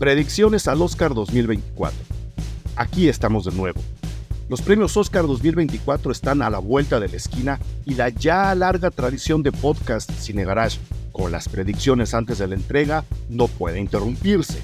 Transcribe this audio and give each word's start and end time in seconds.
Predicciones 0.00 0.66
al 0.66 0.80
Oscar 0.80 1.12
2024. 1.12 1.94
Aquí 2.74 3.10
estamos 3.10 3.44
de 3.44 3.52
nuevo. 3.52 3.82
Los 4.48 4.62
premios 4.62 4.96
Oscar 4.96 5.26
2024 5.26 6.10
están 6.10 6.40
a 6.40 6.48
la 6.48 6.58
vuelta 6.58 6.98
de 6.98 7.08
la 7.08 7.16
esquina 7.16 7.60
y 7.84 7.96
la 7.96 8.08
ya 8.08 8.54
larga 8.54 8.90
tradición 8.90 9.42
de 9.42 9.52
podcast 9.52 10.10
Cine 10.10 10.46
Garage 10.46 10.78
con 11.12 11.30
las 11.30 11.50
predicciones 11.50 12.14
antes 12.14 12.38
de 12.38 12.46
la 12.46 12.54
entrega 12.54 13.04
no 13.28 13.46
puede 13.46 13.78
interrumpirse. 13.78 14.62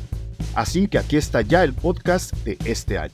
Así 0.55 0.89
que 0.89 0.97
aquí 0.97 1.19
está 1.19 1.43
ya 1.43 1.65
el 1.65 1.75
podcast 1.75 2.33
de 2.47 2.57
este 2.65 2.97
año. 2.97 3.13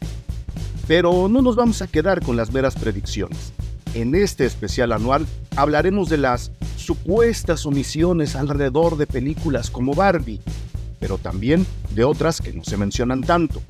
Pero 0.87 1.29
no 1.29 1.43
nos 1.43 1.57
vamos 1.57 1.83
a 1.83 1.89
quedar 1.89 2.23
con 2.23 2.37
las 2.37 2.53
meras 2.53 2.77
predicciones. 2.77 3.53
En 3.95 4.15
este 4.15 4.47
especial 4.47 4.93
anual 4.93 5.27
hablaremos 5.57 6.09
de 6.09 6.19
las 6.19 6.53
supuestas 6.77 7.67
omisiones 7.67 8.37
alrededor 8.37 8.97
de 8.97 9.09
películas 9.09 9.71
como 9.71 9.93
Barbie, 9.93 10.41
pero 11.03 11.19
también 11.19 11.67
de 11.97 12.05
otras 12.05 12.41
que 12.41 12.53
no 12.53 12.63
se 12.63 12.77
mencionan 12.77 13.23
tanto, 13.23 13.61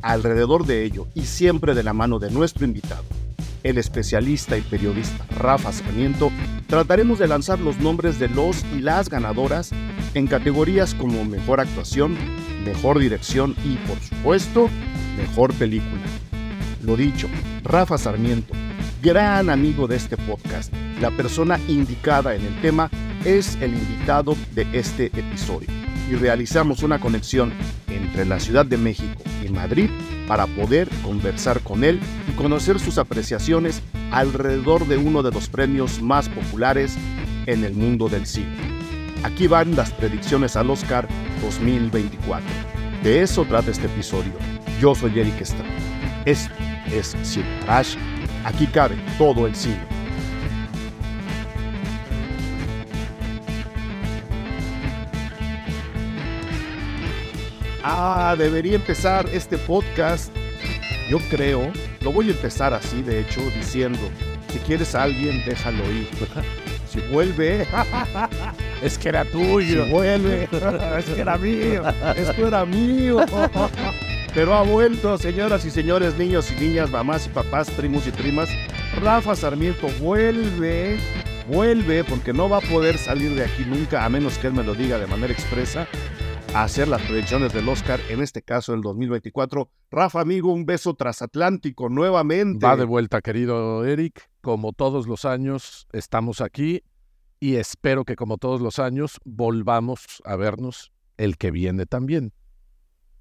alrededor 0.00 0.64
de 0.64 0.84
ello 0.84 1.08
y 1.12 1.22
siempre 1.22 1.74
de 1.74 1.82
la 1.82 1.92
mano 1.92 2.20
de 2.20 2.30
nuestro 2.30 2.64
invitado, 2.64 3.02
el 3.64 3.78
especialista 3.78 4.56
y 4.56 4.60
periodista 4.60 5.26
Rafa 5.36 5.72
Sarmiento, 5.72 6.30
trataremos 6.68 7.18
de 7.18 7.26
lanzar 7.26 7.58
los 7.58 7.80
nombres 7.80 8.20
de 8.20 8.28
los 8.28 8.64
y 8.76 8.80
las 8.80 9.10
ganadoras 9.10 9.72
en 10.14 10.28
categorías 10.28 10.94
como 10.94 11.24
mejor 11.24 11.58
actuación, 11.58 12.16
mejor 12.64 13.00
dirección 13.00 13.56
y, 13.64 13.74
por 13.88 13.98
supuesto, 13.98 14.68
mejor 15.16 15.52
película. 15.54 16.02
Lo 16.84 16.96
dicho, 16.96 17.26
Rafa 17.64 17.98
Sarmiento, 17.98 18.54
gran 19.02 19.50
amigo 19.50 19.88
de 19.88 19.96
este 19.96 20.16
podcast, 20.16 20.72
la 21.00 21.10
persona 21.10 21.58
indicada 21.66 22.36
en 22.36 22.44
el 22.44 22.60
tema, 22.60 22.88
es 23.24 23.56
el 23.56 23.74
invitado 23.74 24.36
de 24.54 24.64
este 24.72 25.06
episodio 25.06 25.87
y 26.08 26.14
realizamos 26.14 26.82
una 26.82 26.98
conexión 26.98 27.52
entre 27.88 28.24
la 28.24 28.40
Ciudad 28.40 28.64
de 28.64 28.78
México 28.78 29.22
y 29.44 29.48
Madrid 29.50 29.90
para 30.26 30.46
poder 30.46 30.88
conversar 31.02 31.60
con 31.60 31.84
él 31.84 32.00
y 32.28 32.32
conocer 32.32 32.78
sus 32.80 32.98
apreciaciones 32.98 33.82
alrededor 34.10 34.86
de 34.86 34.96
uno 34.96 35.22
de 35.22 35.30
los 35.30 35.48
premios 35.48 36.00
más 36.00 36.28
populares 36.28 36.96
en 37.46 37.64
el 37.64 37.74
mundo 37.74 38.08
del 38.08 38.26
cine. 38.26 38.56
Aquí 39.24 39.46
van 39.46 39.74
las 39.74 39.90
predicciones 39.90 40.56
al 40.56 40.70
Oscar 40.70 41.08
2024. 41.42 42.46
De 43.02 43.22
eso 43.22 43.44
trata 43.44 43.70
este 43.70 43.86
episodio. 43.86 44.32
Yo 44.80 44.94
soy 44.94 45.18
Eric 45.18 45.40
Estrada. 45.40 45.68
Esto 46.24 46.54
es 46.92 47.16
Cine 47.22 47.46
Aquí 48.44 48.66
cabe 48.66 48.96
todo 49.18 49.46
el 49.46 49.54
cine. 49.54 49.97
Ah, 57.90 58.36
debería 58.36 58.74
empezar 58.74 59.26
este 59.32 59.56
podcast. 59.56 60.30
Yo 61.08 61.18
creo, 61.30 61.72
lo 62.02 62.12
voy 62.12 62.28
a 62.28 62.32
empezar 62.32 62.74
así, 62.74 63.00
de 63.00 63.20
hecho, 63.20 63.40
diciendo, 63.56 63.98
si 64.52 64.58
quieres 64.58 64.94
a 64.94 65.04
alguien, 65.04 65.42
déjalo 65.46 65.90
ir. 65.90 66.08
Si 66.88 67.00
vuelve, 67.12 67.66
es 68.82 68.96
que 68.96 69.10
era 69.10 69.22
tuyo. 69.26 69.84
Si 69.84 69.90
vuelve, 69.90 70.48
es 70.98 71.04
que 71.04 71.20
era 71.20 71.36
mío. 71.36 71.82
Esto 72.16 72.46
era 72.48 72.64
mío. 72.64 73.18
Pero 74.34 74.54
ha 74.54 74.62
vuelto, 74.62 75.18
señoras 75.18 75.66
y 75.66 75.70
señores, 75.70 76.16
niños 76.16 76.50
y 76.50 76.54
niñas, 76.58 76.90
mamás 76.90 77.26
y 77.26 77.28
papás, 77.28 77.70
primos 77.70 78.06
y 78.06 78.10
primas. 78.10 78.48
Rafa 79.02 79.36
Sarmiento 79.36 79.86
vuelve, 80.00 80.98
vuelve, 81.46 82.04
porque 82.04 82.32
no 82.32 82.48
va 82.48 82.56
a 82.56 82.62
poder 82.62 82.96
salir 82.96 83.34
de 83.34 83.44
aquí 83.44 83.66
nunca, 83.66 84.06
a 84.06 84.08
menos 84.08 84.38
que 84.38 84.46
él 84.46 84.54
me 84.54 84.64
lo 84.64 84.74
diga 84.74 84.98
de 84.98 85.06
manera 85.06 85.34
expresa 85.34 85.86
a 86.54 86.62
hacer 86.62 86.88
las 86.88 87.02
predicciones 87.02 87.52
del 87.52 87.68
Oscar, 87.68 88.00
en 88.08 88.22
este 88.22 88.42
caso 88.42 88.72
el 88.72 88.80
2024. 88.80 89.70
Rafa, 89.90 90.20
amigo, 90.20 90.52
un 90.52 90.64
beso 90.64 90.94
transatlántico 90.94 91.88
nuevamente. 91.88 92.64
Va 92.64 92.76
de 92.76 92.84
vuelta, 92.84 93.20
querido 93.20 93.84
Eric. 93.84 94.30
Como 94.40 94.72
todos 94.72 95.06
los 95.06 95.24
años, 95.24 95.86
estamos 95.92 96.40
aquí 96.40 96.82
y 97.38 97.56
espero 97.56 98.04
que 98.04 98.16
como 98.16 98.38
todos 98.38 98.60
los 98.60 98.78
años 98.78 99.20
volvamos 99.24 100.22
a 100.24 100.36
vernos 100.36 100.90
el 101.18 101.36
que 101.36 101.50
viene 101.50 101.86
también. 101.86 102.32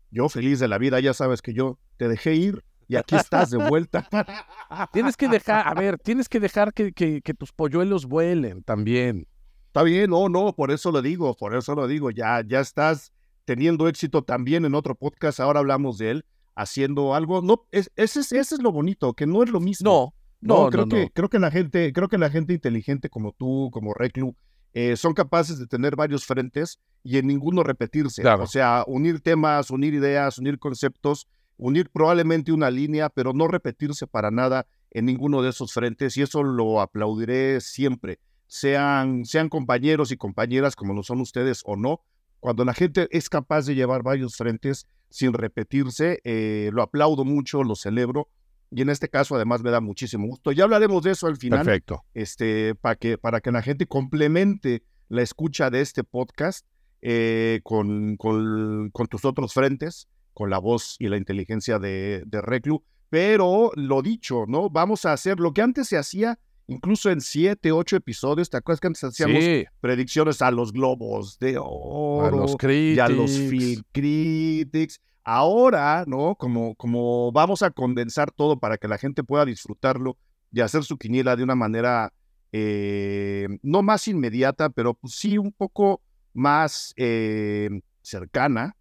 Yo 0.09 0.29
feliz 0.29 0.59
de 0.59 0.69
la 0.69 0.77
vida, 0.77 0.99
ya 0.99 1.13
sabes 1.13 1.41
que 1.41 1.53
yo 1.53 1.79
te 1.97 2.07
dejé 2.07 2.35
ir 2.35 2.63
y 2.87 2.95
aquí 2.95 3.15
estás 3.15 3.49
de 3.51 3.57
vuelta. 3.57 4.07
tienes 4.93 5.17
que 5.17 5.27
dejar, 5.27 5.67
a 5.67 5.73
ver, 5.73 5.99
tienes 5.99 6.29
que 6.29 6.39
dejar 6.39 6.73
que, 6.73 6.93
que, 6.93 7.21
que 7.21 7.33
tus 7.33 7.51
polluelos 7.51 8.05
vuelen 8.05 8.63
también. 8.63 9.27
Está 9.67 9.83
bien, 9.83 10.09
no, 10.09 10.29
no, 10.29 10.55
por 10.55 10.71
eso 10.71 10.91
lo 10.91 11.01
digo, 11.01 11.35
por 11.35 11.53
eso 11.53 11.75
lo 11.75 11.87
digo, 11.87 12.09
ya, 12.09 12.41
ya 12.47 12.61
estás 12.61 13.11
teniendo 13.47 13.87
éxito 13.87 14.23
también 14.23 14.65
en 14.65 14.75
otro 14.75 14.93
podcast, 14.93 15.39
ahora 15.39 15.61
hablamos 15.61 15.97
de 15.97 16.11
él, 16.11 16.25
haciendo 16.53 17.15
algo. 17.15 17.41
No, 17.41 17.65
es, 17.71 17.89
ese, 17.95 18.19
es, 18.19 18.33
ese 18.33 18.55
es 18.55 18.61
lo 18.61 18.73
bonito, 18.73 19.13
que 19.13 19.25
no 19.25 19.41
es 19.41 19.49
lo 19.49 19.61
mismo. 19.61 20.13
No, 20.41 20.65
no, 20.65 20.69
creo 20.69 20.87
que 20.87 21.09
creo 21.13 21.29
que 21.29 21.39
la 21.39 21.49
gente, 21.49 21.93
creo 21.93 22.09
que 22.09 22.17
la 22.17 22.29
gente 22.29 22.53
inteligente 22.53 23.09
como 23.09 23.31
tú, 23.31 23.69
como 23.71 23.93
Reclu, 23.93 24.35
eh, 24.73 24.97
son 24.97 25.13
capaces 25.13 25.57
de 25.59 25.65
tener 25.65 25.95
varios 25.95 26.25
frentes 26.25 26.77
y 27.03 27.17
en 27.17 27.27
ninguno 27.27 27.63
repetirse. 27.63 28.27
O 28.27 28.47
sea, 28.47 28.83
unir 28.85 29.21
temas, 29.21 29.71
unir 29.71 29.93
ideas, 29.93 30.37
unir 30.37 30.59
conceptos, 30.59 31.29
unir 31.55 31.89
probablemente 31.89 32.51
una 32.51 32.69
línea, 32.69 33.07
pero 33.07 33.31
no 33.31 33.47
repetirse 33.47 34.07
para 34.07 34.29
nada 34.29 34.67
en 34.91 35.05
ninguno 35.05 35.41
de 35.41 35.51
esos 35.51 35.71
frentes 35.71 36.17
y 36.17 36.21
eso 36.21 36.43
lo 36.43 36.81
aplaudiré 36.81 37.61
siempre. 37.61 38.19
Sean, 38.45 39.23
sean 39.23 39.47
compañeros 39.47 40.11
y 40.11 40.17
compañeras 40.17 40.75
como 40.75 40.93
lo 40.93 41.01
son 41.01 41.21
ustedes 41.21 41.61
o 41.65 41.77
no, 41.77 42.01
cuando 42.39 42.65
la 42.65 42.73
gente 42.73 43.07
es 43.11 43.29
capaz 43.29 43.65
de 43.65 43.75
llevar 43.75 44.03
varios 44.03 44.35
frentes 44.35 44.87
sin 45.09 45.33
repetirse, 45.33 46.19
eh, 46.23 46.69
lo 46.73 46.81
aplaudo 46.81 47.25
mucho, 47.25 47.63
lo 47.63 47.75
celebro. 47.75 48.29
Y 48.69 48.81
en 48.81 48.89
este 48.89 49.09
caso, 49.09 49.35
además, 49.35 49.63
me 49.63 49.71
da 49.71 49.79
muchísimo 49.79 50.27
gusto. 50.27 50.51
Ya 50.51 50.65
hablaremos 50.65 51.01
de 51.03 51.11
eso 51.11 51.27
al 51.27 51.37
final. 51.37 51.63
Perfecto. 51.63 52.03
Este, 52.13 52.75
para 52.75 52.95
que, 52.95 53.17
para 53.17 53.39
que 53.39 53.51
la 53.51 53.61
gente 53.61 53.87
complemente 53.87 54.83
la 55.07 55.21
escucha 55.21 55.69
de 55.69 55.81
este 55.81 56.03
podcast 56.03 56.65
eh, 57.01 57.61
con, 57.63 58.17
con, 58.17 58.91
tus 59.09 59.23
otros 59.23 59.53
frentes, 59.53 60.09
con 60.33 60.49
la 60.49 60.57
voz 60.57 60.97
y 60.99 61.07
la 61.07 61.17
inteligencia 61.17 61.79
de, 61.79 62.23
de 62.25 62.41
Reclu. 62.41 62.83
Pero 63.09 63.71
lo 63.75 64.01
dicho, 64.01 64.45
¿no? 64.47 64.69
Vamos 64.69 65.05
a 65.05 65.13
hacer 65.13 65.39
lo 65.39 65.53
que 65.53 65.61
antes 65.61 65.87
se 65.87 65.97
hacía 65.97 66.39
incluso 66.67 67.09
en 67.09 67.21
siete, 67.21 67.71
ocho 67.71 67.95
episodios, 67.95 68.49
¿te 68.49 68.57
acuerdas 68.57 68.79
que 68.79 68.87
antes 68.87 69.03
hacíamos 69.03 69.43
predicciones 69.79 70.41
a 70.41 70.51
los 70.51 70.71
globos 70.71 71.39
de 71.39 71.57
oro, 71.57 72.25
a 72.25 72.31
los 72.31 72.55
critics. 72.57 72.97
y 72.97 72.99
a 72.99 73.09
los 73.09 73.31
film 73.31 73.83
critics? 73.91 74.99
Ahora, 75.23 76.05
¿no? 76.07 76.35
Como, 76.35 76.75
como 76.75 77.31
vamos 77.31 77.61
a 77.61 77.71
condensar 77.71 78.31
todo 78.31 78.59
para 78.59 78.77
que 78.77 78.87
la 78.87 78.97
gente 78.97 79.23
pueda 79.23 79.45
disfrutarlo 79.45 80.17
y 80.51 80.61
hacer 80.61 80.83
su 80.83 80.97
quiniela 80.97 81.35
de 81.35 81.43
una 81.43 81.55
manera 81.55 82.13
eh, 82.51 83.47
no 83.61 83.81
más 83.81 84.07
inmediata, 84.07 84.69
pero 84.69 84.93
pues 84.93 85.15
sí 85.15 85.37
un 85.37 85.51
poco 85.51 86.01
más 86.33 86.93
eh, 86.95 87.69
cercana. 88.01 88.75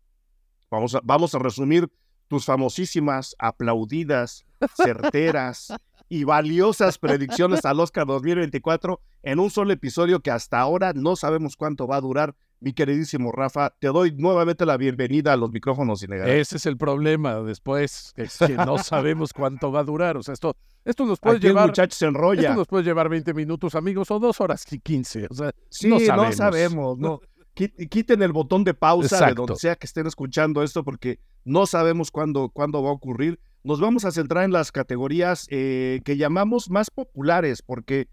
Vamos 0.71 0.95
a, 0.95 1.01
vamos 1.03 1.35
a 1.35 1.39
resumir 1.39 1.89
tus 2.29 2.45
famosísimas, 2.45 3.35
aplaudidas, 3.39 4.45
certeras 4.77 5.73
y 6.09 6.25
valiosas 6.25 6.99
predicciones 6.99 7.65
al 7.65 7.81
Oscar 7.81 8.07
2024 8.07 9.01
en 9.23 9.41
un 9.41 9.51
solo 9.51 9.73
episodio 9.73 10.21
que 10.21 10.31
hasta 10.31 10.61
ahora 10.61 10.93
no 10.95 11.17
sabemos 11.17 11.57
cuánto 11.57 11.87
va 11.87 11.97
a 11.97 12.01
durar. 12.01 12.35
Mi 12.59 12.73
queridísimo 12.73 13.33
Rafa, 13.33 13.75
te 13.79 13.89
doy 13.89 14.13
nuevamente 14.13 14.65
la 14.65 14.79
bienvenida 14.79 15.35
a 15.35 15.37
los 15.37 15.51
micrófonos 15.51 16.03
Ese 16.03 16.57
es 16.57 16.65
el 16.65 16.79
problema 16.79 17.43
después, 17.43 18.15
es 18.17 18.39
que 18.39 18.55
no 18.55 18.79
sabemos 18.79 19.33
cuánto 19.35 19.71
va 19.71 19.81
a 19.81 19.85
durar. 19.85 20.17
O 20.17 20.23
sea, 20.23 20.33
esto, 20.33 20.57
esto 20.85 21.05
nos 21.05 21.21
puede 21.21 21.39
llevar. 21.39 21.67
muchachos 21.67 21.99
se 21.99 22.07
enrolla. 22.07 22.49
Esto 22.49 22.55
nos 22.55 22.67
puede 22.67 22.85
llevar 22.85 23.11
20 23.11 23.35
minutos, 23.35 23.75
amigos, 23.75 24.11
o 24.11 24.19
dos 24.19 24.41
horas 24.41 24.65
y 24.73 24.79
15. 24.79 25.27
O 25.29 25.35
sea, 25.35 25.53
sí, 25.69 25.89
no 25.89 25.99
sabemos. 26.01 26.27
No 26.27 26.33
sabemos 26.33 26.99
no. 26.99 27.21
Quiten 27.55 28.23
el 28.23 28.33
botón 28.33 28.65
de 28.65 28.75
pausa 28.75 29.27
de 29.27 29.35
donde 29.35 29.57
sea 29.57 29.77
que 29.77 29.87
estén 29.87 30.07
escuchando 30.07 30.63
esto, 30.63 30.85
porque 30.85 31.21
no 31.45 31.67
sabemos 31.67 32.11
cuándo, 32.11 32.51
cuándo 32.51 32.83
va 32.83 32.91
a 32.91 32.93
ocurrir 32.93 33.41
nos 33.67 33.81
vamos 33.81 34.05
a 34.05 34.13
centrar 34.13 34.45
en 34.45 34.53
las 34.53 34.71
categorías 34.71 35.49
eh, 35.51 36.01
que 36.05 36.17
llamamos 36.17 36.71
más 36.71 36.89
populares, 36.89 37.63
porque 37.63 38.09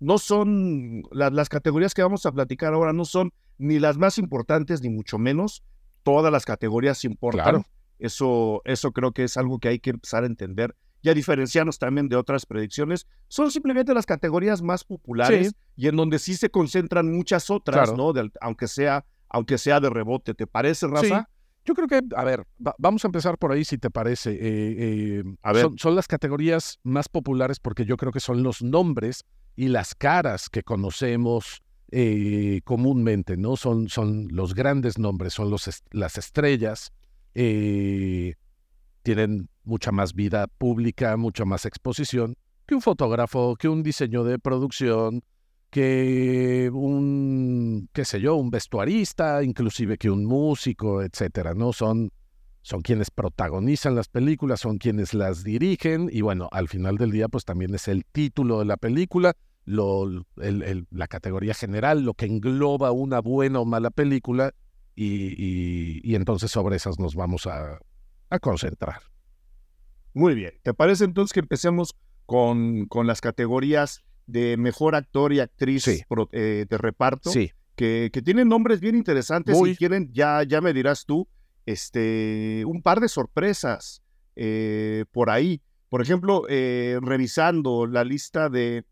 no 0.00 0.18
son, 0.18 1.02
las 1.12 1.48
categorías 1.48 1.94
que 1.94 2.02
vamos 2.02 2.26
a 2.26 2.32
platicar 2.32 2.74
ahora 2.74 2.92
no 2.92 3.04
son 3.04 3.32
ni 3.56 3.78
las 3.78 3.98
más 3.98 4.18
importantes, 4.18 4.82
ni 4.82 4.88
mucho 4.88 5.16
menos. 5.16 5.62
Todas 6.02 6.32
las 6.32 6.44
categorías 6.44 7.04
importan. 7.04 7.64
Eso, 8.00 8.62
eso 8.64 8.90
creo 8.90 9.12
que 9.12 9.24
es 9.24 9.36
algo 9.36 9.60
que 9.60 9.68
hay 9.68 9.78
que 9.78 9.90
empezar 9.90 10.24
a 10.24 10.26
entender 10.26 10.74
y 11.02 11.08
a 11.08 11.14
diferenciarnos 11.14 11.78
también 11.78 12.08
de 12.08 12.16
otras 12.16 12.44
predicciones. 12.44 13.06
Son 13.28 13.50
simplemente 13.52 13.94
las 13.94 14.06
categorías 14.06 14.60
más 14.60 14.82
populares 14.82 15.52
y 15.76 15.86
en 15.86 15.96
donde 15.96 16.18
sí 16.18 16.34
se 16.34 16.50
concentran 16.50 17.12
muchas 17.12 17.48
otras, 17.48 17.94
¿no? 17.94 18.12
aunque, 18.40 18.66
sea, 18.66 19.04
aunque 19.28 19.56
sea 19.56 19.78
de 19.78 19.90
rebote. 19.90 20.34
¿Te 20.34 20.48
parece, 20.48 20.88
Rafa? 20.88 21.28
Yo 21.70 21.74
creo 21.74 21.86
que, 21.86 22.00
a 22.16 22.24
ver, 22.24 22.44
vamos 22.78 23.04
a 23.04 23.08
empezar 23.08 23.38
por 23.38 23.52
ahí 23.52 23.64
si 23.64 23.78
te 23.78 23.90
parece. 23.90 24.32
Eh, 24.32 24.38
eh, 24.40 25.22
a 25.40 25.52
ver. 25.52 25.68
Son, 25.76 25.94
las 25.94 26.08
categorías 26.08 26.80
más 26.82 27.08
populares 27.08 27.60
porque 27.60 27.84
yo 27.84 27.96
creo 27.96 28.10
que 28.10 28.18
son 28.18 28.42
los 28.42 28.60
nombres 28.60 29.22
y 29.54 29.68
las 29.68 29.94
caras 29.94 30.48
que 30.48 30.64
conocemos 30.64 31.62
eh, 31.92 32.60
comúnmente, 32.64 33.36
¿no? 33.36 33.56
Son, 33.56 33.88
son 33.88 34.26
los 34.32 34.52
grandes 34.52 34.98
nombres, 34.98 35.32
son 35.32 35.48
los 35.48 35.70
las 35.92 36.18
estrellas 36.18 36.92
eh, 37.36 38.34
tienen 39.04 39.48
mucha 39.62 39.92
más 39.92 40.12
vida 40.12 40.48
pública, 40.48 41.16
mucha 41.16 41.44
más 41.44 41.66
exposición 41.66 42.36
que 42.66 42.74
un 42.74 42.82
fotógrafo, 42.82 43.54
que 43.54 43.68
un 43.68 43.84
diseño 43.84 44.24
de 44.24 44.40
producción, 44.40 45.22
que 45.70 46.70
un, 46.72 47.88
qué 47.92 48.04
sé 48.04 48.20
yo, 48.20 48.34
un 48.34 48.50
vestuarista, 48.50 49.42
inclusive 49.42 49.96
que 49.96 50.10
un 50.10 50.24
músico, 50.24 51.02
etcétera, 51.02 51.54
¿no? 51.54 51.72
Son, 51.72 52.10
son 52.62 52.82
quienes 52.82 53.10
protagonizan 53.10 53.94
las 53.94 54.08
películas, 54.08 54.60
son 54.60 54.78
quienes 54.78 55.14
las 55.14 55.44
dirigen 55.44 56.10
y 56.12 56.20
bueno, 56.20 56.48
al 56.52 56.68
final 56.68 56.98
del 56.98 57.12
día 57.12 57.28
pues 57.28 57.44
también 57.44 57.74
es 57.74 57.88
el 57.88 58.04
título 58.04 58.58
de 58.58 58.64
la 58.64 58.76
película, 58.76 59.34
lo, 59.64 60.24
la 60.36 61.06
categoría 61.06 61.54
general, 61.54 62.02
lo 62.02 62.14
que 62.14 62.26
engloba 62.26 62.90
una 62.90 63.20
buena 63.20 63.60
o 63.60 63.64
mala 63.64 63.90
película 63.90 64.52
y, 64.96 66.00
y, 66.04 66.14
entonces 66.16 66.50
sobre 66.50 66.76
esas 66.76 66.98
nos 66.98 67.14
vamos 67.14 67.46
a, 67.46 67.78
a, 68.28 68.38
concentrar. 68.38 69.00
Muy 70.12 70.34
bien, 70.34 70.52
¿te 70.62 70.74
parece 70.74 71.04
entonces 71.04 71.32
que 71.32 71.40
empecemos 71.40 71.94
con, 72.26 72.86
con 72.86 73.06
las 73.06 73.20
categorías 73.20 74.02
de 74.30 74.56
mejor 74.56 74.94
actor 74.94 75.32
y 75.32 75.40
actriz 75.40 75.86
eh, 75.88 76.66
de 76.68 76.78
reparto? 76.78 77.30
Sí. 77.30 77.50
Que, 77.76 78.10
que, 78.12 78.20
tienen 78.20 78.48
nombres 78.48 78.80
bien 78.80 78.94
interesantes 78.94 79.56
y 79.64 79.74
quieren, 79.74 80.10
ya, 80.12 80.42
ya 80.42 80.60
me 80.60 80.74
dirás 80.74 81.06
tú, 81.06 81.28
este, 81.64 82.64
un 82.66 82.82
par 82.82 83.00
de 83.00 83.08
sorpresas 83.08 84.02
eh, 84.36 85.04
por 85.12 85.30
ahí. 85.30 85.62
Por 85.88 86.02
ejemplo, 86.02 86.44
eh, 86.48 86.98
revisando 87.02 87.86
la 87.86 88.04
lista 88.04 88.48
de 88.48 88.84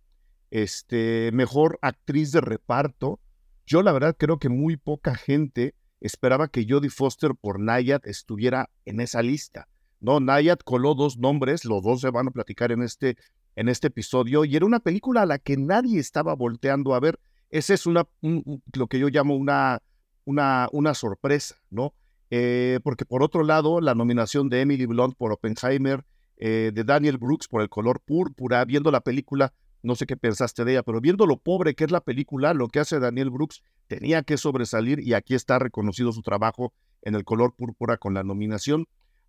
este, 0.51 1.31
mejor 1.33 1.79
actriz 1.83 2.33
de 2.33 2.41
reparto, 2.41 3.21
yo 3.67 3.83
la 3.83 3.93
verdad 3.93 4.17
creo 4.19 4.39
que 4.39 4.49
muy 4.49 4.77
poca 4.77 5.15
gente 5.15 5.75
esperaba 6.01 6.49
que 6.49 6.67
Jodie 6.69 6.91
Foster 6.91 7.33
por 7.39 7.61
Nayad 7.61 8.07
estuviera 8.07 8.71
en 8.85 9.01
esa 9.01 9.23
lista. 9.23 9.69
No, 10.01 10.21
Nayad 10.21 10.59
coló 10.59 10.95
dos 10.95 11.19
nombres, 11.19 11.65
los 11.65 11.83
dos 11.83 12.01
se 12.01 12.11
van 12.11 12.29
a 12.29 12.31
platicar 12.31 12.73
en 12.73 12.83
este, 12.83 13.17
en 13.59 13.69
este 13.69 13.89
episodio, 13.89 14.45
y 14.45 14.55
era 14.55 14.65
una 14.65 14.79
película 14.79 15.23
a 15.23 15.27
la 15.27 15.39
que 15.41 15.57
nadie 15.57 15.99
estaba 15.99 16.33
volteando 16.37 16.95
a 16.95 17.01
ver. 17.01 17.19
Esa 17.51 17.75
es 17.75 17.87
una, 17.87 18.07
lo 18.23 18.87
que 18.87 19.01
yo 19.01 19.09
llamo 19.09 19.35
una, 19.35 19.83
una, 20.25 20.69
una 20.71 20.95
sorpresa, 20.95 21.57
¿no? 21.69 21.93
Eh, 22.31 22.79
porque 22.85 23.05
por 23.05 23.25
otro 23.25 23.43
lado, 23.43 23.81
la 23.81 23.97
nominación 23.97 24.49
de 24.49 24.61
Emily 24.61 24.87
Blunt 24.87 25.17
por 25.17 25.33
Oppenheimer, 25.33 26.05
eh, 26.37 26.71
de 26.73 26.85
Daniel 26.85 27.19
Brooks 27.19 27.49
por 27.49 27.61
El 27.61 27.69
color 27.69 28.01
púrpura, 28.01 28.65
viendo 28.65 28.93
la 28.93 29.01
película, 29.01 29.53
no 29.83 29.97
sé 29.97 30.07
qué 30.07 30.17
pensaste 30.17 30.65
de 30.65 30.73
ella, 30.73 30.85
pero 30.85 31.01
viendo 31.01 31.27
lo 31.27 31.39
pobre 31.39 31.75
que 31.75 31.83
es 31.83 31.91
la 31.91 32.01
película, 32.01 32.55
lo 32.55 32.69
que 32.69 32.79
hace 32.79 33.01
Daniel 33.01 33.31
Brooks 33.31 33.65
tenía 33.89 34.23
que 34.23 34.37
sobresalir 34.37 35.01
y 35.01 35.15
aquí 35.15 35.35
está 35.35 35.59
reconocido 35.59 36.13
su 36.13 36.23
trabajo 36.23 36.73
en 37.03 37.17
el 37.17 37.25
color 37.25 37.57
púrpura 37.57 37.97
con 37.97 38.15
la 38.15 38.23
nominación. 38.23 38.87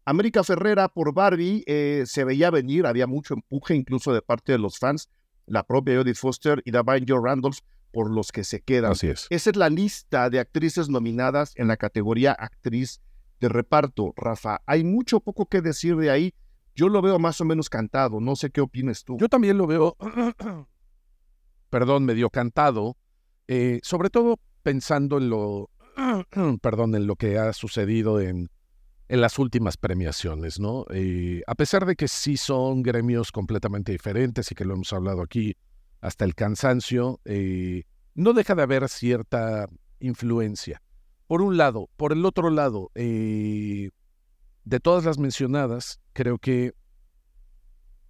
América 0.10 0.44
Ferrera 0.44 0.90
por 0.90 1.14
Barbie 1.14 1.64
eh, 1.68 2.02
se 2.08 2.24
veía 2.24 2.50
venir, 2.50 2.88
había 2.88 3.06
mucho 3.06 3.36
empuje 3.36 3.76
incluso 3.76 4.12
de 4.12 4.24
parte 4.24 4.52
de 4.52 4.58
los 4.58 4.80
fans, 4.80 5.08
la 5.46 5.62
propia 5.62 5.98
Jodie 5.98 6.16
Foster 6.16 6.64
y 6.66 6.72
Davine 6.72 7.06
Joe 7.08 7.22
Randolph 7.24 7.60
por 7.92 8.10
los 8.10 8.32
que 8.32 8.44
se 8.44 8.60
quedan. 8.62 8.94
Así 8.94 9.06
es. 9.06 9.28
Esa 9.30 9.52
es 9.52 9.56
la 9.56 9.70
lista 9.70 10.32
de 10.32 10.40
actrices 10.40 10.90
nominadas 10.90 11.54
en 11.58 11.68
la 11.68 11.78
categoría 11.78 12.32
actriz 12.32 13.02
de 13.40 13.50
reparto. 13.50 14.16
Rafa, 14.18 14.62
hay 14.66 14.84
mucho 14.84 15.20
poco 15.20 15.46
que 15.46 15.62
decir 15.62 15.96
de 15.96 16.10
ahí. 16.10 16.34
Yo 16.74 16.90
lo 16.90 17.04
veo 17.04 17.20
más 17.20 17.40
o 17.42 17.46
menos 17.46 17.70
cantado, 17.70 18.20
no 18.20 18.36
sé 18.36 18.50
qué 18.50 18.62
opinas 18.62 19.04
tú. 19.04 19.16
Yo 19.20 19.30
también 19.30 19.60
lo 19.60 19.68
veo, 19.68 19.96
perdón, 21.70 22.06
medio 22.06 22.32
cantado, 22.32 22.98
eh, 23.48 23.80
sobre 23.84 24.10
todo 24.10 24.40
pensando 24.64 25.20
en 25.20 25.30
lo, 25.30 25.70
perdón, 26.64 26.96
en 26.96 27.06
lo 27.06 27.16
que 27.16 27.38
ha 27.38 27.54
sucedido 27.54 28.20
en, 28.20 28.50
en 29.10 29.22
las 29.22 29.40
últimas 29.40 29.76
premiaciones, 29.76 30.60
¿no? 30.60 30.86
Eh, 30.92 31.42
a 31.48 31.56
pesar 31.56 31.86
de 31.86 31.96
que 31.96 32.08
sí 32.08 32.38
son 32.38 32.84
gremios 32.84 33.32
completamente 33.32 33.92
diferentes 33.92 34.52
y 34.52 34.56
que 34.56 34.64
lo 34.66 34.76
hemos 34.76 34.94
hablado 34.94 35.22
aquí 35.22 35.58
hasta 36.00 36.24
el 36.24 36.36
cansancio, 36.36 37.20
eh, 37.26 37.84
no 38.14 38.34
deja 38.34 38.56
de 38.56 38.62
haber 38.62 38.88
cierta 38.88 39.68
influencia. 40.00 40.82
Por 41.28 41.42
un 41.42 41.58
lado, 41.58 41.90
por 41.98 42.14
el 42.14 42.26
otro 42.26 42.50
lado, 42.50 42.92
de 42.96 43.92
todas 44.82 45.06
las 45.06 45.18
mencionadas, 45.18 46.00
creo 46.14 46.38
que 46.38 46.74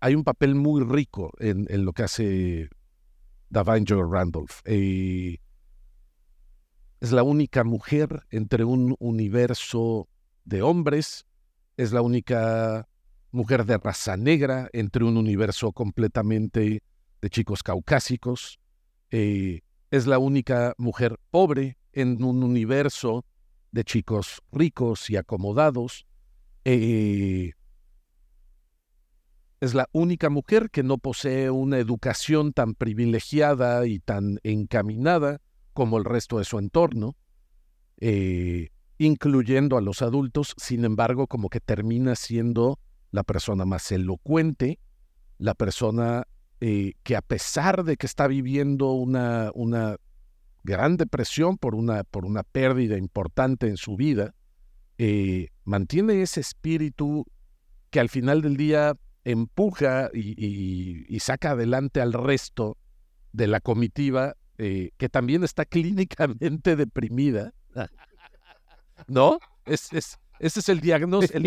hay 0.01 0.15
un 0.15 0.23
papel 0.23 0.55
muy 0.55 0.83
rico 0.83 1.31
en, 1.39 1.67
lo 1.85 1.93
que 1.93 2.03
hace 2.03 2.69
Davine 3.49 3.85
Joy 3.85 4.03
Randolph. 4.09 4.61
Eh, 4.65 5.37
es 6.99 7.11
la 7.11 7.23
única 7.23 7.63
mujer 7.63 8.23
entre 8.29 8.63
un 8.63 8.95
universo 8.99 10.07
de 10.45 10.61
hombres, 10.61 11.25
es 11.77 11.91
la 11.91 12.01
única 12.01 12.87
mujer 13.31 13.65
de 13.65 13.77
raza 13.77 14.17
negra 14.17 14.69
entre 14.73 15.03
un 15.03 15.17
universo 15.17 15.71
completamente 15.71 16.83
de 17.21 17.29
chicos 17.29 17.63
caucásicos, 17.63 18.59
eh, 19.11 19.61
es 19.91 20.07
la 20.07 20.19
única 20.19 20.73
mujer 20.77 21.19
pobre 21.31 21.77
en 21.93 22.23
un 22.23 22.43
universo 22.43 23.25
de 23.71 23.83
chicos 23.83 24.41
ricos 24.51 25.09
y 25.09 25.15
acomodados, 25.15 26.05
eh, 26.65 27.53
es 29.61 29.73
la 29.73 29.89
única 29.91 30.29
mujer 30.29 30.69
que 30.69 30.83
no 30.83 30.97
posee 30.97 31.49
una 31.49 31.79
educación 31.79 32.53
tan 32.53 32.75
privilegiada 32.75 33.85
y 33.87 33.99
tan 33.99 34.39
encaminada 34.43 35.41
como 35.73 35.97
el 35.97 36.05
resto 36.05 36.37
de 36.39 36.45
su 36.45 36.59
entorno, 36.59 37.15
eh, 37.97 38.69
incluyendo 38.99 39.77
a 39.77 39.81
los 39.81 40.01
adultos, 40.01 40.53
sin 40.57 40.85
embargo, 40.85 41.25
como 41.25 41.49
que 41.49 41.61
termina 41.61 42.15
siendo 42.15 42.79
la 43.11 43.23
persona 43.23 43.65
más 43.65 43.91
elocuente, 43.91 44.77
la 45.37 45.55
persona 45.55 46.27
eh, 46.59 46.93
que 47.03 47.15
a 47.15 47.21
pesar 47.21 47.85
de 47.85 47.95
que 47.95 48.05
está 48.05 48.27
viviendo 48.27 48.91
una, 48.91 49.51
una 49.55 49.95
gran 50.63 50.97
depresión 50.97 51.57
por 51.57 51.75
una, 51.75 52.03
por 52.03 52.25
una 52.25 52.43
pérdida 52.43 52.97
importante 52.97 53.67
en 53.67 53.77
su 53.77 53.95
vida, 53.95 54.35
eh, 54.97 55.47
mantiene 55.63 56.21
ese 56.21 56.41
espíritu 56.41 57.25
que 57.89 58.01
al 58.01 58.09
final 58.09 58.41
del 58.41 58.57
día 58.57 58.95
empuja 59.23 60.09
y, 60.13 61.17
saca 61.21 61.51
adelante 61.51 62.01
al 62.01 62.11
resto 62.11 62.77
de 63.31 63.47
la 63.47 63.61
comitiva 63.61 64.35
eh, 64.57 64.91
que 64.97 65.07
también 65.07 65.45
está 65.45 65.63
clínicamente 65.65 66.75
deprimida. 66.75 67.53
¿No? 69.07 69.39
Es, 69.65 69.91
es, 69.93 70.17
ese 70.39 70.59
es 70.59 70.69
el 70.69 70.81
diagnóstico. 70.81 71.39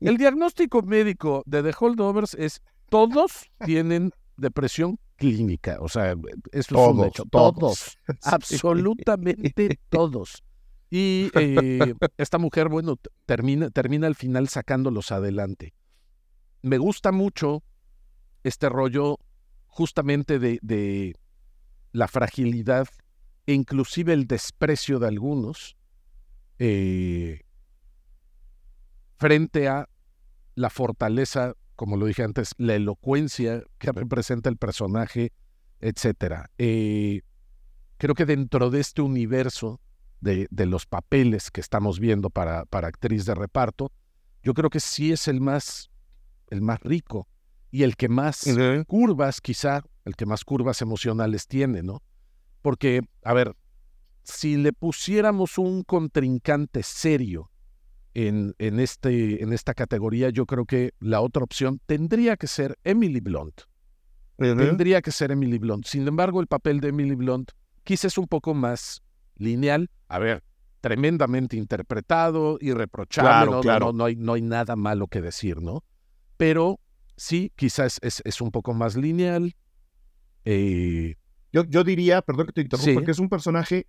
El, 0.00 0.16
diagnóstico 0.16 0.82
médico 0.82 1.42
de 1.46 1.62
The 1.62 1.74
Holdovers 1.78 2.34
es 2.34 2.60
todos 2.88 3.50
tienen 3.64 4.12
depresión 4.36 4.98
clínica. 5.16 5.78
O 5.80 5.88
sea, 5.88 6.14
esto 6.52 6.88
es 6.88 6.94
un 6.94 7.04
hecho. 7.04 7.24
Todos. 7.24 7.98
Absolutamente 8.22 9.78
todos. 9.88 10.42
Y 10.90 11.30
eh, 11.34 11.94
esta 12.16 12.38
mujer, 12.38 12.68
bueno, 12.68 12.96
termina, 13.26 13.68
termina 13.70 14.06
al 14.06 14.14
final 14.14 14.48
sacándolos 14.48 15.12
adelante 15.12 15.74
me 16.62 16.78
gusta 16.78 17.12
mucho 17.12 17.62
este 18.42 18.68
rollo 18.68 19.18
justamente 19.66 20.38
de, 20.38 21.14
la 21.92 22.08
fragilidad 22.08 22.86
e 23.46 23.54
inclusive 23.54 24.12
el 24.12 24.26
desprecio 24.26 24.98
de 24.98 25.08
algunos 25.08 25.76
eh, 26.58 27.42
frente 29.16 29.68
a 29.68 29.88
la 30.54 30.70
fortaleza, 30.70 31.54
como 31.76 31.96
lo 31.96 32.06
dije 32.06 32.22
antes, 32.22 32.54
la 32.58 32.74
elocuencia 32.74 33.62
que 33.78 33.92
representa 33.92 34.48
el 34.48 34.56
personaje, 34.56 35.32
etc. 35.80 36.46
Eh, 36.58 37.22
creo 37.96 38.14
que 38.14 38.26
dentro 38.26 38.70
de 38.70 38.80
este 38.80 39.02
universo 39.02 39.80
de, 40.20 40.48
de, 40.50 40.66
los 40.66 40.86
papeles 40.86 41.50
que 41.50 41.60
estamos 41.60 42.00
viendo 42.00 42.30
para, 42.30 42.64
para 42.64 42.88
actriz 42.88 43.24
de 43.24 43.34
reparto, 43.34 43.92
yo 44.42 44.54
creo 44.54 44.70
que 44.70 44.80
sí 44.80 45.12
es 45.12 45.28
el 45.28 45.40
más 45.40 45.90
el 46.50 46.62
más 46.62 46.80
rico 46.80 47.28
y 47.70 47.82
el 47.82 47.96
que 47.96 48.08
más 48.08 48.44
curvas, 48.86 49.40
quizá, 49.40 49.82
el 50.04 50.16
que 50.16 50.26
más 50.26 50.44
curvas 50.44 50.80
emocionales 50.80 51.46
tiene, 51.46 51.82
¿no? 51.82 52.02
Porque, 52.62 53.02
a 53.22 53.34
ver, 53.34 53.54
si 54.28 54.56
le 54.56 54.72
pusiéramos 54.72 55.58
un 55.58 55.82
contrincante 55.82 56.82
serio 56.82 57.50
en, 58.14 58.54
en, 58.58 58.80
este, 58.80 59.42
en 59.42 59.52
esta 59.52 59.74
categoría, 59.74 60.30
yo 60.30 60.46
creo 60.46 60.64
que 60.64 60.92
la 61.00 61.20
otra 61.20 61.42
opción 61.42 61.80
tendría 61.86 62.36
que 62.36 62.46
ser 62.46 62.78
Emily 62.84 63.20
Blunt. 63.20 63.62
Tendría 64.36 65.02
que 65.02 65.10
ser 65.10 65.32
Emily 65.32 65.58
Blunt. 65.58 65.86
Sin 65.86 66.06
embargo, 66.06 66.40
el 66.40 66.46
papel 66.46 66.80
de 66.80 66.88
Emily 66.88 67.16
Blunt 67.16 67.50
quizás 67.82 68.12
es 68.12 68.18
un 68.18 68.28
poco 68.28 68.54
más 68.54 69.02
lineal. 69.36 69.90
A 70.08 70.18
ver, 70.20 70.44
tremendamente 70.80 71.56
interpretado, 71.56 72.58
irreprochable, 72.60 73.50
no, 73.50 73.92
no, 73.92 74.04
hay, 74.04 74.14
no 74.14 74.34
hay 74.34 74.42
nada 74.42 74.76
malo 74.76 75.08
que 75.08 75.20
decir, 75.20 75.60
¿no? 75.60 75.82
pero 76.38 76.80
sí, 77.16 77.52
quizás 77.56 77.98
es, 78.00 78.22
es, 78.24 78.40
un 78.40 78.50
poco 78.50 78.72
más 78.72 78.96
lineal. 78.96 79.54
Eh, 80.46 81.16
yo, 81.52 81.64
yo, 81.64 81.84
diría, 81.84 82.22
perdón 82.22 82.46
que 82.46 82.52
te 82.52 82.60
interrumpa, 82.62 82.94
porque 82.94 83.10
es 83.10 83.18
un 83.18 83.28
personaje 83.28 83.86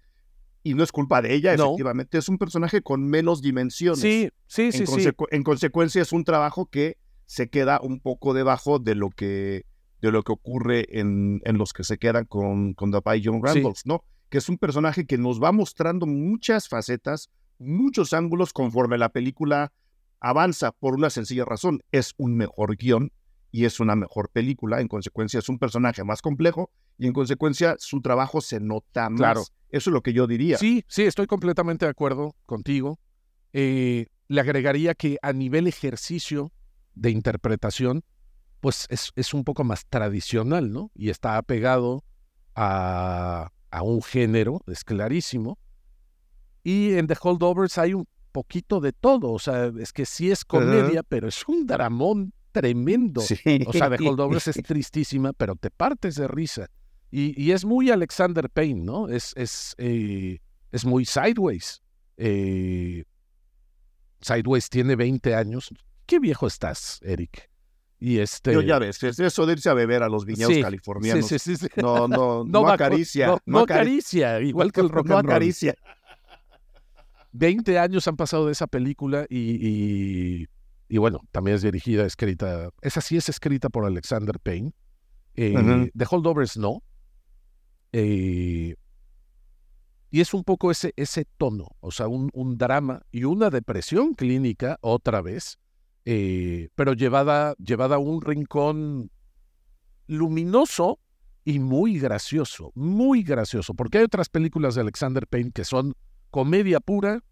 y 0.64 0.74
no 0.74 0.84
es 0.84 0.92
culpa 0.92 1.22
de 1.22 1.34
ella, 1.34 1.54
efectivamente, 1.54 2.18
es 2.18 2.30
un 2.30 2.38
personaje 2.38 2.82
con 2.82 3.06
menos 3.06 3.42
dimensiones. 3.42 4.00
Sí, 4.00 4.30
sí, 4.48 4.72
sí, 4.72 4.84
en, 4.88 5.16
en 5.32 5.44
consecuencia 5.44 6.02
es 6.02 6.12
un 6.12 6.24
trabajo 6.24 6.66
que 6.66 6.98
se 7.26 7.50
queda 7.50 7.80
un 7.82 8.00
poco 8.00 8.34
debajo 8.34 8.80
de 8.80 8.96
lo 8.96 9.10
que, 9.10 9.66
de 10.02 10.12
lo 10.12 10.24
que 10.24 10.32
ocurre 10.32 11.00
en, 11.00 11.42
en 11.46 11.58
los 11.58 11.74
que 11.74 11.84
se 11.84 11.98
quedan 11.98 12.26
con, 12.26 12.74
con 12.74 12.92
The 12.92 13.22
John 13.24 13.42
Randolph, 13.44 13.82
¿no? 13.86 14.04
Que 14.30 14.40
es 14.40 14.50
un 14.50 14.58
personaje 14.58 15.06
que 15.06 15.18
nos 15.18 15.42
va 15.42 15.52
mostrando 15.52 16.06
muchas 16.06 16.68
facetas, 16.68 17.30
muchos 17.58 18.14
ángulos 18.14 18.52
conforme 18.52 18.98
la 18.98 19.10
película 19.10 19.72
avanza 20.20 20.72
por 20.72 20.96
una 20.96 21.10
sencilla 21.10 21.46
razón. 21.46 21.82
Es 21.92 22.14
un 22.18 22.36
mejor 22.36 22.76
guion 22.76 23.12
y 23.52 23.66
es 23.66 23.80
una 23.80 23.96
mejor 23.96 24.30
película. 24.30 24.82
En 24.82 24.88
consecuencia, 24.88 25.40
es 25.40 25.50
un 25.50 25.60
personaje 25.60 26.04
más 26.04 26.22
complejo 26.22 26.72
y 26.98 27.08
en 27.08 27.14
consecuencia 27.14 27.76
su 27.80 28.02
trabajo 28.02 28.42
se 28.42 28.60
nota 28.60 29.10
más. 29.10 29.20
Claro. 29.20 29.44
Eso 29.70 29.90
es 29.90 29.94
lo 29.94 30.02
que 30.02 30.14
yo 30.14 30.28
diría. 30.28 30.58
Sí, 30.58 30.84
sí, 30.88 31.04
estoy 31.04 31.28
completamente 31.28 31.86
de 31.86 31.92
acuerdo 31.92 32.36
contigo. 32.46 33.00
Eh, 33.54 34.08
le 34.28 34.42
agregaría 34.42 34.96
que 34.96 35.18
a 35.22 35.34
nivel 35.34 35.68
ejercicio 35.68 36.52
de 36.96 37.12
interpretación, 37.12 38.04
pues 38.60 38.86
es, 38.90 39.12
es, 39.16 39.34
un 39.34 39.44
poco 39.44 39.64
más 39.64 39.86
tradicional, 39.88 40.72
¿no? 40.72 40.92
Y 40.94 41.10
está 41.10 41.38
apegado 41.38 42.04
a, 42.56 43.52
a 43.72 43.84
un 43.84 44.02
género, 44.02 44.62
es 44.68 44.84
clarísimo. 44.84 45.58
Y 46.64 46.94
en 46.94 47.08
The 47.08 47.18
Holdovers 47.22 47.78
hay 47.78 47.94
un 47.94 48.08
poquito 48.32 48.80
de 48.80 48.92
todo, 48.92 49.32
o 49.32 49.40
sea, 49.40 49.72
es 49.80 49.94
que 49.94 50.06
sí 50.06 50.30
es 50.30 50.46
comedia, 50.46 51.04
pero 51.04 51.28
es 51.28 51.48
un 51.48 51.66
dramón 51.66 52.34
tremendo. 52.52 53.22
O 53.22 53.74
sea, 53.74 53.90
The 53.90 54.04
Holdovers 54.08 54.48
es 54.48 54.64
tristísima, 54.64 55.34
pero 55.34 55.56
te 55.56 55.70
partes 55.70 56.16
de 56.16 56.28
risa. 56.28 56.68
Y, 57.12 57.52
es 57.52 57.66
muy 57.66 57.90
Alexander 57.90 58.50
Payne, 58.50 58.84
¿no? 58.84 59.08
Es, 59.08 59.34
es, 59.36 59.74
eh, 59.80 60.40
es 60.72 60.86
muy 60.86 61.06
Sideways. 61.06 61.82
Eh, 62.18 63.04
Sideways 64.22 64.70
tiene 64.70 64.96
20 64.96 65.34
años. 65.34 65.70
¿Qué 66.06 66.20
viejo 66.20 66.46
estás, 66.46 67.00
Eric? 67.02 67.50
Y 68.00 68.20
este... 68.20 68.54
Yo 68.54 68.62
ya 68.62 68.80
ves, 68.80 69.02
es 69.04 69.20
eso 69.20 69.46
de 69.46 69.54
irse 69.54 69.70
a 69.70 69.74
beber 69.74 70.04
a 70.04 70.10
los 70.10 70.26
viñedos 70.26 70.58
californianos. 70.60 71.28
Sí, 71.28 71.40
sí, 71.40 71.58
sí, 71.58 71.68
no, 71.76 72.08
no, 72.08 72.44
no, 72.48 72.68
acaricia. 72.68 73.38
No, 73.46 73.60
acaricia, 73.60 74.40
igual 74.42 74.72
que 74.72 74.82
el 74.82 74.90
rock 74.90 75.06
and 75.12 75.12
roll. 75.12 75.24
No 75.24 75.32
acaricia. 75.32 75.76
20 77.32 77.78
años 77.78 78.08
han 78.08 78.16
pasado 78.16 78.46
de 78.46 78.54
esa 78.54 78.68
película 78.68 79.26
y, 79.30 79.38
y, 79.38 80.48
bueno, 80.98 81.22
también 81.32 81.56
es 81.56 81.62
dirigida, 81.62 82.06
escrita, 82.06 82.72
esa 82.82 83.02
sí 83.02 83.16
es 83.16 83.30
escrita 83.30 83.70
por 83.70 83.86
Alexander 83.86 84.40
Payne. 84.40 84.74
Eh, 85.36 85.92
The 85.96 86.06
Holdovers 86.10 86.58
no. 86.58 86.84
Eh, 87.94 88.76
y 90.12 90.22
es 90.22 90.34
un 90.34 90.44
poco 90.44 90.72
ese, 90.72 90.94
ese 90.96 91.26
tono, 91.38 91.68
o 91.80 91.92
sea, 91.92 92.08
un, 92.08 92.32
un 92.34 92.58
drama 92.58 93.04
y 93.12 93.26
una 93.26 93.50
depresión 93.50 94.16
clínica 94.16 94.80
otra 94.82 95.22
vez, 95.22 95.60
eh, 96.06 96.70
pero 96.76 96.94
llevada, 96.94 97.54
llevada 97.64 97.96
a 97.96 98.00
un 98.00 98.22
rincón 98.22 99.12
luminoso 100.08 101.00
y 101.46 101.60
muy 101.60 102.00
gracioso, 102.00 102.72
muy 102.74 103.22
gracioso, 103.22 103.76
porque 103.76 104.00
hay 104.00 104.06
otras 104.06 104.30
películas 104.30 104.76
de 104.76 104.82
Alexander 104.82 105.28
Payne 105.28 105.52
que 105.52 105.64
son 105.64 105.94
comedia 106.32 106.80
pura, 106.80 107.24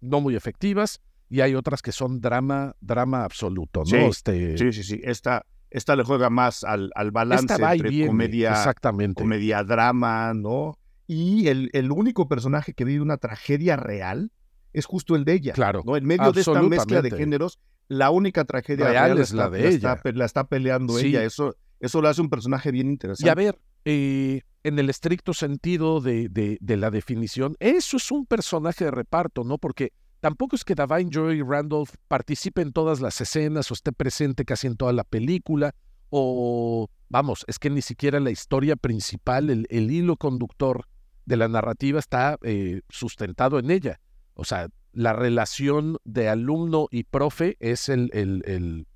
no 0.00 0.20
muy 0.22 0.34
efectivas, 0.34 1.02
y 1.28 1.40
hay 1.40 1.54
otras 1.54 1.82
que 1.82 1.92
son 1.92 2.20
drama, 2.20 2.74
drama 2.80 3.24
absoluto, 3.24 3.80
¿no? 3.80 3.84
Sí, 3.84 3.96
este... 3.96 4.58
sí, 4.58 4.72
sí, 4.72 4.82
sí. 4.82 5.00
Esta, 5.04 5.44
esta 5.70 5.96
le 5.96 6.04
juega 6.04 6.30
más 6.30 6.64
al, 6.64 6.90
al 6.94 7.10
balance 7.10 7.54
entre 7.54 8.06
comedia, 8.06 8.50
exactamente. 8.50 9.22
comedia 9.22 9.62
drama, 9.64 10.32
¿no? 10.34 10.78
Y 11.06 11.48
el, 11.48 11.70
el 11.72 11.90
único 11.90 12.28
personaje 12.28 12.74
que 12.74 12.84
vive 12.84 13.00
una 13.00 13.16
tragedia 13.16 13.76
real 13.76 14.30
es 14.72 14.86
justo 14.86 15.16
el 15.16 15.24
de 15.24 15.34
ella. 15.34 15.52
Claro. 15.52 15.82
¿no? 15.84 15.96
En 15.96 16.04
medio 16.04 16.32
de 16.32 16.40
esta 16.40 16.62
mezcla 16.62 17.02
de 17.02 17.10
géneros, 17.10 17.58
la 17.88 18.10
única 18.10 18.44
tragedia 18.44 18.88
real, 18.88 19.18
es 19.18 19.32
la 19.32 19.48
de 19.48 19.68
ella. 19.68 19.94
Está, 19.94 20.12
la 20.12 20.24
está 20.24 20.46
peleando 20.46 20.98
ella. 20.98 21.24
Eso, 21.24 21.56
eso 21.80 22.02
lo 22.02 22.08
hace 22.08 22.20
un 22.20 22.28
personaje 22.28 22.70
bien 22.70 22.88
interesante. 22.88 23.26
Y 23.26 23.30
a 23.30 23.34
ver, 23.34 23.58
eh, 23.84 24.42
en 24.64 24.78
el 24.78 24.90
estricto 24.90 25.32
sentido 25.32 26.00
de, 26.00 26.28
de, 26.28 26.76
la 26.76 26.90
definición, 26.90 27.56
eso 27.60 27.96
es 27.96 28.10
un 28.10 28.26
personaje 28.26 28.84
de 28.84 28.90
reparto, 28.90 29.44
¿no? 29.44 29.58
Porque 29.58 29.92
tampoco 30.20 30.56
es 30.56 30.64
que 30.64 30.74
Davine 30.74 31.10
Joy 31.10 31.42
Randolph 31.42 31.94
participe 32.08 32.62
en 32.62 32.72
todas 32.72 33.00
las 33.00 33.20
escenas 33.20 33.70
o 33.70 33.74
esté 33.74 33.92
presente 33.92 34.44
casi 34.44 34.66
en 34.66 34.76
toda 34.76 34.92
la 34.92 35.04
película, 35.04 35.74
o 36.10 36.88
vamos, 37.08 37.44
es 37.48 37.58
que 37.58 37.70
ni 37.70 37.82
siquiera 37.82 38.20
la 38.20 38.30
historia 38.30 38.76
principal, 38.76 39.50
el, 39.50 39.90
hilo 39.90 40.16
conductor 40.16 40.86
de 41.26 41.36
la 41.36 41.48
narrativa 41.48 41.98
está 41.98 42.38
eh, 42.42 42.82
sustentado 42.88 43.58
en 43.58 43.70
ella. 43.70 44.00
O 44.34 44.44
sea, 44.44 44.68
la 44.92 45.12
relación 45.12 45.98
de 46.04 46.28
alumno 46.28 46.88
y 46.90 47.04
profe 47.04 47.56
es 47.60 47.88
el, 47.88 48.10
el, 48.12 48.42
el, 48.46 48.86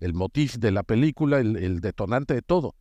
el 0.00 0.14
motif 0.14 0.56
de 0.56 0.72
la 0.72 0.82
película, 0.82 1.38
el, 1.38 1.80
detonante 1.80 2.34
de 2.34 2.42
todo. 2.42 2.74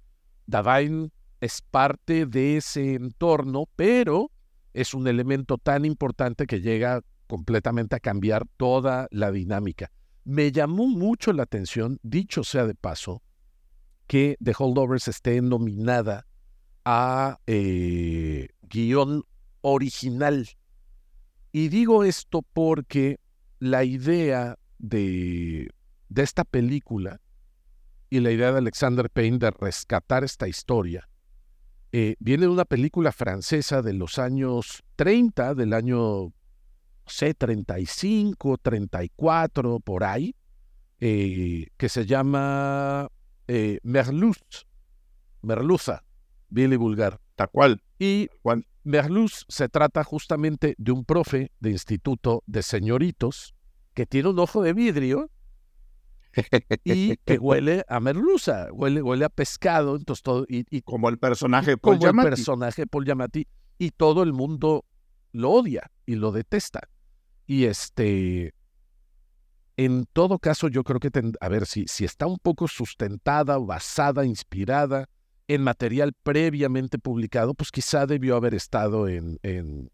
Davine 0.47 1.09
es 1.39 1.61
parte 1.61 2.25
de 2.25 2.57
ese 2.57 2.95
entorno, 2.95 3.65
pero 3.75 4.31
es 4.73 4.93
un 4.93 5.07
elemento 5.07 5.57
tan 5.57 5.85
importante 5.85 6.47
que 6.47 6.61
llega 6.61 7.01
completamente 7.31 7.95
a 7.95 8.01
cambiar 8.01 8.45
toda 8.57 9.07
la 9.09 9.31
dinámica. 9.31 9.89
Me 10.25 10.51
llamó 10.51 10.89
mucho 10.89 11.31
la 11.31 11.43
atención, 11.43 11.97
dicho 12.03 12.43
sea 12.43 12.67
de 12.67 12.75
paso, 12.75 13.23
que 14.05 14.35
The 14.43 14.53
Holdovers 14.57 15.07
esté 15.07 15.41
nominada 15.41 16.27
a 16.83 17.39
eh, 17.47 18.49
guion 18.63 19.23
original. 19.61 20.49
Y 21.53 21.69
digo 21.69 22.03
esto 22.03 22.41
porque 22.41 23.17
la 23.59 23.85
idea 23.85 24.57
de, 24.77 25.69
de 26.09 26.23
esta 26.23 26.43
película 26.43 27.21
y 28.09 28.19
la 28.19 28.31
idea 28.31 28.51
de 28.51 28.57
Alexander 28.57 29.09
Payne 29.09 29.37
de 29.37 29.51
rescatar 29.51 30.25
esta 30.25 30.49
historia 30.49 31.07
eh, 31.93 32.15
viene 32.19 32.43
de 32.43 32.49
una 32.49 32.65
película 32.65 33.13
francesa 33.13 33.81
de 33.81 33.93
los 33.93 34.19
años 34.19 34.83
30, 34.97 35.55
del 35.55 35.71
año, 35.71 36.33
sé, 37.11 37.33
35, 37.33 38.57
34, 38.57 39.79
por 39.79 40.03
ahí, 40.03 40.35
eh, 40.99 41.67
que 41.77 41.89
se 41.89 42.05
llama 42.05 43.09
eh, 43.47 43.79
Merluz, 43.83 44.65
Merluza, 45.41 46.03
Billy 46.49 46.75
Vulgar. 46.75 47.19
Tal 47.35 47.49
cual. 47.49 47.83
Y 47.99 48.29
cual. 48.41 48.65
Merluz 48.83 49.45
se 49.47 49.69
trata 49.69 50.03
justamente 50.03 50.75
de 50.77 50.91
un 50.91 51.05
profe 51.05 51.51
de 51.59 51.69
instituto 51.69 52.43
de 52.47 52.63
señoritos 52.63 53.53
que 53.93 54.05
tiene 54.05 54.29
un 54.29 54.39
ojo 54.39 54.63
de 54.63 54.73
vidrio 54.73 55.29
y 56.83 57.17
que 57.17 57.37
huele 57.39 57.83
a 57.87 57.99
merluza, 57.99 58.69
huele, 58.71 59.01
huele 59.01 59.25
a 59.25 59.29
pescado, 59.29 59.95
entonces 59.95 60.23
todo, 60.23 60.45
y, 60.47 60.81
como 60.81 61.09
el 61.09 61.19
personaje 61.19 61.77
Paul 61.77 61.99
como 61.99 62.21
el 62.21 62.29
personaje 62.29 62.87
Paul 62.87 63.05
Giamatti, 63.05 63.47
y 63.77 63.91
todo 63.91 64.23
el 64.23 64.33
mundo 64.33 64.85
lo 65.31 65.51
odia 65.51 65.91
y 66.05 66.15
lo 66.15 66.31
detesta. 66.31 66.87
Y 67.51 67.65
este, 67.65 68.53
en 69.75 70.05
todo 70.13 70.39
caso, 70.39 70.69
yo 70.69 70.85
creo 70.85 71.01
que, 71.01 71.11
a 71.41 71.49
ver, 71.49 71.65
si, 71.65 71.85
si 71.85 72.05
está 72.05 72.25
un 72.25 72.37
poco 72.37 72.69
sustentada, 72.69 73.57
basada, 73.57 74.25
inspirada 74.25 75.09
en 75.49 75.61
material 75.61 76.13
previamente 76.23 76.97
publicado, 76.97 77.53
pues 77.53 77.69
quizá 77.69 78.05
debió 78.05 78.37
haber 78.37 78.55
estado 78.55 79.09
en, 79.09 79.37
en, 79.43 79.91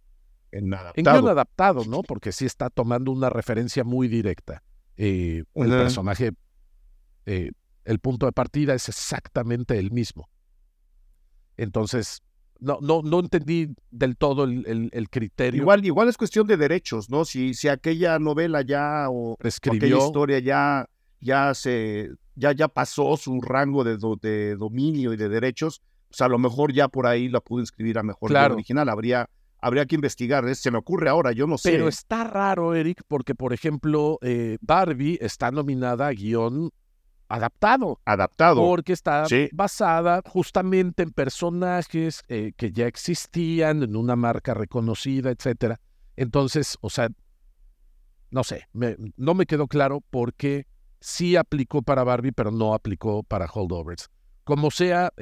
en 0.51 0.71
adaptado. 0.71 1.19
En 1.19 1.27
adaptado, 1.29 1.83
¿no? 1.85 2.03
Porque 2.03 2.31
sí 2.31 2.45
está 2.45 2.69
tomando 2.69 3.11
una 3.11 3.31
referencia 3.31 3.83
muy 3.83 4.07
directa. 4.07 4.61
Eh, 4.95 5.43
el 5.55 5.69
personaje, 5.69 6.33
eh, 7.25 7.53
el 7.85 7.97
punto 7.97 8.27
de 8.27 8.33
partida 8.33 8.75
es 8.75 8.87
exactamente 8.87 9.79
el 9.79 9.89
mismo. 9.89 10.29
Entonces, 11.57 12.21
no, 12.59 12.79
no, 12.81 13.01
no 13.03 13.19
entendí 13.19 13.73
del 13.91 14.17
todo 14.17 14.43
el, 14.43 14.89
el, 14.91 15.09
criterio. 15.09 15.61
Igual, 15.61 15.85
igual 15.85 16.09
es 16.09 16.17
cuestión 16.17 16.47
de 16.47 16.57
derechos, 16.57 17.09
¿no? 17.09 17.25
Si, 17.25 17.53
si 17.53 17.67
aquella 17.67 18.19
novela 18.19 18.61
ya 18.61 19.07
o, 19.09 19.37
aquella 19.39 19.97
historia 19.97 20.39
ya, 20.39 20.89
ya 21.19 21.53
se, 21.53 22.11
ya, 22.35 22.51
ya 22.51 22.67
pasó 22.67 23.17
su 23.17 23.41
rango 23.41 23.83
de, 23.83 23.97
de, 24.21 24.55
dominio 24.55 25.13
y 25.13 25.17
de 25.17 25.29
derechos, 25.29 25.81
pues 26.09 26.21
a 26.21 26.27
lo 26.27 26.37
mejor 26.37 26.73
ya 26.73 26.87
por 26.87 27.07
ahí 27.07 27.29
la 27.29 27.41
pudo 27.41 27.61
inscribir 27.61 27.97
a 27.97 28.03
mejor 28.03 28.29
claro. 28.29 28.55
original. 28.55 28.89
Habría, 28.89 29.29
habría 29.59 29.85
que 29.85 29.95
investigar. 29.95 30.55
Se 30.55 30.71
me 30.71 30.77
ocurre 30.77 31.09
ahora, 31.09 31.31
yo 31.31 31.47
no 31.47 31.57
sé. 31.57 31.71
Pero 31.71 31.87
está 31.87 32.23
raro, 32.23 32.73
Eric, 32.73 33.01
porque, 33.07 33.35
por 33.35 33.53
ejemplo, 33.53 34.19
eh, 34.21 34.57
Barbie 34.61 35.17
está 35.21 35.51
nominada 35.51 36.07
a 36.07 36.11
guion 36.11 36.71
adaptado. 37.29 37.99
Adaptado. 38.05 38.61
Porque 38.61 38.93
está 38.93 39.25
basada 39.51 40.21
justamente 40.25 41.03
en 41.03 41.11
personajes 41.11 42.23
eh, 42.27 42.53
que 42.55 42.71
ya 42.71 42.87
existían, 42.87 43.83
en 43.83 43.95
una 43.95 44.15
marca 44.15 44.53
reconocida, 44.53 45.31
etcétera. 45.31 45.79
Entonces, 46.15 46.77
o 46.81 46.89
sea, 46.89 47.09
no 48.31 48.43
sé, 48.43 48.67
no 48.73 49.33
me 49.33 49.45
quedó 49.45 49.67
claro 49.67 50.01
por 50.09 50.33
qué 50.33 50.65
sí 50.99 51.35
aplicó 51.35 51.81
para 51.81 52.03
Barbie, 52.03 52.31
pero 52.31 52.51
no 52.51 52.73
aplicó 52.73 53.23
para 53.23 53.45
Holdovers. 53.45 54.09
Como 54.43 54.71
sea, 54.71 55.13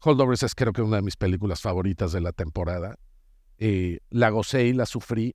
Holdovers 0.00 0.42
es 0.42 0.54
creo 0.54 0.72
que 0.72 0.82
una 0.82 0.96
de 0.96 1.02
mis 1.02 1.16
películas 1.16 1.60
favoritas 1.60 2.12
de 2.12 2.20
la 2.20 2.32
temporada. 2.32 2.96
eh, 3.58 4.00
la 4.10 4.30
gocé 4.30 4.66
y 4.66 4.72
la 4.72 4.86
sufrí. 4.86 5.34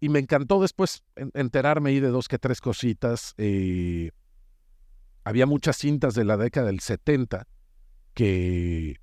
Y 0.00 0.08
me 0.08 0.18
encantó 0.18 0.60
después 0.60 1.02
enterarme 1.34 1.90
ahí 1.90 2.00
de 2.00 2.08
dos 2.08 2.28
que 2.28 2.38
tres 2.38 2.60
cositas. 2.60 3.34
Eh, 3.38 4.10
había 5.26 5.44
muchas 5.44 5.76
cintas 5.76 6.14
de 6.14 6.24
la 6.24 6.36
década 6.36 6.68
del 6.68 6.78
70 6.78 7.48
que 8.14 9.00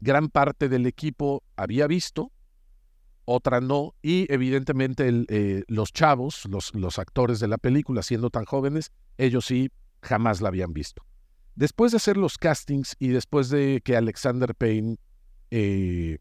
gran 0.00 0.30
parte 0.30 0.70
del 0.70 0.86
equipo 0.86 1.44
había 1.56 1.86
visto, 1.86 2.32
otra 3.26 3.60
no, 3.60 3.94
y 4.00 4.32
evidentemente 4.32 5.26
eh, 5.28 5.62
los 5.68 5.92
chavos, 5.92 6.46
los, 6.46 6.98
actores 6.98 7.38
de 7.38 7.48
la 7.48 7.58
película, 7.58 8.02
siendo 8.02 8.30
tan 8.30 8.46
jóvenes, 8.46 8.92
ellos 9.18 9.44
sí 9.44 9.70
jamás 10.00 10.40
la 10.40 10.48
habían 10.48 10.72
visto. 10.72 11.04
Después 11.54 11.92
de 11.92 11.98
hacer 11.98 12.16
los 12.16 12.38
castings 12.38 12.96
y 12.98 13.08
después 13.08 13.50
de 13.50 13.82
que 13.84 13.98
Alexander 13.98 14.54
Payne 14.54 14.96
eh, 15.50 16.16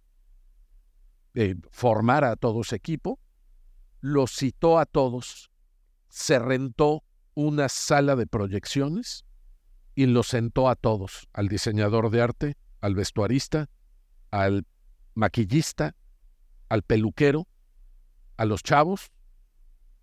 eh, 1.35 1.55
formara 1.71 2.31
a 2.31 2.35
todo 2.35 2.65
su 2.65 2.75
equipo, 2.75 3.17
los 4.01 4.35
citó 4.35 4.77
a 4.77 4.85
todos, 4.85 5.49
se 6.09 6.37
rentó 6.37 7.01
una 7.35 7.69
sala 7.69 8.15
de 8.15 8.27
proyecciones 8.27 9.25
y 9.95 10.05
los 10.07 10.27
sentó 10.27 10.69
a 10.69 10.75
todos, 10.75 11.27
al 11.33 11.47
diseñador 11.47 12.09
de 12.09 12.21
arte, 12.21 12.57
al 12.81 12.95
vestuarista, 12.95 13.69
al 14.31 14.65
maquillista, 15.13 15.95
al 16.69 16.83
peluquero, 16.83 17.47
a 18.37 18.45
los 18.45 18.63
chavos, 18.63 19.11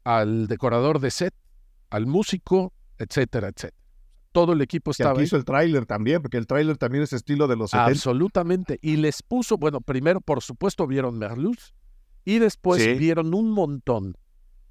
al 0.04 0.46
decorador 0.46 1.00
de 1.00 1.10
set, 1.10 1.34
al 1.90 2.06
músico, 2.06 2.72
etcétera, 2.98 3.48
etcétera. 3.48 3.76
Todo 4.32 4.52
el 4.52 4.60
equipo 4.60 4.92
estaba. 4.92 5.16
Que 5.16 5.24
hizo 5.24 5.36
el 5.36 5.44
tráiler 5.44 5.86
también, 5.86 6.22
porque 6.22 6.36
el 6.36 6.46
tráiler 6.46 6.76
también 6.78 7.02
es 7.02 7.12
estilo 7.12 7.48
de 7.48 7.56
los 7.56 7.70
70. 7.72 7.90
Absolutamente. 7.90 8.78
Y 8.80 8.96
les 8.96 9.24
puso, 9.24 9.56
bueno, 9.56 9.80
primero, 9.80 10.20
por 10.20 10.40
supuesto, 10.40 10.86
vieron 10.86 11.18
Merluz 11.18 11.74
y 12.24 12.38
después 12.38 12.96
vieron 12.96 13.34
un 13.34 13.50
montón 13.50 14.16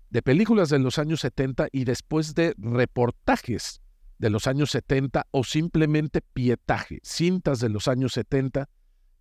de 0.10 0.22
películas 0.22 0.70
de 0.70 0.80
los 0.80 0.98
años 0.98 1.22
70 1.22 1.68
y 1.72 1.84
después 1.84 2.34
de 2.36 2.54
reportajes 2.58 3.82
de 4.18 4.30
los 4.30 4.48
años 4.48 4.72
70 4.72 5.28
o 5.32 5.44
simplemente 5.44 6.22
pietaje, 6.22 7.00
cintas 7.04 7.60
de 7.60 7.70
los 7.70 7.88
años 7.88 8.14
70 8.14 8.70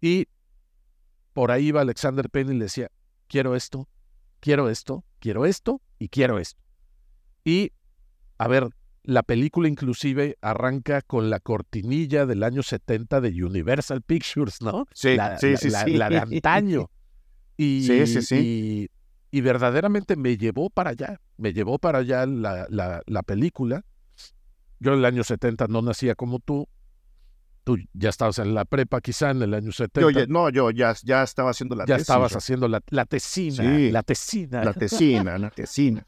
y 0.01 0.29
por 1.33 1.51
ahí 1.51 1.69
iba 1.69 1.81
Alexander 1.81 2.29
Payne 2.31 2.55
y 2.55 2.59
le 2.59 2.65
decía, 2.65 2.91
quiero 3.29 3.55
esto, 3.55 3.89
quiero 4.41 4.69
esto, 4.69 5.05
quiero 5.21 5.47
esto 5.47 5.81
y 5.99 6.09
quiero 6.09 6.39
esto. 6.39 6.61
Y, 7.45 7.73
a 8.39 8.49
ver, 8.49 8.69
la 9.05 9.23
película 9.23 9.69
inclusive 9.69 10.37
arranca 10.41 11.01
con 11.03 11.31
la 11.31 11.39
cortinilla 11.39 12.27
del 12.27 12.43
año 12.43 12.63
70 12.63 13.21
de 13.21 13.45
Universal 13.45 14.03
Pictures, 14.03 14.61
¿no? 14.61 14.87
Sí, 14.93 15.17
sí, 15.39 15.57
sí, 15.57 15.71
la, 15.71 15.85
sí. 15.85 15.93
La, 15.93 16.09
de 16.11 16.19
antaño. 16.19 16.91
Y, 17.57 17.85
sí, 17.87 18.07
sí, 18.07 18.23
sí. 18.23 18.37
Y, 18.37 18.98
verdaderamente 19.33 20.17
me 20.17 20.37
llevó 20.37 20.71
para 20.71 20.91
allá, 20.91 21.21
me 21.37 21.53
llevó 21.53 21.79
para 21.79 21.99
allá 21.99 22.27
la, 22.27 22.67
la, 22.69 23.23
película. 23.23 23.85
Yo 24.81 24.93
en 24.93 25.01
el 25.01 25.05
año 25.05 25.25
70 25.25 25.67
no 25.69 25.83
nacía 25.83 26.15
como 26.15 26.39
tú, 26.39 26.69
tú 27.65 27.77
ya 27.93 28.09
estabas 28.09 28.39
en 28.39 28.55
la 28.55 28.65
prepa 28.65 29.01
quizá 29.01 29.31
en 29.31 29.43
el 29.43 29.55
año 29.55 29.73
70. 29.73 30.11
Yo, 30.13 30.27
no, 30.29 30.49
yo 30.51 30.71
ya, 30.71 30.95
ya 31.03 31.23
estaba 31.23 31.51
haciendo 31.51 31.77
la 31.77 31.85
ya 31.85 31.97
estabas 31.97 32.35
haciendo 32.35 32.69
la, 32.69 32.81
la 32.89 33.05
tesina, 33.05 33.63
la 33.63 34.03
tesina. 34.03 34.65
La 34.65 34.73
tesina, 34.73 35.39
la 35.39 35.51
tesina. 35.51 36.07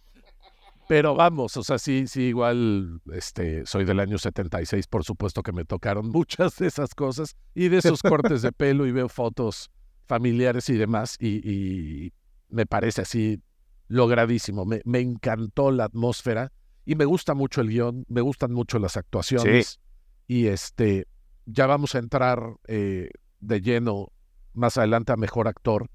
Pero 0.90 1.14
vamos, 1.14 1.56
o 1.56 1.62
sea, 1.62 1.78
sí, 1.78 2.08
sí, 2.08 2.22
igual, 2.22 3.00
este, 3.12 3.64
soy 3.64 3.84
del 3.84 4.00
año 4.00 4.18
76, 4.18 4.88
por 4.88 5.04
supuesto 5.04 5.40
que 5.40 5.52
me 5.52 5.64
tocaron 5.64 6.08
muchas 6.08 6.56
de 6.56 6.66
esas 6.66 6.96
cosas 6.96 7.36
y 7.54 7.68
de 7.68 7.78
esos 7.78 8.02
cortes 8.02 8.42
de 8.42 8.50
pelo 8.52 8.86
y 8.86 8.90
veo 8.90 9.08
fotos 9.08 9.70
familiares 10.08 10.68
y 10.68 10.76
demás 10.76 11.16
y, 11.20 12.12
me 12.50 12.66
parece 12.66 13.02
así 13.02 13.42
logradísimo. 13.88 14.64
Me, 14.64 14.80
me, 14.84 15.00
encantó 15.00 15.70
la 15.70 15.84
atmósfera 15.84 16.52
y 16.84 16.94
me 16.94 17.04
gusta 17.04 17.34
mucho 17.34 17.60
el 17.60 17.68
guion, 17.68 18.04
me 18.08 18.20
gustan 18.20 18.52
mucho 18.52 18.78
las 18.78 18.96
actuaciones 18.96 19.80
y 20.26 20.46
este, 20.46 21.06
ya 21.46 21.66
vamos 21.66 21.94
a 21.94 21.98
entrar 21.98 22.54
eh, 22.68 23.10
de 23.40 23.60
lleno 23.60 24.12
más 24.52 24.78
adelante 24.78 25.12
a 25.12 25.16
Mejor 25.16 25.48
Actor. 25.48 25.90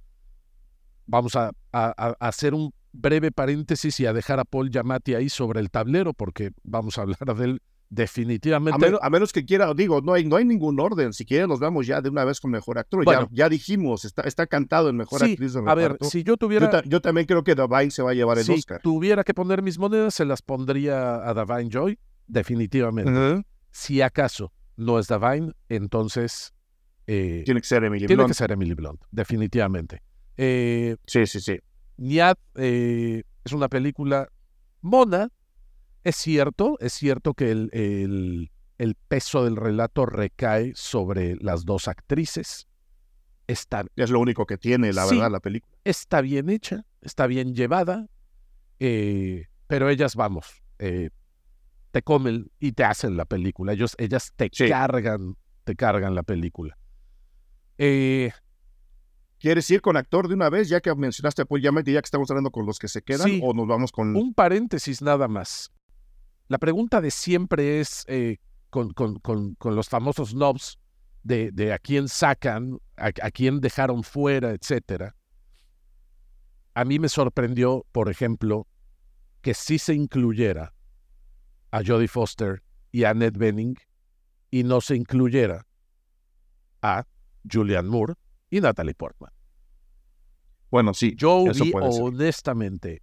Vamos 1.07 1.35
a, 1.35 1.51
a 1.71 2.15
hacer 2.19 2.53
un 2.53 2.73
breve 2.91 3.31
paréntesis 3.31 3.99
y 3.99 4.05
a 4.05 4.13
dejar 4.13 4.39
a 4.39 4.45
Paul 4.45 4.71
Giamatti 4.71 5.13
ahí 5.13 5.29
sobre 5.29 5.59
el 5.59 5.69
tablero, 5.69 6.13
porque 6.13 6.51
vamos 6.63 6.97
a 6.97 7.01
hablar 7.03 7.35
de 7.35 7.45
él 7.45 7.61
definitivamente. 7.95 8.93
A, 9.01 9.10
menos 9.10 9.31
que 9.31 9.45
quiera, 9.45 9.73
digo, 9.73 10.01
no 10.01 10.13
hay, 10.13 10.25
no 10.25 10.36
hay 10.36 10.45
ningún 10.45 10.79
orden. 10.79 11.13
Si 11.13 11.25
quieren, 11.25 11.49
nos 11.49 11.60
vamos 11.60 11.88
ya 11.88 12.01
de 12.01 12.10
una 12.10 12.25
vez 12.25 12.39
con 12.39 12.51
mejor 12.51 12.77
actor. 12.77 13.05
ya, 13.05 13.27
ya, 13.31 13.49
dijimos, 13.49 14.05
está, 14.05 14.23
está 14.23 14.45
cantado 14.45 14.89
en 14.89 14.97
mejor 14.97 15.23
actriz 15.23 15.53
de 15.53 15.63
A 15.65 15.75
ver, 15.75 15.97
si 16.01 16.23
yo 16.23 16.38
tuviera. 16.38 16.84
Yo, 16.84 17.01
también 17.01 17.25
creo 17.25 17.43
que 17.43 17.55
Davine 17.55 17.91
se 17.91 18.03
va 18.03 18.12
a 18.12 18.13
llevar 18.13 18.38
el 18.38 18.49
Oscar. 18.49 18.77
Si 18.77 18.84
tuviera 18.84 19.23
que 19.23 19.34
poner 19.34 19.62
mis 19.62 19.79
monedas, 19.79 20.13
se 20.13 20.25
las 20.25 20.41
pondría 20.41 21.27
a 21.27 21.34
Davine 21.34 21.69
Joy, 21.69 21.97
definitivamente. 22.27 23.45
Si 23.71 24.01
acaso 24.01 24.53
no 24.75 24.99
es 24.99 25.08
Davine, 25.08 25.53
entonces. 25.69 26.53
Eh, 27.08 27.43
tiene 27.45 27.62
que 27.62 27.67
ser 27.67 27.84
Emily 27.84 28.08
Tiene 28.08 28.23
Blunt. 28.23 28.31
que 28.31 28.34
ser 28.34 28.51
Emily 28.51 28.73
Blunt, 28.73 29.01
definitivamente. 29.12 30.01
Eh, 30.38 30.97
sí, 31.05 31.25
sí, 31.27 31.39
sí. 31.39 31.60
Niad 31.97 32.36
eh, 32.55 33.23
es 33.43 33.53
una 33.53 33.69
película 33.69 34.27
mona. 34.81 35.29
Es 36.05 36.17
cierto, 36.17 36.77
es 36.81 36.93
cierto 36.93 37.33
que 37.33 37.49
el, 37.49 38.51
el, 38.77 38.95
peso 39.07 39.43
del 39.43 39.55
relato 39.55 40.05
recae 40.05 40.71
sobre 40.75 41.35
las 41.37 41.65
dos 41.65 41.87
actrices. 41.87 42.67
Está, 43.47 43.85
es 43.95 44.11
lo 44.11 44.19
único 44.19 44.45
que 44.45 44.59
tiene, 44.59 44.93
la 44.93 45.07
verdad, 45.07 45.31
la 45.31 45.39
película. 45.39 45.75
Está 45.83 46.21
bien 46.21 46.51
hecha, 46.51 46.85
está 47.01 47.25
bien 47.25 47.55
llevada, 47.55 48.07
eh, 48.79 49.47
pero 49.65 49.89
ellas, 49.89 50.15
vamos, 50.15 50.61
eh, 50.77 51.09
te 51.89 52.03
comen 52.03 52.51
y 52.59 52.73
te 52.73 52.83
hacen 52.83 53.17
la 53.17 53.25
película. 53.25 53.73
Ellos, 53.73 53.95
ellas 53.97 54.31
te 54.35 54.51
cargan, 54.51 55.35
te 55.63 55.75
cargan 55.75 56.13
la 56.13 56.21
película. 56.21 56.77
Eh, 57.79 58.31
¿Quieres 59.39 59.67
ir 59.71 59.81
con 59.81 59.97
actor 59.97 60.27
de 60.27 60.35
una 60.35 60.51
vez, 60.51 60.69
ya 60.69 60.81
que 60.81 60.93
mencionaste 60.93 61.41
a 61.41 61.45
Paul 61.45 61.61
Giamatti, 61.61 61.93
ya 61.93 62.01
que 62.01 62.05
estamos 62.05 62.29
hablando 62.29 62.51
con 62.51 62.67
los 62.67 62.77
que 62.77 62.89
se 62.89 63.01
quedan, 63.01 63.39
o 63.41 63.55
nos 63.55 63.65
vamos 63.65 63.91
con... 63.91 64.15
Un 64.15 64.35
paréntesis 64.35 65.01
nada 65.01 65.27
más. 65.27 65.71
La 66.47 66.58
pregunta 66.58 67.01
de 67.01 67.12
siempre 67.12 67.79
es, 67.79 68.05
eh, 68.08 68.38
con, 68.69 68.91
con, 68.91 69.19
con, 69.19 69.75
los 69.75 69.89
famosos 69.89 70.34
knobs, 70.34 70.77
de, 71.23 71.51
de, 71.51 71.73
a 71.73 71.79
quién 71.79 72.08
sacan, 72.08 72.77
a, 72.97 73.12
quién 73.12 73.60
dejaron 73.60 74.03
fuera, 74.03 74.51
etcétera. 74.51 75.15
A 76.75 76.86
mí 76.86 76.99
me 76.99 77.10
sorprendió, 77.10 77.86
por 77.91 78.12
ejemplo, 78.12 78.67
que 79.41 79.53
sí 79.53 79.79
se 79.79 79.95
incluyera 79.95 80.73
a 81.71 81.81
Jodie 81.84 82.08
Foster 82.08 82.62
y 82.91 83.05
a 83.05 83.13
Ned 83.13 83.34
Benning 83.38 83.75
y 84.51 84.63
no 84.63 84.81
se 84.81 84.95
incluyera 84.95 85.65
a 86.81 87.08
Julianne 87.51 87.89
Moore 87.89 88.13
y 88.51 88.62
Natalie 88.62 88.93
Portman. 88.93 89.31
Bueno, 90.69 90.93
sí. 90.93 91.15
Yo 91.17 91.45
vi 91.45 91.71
honestamente, 91.73 93.01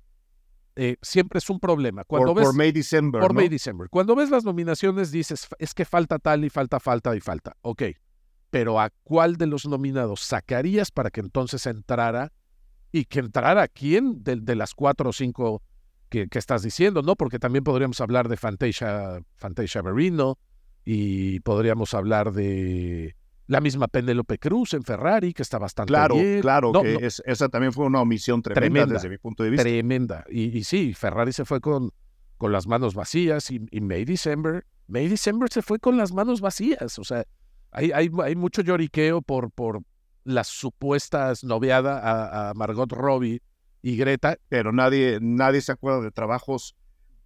eh, 0.77 0.97
siempre 1.03 1.39
es 1.39 1.51
un 1.51 1.61
problema. 1.61 2.05
Cuando 2.05 2.35
por, 2.35 2.45
ves, 2.45 2.55
May 2.55 2.73
December. 2.73 3.21
Por 3.21 3.35
May 3.35 3.49
December. 3.49 3.89
Cuando 3.89 4.15
ves 4.15 4.31
las 4.31 4.45
nominaciones 4.45 5.11
dices, 5.11 5.49
es 5.59 5.75
que 5.75 5.85
falta 5.85 6.19
tal 6.19 6.45
y 6.45 6.51
falta, 6.51 6.81
falta 6.81 7.15
y 7.15 7.21
falta. 7.21 7.57
Ok. 7.63 7.83
Pero 8.51 8.81
¿a 8.81 8.91
cuál 9.03 9.37
de 9.37 9.47
los 9.47 9.67
nominados 9.67 10.21
sacarías 10.21 10.91
para 10.91 11.11
que 11.11 11.21
entonces 11.21 11.67
entrara 11.67 12.33
y 12.91 13.05
que 13.07 13.21
entrara 13.21 13.69
quién 13.69 14.23
de, 14.23 14.37
de 14.37 14.55
las 14.55 14.75
cuatro 14.75 15.11
o 15.11 15.13
cinco 15.13 15.63
que, 16.11 16.29
que, 16.29 16.39
estás 16.39 16.63
diciendo, 16.63 17.01
¿no? 17.01 17.17
Porque 17.17 17.39
también 17.39 17.65
podríamos 17.65 18.01
hablar 18.03 18.29
de 18.29 18.37
Fantasia, 18.37 19.23
Fantasia 19.37 19.81
Barrino 19.81 20.39
y 20.85 21.41
podríamos 21.41 21.95
hablar 21.95 22.33
de 22.33 23.17
la 23.53 23.61
misma 23.61 23.87
Penélope 23.87 24.39
Cruz 24.39 24.73
en 24.73 24.83
Ferrari, 24.83 25.35
que 25.35 25.43
está 25.43 25.59
bastante 25.59 25.91
claro, 25.91 26.15
bien. 26.15 26.41
Claro, 26.41 26.73
que 26.73 26.99
esa 27.03 27.49
también 27.51 27.73
fue 27.75 27.85
una 27.85 28.01
omisión 28.01 28.41
tremenda, 28.41 28.95
desde 28.95 29.11
mi 29.11 29.19
punto 29.19 29.43
de 29.45 29.51
vista. 29.51 29.63
Tremenda. 29.63 30.25
Y, 30.31 30.65
sí, 30.65 30.95
Ferrari 30.95 31.35
se 31.35 31.45
fue 31.45 31.61
con, 31.61 31.93
con 32.39 32.51
las 32.51 32.67
manos 32.67 32.95
vacías 32.95 33.51
y, 33.51 33.61
May 33.81 34.07
December, 34.07 34.65
May 34.87 35.07
December 35.07 35.51
se 35.53 35.61
fue 35.61 35.79
con 35.79 35.99
las 35.99 36.13
manos 36.13 36.41
vacías. 36.41 36.99
O 36.99 37.05
sea, 37.05 37.25
hay, 37.71 37.93
hay, 37.93 38.11
hay 38.25 38.37
mucho 38.37 38.63
lloriqueo 38.63 39.21
por, 39.21 39.51
por 39.51 39.83
las 40.25 40.49
supuestas 40.49 41.45
noviadas 41.45 42.01
a, 42.03 42.53
Margot 42.57 42.91
Robbie 42.91 43.43
y 43.83 43.97
Greta. 43.97 44.39
Pero 44.49 44.73
nadie, 44.73 45.19
nadie 45.21 45.61
se 45.61 45.73
acuerda 45.73 46.01
de 46.01 46.11
trabajos 46.11 46.75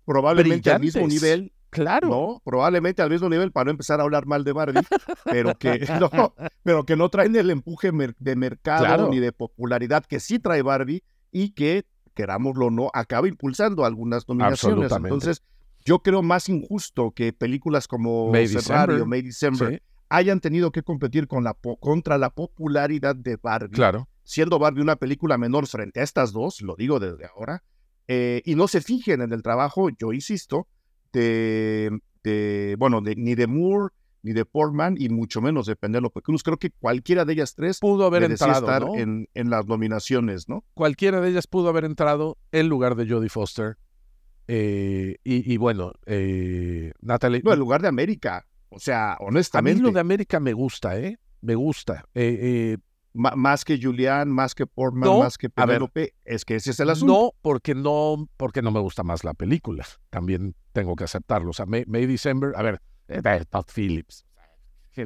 probablemente 0.04 0.72
al 0.72 0.80
mismo 0.80 1.06
nivel 1.06 1.52
Claro. 1.76 2.08
¿no? 2.08 2.42
Probablemente 2.44 3.02
al 3.02 3.10
mismo 3.10 3.28
nivel 3.28 3.52
para 3.52 3.66
no 3.66 3.70
empezar 3.72 4.00
a 4.00 4.04
hablar 4.04 4.26
mal 4.26 4.44
de 4.44 4.52
Barbie, 4.52 4.86
pero 5.24 5.56
que 5.58 5.78
no, 6.00 6.34
pero 6.62 6.84
que 6.84 6.96
no 6.96 7.08
traen 7.08 7.36
el 7.36 7.50
empuje 7.50 7.90
de 8.18 8.36
mercado 8.36 9.08
ni 9.10 9.20
de 9.20 9.32
popularidad 9.32 10.04
que 10.04 10.20
sí 10.20 10.38
trae 10.38 10.62
Barbie 10.62 11.02
y 11.30 11.50
que, 11.50 11.84
querámoslo 12.14 12.66
o 12.66 12.70
no, 12.70 12.90
acaba 12.92 13.28
impulsando 13.28 13.84
algunas 13.84 14.28
nominaciones. 14.28 14.90
Entonces, 14.92 15.42
yo 15.84 16.00
creo 16.00 16.22
más 16.22 16.48
injusto 16.48 17.12
que 17.12 17.32
películas 17.32 17.86
como 17.86 18.32
Ferrari 18.32 19.00
o 19.00 19.06
May 19.06 19.22
December 19.22 19.82
hayan 20.08 20.40
tenido 20.40 20.70
que 20.70 20.82
competir 20.82 21.26
con 21.26 21.44
la 21.44 21.54
contra 21.80 22.18
la 22.18 22.30
popularidad 22.30 23.16
de 23.16 23.36
Barbie. 23.36 23.74
Claro. 23.74 24.08
siendo 24.22 24.58
Barbie 24.58 24.82
una 24.82 24.96
película 24.96 25.38
menor 25.38 25.66
frente 25.66 26.00
a 26.00 26.02
estas 26.02 26.32
dos, 26.32 26.60
lo 26.60 26.74
digo 26.74 26.98
desde 26.98 27.26
ahora, 27.26 27.62
eh, 28.08 28.42
y 28.44 28.54
no 28.54 28.68
se 28.68 28.80
fijen 28.80 29.20
en 29.20 29.32
el 29.32 29.42
trabajo, 29.42 29.88
yo 29.98 30.12
insisto, 30.12 30.68
de, 31.12 31.98
de 32.22 32.76
bueno, 32.78 33.00
de, 33.00 33.16
ni 33.16 33.34
de 33.34 33.46
Moore 33.46 33.92
ni 34.22 34.32
de 34.32 34.44
Portman 34.44 34.96
y 34.98 35.08
mucho 35.08 35.40
menos 35.40 35.66
de 35.66 35.76
Penélope 35.76 36.20
Cruz. 36.20 36.42
Creo 36.42 36.56
que 36.56 36.70
cualquiera 36.70 37.24
de 37.24 37.34
ellas 37.34 37.54
tres 37.54 37.78
pudo 37.78 38.06
haber 38.06 38.24
entrado 38.24 38.54
estar 38.54 38.82
en, 38.98 39.28
en, 39.34 39.50
las 39.50 39.66
nominaciones, 39.66 40.48
¿no? 40.48 40.64
Cualquiera 40.74 41.20
de 41.20 41.30
ellas 41.30 41.46
pudo 41.46 41.68
haber 41.68 41.84
entrado 41.84 42.36
en 42.50 42.68
lugar 42.68 42.96
de 42.96 43.08
Jodie 43.08 43.28
Foster. 43.28 43.76
Eh, 44.48 45.16
y, 45.24 45.56
bueno, 45.56 45.92
eh, 46.06 46.92
Natalie. 47.00 47.42
No, 47.44 47.52
en 47.52 47.58
lugar 47.58 47.82
de 47.82 47.88
América. 47.88 48.46
O 48.68 48.78
sea, 48.78 49.16
honestamente. 49.20 49.78
A 49.78 49.82
mí 49.82 49.88
lo 49.88 49.92
de 49.92 50.00
América 50.00 50.40
me 50.40 50.52
gusta, 50.52 50.98
¿eh? 50.98 51.18
Me 51.40 51.54
gusta. 51.54 52.04
Eh, 52.14 52.38
eh 52.42 52.78
más 53.16 53.64
que 53.64 53.81
Julián, 53.81 54.31
más 54.31 54.55
que 54.55 54.66
Portman, 54.66 55.18
más 55.18 55.38
que 55.38 55.48
Penélope, 55.48 56.14
es 56.24 56.44
que 56.44 56.57
ese 56.57 56.70
es 56.70 56.81
el 56.81 56.90
asunto. 56.90 57.12
No, 57.12 57.33
porque 57.42 57.74
no, 57.74 58.29
porque 58.37 58.62
no 58.62 58.70
me 58.70 58.81
gusta 58.81 59.02
más 59.02 59.24
la 59.24 59.35
película. 59.35 59.85
También 60.11 60.55
tengo 60.72 60.94
que 60.96 61.05
aceptarlo. 61.05 61.50
O 61.50 61.52
sea, 61.52 61.66
May, 61.66 62.07
December, 62.07 62.52
a 62.57 62.62
ver, 62.62 62.81
eh, 63.09 63.22
Todd 63.48 63.66
Phillips. 63.74 64.24
¿Qué, 64.92 65.05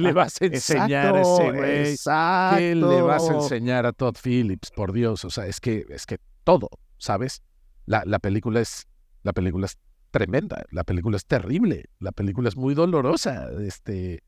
le 0.00 0.12
vas 0.12 0.40
a 0.40 0.44
enseñar 0.46 1.14
a 1.14 1.20
ese 1.20 1.52
güey? 1.52 2.58
¿Qué 2.58 2.74
le 2.74 3.02
vas 3.02 3.30
a 3.30 3.34
enseñar 3.34 3.86
a 3.86 3.92
Todd 3.92 4.16
Phillips? 4.22 4.70
Por 4.70 4.92
Dios, 4.92 5.24
o 5.24 5.30
sea, 5.30 5.46
es 5.46 5.60
que, 5.60 5.86
es 5.88 6.06
que 6.06 6.18
todo, 6.42 6.68
¿sabes? 6.98 7.42
La, 7.86 8.02
la 8.06 8.18
película 8.18 8.60
es, 8.60 8.88
la 9.22 9.32
película 9.32 9.66
es 9.66 9.78
tremenda, 10.10 10.64
la 10.70 10.84
película 10.84 11.16
es 11.16 11.26
terrible, 11.26 11.86
la 12.00 12.12
película 12.12 12.48
es 12.48 12.56
muy 12.56 12.74
dolorosa, 12.74 13.48
este, 13.60 14.22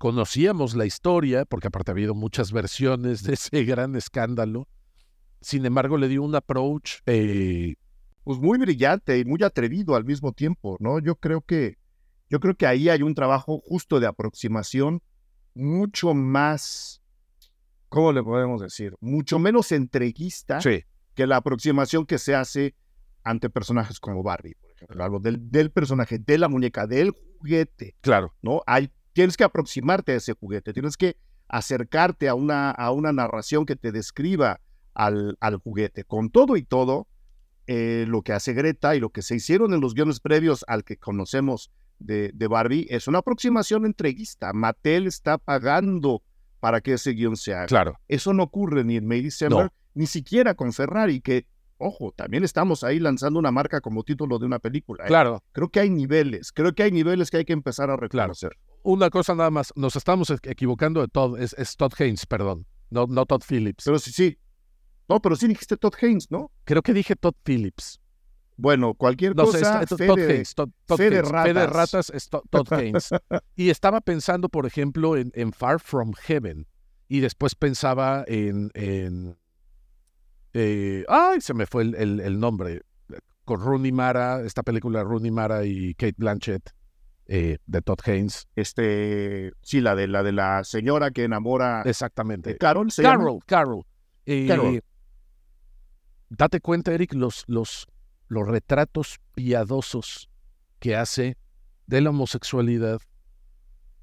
conocíamos 0.00 0.74
la 0.74 0.86
historia, 0.86 1.44
porque 1.44 1.68
aparte 1.68 1.90
ha 1.90 1.92
habido 1.92 2.14
muchas 2.14 2.52
versiones 2.52 3.22
de 3.22 3.34
ese 3.34 3.64
gran 3.64 3.94
escándalo. 3.96 4.66
Sin 5.42 5.66
embargo, 5.66 5.98
le 5.98 6.08
dio 6.08 6.22
un 6.22 6.34
approach. 6.34 7.00
Eh, 7.04 7.74
pues 8.24 8.38
muy 8.38 8.58
brillante 8.58 9.18
y 9.18 9.26
muy 9.26 9.42
atrevido 9.42 9.96
al 9.96 10.06
mismo 10.06 10.32
tiempo, 10.32 10.78
¿no? 10.80 11.00
Yo 11.00 11.16
creo 11.16 11.42
que, 11.42 11.76
yo 12.30 12.40
creo 12.40 12.54
que 12.54 12.66
ahí 12.66 12.88
hay 12.88 13.02
un 13.02 13.14
trabajo 13.14 13.60
justo 13.62 14.00
de 14.00 14.06
aproximación 14.06 15.02
mucho 15.52 16.14
más, 16.14 17.02
¿cómo 17.90 18.10
le 18.10 18.22
podemos 18.22 18.62
decir? 18.62 18.94
Mucho 19.00 19.38
menos 19.38 19.70
entreguista 19.70 20.60
que 20.60 21.26
la 21.26 21.36
aproximación 21.36 22.06
que 22.06 22.16
se 22.16 22.34
hace 22.34 22.74
ante 23.22 23.50
personajes 23.50 24.00
como 24.00 24.22
Barbie, 24.22 24.54
por 24.54 24.70
ejemplo. 24.70 25.04
Algo 25.04 25.18
del, 25.20 25.50
del 25.50 25.70
personaje, 25.70 26.18
de 26.18 26.38
la 26.38 26.48
muñeca, 26.48 26.86
del 26.86 27.10
juguete. 27.10 27.96
Claro. 28.00 28.34
¿No? 28.40 28.62
Hay 28.66 28.90
tienes 29.12 29.36
que 29.36 29.44
aproximarte 29.44 30.12
a 30.12 30.16
ese 30.16 30.34
juguete, 30.34 30.72
tienes 30.72 30.96
que 30.96 31.16
acercarte 31.48 32.28
a 32.28 32.34
una, 32.34 32.70
a 32.70 32.92
una 32.92 33.12
narración 33.12 33.66
que 33.66 33.76
te 33.76 33.92
describa 33.92 34.60
al, 34.94 35.36
al 35.40 35.56
juguete. 35.56 36.04
Con 36.04 36.30
todo 36.30 36.56
y 36.56 36.62
todo, 36.62 37.08
eh, 37.66 38.04
lo 38.08 38.22
que 38.22 38.32
hace 38.32 38.52
Greta 38.52 38.94
y 38.96 39.00
lo 39.00 39.10
que 39.10 39.22
se 39.22 39.36
hicieron 39.36 39.74
en 39.74 39.80
los 39.80 39.94
guiones 39.94 40.20
previos 40.20 40.64
al 40.68 40.84
que 40.84 40.96
conocemos 40.96 41.70
de, 41.98 42.30
de 42.34 42.46
Barbie 42.46 42.86
es 42.88 43.08
una 43.08 43.18
aproximación 43.18 43.84
entreguista. 43.84 44.52
Mattel 44.52 45.06
está 45.06 45.38
pagando 45.38 46.22
para 46.60 46.80
que 46.80 46.94
ese 46.94 47.12
guion 47.12 47.36
se 47.36 47.54
haga. 47.54 47.66
Claro. 47.66 47.98
Eso 48.08 48.32
no 48.32 48.44
ocurre 48.44 48.84
ni 48.84 48.96
en 48.96 49.06
May 49.06 49.22
December, 49.22 49.70
ni 49.94 50.06
siquiera 50.06 50.54
con 50.54 50.72
Ferrari, 50.72 51.20
que 51.20 51.46
ojo, 51.80 52.12
también 52.12 52.44
estamos 52.44 52.84
ahí 52.84 53.00
lanzando 53.00 53.38
una 53.38 53.50
marca 53.50 53.80
como 53.80 54.04
título 54.04 54.38
de 54.38 54.46
una 54.46 54.58
película. 54.58 55.04
¿eh? 55.04 55.08
Claro. 55.08 55.42
Creo 55.52 55.70
que 55.70 55.80
hay 55.80 55.90
niveles, 55.90 56.52
creo 56.52 56.74
que 56.74 56.82
hay 56.82 56.92
niveles 56.92 57.30
que 57.30 57.38
hay 57.38 57.44
que 57.44 57.54
empezar 57.54 57.90
a 57.90 57.96
reconocer. 57.96 58.52
Una 58.82 59.10
cosa 59.10 59.34
nada 59.34 59.50
más, 59.50 59.72
nos 59.76 59.96
estamos 59.96 60.30
equivocando 60.42 61.00
de 61.00 61.08
Todd, 61.08 61.38
es, 61.38 61.76
Todd 61.76 61.92
Haynes, 61.98 62.26
perdón, 62.26 62.66
no, 62.88 63.06
no 63.06 63.26
Todd 63.26 63.42
Phillips. 63.46 63.84
Pero 63.84 63.98
sí, 63.98 64.10
sí. 64.10 64.38
No, 65.08 65.20
pero 65.20 65.36
sí 65.36 65.48
dijiste 65.48 65.76
Todd 65.76 65.94
Haynes, 66.00 66.30
¿no? 66.30 66.50
Creo 66.64 66.82
que 66.82 66.94
dije 66.94 67.16
Todd 67.16 67.34
Phillips. 67.44 68.00
Bueno, 68.56 68.94
cualquier 68.94 69.34
cosa. 69.34 69.84
Todd 69.86 70.18
Haynes, 70.18 70.54
Todd, 70.54 70.70
de 70.98 71.22
ratas. 71.66 72.10
es 72.10 72.28
Todd 72.28 72.42
Haynes. 72.72 73.10
y 73.56 73.70
estaba 73.70 74.00
pensando, 74.00 74.48
por 74.48 74.66
ejemplo, 74.66 75.16
en, 75.16 75.30
en, 75.34 75.52
Far 75.52 75.80
From 75.80 76.12
Heaven. 76.12 76.66
Y 77.08 77.20
después 77.20 77.54
pensaba 77.54 78.24
en, 78.28 78.70
en 78.74 79.36
eh, 80.52 81.04
ay, 81.08 81.40
se 81.40 81.54
me 81.54 81.66
fue 81.66 81.82
el, 81.82 82.38
nombre. 82.38 82.82
Con 83.44 83.60
Rooney 83.60 83.92
Mara, 83.92 84.42
esta 84.42 84.62
película 84.62 85.02
Rooney 85.02 85.30
Mara 85.30 85.64
y 85.64 85.94
Kate 85.94 86.14
Blanchett 86.16 86.70
eh, 87.32 87.58
de 87.64 87.80
Todd 87.80 88.00
Haynes. 88.04 88.48
Este, 88.56 89.52
sí, 89.62 89.80
la 89.80 89.94
de 89.94 90.08
la 90.08 90.24
de 90.24 90.32
la 90.32 90.64
señora 90.64 91.12
que 91.12 91.22
enamora. 91.22 91.82
Exactamente. 91.86 92.58
Carol, 92.58 92.90
¿se 92.90 93.04
Carol, 93.04 93.38
Carol. 93.46 93.84
Eh, 94.26 94.48
Carol. 94.48 94.82
Date 96.28 96.60
cuenta, 96.60 96.92
Eric, 96.92 97.14
los, 97.14 97.44
los, 97.46 97.86
los 98.26 98.48
retratos 98.48 99.20
piadosos 99.34 100.28
que 100.80 100.96
hace 100.96 101.36
de 101.86 102.00
la 102.00 102.10
homosexualidad, 102.10 103.00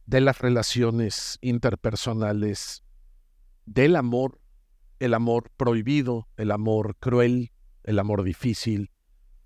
de 0.05 0.21
las 0.21 0.39
relaciones 0.39 1.37
interpersonales, 1.41 2.81
del 3.65 3.97
amor 3.97 4.39
el 4.99 5.13
amor 5.13 5.51
prohibido, 5.57 6.27
el 6.37 6.51
amor 6.51 6.95
cruel, 6.99 7.51
el 7.83 7.99
amor 7.99 8.23
difícil. 8.23 8.89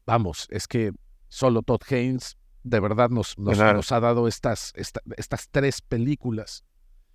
Vamos, 0.06 0.48
es 0.52 0.67
que 0.67 0.91
solo 1.28 1.62
Todd 1.63 1.82
Haynes 1.89 2.38
de 2.63 2.80
verdad 2.80 3.10
nos, 3.10 3.38
nos, 3.38 3.91
ha 3.91 4.00
dado 4.00 4.28
estas, 4.28 4.74
estas 4.76 5.50
tres 5.50 5.82
películas. 5.82 6.63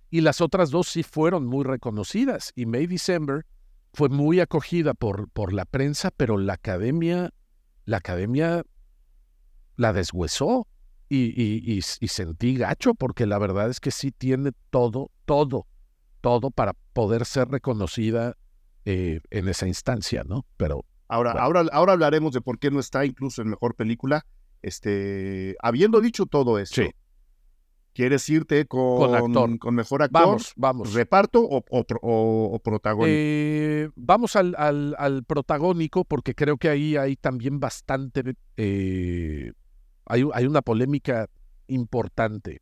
Y 0.09 0.21
las 0.21 0.41
otras 0.41 0.69
dos 0.71 0.87
sí 0.87 1.03
fueron 1.03 1.45
muy 1.45 1.65
reconocidas. 1.65 2.53
Y 2.55 2.65
May 2.65 2.87
December 2.87 3.45
fue 3.93 4.09
muy 4.09 4.39
acogida 4.39 4.93
por, 4.93 5.29
por 5.29 5.53
la 5.53 5.65
prensa, 5.65 6.11
pero 6.15 6.37
la 6.37 6.53
academia, 6.53 7.33
la 7.85 7.97
academia 7.97 8.63
la 9.75 9.93
deshuesó. 9.93 10.67
Y, 11.09 11.41
y, 11.41 11.77
y 11.77 12.07
sentí 12.09 12.57
gacho 12.57 12.93
porque 12.93 13.25
la 13.25 13.39
verdad 13.39 13.69
es 13.69 13.79
que 13.79 13.91
sí 13.91 14.11
tiene 14.11 14.51
todo, 14.69 15.09
todo 15.23 15.65
todo 16.21 16.51
para 16.51 16.73
poder 16.93 17.25
ser 17.25 17.47
reconocida 17.47 18.35
eh, 18.85 19.21
en 19.29 19.47
esa 19.47 19.67
instancia, 19.67 20.23
¿no? 20.25 20.45
Pero 20.57 20.85
ahora, 21.07 21.31
ahora, 21.31 21.65
ahora 21.71 21.93
hablaremos 21.93 22.33
de 22.33 22.41
por 22.41 22.59
qué 22.59 22.71
no 22.71 22.79
está 22.79 23.05
incluso 23.05 23.41
en 23.41 23.49
mejor 23.49 23.75
película. 23.75 24.25
Este, 24.61 25.55
habiendo 25.61 26.01
dicho 26.01 26.25
todo 26.25 26.59
esto, 26.59 26.83
¿quieres 27.93 28.27
irte 28.29 28.65
con, 28.65 29.57
con, 29.57 29.75
mejor 29.75 30.03
actor? 30.03 30.21
Vamos, 30.21 30.53
vamos. 30.55 30.93
¿Reparto 30.93 31.41
o, 31.41 31.63
o, 31.69 32.59
protagónico? 32.59 33.07
Eh, 33.09 33.89
vamos 33.95 34.35
al, 34.35 34.55
al, 34.57 35.23
protagónico 35.25 36.05
porque 36.05 36.35
creo 36.35 36.57
que 36.57 36.69
ahí 36.69 36.95
hay 36.95 37.15
también 37.15 37.59
bastante, 37.59 38.35
eh, 38.57 39.51
hay, 40.05 40.25
hay 40.33 40.45
una 40.45 40.61
polémica 40.61 41.29
importante. 41.67 42.61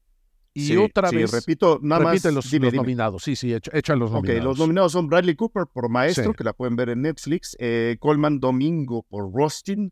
Y 0.58 0.78
otra 0.78 1.12
vez. 1.12 1.32
repito, 1.34 1.80
nada 1.84 2.02
más. 2.02 2.24
Los, 2.24 2.54
nominados. 2.54 3.24
Sí, 3.24 3.36
sí, 3.36 3.54
echan 3.54 4.00
los 4.00 4.10
nominados. 4.10 4.44
los 4.44 4.58
nominados 4.58 4.94
son 4.94 5.08
Bradley 5.08 5.36
Cooper 5.36 5.66
por 5.72 5.90
Maestro, 5.90 6.34
que 6.34 6.46
la 6.46 6.54
pueden 6.54 6.78
ver 6.78 6.90
en 6.90 7.02
Netflix. 7.02 7.58
Eh, 7.60 7.98
Coleman 8.00 8.40
Domingo 8.40 9.04
por 9.04 9.34
Rustin. 9.34 9.92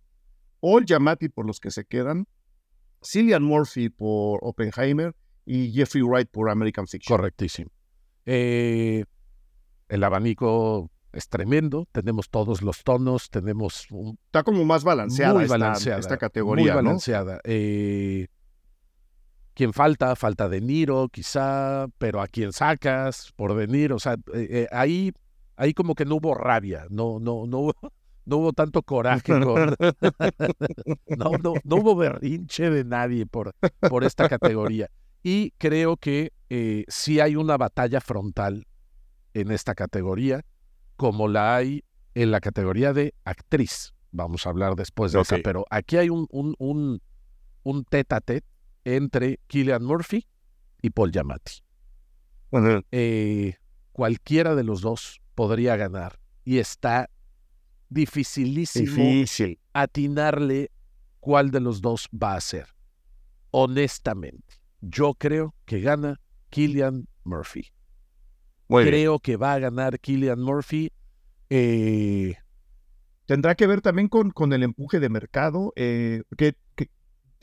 Paul 0.64 0.86
Giamatti 0.86 1.28
por 1.28 1.46
Los 1.46 1.60
que 1.60 1.72
se 1.72 1.84
quedan. 1.84 2.26
Cillian 3.04 3.44
Murphy 3.44 3.90
por 3.90 4.40
Oppenheimer. 4.44 5.14
Y 5.46 5.74
Jeffrey 5.74 6.02
Wright 6.02 6.30
por 6.32 6.50
American 6.50 6.88
Fiction. 6.88 7.18
Correctísimo. 7.18 7.70
Eh, 8.26 9.04
el 9.90 10.04
abanico 10.06 10.90
es 11.12 11.28
tremendo. 11.28 11.86
Tenemos 11.92 12.30
todos 12.30 12.62
los 12.62 12.82
tonos. 12.86 13.30
Tenemos. 13.30 13.88
Está 14.28 14.44
como 14.44 14.64
más 14.64 14.86
balanceada, 14.86 15.44
esta, 15.44 15.98
esta, 15.98 16.18
categoría. 16.18 16.64
Muy 16.64 16.84
balanceada. 16.84 17.42
Eh, 17.44 18.28
¿Quién 19.56 19.74
falta? 19.74 20.16
Falta 20.16 20.48
De 20.48 20.62
Niro, 20.62 21.10
quizá, 21.10 21.88
pero 21.98 22.22
¿a 22.22 22.28
quién 22.28 22.54
sacas 22.54 23.34
por 23.36 23.54
De 23.54 23.68
Niro? 23.68 23.98
O 23.98 24.00
sea, 24.00 24.16
eh, 24.34 24.68
ahí, 24.72 25.12
ahí 25.58 25.74
como 25.74 25.94
que 25.94 26.06
no 26.06 26.16
hubo 26.16 26.34
rabia, 26.34 26.88
no, 26.90 27.20
no, 27.20 27.46
no, 27.46 27.60
hubo, 27.60 27.74
no 28.26 28.38
hubo 28.38 28.54
tanto 28.54 28.82
coraje. 28.82 29.32
no, 29.40 29.66
no, 31.18 31.54
no, 31.64 31.76
hubo 31.76 31.96
berrinche 31.96 32.70
de 32.70 32.84
nadie 32.84 33.26
por, 33.26 33.56
por 33.90 34.04
esta 34.04 34.30
categoría. 34.30 34.90
Y 35.24 35.52
creo 35.58 35.98
que 35.98 36.34
eh, 36.50 36.86
sí 36.88 37.20
hay 37.20 37.36
una 37.36 37.58
batalla 37.58 38.02
frontal 38.02 38.68
en 39.34 39.52
esta 39.52 39.74
categoría, 39.74 40.46
como 40.96 41.28
la 41.28 41.56
hay 41.56 41.84
en 42.14 42.32
la 42.32 42.40
categoría 42.40 42.94
de 42.94 43.14
actriz. 43.24 43.94
Vamos 44.12 44.46
a 44.46 44.50
hablar 44.50 44.76
después 44.76 45.12
de 45.12 45.22
esa, 45.22 45.38
pero 45.44 45.66
aquí 45.70 45.98
hay 45.98 46.10
un, 46.10 46.28
un, 46.30 46.56
un, 46.60 47.02
un 47.64 47.84
tete 47.86 48.16
a 48.16 48.22
tete 48.22 48.48
entre 48.86 49.40
Killian 49.48 49.84
Murphy 49.84 50.28
y 50.82 50.90
Paul 50.92 51.12
Giamatti. 51.12 51.64
Bueno, 52.52 52.82
eh, 52.92 53.56
cualquiera 53.92 54.54
de 54.54 54.64
los 54.64 54.82
dos 54.82 55.22
podría 55.34 55.76
ganar 55.76 56.20
y 56.46 56.60
está 56.60 57.10
dificilísimo 57.94 59.26
atinarle 59.74 60.72
cuál 61.20 61.52
de 61.52 61.60
los 61.60 61.82
dos 61.82 62.10
va 62.12 62.36
a 62.36 62.42
ser. 62.42 62.68
Honestamente, 63.52 64.56
yo 64.82 65.14
creo 65.14 65.56
que 65.66 65.80
gana 65.80 66.20
Killian 66.50 67.08
Murphy. 67.24 67.72
creo 68.68 69.20
que 69.20 69.38
va 69.38 69.54
a 69.54 69.60
ganar 69.60 70.00
Killian 70.00 70.42
Murphy. 70.42 70.92
Eh, 71.50 72.36
Tendrá 73.26 73.56
que 73.56 73.68
ver 73.68 73.82
también 73.82 74.10
con, 74.10 74.32
con 74.32 74.52
el 74.52 74.64
empuje 74.64 75.00
de 75.00 75.10
mercado, 75.10 75.72
eh, 75.76 76.24
que, 76.38 76.56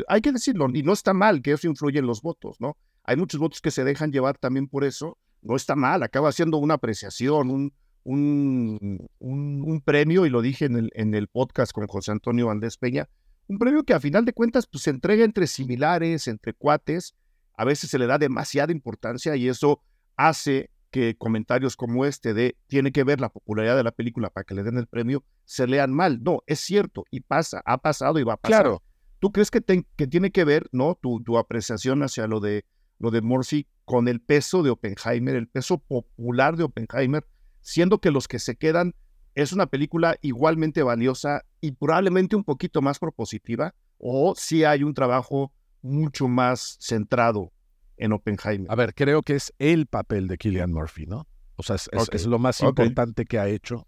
hay 0.08 0.20
que 0.20 0.32
decirlo, 0.32 0.68
y 0.72 0.82
no 0.82 0.92
está 0.92 1.14
mal 1.14 1.40
que 1.42 1.52
eso 1.52 1.68
influye 1.68 1.98
en 1.98 2.06
los 2.06 2.20
votos, 2.20 2.60
¿no? 2.60 2.76
Hay 3.02 3.16
muchos 3.16 3.40
votos 3.40 3.60
que 3.60 3.70
se 3.70 3.84
dejan 3.84 4.12
llevar 4.12 4.36
también 4.36 4.68
por 4.68 4.84
eso, 4.84 5.16
no 5.40 5.56
está 5.56 5.76
mal, 5.76 6.02
acaba 6.02 6.32
siendo 6.32 6.58
una 6.58 6.74
apreciación, 6.74 7.50
un, 7.50 7.72
un, 8.04 9.08
un, 9.18 9.80
premio, 9.82 10.26
y 10.26 10.30
lo 10.30 10.42
dije 10.42 10.64
en 10.64 10.76
el, 10.76 10.90
en 10.94 11.14
el 11.14 11.28
podcast 11.28 11.72
con 11.72 11.86
José 11.86 12.12
Antonio 12.12 12.46
Valdés 12.46 12.76
Peña, 12.76 13.08
un 13.46 13.58
premio 13.58 13.84
que 13.84 13.94
a 13.94 14.00
final 14.00 14.24
de 14.24 14.32
cuentas 14.32 14.66
pues, 14.66 14.84
se 14.84 14.90
entrega 14.90 15.24
entre 15.24 15.46
similares, 15.46 16.28
entre 16.28 16.52
cuates, 16.54 17.14
a 17.56 17.64
veces 17.64 17.90
se 17.90 17.98
le 17.98 18.06
da 18.06 18.18
demasiada 18.18 18.72
importancia 18.72 19.36
y 19.36 19.48
eso 19.48 19.82
hace 20.16 20.70
que 20.90 21.16
comentarios 21.16 21.76
como 21.76 22.04
este 22.04 22.34
de 22.34 22.56
tiene 22.66 22.90
que 22.90 23.04
ver 23.04 23.20
la 23.20 23.28
popularidad 23.28 23.76
de 23.76 23.84
la 23.84 23.92
película 23.92 24.30
para 24.30 24.44
que 24.44 24.54
le 24.54 24.62
den 24.62 24.78
el 24.78 24.86
premio 24.86 25.24
se 25.44 25.66
lean 25.66 25.92
mal. 25.92 26.22
No, 26.22 26.42
es 26.46 26.60
cierto 26.60 27.04
y 27.10 27.20
pasa, 27.20 27.62
ha 27.64 27.78
pasado 27.78 28.18
y 28.18 28.24
va 28.24 28.34
a 28.34 28.36
pasar. 28.36 28.62
Claro. 28.62 28.82
¿Tú 29.18 29.30
crees 29.30 29.50
que, 29.50 29.62
que 29.96 30.06
tiene 30.06 30.30
que 30.30 30.44
ver, 30.44 30.68
no, 30.72 30.98
tu, 31.00 31.22
tu 31.22 31.36
apreciación 31.36 32.02
hacia 32.02 32.26
lo 32.26 32.40
de 32.40 32.64
lo 33.00 33.10
de 33.10 33.22
Murphy 33.22 33.66
con 33.84 34.06
el 34.06 34.20
peso 34.20 34.62
de 34.62 34.70
Oppenheimer, 34.70 35.34
el 35.34 35.48
peso 35.48 35.78
popular 35.78 36.56
de 36.56 36.64
Oppenheimer, 36.64 37.26
siendo 37.60 37.98
que 37.98 38.10
los 38.10 38.28
que 38.28 38.38
se 38.38 38.56
quedan 38.56 38.94
es 39.34 39.52
una 39.52 39.66
película 39.66 40.16
igualmente 40.22 40.82
valiosa 40.82 41.44
y 41.60 41.72
probablemente 41.72 42.36
un 42.36 42.44
poquito 42.44 42.82
más 42.82 42.98
propositiva, 42.98 43.74
o 43.98 44.34
si 44.36 44.64
hay 44.64 44.82
un 44.82 44.94
trabajo 44.94 45.52
mucho 45.82 46.28
más 46.28 46.76
centrado 46.80 47.52
en 47.96 48.12
Oppenheimer. 48.12 48.70
A 48.70 48.74
ver, 48.74 48.94
creo 48.94 49.22
que 49.22 49.34
es 49.34 49.52
el 49.58 49.86
papel 49.86 50.26
de 50.26 50.38
Killian 50.38 50.72
Murphy, 50.72 51.06
¿no? 51.06 51.26
O 51.56 51.62
sea, 51.62 51.76
es, 51.76 52.26
lo 52.26 52.38
más 52.38 52.60
importante 52.62 53.26
que 53.26 53.38
ha 53.38 53.46
hecho. 53.46 53.86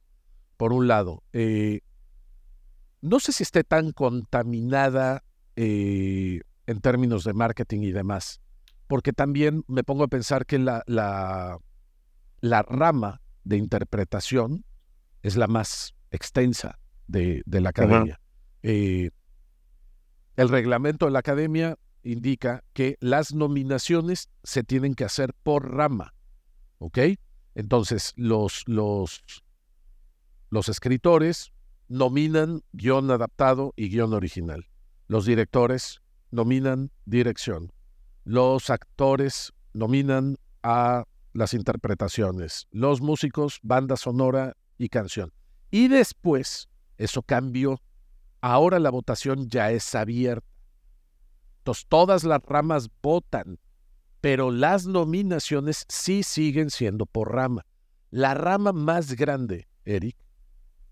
Por 0.59 0.75
un 0.75 0.87
lado, 0.87 1.23
eh, 1.33 1.81
no 3.01 3.19
sé 3.19 3.33
si 3.33 3.43
esté 3.43 3.65
tan 3.65 3.93
contaminada 3.93 5.25
eh, 5.57 6.41
en 6.67 6.81
términos 6.81 7.25
de 7.25 7.33
marketing 7.33 7.81
y 7.81 7.93
demás, 7.93 8.43
porque 8.87 9.13
también 9.15 9.65
me 9.67 9.83
pongo 9.83 10.05
a 10.05 10.09
pensar 10.09 10.45
que 10.45 10.59
la, 10.59 10.85
la, 10.87 11.59
la 12.43 12.63
rama 12.63 13.22
de 13.45 13.57
interpretación 13.57 14.65
es 15.23 15.37
la 15.37 15.47
más 15.47 15.95
extensa 16.11 16.79
de, 17.07 17.43
la 17.47 17.71
academia. 17.71 18.21
Eh, 18.63 19.11
el 20.37 20.49
reglamento 20.49 21.07
de 21.07 21.13
la 21.13 21.19
academia 21.19 21.79
indica 22.03 22.65
que 22.73 22.97
las 23.01 23.35
nominaciones 23.35 24.29
se 24.43 24.65
tienen 24.65 24.95
que 24.95 25.05
hacer 25.05 25.35
por 25.43 25.73
rama. 25.75 26.15
¿Ok? 26.79 26.99
Entonces, 27.55 28.13
los, 28.17 28.65
los, 28.67 29.23
los 30.51 30.69
escritores 30.69 31.53
nominan 31.89 32.63
guion 32.73 33.11
adaptado 33.11 33.73
y 33.77 33.91
guion 33.91 34.15
original. 34.15 34.67
Los 35.07 35.27
directores 35.27 36.01
nominan 36.31 36.91
dirección. 37.05 37.73
Los 38.25 38.71
actores 38.71 39.53
nominan 39.75 40.39
a 40.63 41.05
las 41.33 41.55
interpretaciones. 41.55 42.67
Los 42.71 43.01
músicos, 43.01 43.59
banda 43.63 43.97
sonora 43.97 44.57
y 44.79 44.89
canción. 44.89 45.33
Y 45.71 45.89
después, 45.89 46.69
eso 46.99 47.23
cambió. 47.23 47.81
Ahora 48.41 48.79
la 48.79 48.91
votación 48.91 49.49
ya 49.49 49.71
es 49.71 49.95
abierta. 49.95 50.47
Entonces, 51.59 51.87
todas 51.89 52.25
las 52.25 52.43
ramas 52.43 52.91
votan, 53.03 53.59
pero 54.21 54.51
las 54.51 54.87
nominaciones 54.87 55.85
sí 55.89 56.23
siguen 56.23 56.71
siendo 56.71 57.07
por 57.07 57.33
rama. 57.33 57.65
La 58.11 58.35
rama 58.35 58.73
más 58.73 59.15
grande, 59.15 59.69
Eric, 59.85 60.17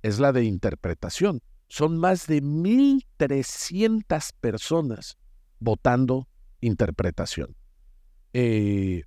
es 0.02 0.18
la 0.18 0.32
de 0.32 0.44
interpretación. 0.44 1.42
Son 1.68 1.98
más 1.98 2.26
de 2.26 2.42
1.300 2.42 4.32
personas 4.40 5.18
votando 5.58 6.28
interpretación. 6.60 7.54
Eh, 8.32 9.04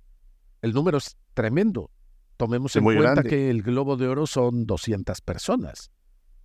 el 0.62 0.72
número 0.72 0.98
es 0.98 1.16
tremendo. 1.34 1.90
Tomemos 2.36 2.74
en 2.76 2.84
cuenta 2.84 3.22
que 3.22 3.50
el 3.50 3.62
Globo 3.62 3.96
de 3.96 4.08
Oro 4.08 4.26
son 4.26 4.66
200 4.66 5.20
personas 5.20 5.90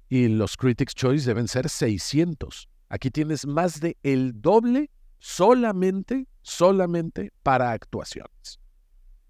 y 0.10 0.28
los 0.28 0.58
Critics' 0.58 0.94
Choice 0.94 1.26
deben 1.26 1.48
ser 1.48 1.70
600. 1.70 2.70
Aquí 2.90 3.12
tienes 3.12 3.46
más 3.46 3.80
de 3.80 3.98
el 4.04 4.42
doble 4.42 4.90
solamente, 5.20 6.28
solamente 6.42 7.32
para 7.44 7.72
actuaciones. 7.72 8.60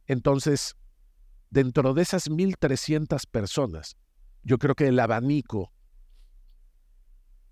Entonces, 0.08 0.76
dentro 1.50 1.94
de 1.94 2.02
esas 2.02 2.30
1.300 2.30 3.28
personas, 3.30 3.98
yo 4.44 4.58
creo 4.58 4.76
que 4.76 4.88
el 4.88 5.00
abanico, 5.00 5.72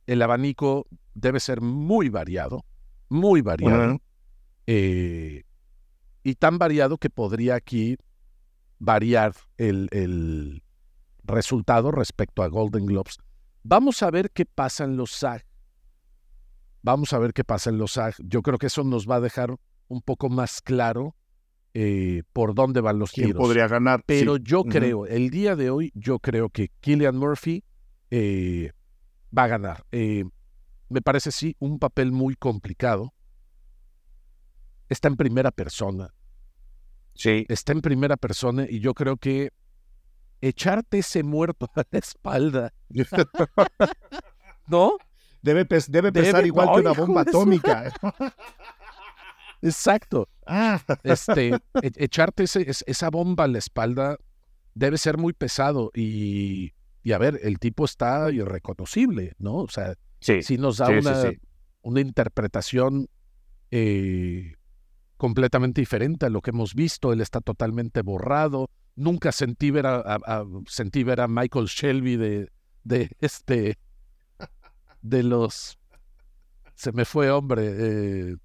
el 0.05 0.21
abanico 0.21 0.87
debe 1.13 1.39
ser 1.39 1.61
muy 1.61 2.09
variado, 2.09 2.65
muy 3.09 3.41
variado, 3.41 3.99
eh, 4.65 5.43
y 6.27 6.35
tan 6.35 6.57
variado 6.57 6.97
que 6.97 7.09
podría 7.09 7.55
aquí 7.55 7.95
variar 8.79 9.33
el, 9.55 10.61
resultado 11.23 11.89
respecto 11.91 12.43
a 12.43 12.47
Golden 12.47 12.85
Globes. 12.85 13.17
Vamos 13.63 14.03
a 14.03 14.11
ver 14.11 14.31
qué 14.31 14.45
pasa 14.45 14.83
en 14.83 14.97
los 14.97 15.11
SAG. 15.11 15.45
Vamos 16.81 17.13
a 17.13 17.19
ver 17.19 17.31
qué 17.31 17.45
pasa 17.45 17.69
en 17.69 17.77
los 17.77 17.93
SAG. 17.93 18.15
Yo 18.19 18.41
creo 18.41 18.57
que 18.57 18.67
eso 18.67 18.83
nos 18.83 19.09
va 19.09 19.15
a 19.15 19.19
dejar 19.21 19.55
un 19.87 20.01
poco 20.01 20.27
más 20.27 20.61
claro 20.61 21.15
eh, 21.73 22.23
por 22.33 22.53
dónde 22.53 22.81
van 22.81 22.99
los 22.99 23.13
¿Quién 23.13 23.31
podría 23.31 23.69
ganar? 23.69 24.03
Pero 24.05 24.35
yo 24.35 24.65
creo, 24.65 25.05
el 25.05 25.29
día 25.29 25.55
de 25.55 25.69
hoy, 25.69 25.93
yo 25.95 26.19
creo 26.19 26.49
que 26.49 26.71
Killian 26.81 27.15
Murphy 27.15 27.63
eh, 28.11 28.73
va 29.37 29.43
a 29.45 29.47
ganar. 29.47 29.85
Eh, 29.93 30.25
me 30.89 31.01
parece 31.01 31.31
sí 31.31 31.55
un 31.59 31.79
papel 31.79 32.11
muy 32.11 32.35
complicado. 32.35 33.13
Está 34.89 35.07
en 35.07 35.15
primera 35.15 35.51
persona. 35.51 36.13
Sí. 37.17 37.45
Está 37.49 37.73
en 37.73 37.81
primera 37.81 38.15
persona 38.15 38.65
y 38.69 38.79
yo 38.79 38.93
creo 38.93 39.17
que 39.17 39.51
echarte 40.39 40.99
ese 40.99 41.23
muerto 41.23 41.69
a 41.75 41.83
la 41.89 41.99
espalda. 41.99 42.73
¿No? 44.67 44.97
Debe, 45.41 45.65
debe 45.87 46.11
pesar 46.11 46.45
igual 46.45 46.69
que 46.73 46.81
una 46.81 46.93
bomba 46.93 47.21
atómica. 47.21 47.91
Exacto. 49.61 50.29
Ah. 50.45 50.81
Este, 51.03 51.49
e, 51.81 51.91
echarte 51.95 52.43
esa 52.43 53.09
bomba 53.09 53.45
a 53.45 53.47
la 53.47 53.57
espalda 53.57 54.17
debe 54.73 54.97
ser 54.97 55.17
muy 55.17 55.33
pesado 55.33 55.91
y, 55.95 56.73
y, 57.01 57.11
a 57.13 57.17
ver, 57.17 57.39
el 57.41 57.57
tipo 57.59 57.85
está 57.85 58.31
irreconocible, 58.31 59.33
¿no? 59.39 59.55
O 59.55 59.69
sea, 59.69 59.95
sí, 60.19 60.57
nos 60.57 60.77
da 60.77 60.89
una, 60.89 61.31
una 61.81 62.01
interpretación 62.01 63.09
eh, 63.71 64.56
completamente 65.17 65.81
diferente 65.81 66.25
a 66.25 66.29
lo 66.29 66.41
que 66.41 66.51
hemos 66.51 66.73
visto. 66.73 67.11
Él 67.11 67.21
está 67.21 67.41
totalmente 67.41 68.01
borrado. 68.01 68.69
Nunca 68.95 69.31
sentí 69.31 69.71
ver 69.71 69.85
a, 69.87 70.45
sentí 70.67 71.03
ver 71.03 71.21
a 71.21 71.27
Michael 71.27 71.65
Shelby 71.65 72.15
de, 72.15 72.51
de 72.83 73.11
este 73.19 73.77
de 75.01 75.23
los 75.23 75.77
se 76.73 76.91
me 76.91 77.05
fue 77.05 77.29
hombre 77.29 77.63
eh, 77.67 78.35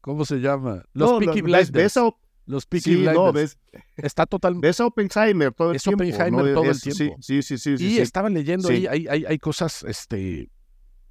¿cómo 0.00 0.24
se 0.24 0.36
llama? 0.36 0.84
Los 0.92 1.18
Peaky 1.18 1.40
Blinders. 1.40 1.98
los 2.44 2.66
Peaky 2.66 2.96
Blinders. 2.96 3.58
está 3.96 4.26
totalmente 4.26 4.68
ves 4.68 4.80
a 4.80 4.86
Oppenheimer 4.86 5.52
todo 5.52 5.72
el 5.72 5.80
tiempo. 5.80 6.04
Oppenheimer 6.04 6.54
todo 6.54 6.70
el 6.70 6.80
tiempo. 6.80 7.16
Sí, 7.20 7.42
sí, 7.42 7.56
sí, 7.56 7.76
y 7.78 7.98
estaba 7.98 8.28
leyendo 8.28 8.68
ahí, 8.68 8.86
hay, 8.86 9.06
hay, 9.08 9.24
hay, 9.24 9.38
cosas 9.38 9.82
este, 9.84 10.50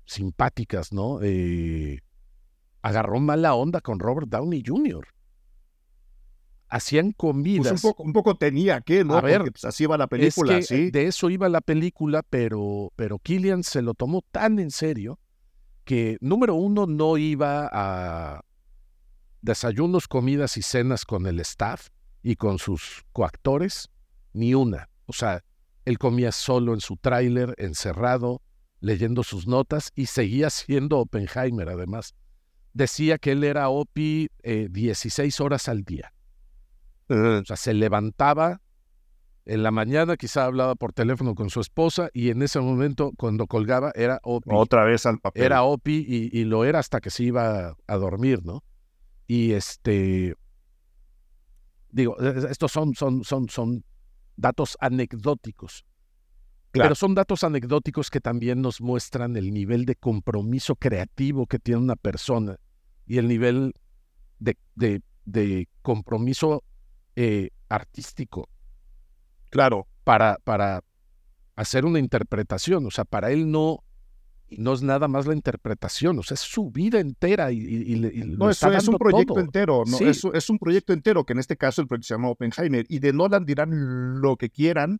simpáticas, 0.06 0.93
¿no? 0.93 1.19
Eh, 1.23 2.02
agarró 2.84 3.19
mala 3.19 3.56
onda 3.56 3.82
con 3.82 4.00
Robert 4.00 4.28
Downey 4.30 4.62
Jr. 4.63 5.08
Hacían 6.67 7.12
comidas. 7.12 7.69
Pues 7.69 7.84
un, 7.84 7.89
poco, 7.91 8.04
un 8.04 8.13
poco 8.13 8.36
tenía 8.36 8.82
que, 8.82 9.04
¿no? 9.04 9.15
A 9.15 9.22
ver, 9.22 9.52
pues, 9.52 9.63
así 9.63 9.84
iba 9.84 9.98
la 9.98 10.08
película, 10.08 10.62
¿sí? 10.62 10.91
De 10.91 11.08
eso 11.08 11.30
iba 11.30 11.48
la 11.48 11.62
película, 11.62 12.24
pero, 12.30 12.91
pero 12.96 13.19
Killian 13.19 13.63
se 13.63 13.82
lo 13.82 13.93
tomó 13.93 14.22
tan 14.32 14.60
en 14.60 14.69
serio 14.69 15.19
que, 15.86 16.17
número 16.19 16.56
uno, 16.56 16.86
no 16.86 17.17
iba 17.17 17.69
a 17.72 18.43
desayunos, 19.41 20.08
comidas 20.08 20.58
y 20.58 20.62
cenas 20.62 21.06
con 21.06 21.26
el 21.26 21.39
staff 21.39 21.89
y 22.22 22.36
con 22.36 22.60
sus 22.60 23.04
coactores, 23.13 23.89
ni 24.34 24.56
una. 24.56 24.89
O 25.06 25.13
sea, 25.13 25.43
él 25.86 26.00
comía 26.00 26.32
solo 26.32 26.74
en 26.74 26.82
su 26.82 26.98
tráiler, 26.98 27.54
encerrado, 27.60 28.41
leyendo 28.80 29.24
sus 29.24 29.48
notas 29.48 29.91
y 29.96 30.08
seguía 30.08 30.50
siendo 30.50 31.00
Oppenheimer, 31.00 31.69
además 31.69 32.15
decía 32.74 33.18
que 33.18 33.32
él 33.32 33.44
era 33.44 33.70
OPI 33.70 34.30
16 34.44 35.40
eh, 35.40 35.44
horas 35.44 35.70
al 35.70 35.84
día. 35.84 36.14
O 37.10 37.46
sea, 37.46 37.56
se 37.56 37.74
levantaba 37.74 38.62
en 39.46 39.62
la 39.62 39.72
mañana, 39.72 40.16
quizá 40.16 40.46
hablaba 40.46 40.76
por 40.76 40.94
teléfono 40.94 41.36
con 41.36 41.50
su 41.50 41.60
esposa 41.60 42.10
y 42.14 42.30
en 42.30 42.42
ese 42.42 42.60
momento, 42.60 43.12
cuando 43.18 43.46
colgaba, 43.46 43.92
era 43.94 44.20
OPI. 44.24 44.50
Otra 44.54 44.86
vez 44.86 45.06
al 45.06 45.20
papel. 45.20 45.44
Era 45.44 45.64
OPI 45.64 46.30
y, 46.32 46.44
lo 46.46 46.66
era 46.66 46.80
hasta 46.80 47.02
que 47.02 47.10
se 47.10 47.24
iba 47.24 47.76
a 47.88 47.96
dormir, 47.98 48.44
¿no? 48.46 48.64
Y 49.28 49.52
este. 49.52 50.36
Digo, 51.90 52.16
e, 52.20 52.28
e, 52.28 52.52
estos 52.52 52.72
son, 52.72 52.96
son, 52.96 53.24
son, 53.24 53.50
son 53.50 53.84
datos 54.36 54.78
anecdóticos. 54.80 55.86
Pero 56.82 56.96
son 56.96 57.14
datos 57.14 57.44
anecdóticos 57.44 58.10
que 58.10 58.20
también 58.20 58.62
nos 58.62 58.82
muestran 58.82 59.38
el 59.38 59.54
nivel 59.54 59.86
de 59.86 59.96
compromiso 59.96 60.76
creativo 60.76 61.46
que 61.46 61.60
tiene 61.60 61.82
una 61.82 61.96
persona 61.96 62.58
y 63.06 63.20
el 63.20 63.28
nivel 63.28 63.74
de, 64.40 64.58
de, 65.26 65.68
compromiso 65.82 66.64
eh, 67.16 67.52
artístico. 67.70 68.50
Claro. 69.50 69.88
Para, 70.04 70.38
para 70.44 70.84
hacer 71.56 71.86
una 71.86 72.00
interpretación. 72.00 72.86
O 72.86 72.92
sea, 72.92 73.06
para 73.06 73.32
él 73.32 73.52
no, 73.52 73.84
no 74.50 74.74
es 74.74 74.82
nada 74.82 75.08
más 75.08 75.26
la 75.26 75.34
interpretación, 75.34 76.20
o 76.20 76.24
sea, 76.24 76.36
es 76.36 76.42
su 76.42 76.72
vida 76.72 77.00
entera 77.00 77.52
y, 77.52 77.96
no, 78.38 78.50
eso 78.50 78.72
es 78.72 78.88
un 78.88 78.98
proyecto 78.98 79.40
entero, 79.40 79.84
no, 79.86 79.98
es, 80.00 80.24
es, 80.24 80.50
un 80.50 80.58
proyecto 80.58 80.94
entero, 80.94 81.24
que 81.24 81.34
en 81.34 81.40
este 81.40 81.58
caso 81.58 81.82
el 81.82 81.88
proyecto 81.88 82.08
se 82.08 82.14
llama 82.16 82.30
Oppenheimer, 82.30 82.86
y 82.90 83.00
de 83.00 83.14
Nolan 83.14 83.46
dirán 83.46 84.22
lo 84.22 84.38
que 84.38 84.50
quieran, 84.50 85.00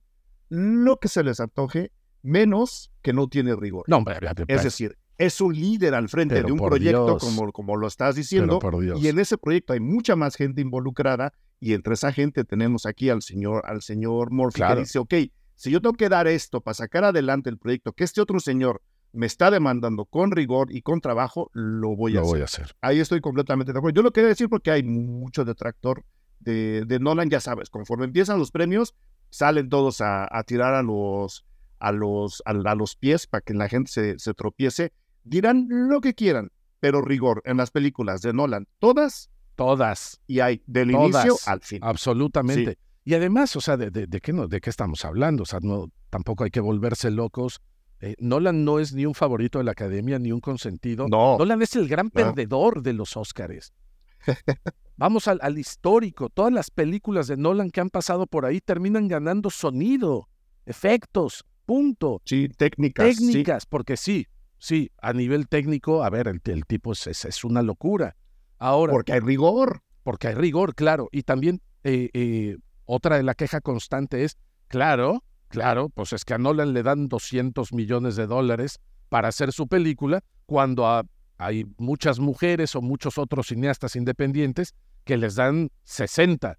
lo 0.54 1.00
que 1.00 1.08
se 1.08 1.24
les 1.24 1.40
antoje, 1.40 1.92
menos 2.22 2.92
que 3.02 3.12
no 3.12 3.28
tiene 3.28 3.56
rigor. 3.56 3.86
No, 3.88 4.06
es 4.48 4.64
decir, 4.64 5.00
es 5.18 5.42
un 5.42 5.56
líder 5.56 5.96
al 5.96 6.10
frente 6.10 6.44
de 6.44 6.52
un 6.52 6.60
proyecto, 6.60 7.18
como, 7.18 7.52
como 7.52 7.76
lo 7.76 7.88
estás 7.88 8.14
diciendo, 8.14 8.60
y 9.02 9.08
en 9.08 9.18
ese 9.18 9.40
proyecto 9.40 9.74
hay 9.74 9.80
mucha 9.80 10.16
más 10.16 10.36
gente 10.36 10.62
involucrada, 10.62 11.34
y 11.60 11.74
entre 11.74 11.96
esa 11.96 12.12
gente 12.12 12.44
tenemos 12.44 12.86
aquí 12.86 13.10
al 13.10 13.24
señor, 13.24 13.64
al 13.66 13.82
señor 13.82 14.30
Murphy 14.30 14.62
que 14.62 14.76
dice, 14.76 15.00
ok, 15.00 15.14
si 15.56 15.72
yo 15.72 15.82
tengo 15.82 15.96
que 15.96 16.08
dar 16.08 16.28
esto 16.28 16.62
para 16.62 16.76
sacar 16.76 17.04
adelante 17.04 17.50
el 17.50 17.58
proyecto, 17.58 17.94
que 17.94 18.04
este 18.04 18.22
otro 18.22 18.40
señor 18.40 18.84
me 19.12 19.26
está 19.26 19.50
demandando 19.50 20.06
con 20.06 20.30
rigor 20.30 20.72
y 20.72 20.84
con 20.84 21.02
trabajo, 21.02 21.50
lo 21.54 21.96
voy 21.96 22.12
a, 22.12 22.16
lo 22.16 22.22
hacer. 22.22 22.32
Voy 22.32 22.42
a 22.42 22.46
hacer. 22.46 22.76
Ahí 22.82 23.00
estoy 23.00 23.22
completamente 23.22 23.74
de 23.74 23.80
acuerdo. 23.80 23.96
Yo 23.96 24.04
lo 24.04 24.12
quería 24.12 24.28
decir 24.28 24.50
porque 24.50 24.70
hay 24.70 24.84
mucho 24.84 25.46
detractor 25.46 26.04
de, 26.40 26.86
de 26.86 27.00
Nolan, 27.00 27.30
ya 27.30 27.40
sabes, 27.40 27.70
conforme 27.72 28.06
empiezan 28.06 28.38
los 28.38 28.52
premios, 28.52 28.94
salen 29.34 29.68
todos 29.68 30.00
a, 30.00 30.28
tirar 30.46 30.76
a 30.76 30.84
los, 30.84 31.44
a 31.80 31.92
los, 31.92 32.44
a, 32.46 32.54
los 32.54 32.96
pies 32.96 33.26
para 33.26 33.42
que 33.42 33.54
la 33.54 33.68
gente 33.68 33.92
se, 33.92 34.20
se 34.20 34.34
tropiece. 34.34 34.94
Dirán 35.24 35.68
lo 35.70 36.02
que 36.02 36.14
quieran, 36.14 36.52
pero 36.80 37.02
rigor 37.02 37.42
en 37.46 37.58
las 37.58 37.72
películas 37.72 38.22
de 38.22 38.32
Nolan, 38.34 38.68
todas. 38.78 39.32
Todas. 39.56 40.22
Y 40.28 40.40
hay 40.40 40.62
del 40.68 40.92
inicio 40.92 41.36
al 41.46 41.62
fin. 41.62 41.80
Absolutamente. 41.82 42.78
Y 43.06 43.16
además, 43.16 43.56
o 43.56 43.62
sea, 43.62 43.76
¿de, 43.76 43.90
de, 43.90 44.22
qué 44.22 44.34
no, 44.34 44.48
¿de 44.48 44.62
qué 44.62 44.70
estamos 44.70 45.04
hablando? 45.04 45.44
O 45.44 45.46
sea, 45.46 45.60
no, 45.62 45.92
tampoco 46.10 46.44
hay 46.44 46.52
que 46.52 46.62
volverse 46.62 47.12
locos 47.12 47.62
eh, 48.04 48.18
Nolan 48.20 48.66
no 48.66 48.80
es 48.80 48.92
ni 48.92 49.06
un 49.06 49.14
favorito 49.14 49.60
de 49.60 49.64
la 49.64 49.72
academia, 49.72 50.20
ni 50.20 50.34
un 50.34 50.42
consentido. 50.42 51.08
No. 51.08 51.38
Nolan 51.38 51.62
es 51.62 51.74
el 51.78 51.88
gran 51.88 52.10
perdedor 52.10 52.82
de 52.82 52.92
los 52.92 53.16
Óscares. 53.16 53.72
Vamos 54.98 55.28
al, 55.28 55.58
histórico. 55.58 56.30
Todas 56.30 56.54
las 56.54 56.70
películas 56.70 57.28
de 57.28 57.38
Nolan 57.38 57.72
que 57.72 57.82
han 57.82 57.90
pasado 57.90 58.28
por 58.28 58.46
ahí 58.46 58.62
terminan 58.62 59.08
ganando 59.08 59.50
sonido, 59.50 60.30
efectos, 60.66 61.46
punto. 61.66 62.22
Sí, 62.26 62.50
técnicas. 62.50 63.18
Técnicas, 63.18 63.66
porque 63.66 63.98
sí, 63.98 64.28
sí, 64.58 64.92
a 65.02 65.14
nivel 65.14 65.48
técnico, 65.48 66.04
a 66.04 66.10
ver, 66.10 66.28
el, 66.28 66.66
tipo 66.66 66.94
es, 66.94 67.08
es, 67.08 67.44
una 67.44 67.62
locura. 67.62 68.16
Ahora. 68.60 68.94
Porque 68.94 69.14
hay 69.14 69.20
rigor. 69.20 69.82
Porque 70.04 70.28
hay 70.28 70.36
rigor, 70.36 70.76
claro. 70.76 71.10
Y 71.12 71.24
también 71.24 71.62
eh, 71.84 72.10
eh, 72.14 72.58
otra 72.86 73.18
de 73.18 73.24
la 73.24 73.36
queja 73.36 73.62
constante 73.62 74.24
es, 74.24 74.38
claro, 74.68 75.24
Claro, 75.54 75.90
pues 75.90 76.14
es 76.14 76.26
que 76.26 76.34
a 76.34 76.40
Nolan 76.40 76.74
le 76.74 76.82
dan 76.82 77.08
200 77.08 77.74
millones 77.74 78.16
de 78.16 78.26
dólares 78.26 78.80
para 79.10 79.28
hacer 79.28 79.54
su 79.54 79.68
película 79.68 80.24
cuando 80.48 80.88
hay 81.38 81.66
muchas 81.78 82.20
mujeres 82.20 82.76
o 82.76 82.82
muchos 82.82 83.18
otros 83.18 83.48
cineastas 83.48 83.96
independientes 83.96 84.74
que 85.04 85.18
les 85.18 85.36
dan 85.36 85.70
60. 85.84 86.58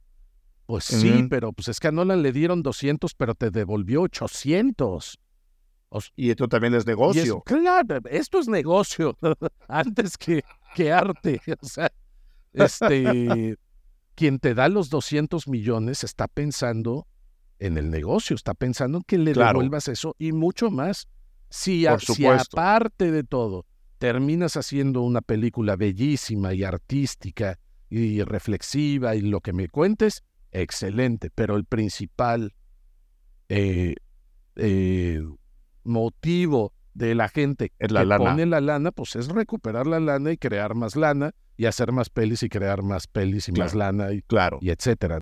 Pues 0.67 0.85
sí, 0.85 1.27
pero 1.29 1.53
pues 1.53 1.69
es 1.69 1.79
que 1.79 1.89
a 1.89 1.93
Nolan 1.93 2.23
le 2.23 2.33
dieron 2.33 2.63
200, 2.63 3.15
pero 3.15 3.35
te 3.35 3.51
devolvió 3.51 4.03
800. 4.03 5.19
y 6.17 6.31
esto 6.31 6.49
también 6.49 6.75
es 6.75 6.87
negocio. 6.87 7.43
claro, 7.43 7.99
esto 8.11 8.41
es 8.41 8.49
negocio 8.49 9.17
antes 9.69 10.17
que, 10.17 10.43
que 10.75 10.93
arte. 10.93 11.41
O 11.61 11.67
sea, 11.67 11.93
este, 12.53 13.59
quien 14.15 14.39
te 14.39 14.55
da 14.55 14.69
los 14.69 14.89
200 14.89 15.49
millones 15.49 16.05
está 16.05 16.29
pensando 16.29 17.07
en 17.59 17.77
el 17.77 17.91
negocio, 17.91 18.35
está 18.35 18.55
pensando 18.55 18.99
en 18.99 19.05
que 19.05 19.19
le 19.19 19.35
devuelvas 19.35 19.89
eso 19.89 20.15
y 20.19 20.33
mucho 20.33 20.71
más. 20.71 21.09
Si, 21.51 21.87
aparte 21.87 23.13
de 23.13 23.23
todo 23.23 23.65
terminas 23.99 24.57
haciendo 24.57 25.03
una 25.03 25.21
película 25.21 25.77
bellísima 25.77 26.55
y 26.55 26.65
artística 26.65 27.59
y 27.89 28.23
reflexiva 28.23 29.15
y 29.15 29.21
lo 29.21 29.41
que 29.41 29.53
me 29.53 29.69
cuentes, 29.69 30.25
excelente, 30.51 31.31
pero 31.31 31.57
el 31.57 31.65
principal 31.65 32.55
eh, 33.49 33.95
eh, 34.57 35.23
motivo 35.85 36.73
de 36.95 37.15
la 37.15 37.29
gente 37.29 37.73
es 37.79 37.91
la 37.91 38.03
que 38.03 38.17
pone 38.17 38.47
la 38.47 38.61
lana, 38.61 38.93
pues 38.93 39.17
es 39.17 39.29
recuperar 39.29 39.87
la 39.87 40.01
lana 40.01 40.33
y 40.33 40.39
crear 40.39 40.75
más 40.75 40.97
lana 40.97 41.33
y 41.57 41.67
hacer 41.67 41.93
más 41.93 42.11
pelis 42.11 42.43
y 42.43 42.49
crear 42.49 42.83
más 42.83 43.07
pelis 43.07 43.49
y 43.49 43.53
más 43.53 43.75
lana 43.75 44.13
y, 44.13 44.23
claro. 44.23 44.59
y 44.61 44.71
etcétera. 44.71 45.21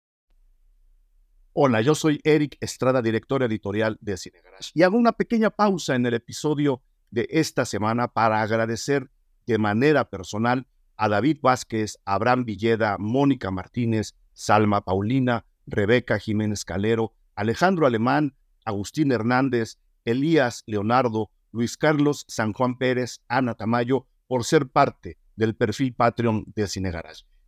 Hola, 1.54 1.80
yo 1.80 1.94
soy 1.94 2.20
Eric 2.24 2.56
Estrada, 2.61 3.02
director 3.02 3.42
editorial 3.42 3.98
de 4.00 4.16
Cine 4.16 4.40
Garage, 4.42 4.70
y 4.74 4.82
hago 4.82 4.96
una 4.96 5.12
pequeña 5.12 5.50
pausa 5.50 5.96
en 5.96 6.06
el 6.06 6.14
episodio 6.14 6.82
de 7.11 7.26
esta 7.30 7.64
semana 7.64 8.09
para 8.09 8.42
agradecer 8.42 9.11
de 9.46 9.59
manera 9.59 10.11
personal 10.11 10.66
a 10.96 11.09
David 11.09 11.38
Vázquez, 11.40 11.98
Abraham 12.04 12.44
Villeda, 12.44 12.96
Mónica 12.98 13.50
Martínez, 13.50 14.14
Salma 14.34 14.84
Paulina, 14.84 15.46
Rebeca 15.66 16.18
Jiménez 16.18 16.64
Calero, 16.64 17.14
Alejandro 17.34 17.86
Alemán, 17.86 18.36
Agustín 18.64 19.11
Hernández, 19.11 19.78
Elías 20.04 20.64
Leonardo, 20.66 21.30
Luis 21.50 21.76
Carlos 21.76 22.24
San 22.28 22.52
Juan 22.52 22.76
Pérez, 22.76 23.20
Ana 23.26 23.54
Tamayo, 23.54 24.06
por 24.26 24.44
ser 24.44 24.68
parte 24.68 25.18
del 25.34 25.56
perfil 25.56 25.94
Patreon 25.94 26.44
de 26.54 26.68
Cine 26.68 26.92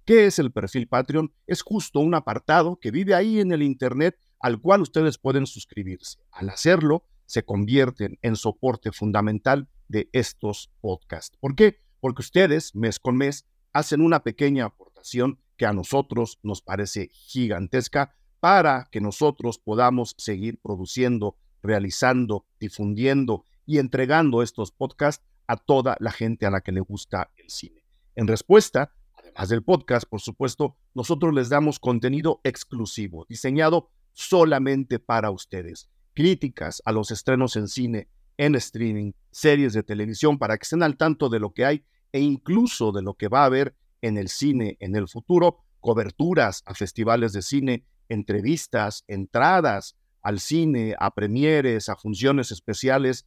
¿Qué 0.04 0.26
es 0.26 0.38
el 0.38 0.50
perfil 0.50 0.88
Patreon? 0.88 1.32
Es 1.46 1.62
justo 1.62 2.00
un 2.00 2.14
apartado 2.14 2.78
que 2.80 2.90
vive 2.90 3.14
ahí 3.14 3.40
en 3.40 3.52
el 3.52 3.62
Internet 3.62 4.18
al 4.40 4.60
cual 4.60 4.80
ustedes 4.80 5.18
pueden 5.18 5.46
suscribirse. 5.46 6.18
Al 6.32 6.48
hacerlo, 6.48 7.04
se 7.26 7.44
convierten 7.44 8.18
en 8.22 8.34
soporte 8.36 8.90
fundamental 8.90 9.68
de 9.88 10.08
estos 10.12 10.72
podcasts. 10.80 11.36
¿Por 11.38 11.54
qué? 11.54 11.78
Porque 12.00 12.22
ustedes, 12.22 12.74
mes 12.74 12.98
con 12.98 13.16
mes, 13.16 13.46
hacen 13.72 14.00
una 14.00 14.22
pequeña 14.22 14.64
aportación 14.64 15.38
que 15.56 15.66
a 15.66 15.72
nosotros 15.72 16.38
nos 16.42 16.62
parece 16.62 17.10
gigantesca 17.12 18.16
para 18.40 18.88
que 18.90 19.00
nosotros 19.00 19.58
podamos 19.58 20.14
seguir 20.16 20.58
produciendo, 20.60 21.36
realizando, 21.62 22.46
difundiendo 22.58 23.44
y 23.66 23.78
entregando 23.78 24.42
estos 24.42 24.72
podcasts 24.72 25.24
a 25.46 25.56
toda 25.56 25.96
la 26.00 26.10
gente 26.10 26.46
a 26.46 26.50
la 26.50 26.62
que 26.62 26.72
le 26.72 26.80
gusta 26.80 27.30
el 27.36 27.50
cine. 27.50 27.84
En 28.16 28.26
respuesta, 28.26 28.92
además 29.34 29.48
del 29.48 29.62
podcast, 29.62 30.06
por 30.08 30.20
supuesto, 30.20 30.76
nosotros 30.94 31.34
les 31.34 31.48
damos 31.48 31.78
contenido 31.78 32.40
exclusivo, 32.44 33.26
diseñado 33.28 33.90
solamente 34.12 34.98
para 34.98 35.30
ustedes. 35.30 35.88
Críticas 36.14 36.82
a 36.84 36.92
los 36.92 37.10
estrenos 37.10 37.56
en 37.56 37.68
cine, 37.68 38.08
en 38.36 38.54
streaming, 38.54 39.12
series 39.30 39.72
de 39.72 39.82
televisión, 39.82 40.38
para 40.38 40.56
que 40.56 40.64
estén 40.64 40.82
al 40.82 40.96
tanto 40.96 41.28
de 41.28 41.40
lo 41.40 41.52
que 41.52 41.64
hay 41.64 41.84
e 42.12 42.20
incluso 42.20 42.92
de 42.92 43.02
lo 43.02 43.14
que 43.14 43.28
va 43.28 43.42
a 43.42 43.46
haber 43.46 43.76
en 44.02 44.16
el 44.16 44.28
cine 44.28 44.76
en 44.80 44.96
el 44.96 45.08
futuro, 45.08 45.58
coberturas 45.80 46.62
a 46.66 46.74
festivales 46.74 47.32
de 47.32 47.42
cine, 47.42 47.84
entrevistas, 48.08 49.04
entradas 49.08 49.96
al 50.22 50.40
cine, 50.40 50.94
a 50.98 51.14
premieres, 51.14 51.88
a 51.88 51.96
funciones 51.96 52.50
especiales, 52.50 53.26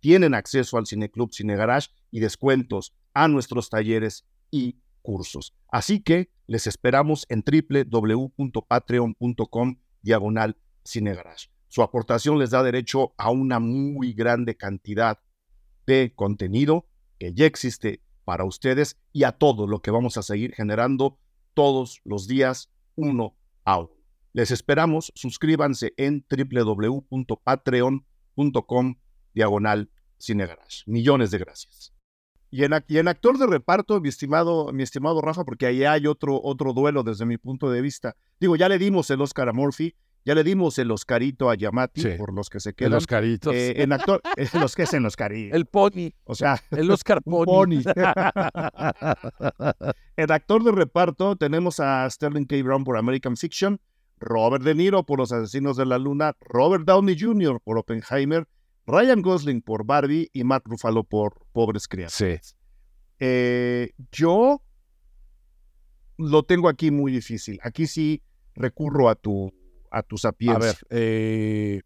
tienen 0.00 0.34
acceso 0.34 0.78
al 0.78 0.86
Cine 0.86 1.10
Club 1.10 1.32
Cine 1.32 1.56
Garage 1.56 1.88
y 2.10 2.20
descuentos 2.20 2.94
a 3.12 3.28
nuestros 3.28 3.68
talleres 3.68 4.24
y 4.50 4.78
cursos. 5.02 5.54
Así 5.68 6.00
que 6.00 6.30
les 6.46 6.66
esperamos 6.66 7.26
en 7.28 7.44
www.patreon.com 7.44 9.76
diagonal 10.02 10.56
Cine 10.84 11.14
Garage. 11.14 11.48
Su 11.68 11.82
aportación 11.82 12.38
les 12.38 12.50
da 12.50 12.62
derecho 12.62 13.14
a 13.16 13.30
una 13.30 13.58
muy 13.60 14.12
grande 14.12 14.56
cantidad 14.56 15.18
de 15.86 16.12
contenido 16.14 16.86
que 17.18 17.32
ya 17.34 17.46
existe 17.46 18.02
para 18.24 18.44
ustedes 18.44 18.98
y 19.12 19.24
a 19.24 19.32
todo 19.32 19.66
lo 19.66 19.82
que 19.82 19.90
vamos 19.90 20.16
a 20.16 20.22
seguir 20.22 20.54
generando 20.54 21.18
todos 21.54 22.00
los 22.04 22.26
días 22.26 22.70
uno 22.96 23.36
a 23.64 23.78
uno. 23.78 23.90
Les 24.32 24.50
esperamos, 24.50 25.12
suscríbanse 25.14 25.94
en 25.96 26.26
www.patreon.com 26.30 28.94
diagonal 29.34 29.90
Cine 30.18 30.46
Garage. 30.46 30.82
Millones 30.86 31.30
de 31.30 31.38
gracias. 31.38 31.94
Y 32.50 32.64
en, 32.64 32.72
en, 32.88 33.08
actor 33.08 33.38
de 33.38 33.46
reparto, 33.46 34.00
mi 34.00 34.08
estimado, 34.08 34.72
mi 34.72 34.82
estimado 34.82 35.20
Rafa, 35.20 35.44
porque 35.44 35.66
ahí 35.66 35.84
hay 35.84 36.06
otro, 36.06 36.40
otro 36.42 36.72
duelo 36.72 37.04
desde 37.04 37.24
mi 37.24 37.38
punto 37.38 37.70
de 37.70 37.80
vista. 37.80 38.16
Digo, 38.40 38.56
ya 38.56 38.68
le 38.68 38.78
dimos 38.78 39.08
el 39.10 39.20
Oscar 39.20 39.48
a 39.48 39.52
Murphy, 39.52 39.94
ya 40.24 40.34
le 40.34 40.44
dimos 40.44 40.78
el 40.78 40.90
Oscarito 40.90 41.48
a 41.48 41.54
Yamati, 41.54 42.02
por 42.18 42.34
los 42.34 42.50
que 42.50 42.60
se 42.60 42.74
quedan. 42.74 42.92
El 42.92 42.98
Oscarito. 42.98 43.52
Eh, 43.52 43.82
en 43.82 43.92
actor, 43.92 44.20
eh, 44.36 44.48
los 44.54 44.74
que 44.74 44.82
es 44.82 44.92
en 44.92 45.06
Oscarito. 45.06 45.56
El 45.56 45.66
Pony. 45.66 46.10
O 46.24 46.34
sea, 46.34 46.60
el 46.70 46.90
Oscar 46.90 47.22
Pony. 47.24 47.82
en 50.16 50.32
actor 50.32 50.62
de 50.64 50.72
reparto 50.72 51.36
tenemos 51.36 51.80
a 51.80 52.10
Sterling 52.10 52.44
K. 52.44 52.62
Brown 52.62 52.84
por 52.84 52.96
American 52.98 53.36
Fiction, 53.36 53.80
Robert 54.18 54.62
De 54.62 54.74
Niro 54.74 55.06
por 55.06 55.18
Los 55.18 55.32
Asesinos 55.32 55.76
de 55.78 55.86
la 55.86 55.98
Luna, 55.98 56.36
Robert 56.40 56.84
Downey 56.84 57.18
Jr. 57.18 57.60
por 57.64 57.78
Oppenheimer, 57.78 58.46
Ryan 58.90 59.22
Gosling 59.22 59.62
por 59.62 59.84
Barbie 59.84 60.28
y 60.32 60.44
Matt 60.44 60.66
Ruffalo 60.66 61.04
por 61.04 61.46
Pobres 61.52 61.88
Criaturas. 61.88 62.14
Sí. 62.14 62.54
Eh, 63.18 63.92
yo 64.12 64.62
lo 66.16 66.42
tengo 66.42 66.68
aquí 66.68 66.90
muy 66.90 67.12
difícil. 67.12 67.58
Aquí 67.62 67.86
sí 67.86 68.22
recurro 68.54 69.08
a 69.08 69.14
tu, 69.14 69.52
a 69.90 70.02
tu 70.02 70.18
sapiencia. 70.18 70.56
A 70.56 70.72
ver, 70.72 70.76
eh, 70.90 71.82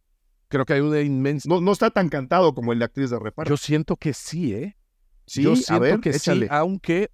creo 0.48 0.64
que 0.64 0.74
hay 0.74 0.80
una 0.80 1.00
inmensa... 1.00 1.48
No, 1.48 1.60
no 1.60 1.72
está 1.72 1.90
tan 1.90 2.08
cantado 2.08 2.54
como 2.54 2.72
el 2.72 2.78
de 2.78 2.86
actriz 2.86 3.10
de 3.10 3.18
reparto. 3.18 3.50
Yo 3.50 3.56
siento 3.56 3.96
que 3.96 4.12
sí, 4.12 4.54
¿eh? 4.54 4.76
Sí, 5.26 5.42
Yo 5.42 5.56
siento 5.56 6.00
que 6.00 6.12
sí, 6.12 6.46
aunque 6.50 7.10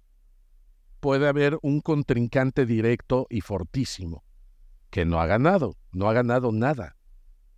puede 0.99 1.27
haber 1.27 1.57
un 1.61 1.81
contrincante 1.81 2.65
directo 2.65 3.25
y 3.29 3.41
fortísimo 3.41 4.23
que 4.89 5.05
no 5.05 5.21
ha 5.21 5.25
ganado, 5.25 5.77
no 5.93 6.09
ha 6.09 6.13
ganado 6.13 6.51
nada. 6.51 6.97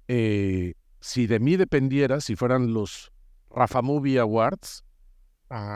Eh, 0.07 0.75
si 1.03 1.27
de 1.27 1.41
mí 1.41 1.57
dependiera, 1.57 2.21
si 2.21 2.37
fueran 2.37 2.73
los 2.73 3.11
Rafa 3.51 3.81
Movie 3.81 4.19
Awards, 4.19 4.85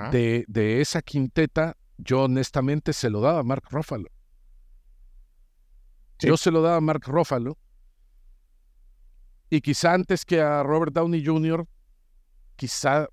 de, 0.09 0.45
de, 0.47 0.79
esa 0.79 1.01
quinteta, 1.01 1.75
yo 1.97 2.23
honestamente 2.23 2.93
se 2.93 3.09
lo 3.09 3.19
daba 3.19 3.39
a 3.39 3.43
Mark 3.43 3.65
Ruffalo. 3.69 4.09
Yo 6.19 6.37
se 6.37 6.49
lo 6.49 6.61
daba 6.61 6.77
a 6.77 6.81
Mark 6.81 7.03
Ruffalo. 7.05 7.57
Y 9.49 9.59
quizá 9.59 9.93
antes 9.93 10.23
que 10.23 10.41
a 10.41 10.63
Robert 10.63 10.93
Downey 10.93 11.23
Jr., 11.23 11.67
quizá... 12.55 13.09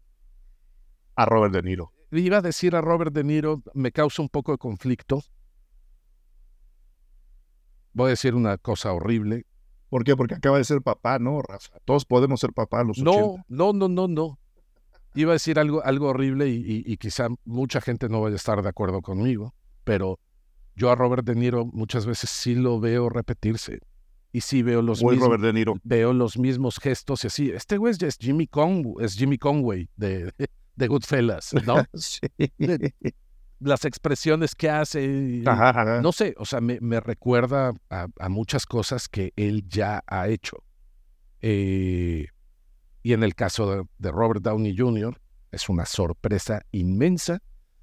A 1.16 1.26
Robert 1.26 1.52
De 1.52 1.62
Niro. 1.62 1.92
Iba 2.12 2.38
a 2.38 2.42
decir 2.42 2.76
a 2.76 2.80
Robert 2.80 3.12
De 3.12 3.24
Niro, 3.24 3.60
me 3.74 3.90
causa 3.90 4.22
un 4.22 4.28
poco 4.28 4.52
de 4.52 4.58
conflicto. 4.58 5.20
Voy 7.92 8.06
a 8.06 8.10
decir 8.10 8.36
una 8.36 8.56
cosa 8.56 8.92
horrible. 8.92 9.46
¿Por 9.94 10.02
qué? 10.02 10.16
Porque 10.16 10.34
acaba 10.34 10.58
de 10.58 10.64
ser 10.64 10.82
papá, 10.82 11.20
¿no, 11.20 11.40
Rafa? 11.40 11.78
Todos 11.84 12.04
podemos 12.04 12.40
ser 12.40 12.52
papá 12.52 12.80
a 12.80 12.82
los 12.82 12.98
no, 12.98 13.36
No, 13.46 13.72
no, 13.72 13.86
no, 13.88 14.08
no. 14.08 14.40
Iba 15.14 15.30
a 15.30 15.34
decir 15.34 15.56
algo, 15.60 15.84
algo 15.84 16.08
horrible 16.08 16.48
y, 16.48 16.96
quizá 16.96 17.28
mucha 17.44 17.80
gente 17.80 18.08
no 18.08 18.20
vaya 18.20 18.32
a 18.32 18.36
estar 18.36 18.60
de 18.60 18.68
acuerdo 18.68 19.02
conmigo, 19.02 19.54
pero 19.84 20.18
yo 20.74 20.90
a 20.90 20.96
Robert 20.96 21.24
De 21.24 21.36
Niro 21.36 21.66
muchas 21.66 22.06
veces 22.06 22.28
sí 22.30 22.56
lo 22.56 22.80
veo 22.80 23.08
repetirse. 23.08 23.78
Y 24.32 24.40
sí 24.40 24.64
veo 24.64 24.82
los, 24.82 25.00
mismos, 25.00 25.28
Robert 25.28 25.44
de 25.44 25.52
Niro. 25.52 25.76
veo 25.84 26.12
los 26.12 26.38
mismos 26.38 26.80
gestos 26.80 27.22
y 27.22 27.28
así. 27.28 27.50
Este 27.52 27.76
güey 27.76 27.94
es 27.96 28.18
Jimmy, 28.18 28.48
Conway, 28.48 29.04
es 29.06 29.14
Jimmy 29.14 29.38
Conway 29.38 29.88
de, 29.94 30.32
de 30.74 30.88
Goodfellas, 30.88 31.54
¿no? 31.64 31.84
sí 31.94 32.18
las 33.60 33.84
expresiones 33.84 34.54
que 34.54 34.70
hace. 34.70 35.42
No 36.02 36.12
sé, 36.12 36.34
o 36.38 36.44
sea, 36.44 36.60
me, 36.60 37.00
recuerda 37.00 37.72
a, 37.90 38.28
muchas 38.28 38.66
cosas 38.66 39.08
que 39.08 39.32
él 39.36 39.64
ya 39.68 40.02
ha 40.06 40.28
hecho. 40.28 40.64
Eh, 41.40 42.26
y 43.02 43.12
en 43.12 43.22
el 43.22 43.34
caso 43.34 43.86
de, 43.98 44.10
Robert 44.10 44.42
Downey 44.42 44.76
Jr., 44.76 45.20
es 45.52 45.68
una 45.68 45.86
sorpresa 45.86 46.62
inmensa. 46.72 47.40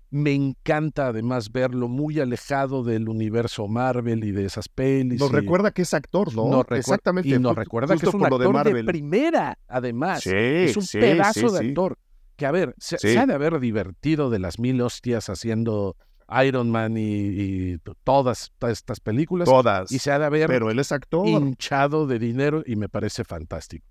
Me 0.10 0.34
encanta 0.34 1.08
además 1.08 1.54
verlo 1.54 1.88
muy 1.88 2.20
alejado 2.20 2.84
del 2.84 3.08
universo 3.08 3.70
Marvel 3.70 4.26
y 4.26 4.32
de 4.32 4.46
esas 4.46 4.68
pelis. 4.68 5.22
Nos 5.22 5.32
recuerda 5.32 5.72
que 5.72 5.84
es 5.84 5.94
actor, 5.94 6.36
¿no? 6.36 6.66
Exactamente. 6.72 7.30
Y 7.30 7.40
nos 7.40 7.56
recuerda 7.56 7.96
que 7.96 8.06
es 8.06 8.14
un 8.14 8.26
actor 8.26 8.74
de, 8.74 8.84
primera, 8.84 9.58
además. 9.70 10.26
es 10.28 10.76
un 10.76 10.86
pedazo 11.00 11.50
de 11.52 11.70
actor 11.70 11.98
que 12.42 12.48
a 12.48 12.52
ver, 12.52 12.74
se, 12.80 13.20
ha 13.20 13.28
de 13.28 13.36
haber 13.36 13.60
divertido 13.60 14.32
de 14.32 14.40
las 14.40 14.58
mil 14.58 14.82
hostias 14.82 15.30
haciendo 15.30 15.96
Iron 16.44 16.72
Man 16.72 16.96
y, 16.98 17.78
todas, 18.04 18.52
estas 18.68 19.00
películas. 19.00 19.48
Todas. 19.48 19.92
Y 19.92 20.00
se 20.00 20.12
ha 20.12 20.18
de 20.18 20.26
haber 20.26 20.48
pero 20.48 20.72
él 20.72 20.80
es 20.80 20.92
actor. 20.92 21.28
hinchado 21.28 22.08
de 22.08 22.18
dinero 22.18 22.64
y 22.66 22.78
me 22.78 22.90
parece 22.90 23.24
fantástico. 23.26 23.86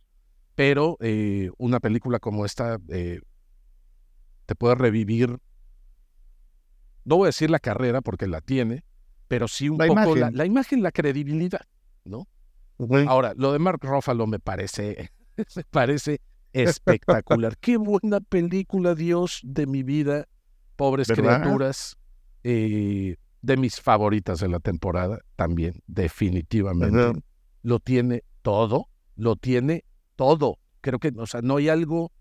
Pero 0.57 0.97
eh, 0.99 1.49
una 1.59 1.79
película 1.79 2.19
como 2.19 2.45
esta 2.45 2.81
eh, 2.89 3.21
te 4.47 4.57
puede 4.57 4.75
revivir, 4.75 5.39
no 7.05 7.19
voy 7.19 7.27
a 7.27 7.29
decir 7.29 7.51
la 7.51 7.61
carrera 7.61 8.01
porque 8.01 8.27
la 8.27 8.41
tiene, 8.41 8.83
pero 9.29 9.47
sí 9.47 9.69
un 9.69 9.79
poco 9.79 10.17
La, 10.17 10.45
imagen, 10.45 10.83
la 10.83 10.91
credibilidad, 10.91 11.65
¿no? 12.03 12.27
Ahora, 13.07 13.33
lo 13.37 13.53
de 13.53 13.61
Mark 13.61 13.79
Ruffalo 13.81 14.27
me 14.27 14.41
parece, 14.41 15.13
me 15.55 15.63
parece 15.71 16.21
espectacular. 16.53 17.57
Qué 17.59 17.77
buena 17.77 18.21
película, 18.21 18.95
Dios 18.95 19.41
de 19.43 19.67
mi 19.67 19.83
vida, 19.83 20.27
pobres 20.77 21.09
criaturas. 21.09 21.97
Eh, 22.43 23.17
de 23.43 23.57
mis 23.57 23.81
favoritas 23.81 24.41
de 24.41 24.49
la 24.49 24.61
temporada 24.61 25.19
también, 25.37 25.83
definitivamente. 25.87 27.23
Lo 27.63 27.79
tiene 27.79 28.25
todo, 28.43 28.89
lo 29.17 29.37
tiene 29.37 29.85
todo. 30.17 30.59
Creo 30.81 30.99
que, 30.99 31.13
o 31.17 31.27
sea, 31.27 31.43
no 31.43 31.57
hay 31.57 31.69
algo 31.69 32.13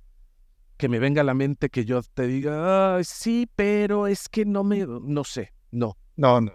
que 0.78 0.90
me 0.90 1.00
venga 1.00 1.22
a 1.22 1.26
la 1.26 1.34
mente 1.34 1.70
que 1.70 1.86
yo 1.86 2.02
te 2.02 2.28
diga, 2.28 3.04
sí, 3.04 3.50
pero 3.56 4.08
es 4.08 4.30
que 4.30 4.46
no 4.46 4.64
me, 4.64 4.86
no 4.86 5.24
sé, 5.24 5.54
no. 5.72 5.98
No, 6.16 6.42
no. 6.42 6.54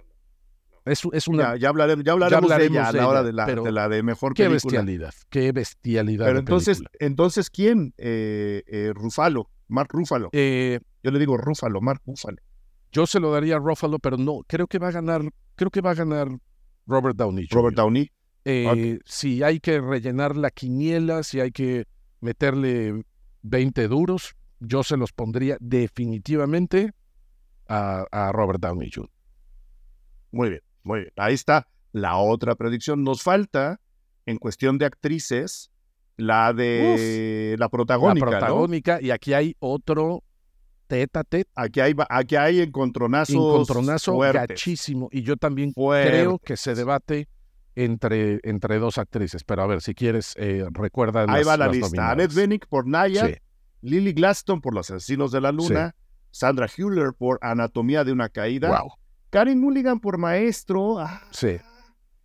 Es, 0.87 1.28
una, 1.28 1.57
ya, 1.57 1.70
hablaremos, 1.70 2.05
ya 2.05 2.12
hablaremos, 2.12 2.51
de 2.51 2.66
ella 2.66 2.89
a 2.89 2.93
la 2.93 3.09
hora 3.09 3.22
de 3.22 3.32
la, 3.32 3.47
de 3.47 3.72
la 3.72 3.89
de 3.89 4.03
mejor 4.03 4.35
qué 4.35 4.49
bestialidad, 4.49 5.14
qué 5.30 5.51
bestialidad. 5.53 6.26
Pero 6.26 6.39
entonces, 6.39 6.82
entonces 6.99 7.49
¿quién? 7.49 7.95
Eh, 7.97 8.62
eh, 8.66 8.93
Rufalo, 8.95 9.49
Mark 9.68 9.89
Rufalo. 9.93 10.28
Eh, 10.32 10.80
yo 11.03 11.11
le 11.11 11.18
digo 11.18 11.39
Rufalo, 11.39 11.80
Mark 11.80 12.03
Rufalo. 12.07 12.37
Yo 12.93 13.07
se 13.07 13.18
lo 13.18 13.32
daría 13.32 13.57
a 13.57 13.59
Ruffalo, 13.61 13.99
pero 13.99 14.18
no, 14.18 14.41
creo 14.47 14.66
que 14.66 14.78
va 14.78 14.89
a 14.89 14.93
ganar, 14.93 15.22
creo 15.57 15.70
que 15.70 15.80
va 15.80 15.93
a 15.93 15.95
ganar 15.95 16.28
Robert 16.87 17.16
Downey. 17.16 17.47
Jr. 17.49 17.57
Robert 17.57 17.76
Downey. 17.76 18.11
Eh, 18.45 18.99
Si 19.07 19.43
hay 19.43 19.61
que 19.61 19.80
rellenar 19.80 20.37
la 20.37 20.51
quiniela, 20.51 21.22
si 21.22 21.41
hay 21.41 21.51
que 21.51 21.87
meterle 22.20 23.05
20 23.41 23.89
duros, 23.89 24.37
yo 24.61 24.82
se 24.82 24.99
los 24.99 25.12
pondría 25.12 25.57
definitivamente 25.61 26.93
a, 27.68 28.05
a 28.12 28.32
Robert 28.32 28.61
Downey 28.61 28.91
Jr. 28.95 29.09
Muy 30.30 30.51
bien, 30.51 30.61
muy 30.85 31.01
bien. 31.01 31.12
Ahí 31.16 31.35
está 31.35 31.66
la 31.93 32.16
otra 32.18 32.55
predicción. 32.55 33.03
Nos 33.05 33.22
falta, 33.22 33.80
en 34.26 34.37
cuestión 34.39 34.78
de 34.78 34.87
actrices, 34.87 35.70
la 36.16 36.53
de 36.53 37.57
la 37.59 37.68
protagónica. 37.68 38.26
La 38.26 38.32
¿no? 38.32 38.39
protagónica, 38.39 39.01
y 39.03 39.11
aquí 39.11 39.32
hay 39.32 39.57
otro 39.59 40.22
tete 40.87 41.18
a 41.18 41.24
tete, 41.24 41.51
Aquí 41.57 41.80
hay, 41.80 41.95
aquí 42.11 42.37
hay 42.37 42.61
encontronazos 42.61 43.35
encontronazo 43.35 44.14
fuertes. 44.14 44.49
gachísimo. 44.49 45.09
Y 45.11 45.22
yo 45.22 45.37
también 45.37 45.72
Fuertes. 45.72 46.11
creo 46.12 46.39
que 46.39 46.57
se 46.57 46.74
debate 46.74 47.28
entre, 47.74 48.39
entre 48.45 48.78
dos 48.78 48.99
actrices. 48.99 49.43
Pero 49.45 49.62
a 49.62 49.66
ver, 49.66 49.80
si 49.80 49.95
quieres, 49.95 50.35
eh, 50.37 50.64
recuerda 50.72 51.22
Ahí 51.22 51.26
las- 51.43 51.49
va 51.49 51.57
la 51.57 51.68
lista. 51.68 51.87
nominadas. 51.87 52.12
Annette 52.12 52.35
Bening 52.35 52.61
por 52.68 52.87
Naya, 52.87 53.26
Sí, 53.26 53.35
Lily 53.80 54.12
Glaston 54.12 54.61
por 54.61 54.74
Los 54.74 54.91
Asesinos 54.91 55.32
de 55.32 55.41
la 55.41 55.51
Luna, 55.53 55.95
Sandra 56.30 56.68
Hüller 56.68 57.12
por 57.16 57.39
Anatomía 57.43 58.05
de 58.05 58.12
una 58.12 58.28
Caída, 58.28 58.68
wow, 58.80 58.93
Karen 59.35 59.61
Mulligan 59.61 59.99
por 59.99 60.16
Maestro 60.16 61.01
ah, 61.01 61.20
sí. 61.32 61.57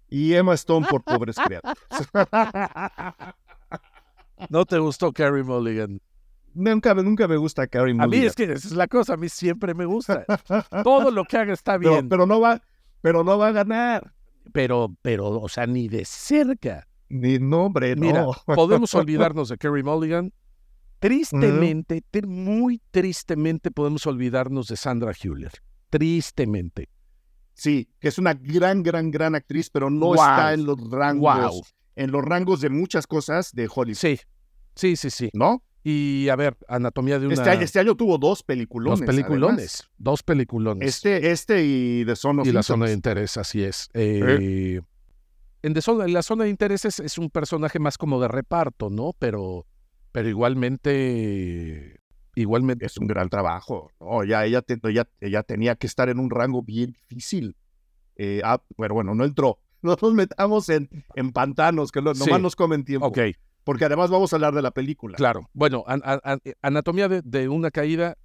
y 0.09 0.33
Emma 0.35 0.53
Stone 0.53 0.85
por 0.87 1.03
Pobres 1.03 1.37
Criaturas. 1.43 1.75
¿No 4.49 4.63
te 4.65 4.77
gustó 4.79 5.11
Carrie 5.11 5.43
Mulligan? 5.43 5.99
nunca, 6.53 6.93
nunca 6.93 7.27
me 7.27 7.37
gusta 7.37 7.65
Karen 7.67 7.99
A 7.99 8.05
mí 8.05 8.09
Mulligan. 8.17 8.27
es 8.27 8.35
que 8.35 8.43
esa 8.43 8.53
es 8.67 8.71
la 8.73 8.87
cosa, 8.87 9.13
a 9.15 9.17
mí 9.17 9.27
siempre 9.27 9.73
me 9.73 9.85
gusta. 9.85 10.23
Todo 10.83 11.09
lo 11.09 11.25
que 11.25 11.37
haga 11.37 11.53
está 11.53 11.77
bien, 11.77 12.09
pero 12.09 12.25
no 12.27 12.39
va, 12.39 12.61
pero 13.01 13.23
no 13.23 13.37
va 13.39 13.47
a 13.47 13.51
ganar. 13.53 14.13
pero, 14.53 14.95
pero, 15.01 15.29
o 15.41 15.49
sea, 15.49 15.65
ni 15.65 15.87
de 15.87 16.05
cerca. 16.05 16.87
Ni 17.09 17.39
nombre, 17.39 17.95
Mira, 17.95 18.21
no. 18.21 18.33
podemos 18.55 18.93
olvidarnos 18.95 19.49
de 19.49 19.57
Carrie 19.57 19.83
Mulligan. 19.83 20.31
Tristemente, 20.99 22.03
tri- 22.11 22.27
muy 22.27 22.79
tristemente 22.91 23.71
podemos 23.71 24.05
olvidarnos 24.05 24.67
de 24.67 24.77
Sandra 24.77 25.11
Hüller. 25.19 25.53
Tristemente. 25.89 26.87
Sí, 27.59 27.89
que 27.99 28.07
es 28.07 28.17
una 28.17 28.33
gran, 28.33 28.83
gran, 28.83 29.11
gran 29.11 29.35
actriz, 29.35 29.69
pero 29.69 29.89
no 29.89 30.07
Wow. 30.07 30.15
está 30.15 30.53
en 30.53 30.65
los 30.65 30.77
rangos, 30.89 31.51
Wow. 31.51 31.61
en 31.97 32.11
los 32.11 32.23
rangos 32.23 32.61
de 32.61 32.69
muchas 32.69 33.05
cosas 33.05 33.51
de 33.53 33.67
Hollywood, 33.73 33.97
Sí, 33.97 34.17
sí, 34.75 34.95
sí, 34.95 35.09
sí. 35.09 35.29
¿no? 35.33 35.61
Y 35.83 36.27
a 36.29 36.35
ver, 36.35 36.57
Anatomía 36.67 37.19
de 37.19 37.25
una... 37.27 37.33
Este, 37.35 37.49
año, 37.49 37.61
este 37.61 37.79
año 37.79 37.95
tuvo 37.95 38.17
dos 38.17 38.43
peliculones. 38.43 38.99
dos 38.99 39.05
peliculones. 39.07 39.55
además. 39.57 39.89
Dos 39.97 40.23
peliculones. 40.23 40.87
Este, 40.87 41.31
este 41.31 41.63
y 41.65 42.05
The 42.05 42.15
Son 42.15 42.39
of 42.39 42.47
y 42.47 42.51
la 42.51 42.63
zona 42.63 42.85
de 42.87 42.93
interés, 42.93 43.37
así 43.37 43.63
es. 43.63 43.89
Eh, 43.93 44.81
en, 45.61 45.73
de 45.73 45.81
zona- 45.81 46.05
en 46.05 46.13
la 46.13 46.21
zona 46.23 46.43
de 46.45 46.49
intereses 46.49 46.99
es 46.99 47.17
un 47.17 47.29
personaje 47.29 47.79
más 47.79 47.97
como 47.97 48.21
de 48.21 48.27
reparto, 48.29 48.89
¿no? 48.89 49.13
Pero, 49.19 49.65
pero 50.11 50.29
igualmente, 50.29 51.98
igualmente, 52.41 52.85
Es 52.85 52.97
un 52.97 53.07
gran 53.07 53.29
trabajo. 53.29 53.91
No, 53.99 54.23
ya 54.23 54.45
ella, 54.45 54.61
te- 54.61 54.79
ella, 54.83 55.07
ella 55.19 55.43
tenía 55.43 55.75
que 55.75 55.87
estar 55.87 56.09
en 56.09 56.19
un 56.19 56.29
rango 56.29 56.61
bien 56.63 56.91
difícil. 56.93 57.55
Eh, 58.15 58.41
ah, 58.43 58.61
bueno, 58.77 58.93
bueno, 58.95 59.15
no 59.15 59.25
entró. 59.25 59.59
No 59.81 59.95
nos 60.01 60.13
metamos 60.13 60.67
en, 60.67 60.89
en 61.15 61.31
pantanos, 61.31 61.93
que 61.93 62.01
lo- 62.01 62.13
Sí. 62.13 62.25
nomás 62.25 62.41
nos 62.41 62.55
comen 62.57 62.83
tiempo. 62.83 63.07
Ok, 63.07 63.19
Porque 63.63 63.85
además 63.85 64.09
vamos 64.09 64.33
a 64.33 64.35
hablar 64.35 64.53
de 64.53 64.61
la 64.61 64.71
película. 64.71 65.15
claro. 65.15 65.49
Bueno, 65.53 65.85
an- 65.87 66.01
an- 66.03 66.41
Anatomía 66.61 67.07
de, 67.07 67.21
de 67.23 67.47
una 67.47 67.71
caída, 67.71 68.17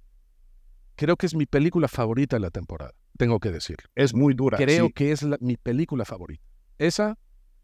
creo 0.95 1.15
que 1.15 1.25
es 1.25 1.33
mi 1.33 1.45
película 1.45 1.87
favorita 1.87 2.35
de 2.35 2.41
la 2.41 2.49
temporada, 2.51 2.91
tengo 3.17 3.39
que 3.39 3.51
decir. 3.51 3.77
Es 3.95 4.13
muy 4.13 4.33
dura. 4.33 4.57
Creo 4.57 4.87
sí. 4.87 4.93
que 4.93 5.11
es 5.13 5.23
la- 5.23 5.37
mi 5.39 5.55
película 5.55 6.03
favorita. 6.03 6.43
Esa, 6.77 7.17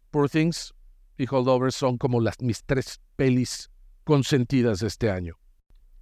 Poor 0.10 0.30
Things 0.30 0.74
y 1.18 1.26
Holdovers 1.30 1.76
son 1.76 1.98
como 1.98 2.22
las, 2.22 2.40
mis 2.42 2.64
tres 2.64 3.02
pelis 3.18 3.72
consentidas 4.06 4.80
de 4.80 4.88
este 4.88 5.12
año. 5.12 5.36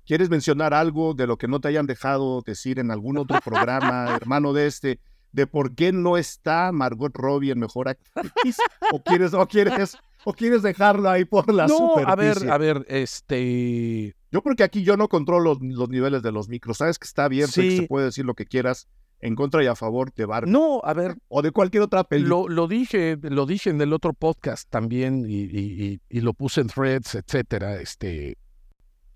¿Quieres 0.10 0.32
mencionar 0.32 0.74
algo 0.74 1.14
de 1.14 1.28
lo 1.28 1.38
que 1.38 1.47
no 1.47 1.60
te 1.60 1.68
hayan 1.68 1.86
dejado 1.86 2.41
decir 2.41 2.80
en 2.80 2.89
algún 2.89 3.20
otro 3.20 3.39
programa, 3.45 4.16
hermano 4.20 4.53
de 4.53 4.66
este, 4.66 4.99
de 5.34 5.45
por 5.45 5.76
qué 5.76 5.91
no 5.91 6.18
está 6.18 6.72
Margot 6.72 7.16
Robbie 7.16 7.51
en 7.51 7.60
Mejor 7.60 7.89
Actriz? 7.89 8.57
¿O 8.91 9.03
quieres, 9.03 9.36
o 9.36 9.45
quieres, 9.47 9.95
o 10.26 10.34
quieres 10.34 10.64
dejarlo 10.64 11.12
ahí 11.12 11.26
por 11.26 11.53
la 11.53 11.68
no, 11.68 11.95
a 11.97 12.16
ver, 12.16 12.49
a 12.49 12.57
ver, 12.57 12.86
este... 12.89 14.16
Yo 14.32 14.41
porque 14.41 14.64
aquí 14.64 14.82
yo 14.82 14.97
no 14.97 15.07
controlo 15.10 15.53
los, 15.53 15.60
los 15.62 15.89
niveles 15.89 16.24
de 16.24 16.32
los 16.32 16.49
micros. 16.49 16.78
Sabes 16.78 16.97
que 16.97 17.05
está 17.05 17.26
abierto 17.26 17.62
y 17.62 17.66
que 17.66 17.70
Sí. 17.72 17.78
se 17.78 17.88
puede 17.88 18.05
decir 18.07 18.26
lo 18.26 18.34
que 18.34 18.45
quieras 18.47 18.88
en 19.22 19.36
contra 19.36 19.64
y 19.64 19.68
a 19.68 19.76
favor 19.76 20.12
de 20.16 20.26
Barbie. 20.26 20.51
No, 20.51 20.82
a 20.84 20.93
ver, 20.95 21.18
O 21.28 21.43
de 21.43 21.51
cualquier 21.51 21.84
otra 21.84 22.03
película. 22.03 22.30
lo, 22.36 22.47
lo 22.49 22.68
dije, 22.68 23.16
lo 23.22 23.45
dije 23.45 23.70
en 23.70 23.80
el 23.82 23.93
otro 23.93 24.14
podcast 24.14 24.68
también 24.72 25.26
y, 25.28 25.41
y- 25.43 25.84
y- 25.84 25.99
y 26.10 26.22
lo 26.22 26.34
puse 26.34 26.62
en 26.62 26.68
threads, 26.68 27.14
etcétera. 27.16 27.80
Este, 27.82 28.38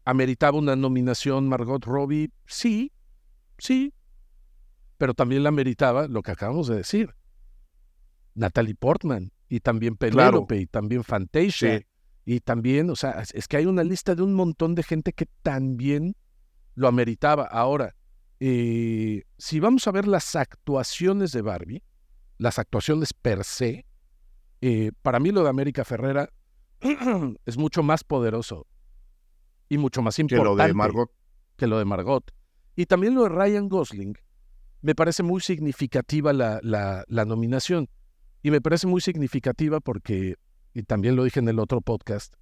¿Ameritaba 0.06 0.58
una 0.58 0.76
nominación 0.76 1.47
Margot 1.47 1.84
Robbie? 1.86 2.32
Sí, 2.45 2.91
sí, 3.58 3.93
pero 4.97 5.14
también 5.14 5.43
la 5.43 5.51
meritaba 5.51 6.08
lo 6.08 6.22
que 6.22 6.32
acabamos 6.32 6.68
de 6.68 6.76
decir. 6.78 7.14
Natalie 8.36 8.76
Portman 8.76 9.32
y 9.47 9.60
también 9.60 9.95
Penélope 9.95 10.58
y 10.58 10.66
también 10.66 11.04
Fantasia 11.04 11.80
Sí. 11.80 11.86
y 12.26 12.39
también, 12.39 12.89
o 12.89 12.95
sea, 12.95 13.12
es, 13.22 13.34
es 13.34 13.47
que 13.47 13.58
hay 13.58 13.66
una 13.66 13.84
lista 13.84 14.16
de 14.16 14.24
un 14.24 14.34
montón 14.34 14.76
de 14.76 14.84
gente 14.84 15.14
que 15.14 15.28
también 15.41 16.16
lo 16.76 16.88
ameritaba. 16.88 17.45
Ahora, 17.45 17.95
eh, 18.39 19.24
si 19.38 19.60
vamos 19.60 19.88
a 19.88 19.91
ver 19.91 20.08
las 20.08 20.36
actuaciones 20.36 21.32
de 21.32 21.41
Barbie, 21.41 21.84
las 22.38 22.60
actuaciones 22.60 23.14
per 23.14 23.43
se, 23.43 23.86
eh, 24.62 24.91
para 25.01 25.20
mí 25.20 25.32
lo 25.32 25.43
de 25.43 25.49
América 25.49 25.86
Ferrera 25.86 26.30
es 27.45 27.58
mucho 27.58 27.84
más 27.84 28.04
poderoso 28.04 28.66
y 29.74 29.78
mucho 29.78 30.01
más 30.01 30.15
que 30.15 30.21
importante 30.24 30.49
lo 30.49 30.55
de 30.67 30.74
Margot. 30.74 31.11
que 31.57 31.67
lo 31.67 31.78
de 31.80 31.86
Margot. 31.86 32.32
Y 32.76 32.86
también 32.86 33.13
lo 33.15 33.24
de 33.24 33.30
Ryan 33.30 33.69
Gosling. 33.69 34.17
Me 34.82 34.95
parece 34.95 35.24
muy 35.24 35.39
significativa 35.41 36.34
la, 36.34 36.59
la- 36.63 37.03
la 37.07 37.26
nominación. 37.26 37.88
Y 38.41 38.51
me 38.51 38.59
parece 38.61 38.88
muy 38.88 38.99
significativa 39.01 39.80
porque, 39.80 40.36
y 40.74 40.84
también 40.84 41.15
lo 41.15 41.24
dije 41.24 41.39
en 41.39 41.47
el 41.47 41.59
otro 41.59 41.80
podcast, 41.82 42.34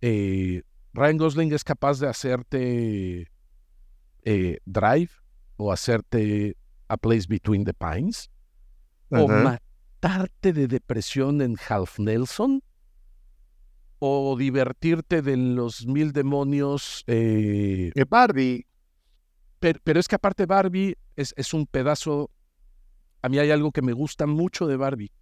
eh, 0.00 0.62
Ryan 0.92 1.16
Gosling 1.16 1.52
es 1.52 1.64
capaz 1.64 1.98
de 2.00 2.08
hacerte 2.08 3.30
eh, 4.22 4.58
Drive 4.64 5.10
o 5.56 5.72
hacerte 5.72 6.56
A 6.88 6.96
Place 6.96 7.26
Between 7.28 7.64
the 7.64 7.74
Pines 7.74 8.30
o 9.10 9.26
matarte 9.42 10.52
de 10.52 10.68
depresión 10.68 11.40
en 11.42 11.56
Half 11.68 11.98
Nelson 11.98 12.62
o 13.98 14.36
divertirte 14.36 15.22
de 15.22 15.36
los 15.36 15.86
mil 15.86 16.12
demonios 16.12 17.02
eh, 17.06 17.92
Barbie, 18.08 18.66
pero, 19.58 19.80
pero 19.82 20.00
es 20.00 20.08
que 20.08 20.16
aparte 20.16 20.46
Barbie 20.46 20.96
es, 21.16 21.32
es 21.36 21.54
un 21.54 21.66
pedazo, 21.66 22.30
a 23.22 23.28
mí 23.28 23.38
hay 23.38 23.50
algo 23.50 23.72
que 23.72 23.82
me 23.82 23.92
gusta 23.92 24.26
mucho 24.26 24.66
de 24.66 24.76
Barbie, 24.76 25.12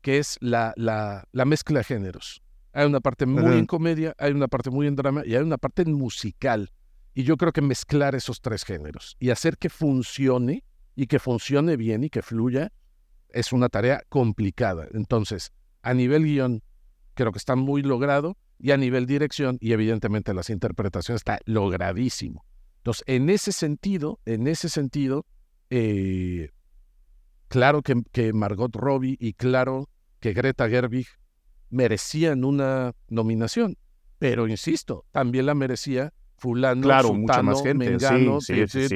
que 0.00 0.18
es 0.18 0.36
la, 0.40 0.72
la, 0.76 1.24
la 1.32 1.44
mezcla 1.44 1.80
de 1.80 1.84
géneros. 1.84 2.42
Hay 2.72 2.86
una 2.86 3.00
parte 3.00 3.26
muy 3.26 3.58
en 3.58 3.66
comedia, 3.66 4.14
hay 4.16 4.30
una 4.32 4.46
parte 4.46 4.70
muy 4.70 4.86
en 4.86 4.94
drama 4.94 5.22
y 5.26 5.34
hay 5.34 5.42
una 5.42 5.58
parte 5.58 5.82
en 5.82 5.92
musical. 5.92 6.70
Y 7.14 7.24
yo 7.24 7.36
creo 7.36 7.52
que 7.52 7.60
mezclar 7.60 8.14
esos 8.14 8.40
tres 8.40 8.64
géneros 8.64 9.16
y 9.18 9.30
hacer 9.30 9.58
que 9.58 9.68
funcione 9.68 10.64
y 10.94 11.06
que 11.08 11.18
funcione 11.18 11.76
bien 11.76 12.04
y 12.04 12.10
que 12.10 12.22
fluya 12.22 12.72
es 13.30 13.52
una 13.52 13.68
tarea 13.68 14.02
complicada. 14.08 14.86
Entonces, 14.92 15.52
a 15.82 15.94
nivel 15.94 16.24
guion, 16.24 16.62
creo 17.20 17.32
que 17.32 17.38
está 17.38 17.54
muy 17.54 17.82
logrado 17.82 18.38
y 18.58 18.70
a 18.70 18.78
nivel 18.78 19.04
dirección 19.04 19.58
y 19.60 19.72
evidentemente 19.72 20.32
las 20.32 20.48
interpretaciones 20.48 21.20
está 21.20 21.38
logradísimo. 21.44 22.46
Entonces, 22.78 23.04
en 23.06 23.28
ese 23.28 23.52
sentido, 23.52 24.20
en 24.24 24.46
ese 24.46 24.70
sentido, 24.70 25.26
eh, 25.68 26.48
claro 27.48 27.82
que, 27.82 28.02
que 28.10 28.32
Margot 28.32 28.74
Robbie 28.74 29.18
y 29.20 29.34
claro 29.34 29.90
que 30.18 30.32
Greta 30.32 30.66
Gerwig 30.66 31.08
merecían 31.68 32.42
una 32.42 32.94
nominación, 33.08 33.76
pero 34.18 34.48
insisto, 34.48 35.04
también 35.10 35.44
la 35.44 35.54
merecía 35.54 36.14
fulano, 36.40 36.82
Claro, 36.82 37.12
mucha 37.14 37.42
más 37.42 37.62
gente, 37.62 37.90
mengano, 37.90 38.40
sí, 38.40 38.54
sí, 38.66 38.88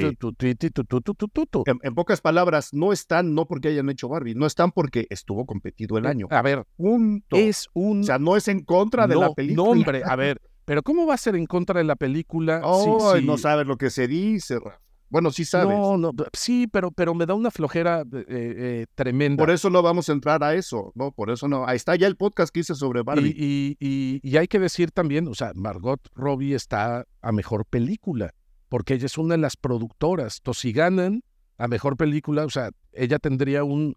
en, 1.67 1.79
en 1.83 1.95
pocas 1.95 2.21
palabras, 2.21 2.71
no 2.73 2.93
están 2.93 3.35
no 3.35 3.47
porque 3.47 3.69
hayan 3.69 3.89
hecho 3.91 4.09
Barbie, 4.09 4.35
no 4.35 4.47
están 4.47 4.73
porque 4.73 5.07
estuvo 5.11 5.45
competido 5.47 5.99
el 5.99 6.07
año. 6.07 6.27
A 6.31 6.43
ver, 6.43 6.65
Punto. 6.77 7.37
es 7.37 7.69
un 7.75 8.01
O 8.01 8.05
sea, 8.05 8.19
no 8.19 8.37
es 8.37 8.49
en 8.49 8.65
contra 8.65 9.07
de 9.07 9.15
no, 9.15 9.21
la 9.21 9.33
película. 9.35 9.65
no, 9.65 9.71
hombre, 9.71 10.03
a 10.05 10.17
ver, 10.17 10.41
pero 10.65 10.83
¿cómo 10.83 11.07
va 11.07 11.15
a 11.15 11.19
ser 11.19 11.37
en 11.37 11.47
contra 11.47 11.79
de 11.79 11.85
la 11.85 11.97
película? 11.97 12.61
si- 12.83 12.91
Ay, 13.15 13.21
si- 13.21 13.27
no 13.27 13.37
sabes 13.39 13.67
lo 13.67 13.77
que 13.77 13.91
se 13.91 14.09
dice, 14.09 14.59
Rafa. 14.59 14.81
Bueno, 15.15 15.31
sí 15.31 15.45
sabes. 15.45 15.79
No, 15.79 15.97
no, 15.97 16.11
sí, 16.33 16.67
pero, 16.67 16.91
pero 16.91 17.15
me 17.15 17.25
da 17.25 17.35
una 17.35 17.53
flojera 17.53 18.01
eh, 18.01 18.25
eh, 18.29 18.87
tremenda. 18.97 19.41
Por 19.41 19.53
eso 19.53 19.71
no 19.71 19.81
vamos 19.81 20.09
a 20.09 20.13
entrar 20.13 20.43
a 20.43 20.55
eso, 20.55 20.91
¿no? 20.97 21.13
Por 21.13 21.31
eso 21.31 21.47
no. 21.47 21.65
Ahí 21.69 21.77
está 21.77 21.95
ya 21.95 22.09
el 22.09 22.17
podcast 22.17 22.53
que 22.53 22.59
hice 22.59 22.75
sobre 22.75 23.03
Barbie. 23.05 23.29
Y, 23.37 23.77
y- 23.79 24.21
y- 24.25 24.29
y 24.29 24.37
hay 24.39 24.49
que 24.49 24.59
decir 24.59 24.91
también, 24.91 25.29
o 25.29 25.35
sea, 25.37 25.53
Margot 25.55 26.01
Robbie 26.17 26.57
está 26.57 27.07
a 27.23 27.31
mejor 27.31 27.65
película, 27.65 28.35
porque 28.69 28.95
ella 28.95 29.07
es 29.07 29.17
una 29.17 29.35
de 29.37 29.39
las 29.41 29.57
productoras. 29.57 30.39
Entonces, 30.39 30.63
si 30.63 30.73
ganan 30.73 31.23
a 31.59 31.69
mejor 31.69 31.97
película, 31.97 32.45
o 32.45 32.51
sea, 32.51 32.71
ella 32.93 33.21
tendría 33.21 33.63
un, 33.63 33.97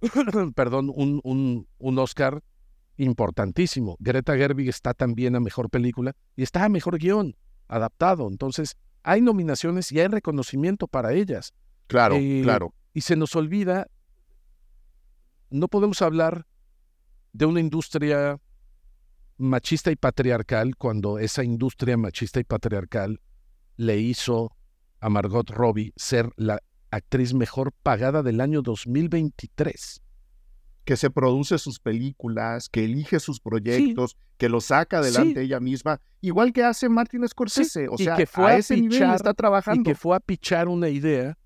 perdón, 0.54 0.90
un, 0.94 1.20
un, 1.24 1.68
un 1.76 1.98
Oscar 1.98 2.42
importantísimo. 2.96 3.96
Greta 3.98 4.34
Gerwig 4.34 4.70
está 4.70 4.94
también 4.94 5.36
a 5.36 5.40
mejor 5.40 5.68
película 5.68 6.14
y 6.36 6.42
está 6.42 6.64
a 6.64 6.68
mejor 6.70 6.96
guion 6.98 7.36
adaptado. 7.68 8.28
Entonces, 8.28 8.76
hay 9.02 9.20
nominaciones 9.20 9.90
y 9.92 10.00
hay 10.00 10.08
reconocimiento 10.08 10.86
para 10.86 11.12
ellas. 11.12 11.52
Claro, 11.86 12.16
eh, 12.16 12.40
claro. 12.42 12.74
Y 12.92 13.02
se 13.02 13.16
nos 13.16 13.34
olvida, 13.36 13.88
no 15.50 15.68
podemos 15.68 16.02
hablar 16.02 16.46
de 17.32 17.46
una 17.46 17.60
industria 17.60 18.38
machista 19.36 19.90
y 19.90 19.96
patriarcal 19.96 20.76
cuando 20.76 21.18
esa 21.18 21.42
industria 21.44 21.96
machista 21.96 22.40
y 22.40 22.44
patriarcal 22.44 23.20
le 23.76 23.98
hizo 23.98 24.54
a 25.00 25.08
Margot 25.08 25.48
Robbie 25.48 25.92
ser 25.96 26.30
la 26.36 26.60
actriz 26.90 27.32
mejor 27.32 27.72
pagada 27.72 28.22
del 28.22 28.40
año 28.40 28.62
2023 28.62 30.02
que 30.84 30.96
se 30.96 31.10
produce 31.10 31.58
sus 31.58 31.78
películas, 31.78 32.68
que 32.68 32.84
elige 32.84 33.20
sus 33.20 33.40
proyectos, 33.40 34.16
que 34.38 34.48
lo 34.48 34.60
saca 34.60 34.98
adelante 34.98 35.42
ella 35.42 35.60
misma, 35.60 36.00
igual 36.20 36.52
que 36.52 36.64
hace 36.64 36.88
Martin 36.88 37.26
Scorsese. 37.28 37.88
O 37.88 37.98
sea, 37.98 38.16
que 38.16 38.26
fue 38.26 38.52
a, 38.52 38.56
ese 38.56 38.76
nivel 38.76 39.02
está 39.10 39.34
trabajando. 39.34 39.82
Y 39.82 39.84
que 39.84 39.94
fue 39.94 40.16
a 40.16 40.20
pichar 40.20 40.68
una 40.68 40.88
idea 40.88 41.36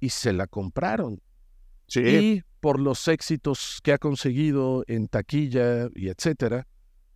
y 0.00 0.10
se 0.10 0.32
la 0.32 0.46
compraron. 0.46 1.20
Sí. 1.88 2.00
Y 2.00 2.42
por 2.60 2.80
los 2.80 3.06
éxitos 3.08 3.80
que 3.82 3.92
ha 3.92 3.98
conseguido 3.98 4.84
en 4.86 5.08
taquilla 5.08 5.88
y 5.94 6.08
etcétera, 6.08 6.66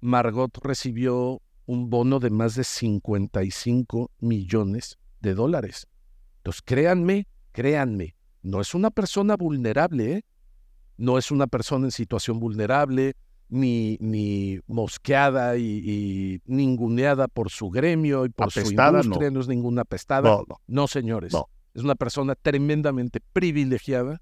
Margot 0.01 0.57
recibió 0.63 1.41
un 1.67 1.91
bono 1.91 2.19
de 2.19 2.31
más 2.31 2.55
de 2.57 2.65
55 2.65 4.11
millones 4.19 4.99
de 5.21 5.35
dólares. 5.35 5.87
Entonces, 6.39 6.63
créanme, 6.63 7.29
créanme, 7.53 8.17
no 8.43 8.61
es 8.61 8.75
una 8.75 8.91
persona 8.91 9.37
vulnerable, 9.37 10.13
¿eh? 10.13 10.25
No 11.01 11.17
es 11.17 11.31
una 11.31 11.47
persona 11.47 11.87
en 11.87 11.93
situación 11.93 12.39
vulnerable, 12.41 13.17
ni, 13.49 13.97
ni 14.01 14.61
mosqueada 14.67 15.57
y, 15.57 16.43
ninguneada 16.45 17.27
por 17.27 17.51
su 17.51 17.71
gremio 17.71 18.27
y 18.27 18.29
por 18.29 18.53
su 18.53 18.61
industria, 18.61 19.31
no. 19.31 19.41
es 19.41 19.49
ninguna 19.49 19.85
pestada. 19.85 20.39
No, 20.67 20.87
señores. 20.87 21.33
Es 21.73 21.83
una 21.83 21.95
persona 21.95 22.35
tremendamente 22.35 23.21
privilegiada, 23.33 24.21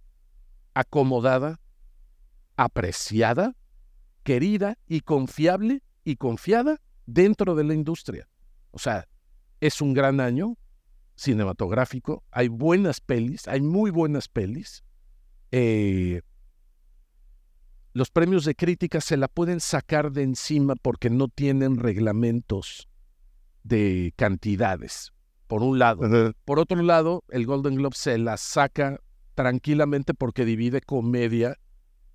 acomodada, 0.73 1.59
apreciada, 2.57 3.57
querida 4.23 4.79
y 4.87 5.01
confiable 5.01 5.83
y 6.05 6.15
confiada 6.15 6.81
dentro 7.07 7.57
de 7.57 7.65
la 7.65 7.75
industria. 7.75 8.29
O 8.71 8.79
sea, 8.79 9.09
es 9.61 9.81
un 9.81 9.95
gran 9.95 10.21
año 10.21 10.57
cinematográfico, 11.17 12.23
hay 12.31 12.47
buenas 12.47 13.01
pelis, 13.01 13.49
hay 13.49 13.63
muy 13.63 13.91
buenas 13.91 14.29
pelis. 14.29 14.85
Eh, 15.51 16.23
los 17.99 18.11
premios 18.11 18.45
de 18.45 18.55
crítica 18.55 19.01
se 19.01 19.17
la 19.17 19.27
pueden 19.27 19.59
sacar 19.59 20.13
de 20.13 20.23
encima 20.23 20.77
porque 20.77 21.11
no 21.11 21.27
tienen 21.27 21.79
reglamentos 21.79 22.89
de 23.65 24.15
cantidades, 24.15 25.13
por 25.49 25.65
un 25.65 25.81
lado. 25.81 26.33
Por 26.45 26.61
otro 26.61 26.81
lado, 26.81 27.25
el 27.29 27.45
Golden 27.45 27.75
Globe 27.75 27.97
se 27.97 28.17
la 28.17 28.37
saca 28.37 29.01
tranquilamente 29.35 30.15
porque 30.15 30.45
divide 30.45 30.81
comedia 30.81 31.59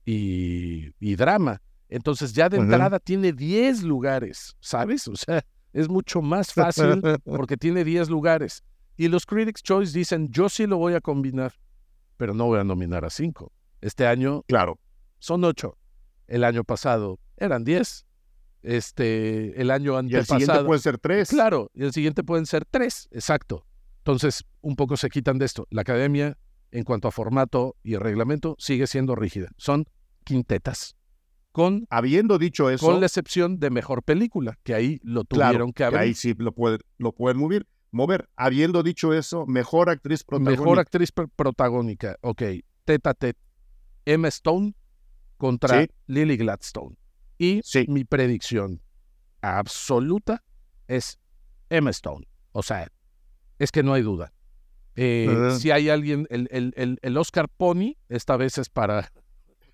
y, 0.05 1.15
drama. 1.15 1.61
Entonces 1.89 2.31
ya 2.31 2.47
de 2.47 2.59
entrada 2.59 2.99
tiene 2.99 3.33
10 3.33 3.83
lugares, 3.83 4.55
¿sabes? 4.61 5.09
O 5.09 5.17
sea, 5.17 5.43
es 5.73 5.89
mucho 5.89 6.21
más 6.21 6.53
fácil 6.53 7.01
porque 7.25 7.57
tiene 7.57 7.83
10 7.83 8.09
lugares. 8.09 8.63
Y 8.95 9.09
los 9.09 9.25
Critics' 9.25 9.61
Choice 9.61 9.97
dicen, 9.97 10.29
yo 10.31 10.47
sí 10.47 10.65
lo 10.65 10.77
voy 10.77 10.93
a 10.93 11.01
combinar, 11.01 11.51
pero 12.15 12.33
no 12.33 12.45
voy 12.45 12.61
a 12.61 12.63
nominar 12.63 13.03
a 13.03 13.09
5. 13.09 13.51
Este 13.81 14.07
año 14.07 14.43
claro 14.47 14.79
son 15.23 15.45
ocho. 15.45 15.77
El 16.27 16.43
año 16.43 16.65
pasado 16.65 17.17
eran 17.37 17.63
diez. 17.63 18.05
Este, 18.61 19.59
el 19.59 19.71
año 19.71 19.97
antepasado. 19.97 20.39
Y 20.39 20.41
el 20.41 20.47
siguiente 20.47 20.65
puede 20.65 20.79
ser 20.81 20.97
tres. 20.97 21.29
Claro, 21.29 21.71
y 21.73 21.83
el 21.83 21.93
siguiente 21.93 22.23
pueden 22.23 22.45
ser 22.45 22.65
tres, 22.65 23.07
exacto. 23.11 23.65
Entonces, 23.99 24.43
un 24.59 24.75
poco 24.75 24.97
se 24.97 25.09
quitan 25.09 25.37
de 25.37 25.45
esto. 25.45 25.65
La 25.69 25.81
academia, 25.81 26.37
en 26.71 26.83
cuanto 26.83 27.07
a 27.07 27.11
formato 27.11 27.77
y 27.83 27.95
reglamento, 27.95 28.57
sigue 28.59 28.85
siendo 28.85 29.15
rígida. 29.15 29.47
Son 29.55 29.85
quintetas. 30.25 30.97
Con, 31.53 31.87
Habiendo 31.89 32.37
dicho 32.37 32.69
eso. 32.69 32.85
Con 32.85 32.99
la 32.99 33.05
excepción 33.05 33.59
de 33.59 33.69
mejor 33.69 34.03
película, 34.03 34.59
que 34.63 34.73
ahí 34.73 34.99
lo 35.03 35.23
tuvieron 35.23 35.71
que 35.71 35.85
abrir. 35.85 36.01
ahí 36.01 36.13
sí 36.15 36.33
lo, 36.37 36.51
puede, 36.51 36.79
lo 36.97 37.13
pueden 37.13 37.37
mover. 37.37 37.65
mover. 37.91 38.27
Habiendo 38.35 38.83
dicho 38.83 39.13
eso, 39.13 39.45
mejor 39.45 39.89
actriz 39.89 40.25
protagónica. 40.25 40.61
Mejor 40.61 40.79
actriz 40.79 41.13
protagónica, 41.13 42.17
ok. 42.19 42.41
Teta 42.83 43.13
Tet. 43.13 43.37
Emma 44.05 44.27
Stone 44.27 44.73
contra 45.37 45.85
Lily 46.07 46.37
Gladstone. 46.37 46.95
Y 47.37 47.61
mi 47.87 48.05
predicción 48.05 48.81
absoluta 49.41 50.43
es 50.87 51.19
Emma 51.69 51.89
Stone. 51.89 52.27
O 52.51 52.63
sea, 52.63 52.89
es 53.59 53.71
que 53.71 53.83
no 53.83 53.93
hay 53.93 54.03
duda. 54.03 54.33
Eh, 54.95 55.55
si 55.57 55.71
hay 55.71 55.89
alguien, 55.89 56.27
el, 56.29 56.47
el, 56.51 56.99
el, 57.01 57.17
Oscar 57.17 57.49
Pony, 57.49 57.95
esta 58.09 58.37
vez 58.37 58.57
es 58.59 58.69
para, 58.69 59.11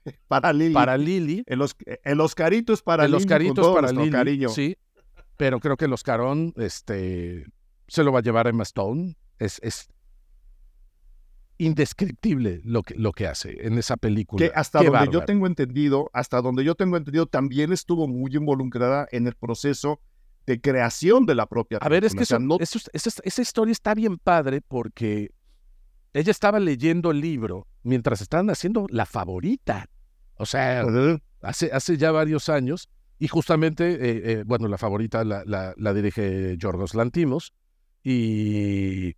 para 0.28 0.54
Lily. 0.54 0.74
Para 0.74 0.98
Lily. 0.98 1.44
El, 1.46 1.62
el 2.04 2.22
Oscarito 2.22 2.74
es 2.74 2.82
para 2.82 3.06
el 3.06 3.12
Lily. 3.12 3.24
Oscarito 3.24 3.62
es 3.62 3.94
para. 3.94 4.10
Cariño. 4.12 4.50
Sí. 4.50 4.78
Pero 5.36 5.60
creo 5.60 5.78
que 5.78 5.86
el 5.86 5.94
Oscarón 5.94 6.54
este, 6.58 7.46
se 7.88 8.04
lo 8.04 8.12
va 8.12 8.20
a 8.20 8.22
llevar 8.22 8.48
Emma 8.48 8.64
Stone. 8.64 9.16
Es, 9.38 9.60
es, 9.62 9.88
indescriptible 11.60 12.62
lo 12.64 12.84
que, 12.84 12.96
lo 12.96 13.12
que 13.12 13.28
hace 13.28 13.68
en 13.68 13.78
esa 13.78 13.98
película. 13.98 14.44
Que 14.44 14.52
hasta 14.56 14.82
donde 14.82 15.12
yo 15.12 15.26
tengo 15.26 15.46
entendido, 15.46 16.10
hasta 16.14 16.42
donde 16.42 16.64
yo 16.64 16.74
tengo 16.74 16.98
entendido, 16.98 17.28
también 17.28 17.72
estuvo 17.72 18.08
muy 18.08 18.36
involucrada 18.36 19.08
en 19.12 19.28
el 19.28 19.36
proceso 19.36 20.00
de 20.48 20.60
creación 20.60 21.26
de 21.26 21.36
la 21.36 21.46
propia 21.46 21.78
película. 21.78 21.86
A 21.86 22.00
ver, 22.00 22.06
es 22.06 22.16
que 22.16 22.24
esa, 22.24 23.42
historia 23.42 23.72
está 23.74 23.94
bien 23.94 24.18
padre 24.18 24.62
porque 24.62 25.32
ella 26.14 26.32
estaba 26.32 26.60
leyendo 26.60 27.12
el 27.12 27.20
libro 27.20 27.68
mientras 27.84 28.22
estaban 28.22 28.50
haciendo 28.50 28.88
La 28.90 29.06
Favorita. 29.06 29.90
O 30.36 30.46
sea, 30.46 30.86
hace, 31.42 31.72
hace 31.74 31.98
ya 31.98 32.12
varios 32.12 32.48
años. 32.48 32.90
Y 33.20 33.28
justamente, 33.28 33.92
eh, 33.96 34.22
eh, 34.32 34.44
bueno, 34.46 34.70
La 34.70 34.78
Favorita 34.78 35.26
la, 35.26 35.44
la, 35.46 35.74
la 35.76 35.94
dirige 35.94 36.56
Yorgos 36.58 36.96
Lantimos. 36.96 37.54
Y 38.02 39.18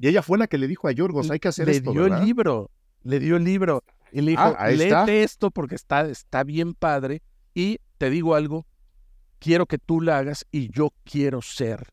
y 0.00 0.08
ella 0.08 0.22
fue 0.22 0.38
la 0.38 0.46
que 0.46 0.56
le 0.56 0.66
dijo 0.66 0.88
a 0.88 0.92
Yorgos, 0.92 1.30
hay 1.30 1.38
que 1.38 1.48
hacer 1.48 1.68
esto, 1.68 1.92
Le 1.92 2.00
dio 2.00 2.06
el 2.06 2.24
libro, 2.24 2.70
le 3.02 3.20
dio 3.20 3.36
el 3.36 3.44
libro. 3.44 3.84
Y 4.10 4.22
le 4.22 4.30
dijo, 4.32 4.42
ah, 4.42 4.70
léete 4.70 5.22
esto 5.22 5.50
porque 5.50 5.74
está, 5.74 6.08
está 6.08 6.42
bien 6.42 6.72
padre. 6.72 7.22
Y 7.54 7.78
te 7.98 8.08
digo 8.08 8.34
algo, 8.34 8.66
quiero 9.38 9.66
que 9.66 9.76
tú 9.76 10.00
la 10.00 10.16
hagas 10.16 10.46
y 10.50 10.70
yo 10.70 10.94
quiero 11.04 11.42
ser, 11.42 11.88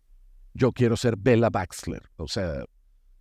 yo 0.53 0.71
quiero 0.71 0.95
ser 0.95 1.17
Bella 1.17 1.49
Baxler. 1.49 2.03
O 2.15 2.29
sea, 2.29 2.63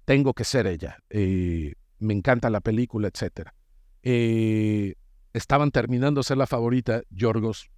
tengo 0.05 0.33
que 0.35 0.45
ser 0.45 0.69
ella. 0.69 0.99
Eh, 1.11 1.75
me 1.99 2.15
encanta 2.15 2.49
la 2.49 2.61
película, 2.61 3.09
etc. 3.09 3.49
Eh, 4.05 4.95
estaban 5.33 5.73
terminando 5.73 6.21
de 6.21 6.25
ser 6.25 6.37
la 6.37 6.47
favorita. 6.47 7.03
Yorgos 7.11 7.71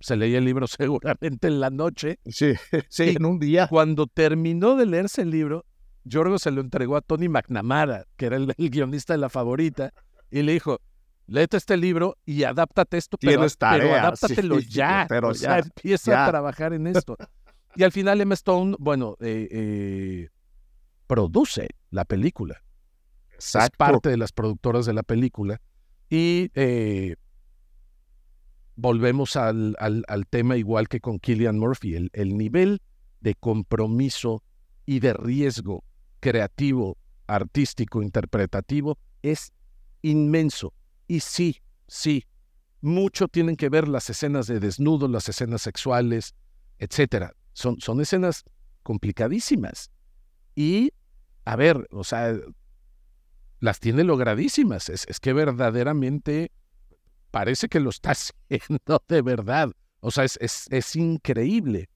se 0.00 0.16
leía 0.16 0.38
el 0.38 0.44
libro 0.44 0.66
seguramente 0.66 1.46
en 1.46 1.60
la 1.60 1.70
noche. 1.70 2.18
Sí, 2.26 2.54
sí, 2.88 3.10
en 3.10 3.26
un 3.26 3.38
día. 3.38 3.68
Cuando 3.68 4.08
terminó 4.08 4.74
de 4.74 4.86
leerse 4.86 5.22
el 5.22 5.30
libro, 5.30 5.64
Yorgo 6.04 6.38
se 6.38 6.50
lo 6.50 6.60
entregó 6.60 6.96
a 6.96 7.00
Tony 7.00 7.28
McNamara, 7.28 8.06
que 8.16 8.26
era 8.26 8.36
el, 8.36 8.54
guionista 8.56 9.14
de 9.14 9.18
la 9.18 9.28
favorita, 9.28 9.92
y 10.30 10.42
le 10.42 10.52
dijo, 10.52 10.80
léete 11.26 11.56
este 11.56 11.76
libro 11.76 12.16
y 12.24 12.44
adáptate 12.44 12.98
esto, 12.98 13.18
pero, 13.18 13.46
pero 13.58 13.94
adáptatelo 13.94 14.58
ya. 14.68 15.06
Pero 15.08 15.32
ya, 15.32 15.58
empieza 15.58 16.24
a 16.24 16.30
trabajar 16.30 16.72
en 16.72 16.86
esto. 16.86 17.16
Y 17.74 17.84
al 17.84 17.92
final 17.92 18.20
Emma 18.20 18.34
Stone, 18.34 18.76
bueno, 18.78 19.16
eh, 19.20 19.48
eh, 19.50 20.28
produce 21.06 21.68
la 21.90 22.04
película. 22.04 22.62
Es 23.38 23.70
parte 23.76 24.10
de 24.10 24.16
las 24.16 24.32
productoras 24.32 24.86
de 24.86 24.92
la 24.92 25.02
película. 25.02 25.60
Y 26.08 26.50
eh, 26.54 27.16
volvemos 28.76 29.36
al, 29.36 29.74
al, 29.78 30.26
tema 30.28 30.56
igual 30.56 30.88
que 30.88 31.00
con 31.00 31.18
Killian 31.18 31.58
Murphy, 31.58 31.94
el, 31.94 32.10
el 32.12 32.36
nivel 32.36 32.82
de 33.20 33.34
compromiso 33.34 34.44
y 34.84 35.00
de 35.00 35.14
riesgo 35.14 35.84
creativo, 36.22 36.96
artístico, 37.26 38.00
interpretativo, 38.00 38.96
es 39.22 39.52
inmenso. 40.02 40.72
Y 41.08 41.20
sí, 41.20 41.60
sí, 41.88 42.24
mucho 42.80 43.26
tienen 43.26 43.56
que 43.56 43.68
ver 43.68 43.88
las 43.88 44.08
escenas 44.08 44.46
de 44.46 44.60
desnudo, 44.60 45.08
las 45.08 45.28
escenas 45.28 45.62
sexuales, 45.62 46.34
etcétera. 46.78 47.34
Son, 47.52 47.80
son 47.80 48.00
escenas 48.00 48.44
complicadísimas. 48.84 49.90
Y, 50.54 50.92
a 51.44 51.56
ver, 51.56 51.88
o 51.90 52.04
sea, 52.04 52.36
las 53.58 53.80
tiene 53.80 54.04
logradísimas. 54.04 54.88
Es, 54.90 55.04
es 55.08 55.18
que 55.18 55.32
verdaderamente 55.32 56.52
parece 57.32 57.68
que 57.68 57.80
lo 57.80 57.90
está 57.90 58.12
haciendo 58.48 59.02
de 59.08 59.22
verdad. 59.22 59.72
O 59.98 60.12
sea, 60.12 60.22
es, 60.22 60.38
es, 60.40 60.66
es 60.70 60.94
increíble. 60.94 61.88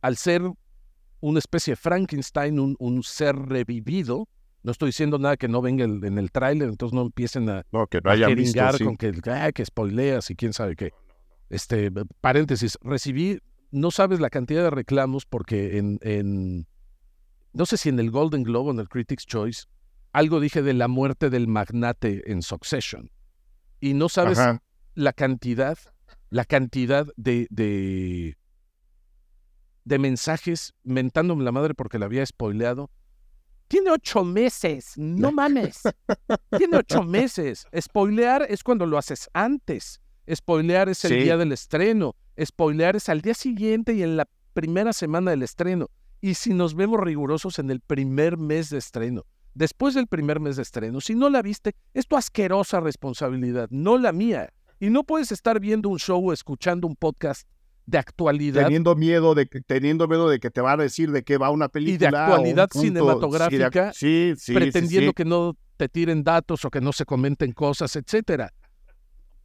Al 0.00 0.16
ser 0.16 0.50
una 1.26 1.38
especie 1.38 1.72
de 1.72 1.76
Frankenstein, 1.76 2.58
un, 2.60 2.76
un 2.78 3.02
ser 3.02 3.34
revivido. 3.34 4.28
No 4.62 4.72
estoy 4.72 4.88
diciendo 4.88 5.18
nada 5.18 5.36
que 5.38 5.48
no 5.48 5.62
venga 5.62 5.84
el- 5.84 6.04
en 6.04 6.18
el 6.18 6.30
tráiler, 6.30 6.68
entonces 6.68 6.94
no 6.94 7.02
empiecen 7.02 7.48
a, 7.48 7.64
No, 7.72 7.86
que 7.86 8.00
no 8.02 8.10
a 8.10 8.12
hayan 8.12 8.34
visto, 8.34 8.58
jeringar 8.58 8.76
sí. 8.76 8.84
con 8.84 8.96
que, 8.96 9.12
ah, 9.30 9.50
que 9.52 9.64
spoileas 9.64 10.30
y 10.30 10.36
quién 10.36 10.52
sabe 10.52 10.76
qué. 10.76 10.90
Este, 11.48 11.90
paréntesis, 12.20 12.76
recibí, 12.82 13.38
no 13.70 13.90
sabes 13.90 14.20
la 14.20 14.28
cantidad 14.28 14.62
de 14.64 14.70
reclamos 14.70 15.24
porque 15.24 15.78
en, 15.78 15.98
en, 16.02 16.66
no 17.54 17.64
sé 17.66 17.76
si 17.78 17.88
en 17.88 17.98
el 18.00 18.10
Golden 18.10 18.42
Globe 18.42 18.68
o 18.68 18.72
en 18.72 18.80
el 18.80 18.88
Critics' 18.88 19.24
Choice, 19.26 19.64
algo 20.12 20.40
dije 20.40 20.60
de 20.62 20.74
la 20.74 20.88
muerte 20.88 21.30
del 21.30 21.48
magnate 21.48 22.30
en 22.30 22.42
Succession. 22.42 23.10
Y 23.80 23.94
no 23.94 24.08
sabes 24.10 24.38
Ajá. 24.38 24.62
la 24.94 25.12
cantidad, 25.14 25.78
la 26.30 26.44
cantidad 26.44 27.06
de, 27.16 27.46
de, 27.50 28.36
de 29.84 29.98
mensajes 29.98 30.72
mentándome 30.82 31.44
la 31.44 31.52
madre 31.52 31.74
porque 31.74 31.98
la 31.98 32.06
había 32.06 32.24
spoileado. 32.24 32.90
Tiene 33.68 33.90
ocho 33.90 34.24
meses, 34.24 34.92
no 34.96 35.32
mames. 35.32 35.82
Tiene 36.56 36.76
ocho 36.78 37.02
meses. 37.04 37.66
Spoilear 37.78 38.46
es 38.48 38.62
cuando 38.62 38.86
lo 38.86 38.98
haces 38.98 39.28
antes. 39.32 40.00
Spoilear 40.32 40.88
es 40.88 41.04
el 41.04 41.12
Sí. 41.12 41.16
día 41.24 41.36
del 41.36 41.52
estreno. 41.52 42.14
Spoilear 42.42 42.96
es 42.96 43.08
al 43.08 43.20
día 43.20 43.34
siguiente 43.34 43.94
y 43.94 44.02
en 44.02 44.16
la 44.16 44.28
primera 44.52 44.92
semana 44.92 45.30
del 45.32 45.42
estreno. 45.42 45.88
Y 46.20 46.34
si 46.34 46.54
nos 46.54 46.74
vemos 46.74 47.00
rigurosos 47.00 47.58
en 47.58 47.70
el 47.70 47.80
primer 47.80 48.36
mes 48.38 48.70
de 48.70 48.78
estreno. 48.78 49.24
Después 49.54 49.94
del 49.94 50.06
primer 50.08 50.40
mes 50.40 50.56
de 50.56 50.62
estreno, 50.62 51.00
si 51.00 51.14
no 51.14 51.28
la 51.30 51.40
viste, 51.42 51.74
es 51.92 52.06
tu 52.06 52.16
asquerosa 52.16 52.80
responsabilidad, 52.80 53.68
no 53.70 53.98
la 53.98 54.12
mía. 54.12 54.52
Y 54.80 54.90
no 54.90 55.04
puedes 55.04 55.30
estar 55.32 55.60
viendo 55.60 55.88
un 55.88 55.98
show 55.98 56.28
o 56.28 56.32
escuchando 56.32 56.86
un 56.88 56.96
podcast 56.96 57.46
de 57.86 57.98
actualidad 57.98 58.62
Teniendo 58.64 58.94
miedo 58.96 59.34
de 59.34 59.46
que, 59.46 59.60
teniendo 59.60 60.08
miedo 60.08 60.28
de 60.28 60.40
que 60.40 60.50
te 60.50 60.60
van 60.60 60.80
a 60.80 60.82
decir 60.84 61.10
de 61.12 61.22
qué 61.22 61.36
va 61.38 61.50
una 61.50 61.68
película. 61.68 62.08
o 62.08 62.12
un 62.26 62.32
actualidad 62.32 62.68
punto. 62.70 62.86
cinematográfica, 62.86 63.92
Sí, 63.92 64.30
de- 64.30 64.36
sí, 64.36 64.54
pretendiendo 64.54 65.10
sí. 65.10 65.14
que 65.14 65.24
no 65.24 65.56
te 65.76 65.88
tiren 65.88 66.22
datos 66.24 66.64
o 66.64 66.70
que 66.70 66.80
no 66.80 66.92
se 66.92 67.04
comenten 67.04 67.52
cosas, 67.52 67.94
etcétera. 67.96 68.52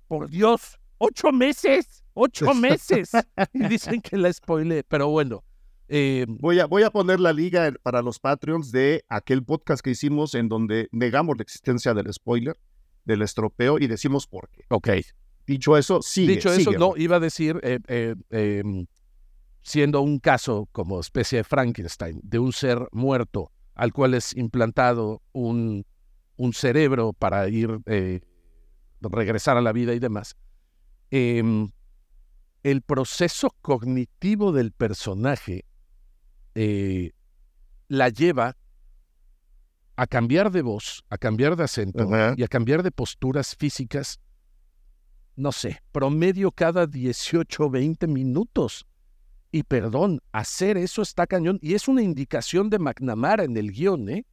Por 0.07 0.29
Dios, 0.29 0.79
ocho 0.97 1.31
meses, 1.31 2.03
ocho 2.13 2.45
meses. 2.53 3.11
Y 3.53 3.67
dicen 3.67 4.01
que 4.01 4.15
la 4.17 4.31
spoilé, 4.31 4.83
pero 4.83 5.09
bueno. 5.09 5.43
eh, 5.87 6.25
Voy 6.27 6.59
a, 6.59 6.65
voy 6.65 6.83
a 6.83 6.91
poner 6.91 7.19
la 7.19 7.33
liga 7.33 7.73
para 7.83 8.01
los 8.01 8.19
Patreons 8.19 8.71
de 8.71 9.03
aquel 9.09 9.43
podcast 9.43 9.81
que 9.83 9.89
hicimos 9.91 10.33
en 10.35 10.47
donde 10.47 10.87
negamos 10.91 11.35
la 11.37 11.43
existencia 11.43 11.93
del 11.93 12.13
spoiler, 12.13 12.55
del 13.05 13.21
estropeo 13.21 13.79
y 13.79 13.87
decimos 13.87 14.27
por 14.27 14.49
qué. 14.49 14.63
ok. 14.69 14.89
Dicho 15.49 15.75
eso, 15.75 15.99
sigue. 16.03 16.35
Dicho 16.35 16.53
eso, 16.53 16.69
sigue, 16.69 16.77
no, 16.77 16.93
iba 16.95 17.15
a 17.15 17.19
decir, 17.19 17.59
eh, 17.63 17.79
eh, 17.87 18.13
em, 18.29 18.85
siendo 19.63 19.99
un 20.01 20.19
caso 20.19 20.69
como 20.71 20.99
especie 20.99 21.39
de 21.39 21.43
Frankenstein, 21.43 22.19
de 22.21 22.37
un 22.37 22.53
ser 22.53 22.87
muerto 22.91 23.51
al 23.73 23.91
cual 23.91 24.13
es 24.13 24.37
implantado 24.37 25.23
un, 25.31 25.87
un 26.37 26.53
cerebro 26.53 27.13
para 27.13 27.49
ir, 27.49 27.79
eh, 27.87 28.21
regresar 29.01 29.57
a 29.57 29.61
la 29.61 29.71
vida 29.71 29.95
y 29.95 29.99
demás, 29.99 30.35
em, 31.09 31.71
el 32.61 32.83
proceso 32.83 33.49
cognitivo 33.63 34.51
del 34.51 34.71
personaje 34.71 35.65
la 37.87 38.09
lleva 38.09 38.55
a 39.95 40.05
cambiar 40.05 40.51
de 40.51 40.61
voz, 40.61 41.03
a 41.09 41.17
cambiar 41.17 41.55
de 41.55 41.63
acento 41.63 42.07
y 42.37 42.43
a 42.43 42.47
cambiar 42.47 42.83
de 42.83 42.91
posturas 42.91 43.55
físicas 43.55 44.19
no 45.39 45.51
sé, 45.51 45.79
promedio 45.91 46.51
cada 46.51 46.85
18 46.85 47.69
20 47.69 48.07
minutos. 48.07 48.85
Y 49.51 49.63
perdón, 49.63 50.21
hacer 50.31 50.77
eso 50.77 51.01
está 51.01 51.25
cañón. 51.25 51.57
Y 51.61 51.73
es 51.73 51.87
una 51.87 52.03
indicación 52.03 52.69
de 52.69 52.77
McNamara 52.77 53.43
en 53.45 53.57
el 53.57 53.71
guion, 53.71 54.09
¿eh? 54.09 54.25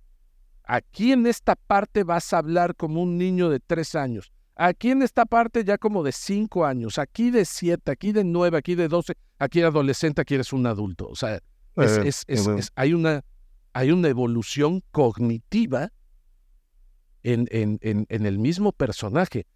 Aquí 0.65 1.13
en 1.13 1.27
esta 1.27 1.55
parte 1.55 2.03
vas 2.05 2.33
a 2.33 2.39
hablar 2.39 2.75
como 2.75 3.03
un 3.03 3.17
niño 3.17 3.49
de 3.49 3.61
tres 3.61 3.95
años. 3.95 4.33
Aquí 4.57 4.91
en 4.91 5.03
esta 5.03 5.25
parte 5.25 5.65
ya 5.65 5.79
como 5.79 6.03
de 6.03 6.13
cinco 6.13 6.67
años. 6.67 6.99
Aquí 6.99 7.31
de 7.31 7.45
siete, 7.45 7.93
aquí 7.93 8.13
de 8.13 8.25
nueve, 8.25 8.59
aquí 8.59 8.75
de 8.75 8.89
doce. 8.89 9.15
Aquí 9.39 9.63
adolescente, 9.63 10.21
aquí 10.23 10.35
eres 10.35 10.53
un 10.53 10.67
adulto. 10.67 11.07
O 11.09 11.15
sea, 11.15 11.37
es- 11.37 11.43
Eh, 11.99 12.09
es- 12.09 12.25
es- 12.27 12.47
eh, 12.47 12.57
es- 12.59 12.73
hay, 12.75 12.95
una, 12.95 13.23
hay 13.75 13.91
una 13.93 14.09
evolución 14.09 14.83
cognitiva 14.91 15.93
en, 17.23 17.47
en, 17.51 17.79
en, 17.83 18.07
en 18.09 18.27
el 18.27 18.39
mismo 18.39 18.73
personaje. 18.73 19.47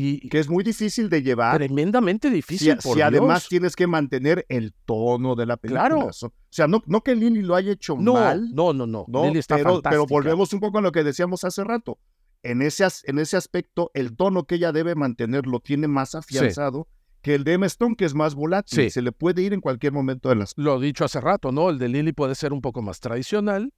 Y 0.00 0.28
que 0.28 0.38
es 0.38 0.48
muy 0.48 0.62
difícil 0.62 1.08
de 1.08 1.22
llevar. 1.22 1.56
tremendamente 1.56 2.28
Si, 2.28 2.34
difícil. 2.34 2.76
por 2.76 2.94
si 2.94 3.00
además 3.00 3.48
tienes 3.48 3.74
que 3.74 3.88
mantener 3.88 4.46
el 4.48 4.72
tono 4.84 5.34
de 5.34 5.44
la 5.44 5.56
película. 5.56 5.88
Claro. 5.88 6.06
O 6.06 6.32
sea, 6.50 6.68
no, 6.68 6.82
no 6.86 7.00
que 7.02 7.16
Lily 7.16 7.42
lo 7.42 7.56
haya 7.56 7.72
hecho 7.72 7.96
No, 7.98 8.12
mal, 8.14 8.48
no, 8.54 8.72
no, 8.72 8.86
no. 8.86 9.06
¿no? 9.08 9.24
Lily 9.24 9.40
está 9.40 9.56
pero, 9.56 9.64
pero 9.64 9.74
fantástica. 9.82 10.06
volvemos 10.08 10.52
un 10.52 10.60
poco 10.60 10.78
a 10.78 10.82
lo 10.82 10.92
que 10.92 11.02
decíamos 11.02 11.42
hace 11.42 11.64
rato. 11.64 11.98
En 12.44 12.62
ese, 12.62 12.86
en 13.06 13.18
ese 13.18 13.36
aspecto, 13.36 13.90
el 13.94 14.14
tono 14.14 14.44
que 14.44 14.54
ella 14.54 14.70
debe 14.70 14.94
mantener 14.94 15.46
lo 15.48 15.58
tiene 15.58 15.88
más 15.88 16.14
afianzado 16.14 16.86
que 17.20 17.34
el 17.34 17.42
de 17.42 17.54
Emma 17.54 17.66
Stone, 17.66 17.96
que 17.96 18.04
es 18.04 18.14
más 18.14 18.36
volátil. 18.36 18.84
Sí. 18.84 18.90
Se 18.90 19.02
le 19.02 19.10
puede 19.10 19.42
ir 19.42 19.52
en 19.52 19.60
cualquier 19.60 19.92
momento 19.92 20.28
de 20.28 20.36
las. 20.36 20.52
Lo 20.56 20.78
dicho 20.78 21.04
hace 21.04 21.20
rato, 21.20 21.50
¿no? 21.50 21.70
El 21.70 21.78
de 21.78 21.88
Lily 21.88 22.12
puede 22.12 22.36
ser 22.36 22.52
un 22.52 22.60
poco 22.60 22.82
más 22.82 23.00
tradicional. 23.00 23.72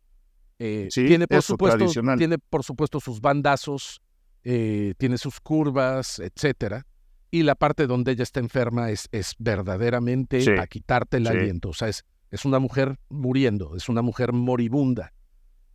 Eh, 0.59 0.89
Sí, 0.91 1.07
tiene, 1.07 1.27
por 1.27 1.39
eso, 1.39 1.55
supuesto, 1.55 1.79
tradicional. 1.79 2.19
tiene, 2.19 2.37
por 2.39 2.63
supuesto, 2.63 3.01
sus 3.01 3.23
bandazos, 3.23 4.03
eh, 4.45 4.95
tiene 4.99 5.19
sus 5.19 5.41
curvas, 5.41 6.19
etcétera. 6.19 6.87
Y 7.31 7.43
la 7.45 7.55
parte 7.55 7.87
donde 7.87 8.13
ella 8.13 8.23
está 8.25 8.41
enferma 8.41 8.91
es, 8.91 9.09
es 9.13 9.35
verdaderamente 9.39 10.41
Sí, 10.41 10.51
a 10.59 10.67
quitarte 10.67 11.19
el 11.19 11.27
sí. 11.27 11.33
aliento. 11.33 11.69
O 11.69 11.73
sea, 11.75 11.89
es, 11.89 12.05
es 12.31 12.45
una 12.45 12.59
mujer 12.59 12.99
muriendo, 13.09 13.77
es 13.77 13.89
una 13.89 14.03
mujer 14.03 14.33
moribunda. 14.33 15.13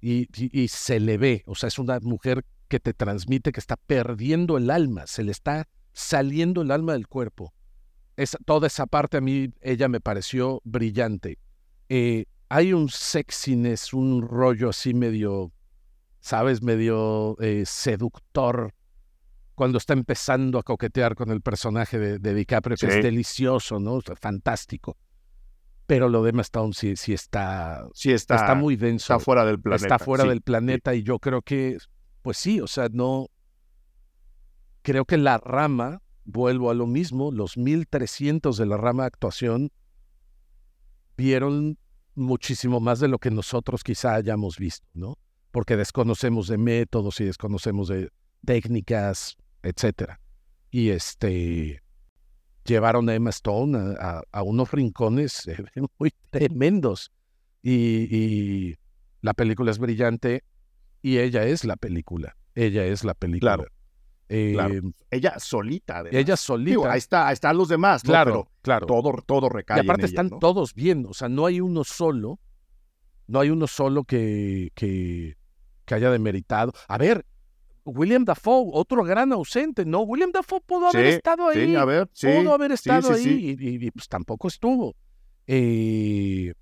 Y, 0.01 0.28
y- 0.36 0.61
y 0.63 0.68
se 0.68 0.99
le 0.99 1.18
ve, 1.18 1.43
o 1.47 1.55
sea, 1.55 1.68
es 1.68 1.80
una 1.80 1.99
mujer 2.01 2.43
que 2.68 2.80
te 2.80 2.93
transmite 2.93 3.51
que 3.51 3.59
está 3.59 3.78
perdiendo 3.78 4.57
el 4.57 4.70
alma, 4.70 5.07
se 5.07 5.24
le 5.24 5.32
está 5.32 5.68
saliendo 5.93 6.61
el 6.61 6.72
alma 6.72 6.93
del 6.93 7.07
cuerpo. 7.07 7.53
Esa- 8.18 8.38
toda 8.45 8.68
esa 8.68 8.86
parte 8.86 9.18
a 9.18 9.22
mí, 9.22 9.49
ella 9.61 9.88
me 9.88 10.01
pareció 10.01 10.61
brillante. 10.66 11.38
Eh, 11.89 12.26
hay 12.49 12.74
un 12.74 12.89
sexiness, 12.89 13.93
un 13.93 14.22
rollo 14.22 14.70
así 14.70 14.93
medio, 14.93 15.51
¿sabes? 16.26 16.63
Medio 16.63 17.39
eh, 17.39 17.65
seductor 17.67 18.73
cuando 19.53 19.78
está 19.78 19.93
empezando 19.93 20.57
a 20.57 20.63
coquetear 20.63 21.13
con 21.13 21.30
el 21.30 21.41
personaje 21.41 21.99
de, 21.99 22.17
de 22.17 22.34
DiCaprio, 22.34 22.76
que 22.76 22.88
es 22.88 23.03
delicioso, 23.03 23.80
¿no? 23.80 23.93
O 23.93 24.01
sea, 24.01 24.15
fantástico. 24.15 24.97
Pero 25.86 26.09
lo 26.09 26.23
de 26.23 26.32
Emma 26.32 26.41
Stone 26.41 26.73
sí, 26.73 26.95
sí 26.95 27.13
está, 27.13 27.88
Sí, 27.93 28.11
está, 28.11 28.38
está 28.38 28.55
muy 28.55 28.76
denso. 28.76 29.13
está 29.13 29.23
fuera 29.23 29.45
del 29.45 29.61
planeta. 29.61 29.86
Está 29.86 29.99
fuera 29.99 30.23
sí. 30.23 30.30
del 30.30 30.41
planeta 30.41 30.95
y 30.95 31.03
yo 31.03 31.19
creo 31.19 31.43
que, 31.43 31.78
pues 32.23 32.38
sí, 32.38 32.59
o 32.59 32.65
sea, 32.65 32.88
no. 32.91 33.28
Creo 34.82 35.05
que 35.05 35.17
la 35.17 35.38
rama, 35.38 36.01
vuelvo 36.23 36.71
a 36.71 36.73
lo 36.73 36.88
mismo, 36.88 37.32
los 37.32 37.55
1300 37.55 38.57
de 38.57 38.65
la 38.65 38.78
rama 38.78 39.03
de 39.03 39.07
actuación 39.07 39.71
vieron 41.15 41.78
muchísimo 42.15 42.80
más 42.80 42.99
de 42.99 43.09
lo 43.09 43.19
que 43.19 43.30
nosotros 43.30 43.84
quizá 43.84 44.15
hayamos 44.15 44.57
visto, 44.57 44.88
¿no? 44.95 45.19
Porque 45.55 45.77
desconocemos 45.77 46.49
de 46.49 46.57
métodos 46.57 47.21
y 47.21 47.23
desconocemos 47.23 47.87
de 47.87 48.09
técnicas, 48.45 49.37
etcétera. 49.63 50.19
Y 50.69 50.89
este 50.89 51.81
llevaron 52.65 53.07
a 53.07 53.15
Emma 53.15 53.29
Stone 53.29 53.77
a, 53.77 54.17
a- 54.17 54.23
a 54.33 54.43
unos 54.43 54.69
rincones 54.73 55.47
muy 55.97 56.11
tremendos. 56.29 57.09
Y, 57.63 57.73
y 58.13 58.75
la 59.21 59.33
película 59.33 59.71
es 59.71 59.79
brillante 59.79 60.43
y 61.01 61.19
ella 61.19 61.45
es 61.45 61.63
la 61.63 61.77
película. 61.77 62.35
Ella 62.53 62.83
es 62.83 63.05
la 63.05 63.13
película. 63.13 63.55
Claro, 63.55 63.71
Eh, 64.27 64.51
claro. 64.55 64.73
Ella 65.09 65.39
solita, 65.39 65.99
además. 65.99 66.19
Ella 66.19 66.35
solita. 66.35 66.69
Digo, 66.69 66.85
ahí, 66.89 66.97
está, 66.97 67.27
ahí 67.29 67.33
están 67.33 67.55
los 67.57 67.69
demás, 67.69 68.03
¿no? 68.03 68.09
claro, 68.09 68.31
Pero 68.33 68.51
claro. 68.61 68.85
todo, 68.87 69.13
todo 69.25 69.47
recae 69.47 69.77
Y 69.77 69.85
aparte 69.85 70.01
en 70.01 70.05
ella, 70.09 70.11
están 70.21 70.27
¿no? 70.31 70.39
todos 70.39 70.73
bien, 70.73 71.05
o 71.07 71.13
sea, 71.13 71.29
no 71.29 71.45
hay 71.45 71.61
uno 71.61 71.85
solo, 71.85 72.39
no 73.27 73.39
hay 73.39 73.49
uno 73.51 73.67
solo 73.67 74.03
que, 74.03 74.71
que, 74.75 75.37
que 75.86 75.95
haya 75.95 76.11
demeritado. 76.11 76.73
A 76.88 76.97
ver, 76.97 77.25
William 77.86 78.25
Dafoe, 78.25 78.69
otro 78.73 79.03
gran 79.03 79.31
ausente, 79.31 79.86
¿no? 79.86 80.01
William 80.01 80.31
Dafoe 80.31 80.61
pudo 80.65 80.88
haber 80.88 81.05
Sí, 81.07 81.13
estado 81.17 81.47
ahí, 81.47 81.67
Sí, 81.67 81.75
a 81.75 81.86
ver, 81.86 82.09
sí. 82.13 82.27
pudo 82.27 82.53
haber 82.53 82.71
estado 82.71 83.13
ahí 83.13 83.57
Y, 83.59 83.86
y, 83.86 83.91
pues 83.91 84.07
tampoco 84.07 84.47
estuvo. 84.47 84.95
Eh, 85.47 86.53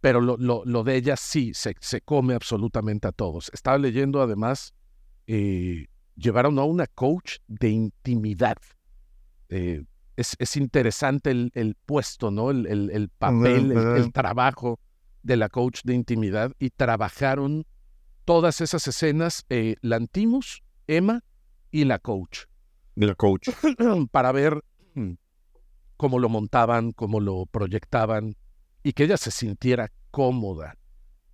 pero 0.00 0.20
lo, 0.20 0.36
lo, 0.36 0.62
lo 0.64 0.82
de 0.84 0.96
ella 0.96 1.16
sí, 1.16 1.52
se, 1.54 1.74
se 1.80 2.00
come 2.00 2.34
absolutamente 2.34 3.06
a 3.08 3.12
todos. 3.12 3.50
Estaba 3.54 3.78
leyendo 3.78 4.20
además, 4.20 4.74
eh, 5.26 5.86
llevaron 6.16 6.58
a 6.58 6.64
una 6.64 6.86
coach 6.88 7.36
de 7.46 7.70
intimidad. 7.70 8.56
Eh, 9.48 9.84
es, 10.16 10.34
es 10.38 10.56
interesante 10.56 11.30
el, 11.30 11.50
el 11.54 11.76
puesto, 11.86 12.30
¿no? 12.30 12.50
El, 12.50 12.66
el- 12.66 12.90
el 12.90 13.08
papel, 13.10 13.70
el, 13.72 14.12
trabajo 14.12 14.78
de 15.22 15.36
la 15.36 15.48
coach 15.48 15.80
de 15.84 15.94
intimidad 15.94 16.52
y 16.58 16.70
trabajaron 16.70 17.64
todas 18.24 18.60
esas 18.60 18.86
escenas, 18.86 19.44
eh, 19.48 19.76
Lantimos, 19.80 20.62
Emma 20.86 21.22
y 21.70 21.84
la 21.84 21.98
coach, 21.98 22.40
El 22.96 23.16
coach. 23.16 23.48
para 24.10 24.32
ver 24.32 24.62
mm, 24.94 25.12
cómo 25.96 26.18
lo 26.18 26.28
montaban, 26.28 26.92
cómo 26.92 27.20
lo 27.20 27.46
proyectaban 27.46 28.36
y 28.82 28.92
que 28.92 29.04
ella 29.04 29.16
se 29.16 29.30
sintiera 29.30 29.90
cómoda. 30.10 30.76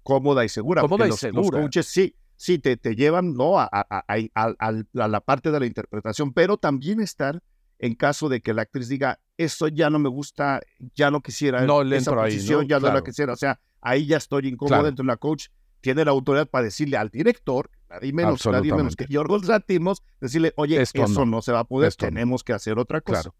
Cómoda 0.02 0.44
y 0.44 0.48
segura. 0.48 0.82
Cómoda 0.82 1.06
y 1.06 1.10
los, 1.10 1.20
segura. 1.20 1.42
Los 1.42 1.50
coaches 1.50 1.86
sí, 1.86 2.14
sí, 2.36 2.58
te, 2.58 2.76
te 2.76 2.94
llevan 2.94 3.34
¿no? 3.34 3.58
a, 3.58 3.68
a, 3.70 3.86
a, 3.90 4.54
a, 4.58 5.08
la 5.08 5.20
parte 5.20 5.50
de 5.50 5.60
la 5.60 5.66
interpretación, 5.66 6.32
pero 6.32 6.56
también 6.56 7.00
estar 7.00 7.42
en 7.78 7.94
caso 7.94 8.28
de 8.28 8.40
que 8.40 8.54
la 8.54 8.62
actriz 8.62 8.88
diga, 8.88 9.20
eso 9.36 9.68
ya 9.68 9.88
no 9.90 9.98
me 9.98 10.08
gusta, 10.08 10.60
ya 10.94 11.10
no 11.10 11.20
quisiera 11.20 11.60
no 11.62 11.82
esa 11.82 12.10
ahí, 12.12 12.32
posición, 12.32 12.62
¿no? 12.62 12.68
ya 12.68 12.78
Claro. 12.78 12.94
no 12.94 12.98
la 13.00 13.04
quisiera. 13.04 13.32
O 13.32 13.36
sea, 13.36 13.60
ahí 13.80 14.06
ya 14.06 14.16
estoy 14.16 14.48
incómodo. 14.48 14.74
Claro. 14.74 14.88
Entonces 14.88 15.06
la 15.06 15.16
coach 15.16 15.46
tiene 15.80 16.04
la 16.04 16.10
autoridad 16.10 16.48
para 16.48 16.64
decirle 16.64 16.96
al 16.96 17.08
director, 17.10 17.70
nadie 17.88 18.12
menos, 18.12 18.44
nadie 18.46 18.72
menos 18.74 18.96
que. 18.96 19.06
Yorgos 19.08 19.46
Lanthimos, 19.46 20.02
decirle, 20.20 20.52
oye, 20.56 20.80
Esto 20.80 21.04
eso 21.04 21.24
no. 21.24 21.36
no. 21.36 21.42
se 21.42 21.52
va 21.52 21.60
a 21.60 21.64
poder, 21.64 21.88
Esto 21.88 22.06
no. 22.06 22.10
tenemos 22.10 22.42
que 22.44 22.52
hacer 22.52 22.78
otra 22.78 23.00
cosa. 23.00 23.22
Claro. 23.22 23.36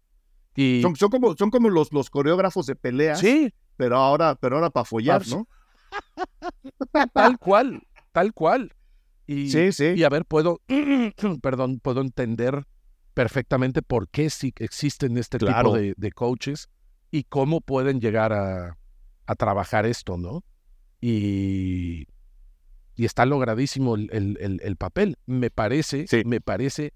Y 0.55 0.81
Son, 0.81 0.95
son 0.95 1.09
como, 1.09 1.35
son 1.35 1.49
como 1.51 1.69
los, 1.69 1.93
los 1.93 2.09
coreógrafos 2.09 2.65
de 2.65 2.75
peleas, 2.75 3.19
sí, 3.19 3.53
pero 3.77 3.97
ahora, 3.97 4.35
pero 4.35 4.55
ahora 4.57 4.69
para 4.69 4.83
follar, 4.85 5.21
¿no? 5.27 5.47
tal 7.13 7.37
cual, 7.39 7.81
tal 8.11 8.33
cual. 8.33 8.73
Y, 9.27 9.49
Sí, 9.49 9.71
sí. 9.71 9.93
y 9.95 10.03
a 10.03 10.09
ver, 10.09 10.25
puedo, 10.25 10.61
perdón, 11.41 11.79
puedo 11.79 12.01
entender 12.01 12.65
perfectamente 13.13 13.81
por 13.81 14.07
qué 14.09 14.29
sí 14.29 14.53
existen 14.57 15.17
este 15.17 15.37
Claro. 15.37 15.69
tipo 15.73 15.77
de, 15.77 15.93
de 15.97 16.11
coaches 16.11 16.69
y 17.11 17.23
cómo 17.23 17.61
pueden 17.61 17.99
llegar 18.01 18.33
a, 18.33 18.77
a 19.27 19.35
trabajar 19.35 19.85
esto, 19.85 20.17
¿no? 20.17 20.43
Y, 21.01 22.05
y 22.99 23.05
está 23.05 23.25
logradísimo 23.25 23.95
el, 23.95 24.09
el- 24.11 24.37
el- 24.41 24.59
el 24.61 24.75
papel. 24.75 25.17
Me 25.25 25.49
parece, 25.49 26.05
Sí. 26.07 26.23
me 26.25 26.41
parece 26.41 26.91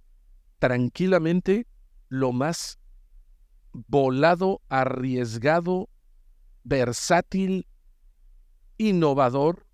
tranquilamente 0.60 1.66
lo 2.10 2.34
más 2.34 2.78
volado, 3.72 4.62
arriesgado, 4.68 5.88
versátil, 6.66 7.68
innovador 8.78 9.66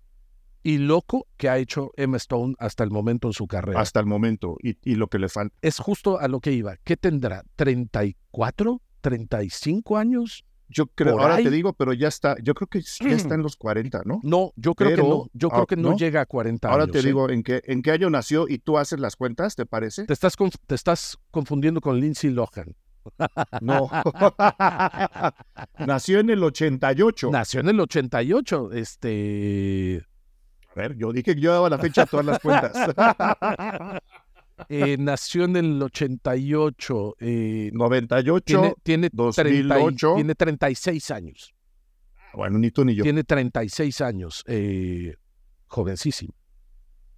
y 0.62 0.78
loco 0.78 1.26
que 1.36 1.48
ha 1.48 1.58
hecho 1.58 1.90
Emma 1.96 2.16
Stone 2.18 2.54
hasta 2.60 2.84
el 2.84 2.90
momento 2.92 3.26
en 3.26 3.32
su 3.32 3.48
carrera. 3.48 3.80
Hasta 3.80 3.98
el 3.98 4.06
momento. 4.06 4.56
Y, 4.62 4.76
y 4.88 4.94
lo 4.94 5.08
que 5.08 5.18
le 5.18 5.28
falta. 5.28 5.56
Es 5.62 5.78
justo 5.78 6.20
a 6.20 6.28
lo 6.28 6.38
que 6.38 6.52
iba. 6.52 6.76
¿Qué 6.84 6.96
tendrá? 6.96 7.42
¿34? 7.56 8.80
¿35 9.02 9.98
años? 9.98 10.44
Yo 10.72 10.86
creo, 10.86 11.20
ahora 11.20 11.36
ahí. 11.36 11.44
te 11.44 11.50
digo, 11.50 11.72
pero 11.72 11.92
ya 11.92 12.06
está, 12.06 12.36
yo 12.42 12.54
creo 12.54 12.68
que 12.68 12.80
ya 12.80 13.16
está 13.16 13.34
en 13.34 13.42
los 13.42 13.56
40, 13.56 14.02
¿no? 14.04 14.20
No, 14.22 14.52
yo 14.56 14.74
creo 14.74 14.96
que 14.96 15.02
no. 15.02 15.26
Yo 15.32 15.50
creo 15.50 15.62
ah, 15.62 15.66
que 15.66 15.76
no, 15.76 15.90
¿no? 15.90 15.96
llega 15.96 16.20
a 16.20 16.26
40 16.26 16.68
Ahora 16.68 16.84
años. 16.84 16.92
te 16.92 17.00
¿eh? 17.00 17.02
digo 17.02 17.28
en 17.28 17.42
qué, 17.42 17.60
en 17.64 17.82
qué 17.82 17.90
año 17.90 18.08
nació 18.08 18.48
y 18.48 18.58
tú 18.58 18.78
haces 18.78 19.00
las 19.00 19.16
cuentas, 19.16 19.56
¿te 19.56 19.66
parece? 19.66 20.04
Te 20.04 20.12
estás, 20.12 20.34
te 20.66 20.74
estás 20.74 21.18
confundiendo 21.30 21.80
con 21.80 21.98
Lindsay 21.98 22.30
Lohan. 22.30 22.76
No. 23.60 23.90
nació 25.86 26.20
en 26.20 26.30
el 26.30 26.42
88. 26.42 27.30
Nació 27.30 27.60
en 27.60 27.68
el 27.70 27.80
88. 27.80 28.72
Este. 28.72 30.06
A 30.70 30.74
ver, 30.74 30.96
yo 30.96 31.12
dije 31.12 31.34
que 31.34 31.40
yo 31.40 31.52
daba 31.52 31.68
la 31.68 31.78
fecha 31.78 32.02
a 32.02 32.06
todas 32.06 32.26
las 32.26 32.38
cuentas. 32.38 32.72
eh, 34.68 34.96
nació 34.98 35.44
en 35.44 35.56
el 35.56 35.82
88. 35.82 37.16
eh, 37.20 37.70
98. 37.72 38.42
tiene, 38.44 38.74
tiene, 38.82 39.10
30 39.10 39.50
y- 39.50 39.62
2008. 39.62 40.14
tiene 40.16 40.34
36 40.34 41.10
años. 41.10 41.54
Bueno, 42.34 42.58
ni 42.58 42.70
tú 42.70 42.84
ni 42.84 42.94
yo. 42.94 43.02
Tiene 43.02 43.24
36 43.24 44.00
años. 44.00 44.44
eh, 44.46 45.14
jovencísimo. 45.66 46.34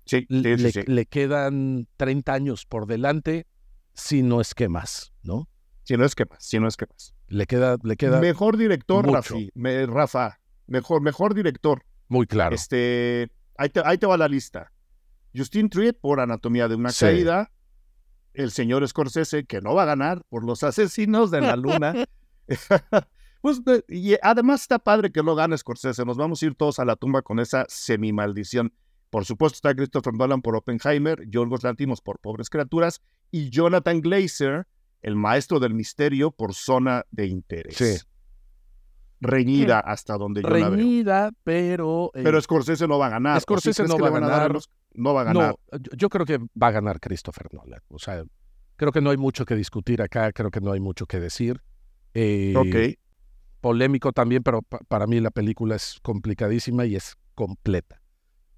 Sí, 0.05 0.27
Le, 0.29 0.59
sí, 0.59 0.65
sí, 0.73 0.73
sí. 0.73 0.83
le 0.87 1.07
quedan 1.07 1.87
30 1.97 2.33
años 2.35 2.67
por 2.67 2.87
delante, 2.87 3.47
si 3.95 4.23
no 4.23 4.41
es 4.41 4.55
que 4.55 4.69
más, 4.69 5.13
¿no? 5.23 5.49
Si 5.85 5.97
no 5.97 6.05
es 6.05 6.15
que 6.15 6.25
más, 6.27 6.45
si 6.45 6.59
no 6.59 6.67
es 6.69 6.77
que 6.77 6.87
más. 6.91 7.15
Le 7.29 7.47
queda, 7.47 7.77
le 7.83 7.97
queda 7.97 8.21
Mejor 8.21 8.57
director. 8.57 9.07
Rafi, 9.11 9.51
me- 9.55 9.87
Rafa. 9.87 10.39
Mejor, 10.67 11.03
mejor 11.03 11.35
director. 11.35 11.85
muy 12.09 12.27
claro. 12.27 12.55
Este, 12.55 13.31
ahí 13.57 13.69
te, 13.69 13.81
ahí 13.85 13.97
te 13.99 14.07
va 14.07 14.17
la 14.17 14.29
lista. 14.29 14.72
Justin 15.35 15.69
Triet 15.69 15.99
por 16.01 16.21
Anatomía 16.21 16.69
de 16.69 16.75
una 16.75 16.91
Sí. 16.91 17.05
caída. 17.05 17.51
El 18.35 18.51
señor 18.51 18.87
Scorsese, 18.89 19.45
que 19.45 19.61
no 19.61 19.75
va 19.75 19.83
a 19.83 19.87
ganar 19.87 20.23
por 20.29 20.45
los 20.45 20.63
asesinos 20.63 21.31
de 21.31 21.41
la 21.43 21.57
luna. 21.57 21.93
pues, 23.43 23.65
de- 23.65 23.85
y 23.89 24.17
además 24.23 24.63
está 24.63 24.79
padre 24.79 25.11
que 25.13 25.23
lo 25.23 25.35
gane 25.35 25.57
Scorsese. 25.59 26.05
Nos 26.05 26.17
vamos 26.17 26.43
a 26.43 26.47
ir 26.47 26.55
todos 26.55 26.79
a 26.79 26.85
la 26.85 26.97
tumba 26.97 27.23
con 27.23 27.39
esa 27.41 27.67
semi-maldición. 27.69 28.73
Por 29.11 29.25
supuesto 29.27 29.57
está 29.57 29.75
Christopher 29.75 30.15
Nolan 30.15 30.41
por 30.41 30.57
Oppenheimer, 30.57 31.29
Yorgos 31.29 31.63
Lantimos 31.63 32.01
por 32.01 32.19
Pobres 32.19 32.49
Criaturas 32.49 33.03
y 33.31 33.51
Jonathan 33.51 34.01
Glazer, 34.01 34.67
el 35.03 35.17
maestro 35.17 35.61
del 35.61 35.75
misterio, 35.75 36.31
por 36.31 36.55
Zona 36.55 37.05
de 37.11 37.27
Interés. 37.27 37.77
Sí. 37.77 38.07
Reñida 39.25 39.79
hasta 39.81 40.17
donde 40.19 40.43
yo 40.43 40.49
la 40.49 40.57
veo. 40.69 40.71
Reñida, 40.71 41.31
pero... 41.45 42.11
eh, 42.15 42.23
Pero 42.25 42.41
Scorsese 42.41 42.89
no 42.89 42.99
va 42.99 43.07
a 43.07 43.11
ganar. 43.11 43.37
¿O 43.37 43.41
sí 43.41 43.43
Scorsese 43.45 43.85
crees 43.85 43.97
no 43.99 44.03
va 44.03 44.09
a 44.09 44.21
ganar. 44.21 44.53
los- 44.53 44.69
No 44.95 45.15
va 45.15 45.21
a 45.21 45.25
ganar. 45.25 45.57
no, 45.73 45.79
yo- 45.97 46.09
creo 46.09 46.27
que 46.27 46.39
va 46.39 46.67
a 46.67 46.71
ganar 46.73 46.99
Christopher 47.01 47.47
Nolan. 47.55 47.81
O 47.89 47.99
sea, 47.99 48.25
creo 48.77 48.91
que 48.93 49.01
no 49.01 49.11
hay 49.11 49.17
mucho 49.17 49.45
que 49.45 49.55
discutir 49.55 50.03
acá, 50.03 50.33
creo 50.33 50.51
que 50.51 50.61
no 50.61 50.73
hay 50.73 50.81
mucho 50.81 51.07
que 51.07 51.21
decir. 51.21 51.63
Eh, 52.15 52.55
ok. 52.57 52.99
Polémico 53.61 54.13
también, 54.13 54.43
pero 54.43 54.61
pa- 54.63 54.81
para 54.89 55.07
mí 55.07 55.21
la 55.21 55.31
película 55.31 55.77
es 55.77 55.99
complicadísima 56.03 56.85
y 56.85 56.97
es 56.97 57.15
completa. 57.37 58.03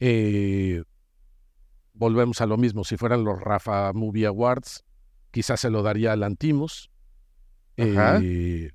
Eh, 0.00 0.82
volvemos 1.92 2.40
a 2.40 2.46
lo 2.46 2.56
mismo. 2.56 2.84
Si 2.84 2.96
fueran 2.96 3.22
los 3.24 3.40
Rafa 3.40 3.92
Movie 3.92 4.26
Awards, 4.26 4.82
quizás 5.30 5.60
se 5.60 5.70
lo 5.70 5.82
daría 5.82 6.12
a 6.12 6.16
Lantimos. 6.16 6.90
Ajá. 7.76 8.18
Eh, 8.22 8.70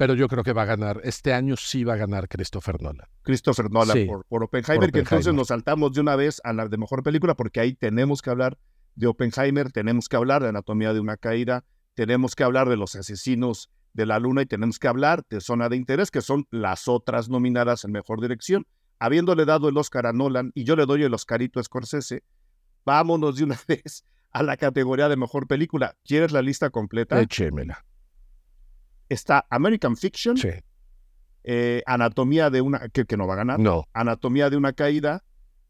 pero 0.00 0.14
yo 0.14 0.28
creo 0.28 0.42
que 0.42 0.54
va 0.54 0.62
a 0.62 0.64
ganar. 0.64 1.02
Este 1.04 1.34
año 1.34 1.58
sí 1.58 1.84
va 1.84 1.92
a 1.92 1.96
ganar 1.96 2.26
Christopher 2.26 2.80
Nolan. 2.80 3.06
Christopher 3.20 3.70
Nolan 3.70 3.94
Sí, 3.94 4.06
por, 4.06 4.24
por 4.24 4.42
Oppenheimer, 4.44 4.90
que 4.90 5.00
entonces 5.00 5.34
nos 5.34 5.48
saltamos 5.48 5.92
de 5.92 6.00
una 6.00 6.16
vez 6.16 6.40
a 6.42 6.54
la 6.54 6.68
de 6.68 6.78
mejor 6.78 7.02
película, 7.02 7.34
porque 7.34 7.60
ahí 7.60 7.74
tenemos 7.74 8.22
que 8.22 8.30
hablar 8.30 8.56
de 8.94 9.08
Oppenheimer, 9.08 9.70
tenemos 9.70 10.08
que 10.08 10.16
hablar 10.16 10.42
de 10.42 10.48
Anatomía 10.48 10.94
de 10.94 11.00
una 11.00 11.18
Caída, 11.18 11.66
tenemos 11.92 12.34
que 12.34 12.44
hablar 12.44 12.70
de 12.70 12.78
los 12.78 12.96
asesinos 12.96 13.70
de 13.92 14.06
la 14.06 14.18
luna 14.18 14.40
y 14.40 14.46
tenemos 14.46 14.78
que 14.78 14.88
hablar 14.88 15.22
de 15.28 15.42
Zona 15.42 15.68
de 15.68 15.76
Interés, 15.76 16.10
que 16.10 16.22
son 16.22 16.46
las 16.50 16.88
otras 16.88 17.28
nominadas 17.28 17.84
en 17.84 17.92
mejor 17.92 18.22
dirección. 18.22 18.66
Habiéndole 19.00 19.44
dado 19.44 19.68
el 19.68 19.76
Oscar 19.76 20.06
a 20.06 20.14
Nolan 20.14 20.50
y 20.54 20.64
yo 20.64 20.76
le 20.76 20.86
doy 20.86 21.02
el 21.02 21.12
Oscarito 21.12 21.60
a 21.60 21.62
Scorsese, 21.62 22.24
vámonos 22.86 23.36
de 23.36 23.44
una 23.44 23.60
vez 23.68 24.06
a 24.30 24.42
la 24.42 24.56
categoría 24.56 25.10
de 25.10 25.18
mejor 25.18 25.46
película. 25.46 25.94
¿Quieres 26.06 26.32
la 26.32 26.40
lista 26.40 26.70
completa? 26.70 27.20
Échemela. 27.20 27.84
Está 29.10 29.46
American 29.50 29.96
Fiction, 29.96 30.38
Sí. 30.38 30.48
eh, 31.44 31.82
Anatomía 31.84 32.48
de 32.48 32.62
una, 32.62 32.88
que, 32.88 33.04
que 33.04 33.16
no 33.18 33.26
va 33.26 33.34
a 33.34 33.36
ganar, 33.38 33.58
No. 33.60 33.84
Anatomía 33.92 34.48
de 34.48 34.56
una 34.56 34.72
caída, 34.72 35.22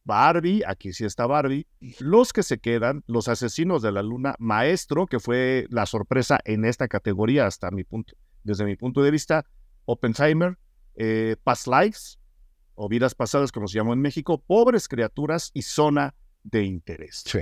Barbie, 0.05 0.63
aquí 0.67 0.93
sí 0.93 1.05
está 1.05 1.27
Barbie, 1.27 1.67
Los 1.99 2.33
que 2.33 2.43
se 2.43 2.59
quedan, 2.59 3.03
Los 3.07 3.27
asesinos 3.29 3.83
de 3.83 3.91
la 3.93 4.03
luna, 4.03 4.35
Maestro, 4.39 5.07
que 5.07 5.19
fue 5.21 5.67
la 5.71 5.87
sorpresa 5.87 6.39
en 6.45 6.65
esta 6.65 6.87
categoría 6.87 7.47
hasta 7.47 7.71
mi 7.73 7.83
punto, 7.85 8.15
desde 8.45 8.65
mi 8.65 8.77
punto 8.77 9.03
de 9.03 9.11
vista, 9.11 9.45
Oppenheimer, 9.87 10.57
eh, 10.95 11.37
Past 11.43 11.67
Lives, 11.67 12.19
o 12.75 12.89
Vidas 12.89 13.15
Pasadas, 13.15 13.53
como 13.53 13.69
se 13.69 13.77
llamó 13.79 13.93
en 13.93 14.01
México, 14.01 14.39
Pobres 14.43 14.89
Criaturas 14.89 15.51
y 15.55 15.63
Zona 15.63 16.15
de 16.43 16.65
Interés. 16.65 17.23
Sí. 17.27 17.41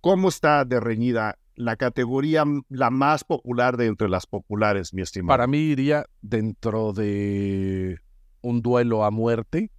¿Cómo 0.00 0.28
está 0.28 0.64
de 0.64 0.78
reñida 0.78 1.38
la 1.58 1.76
categoría 1.76 2.44
la 2.68 2.90
más 2.90 3.24
popular 3.24 3.76
de 3.76 3.86
entre 3.86 4.08
las 4.08 4.26
populares, 4.26 4.94
mi 4.94 5.02
estimado? 5.02 5.34
Para 5.34 5.46
mí 5.46 5.58
iría 5.58 6.06
dentro 6.22 6.92
de 6.92 7.98
un 8.40 8.62
duelo 8.62 9.04
a 9.04 9.10
muerte, 9.10 9.70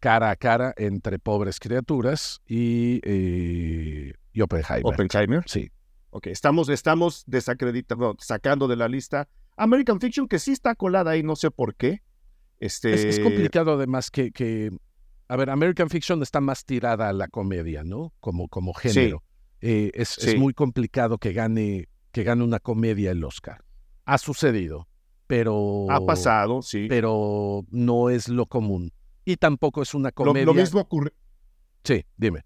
cara 0.00 0.30
a 0.30 0.36
cara 0.36 0.74
entre 0.76 1.20
pobres 1.20 1.60
criaturas 1.60 2.42
y, 2.46 3.00
eh, 3.04 4.14
y 4.32 4.40
Oppenheimer. 4.40 4.92
Oppenheimer. 4.92 5.44
sí, 5.46 5.70
Ok, 6.10 6.26
estamos, 6.26 6.68
estamos 6.68 7.24
desacreditando, 7.26 8.16
sacando 8.18 8.68
de 8.68 8.76
la 8.76 8.86
lista 8.86 9.28
American 9.56 9.98
Fiction, 9.98 10.28
que 10.28 10.38
sí 10.38 10.52
está 10.52 10.74
colada 10.74 11.12
ahí, 11.12 11.22
no 11.22 11.36
sé 11.36 11.50
por 11.50 11.74
qué. 11.74 12.02
Este, 12.58 12.92
es, 12.92 13.04
es 13.04 13.20
complicado 13.20 13.72
además 13.72 14.10
que, 14.10 14.30
que, 14.30 14.70
a 15.28 15.36
ver, 15.36 15.50
American 15.50 15.88
Fiction 15.88 16.22
está 16.22 16.40
más 16.40 16.64
tirada 16.64 17.08
a 17.08 17.12
la 17.12 17.28
comedia, 17.28 17.82
¿no? 17.82 18.12
Como, 18.20 18.48
como 18.48 18.74
género. 18.74 19.22
Eh, 19.62 19.90
es, 19.94 20.36
muy 20.36 20.52
complicado 20.54 21.18
que 21.18 21.32
gane, 21.32 21.88
que 22.10 22.24
gane 22.24 22.42
una 22.44 22.58
comedia 22.58 23.12
el 23.12 23.22
Oscar. 23.24 23.64
Ha 24.04 24.18
sucedido, 24.18 24.88
pero... 25.28 25.86
Ha 25.90 26.04
pasado, 26.04 26.62
sí. 26.62 26.86
Pero 26.88 27.64
no 27.70 28.10
es 28.10 28.28
lo 28.28 28.46
común. 28.46 28.92
Y 29.24 29.36
tampoco 29.36 29.80
es 29.82 29.94
una 29.94 30.08
Lo, 30.08 30.14
comedia... 30.14 30.44
lo 30.46 30.54
mismo 30.54 30.80
ocurre- 30.80 31.12
Sí, 31.84 32.04
dime. 32.16 32.44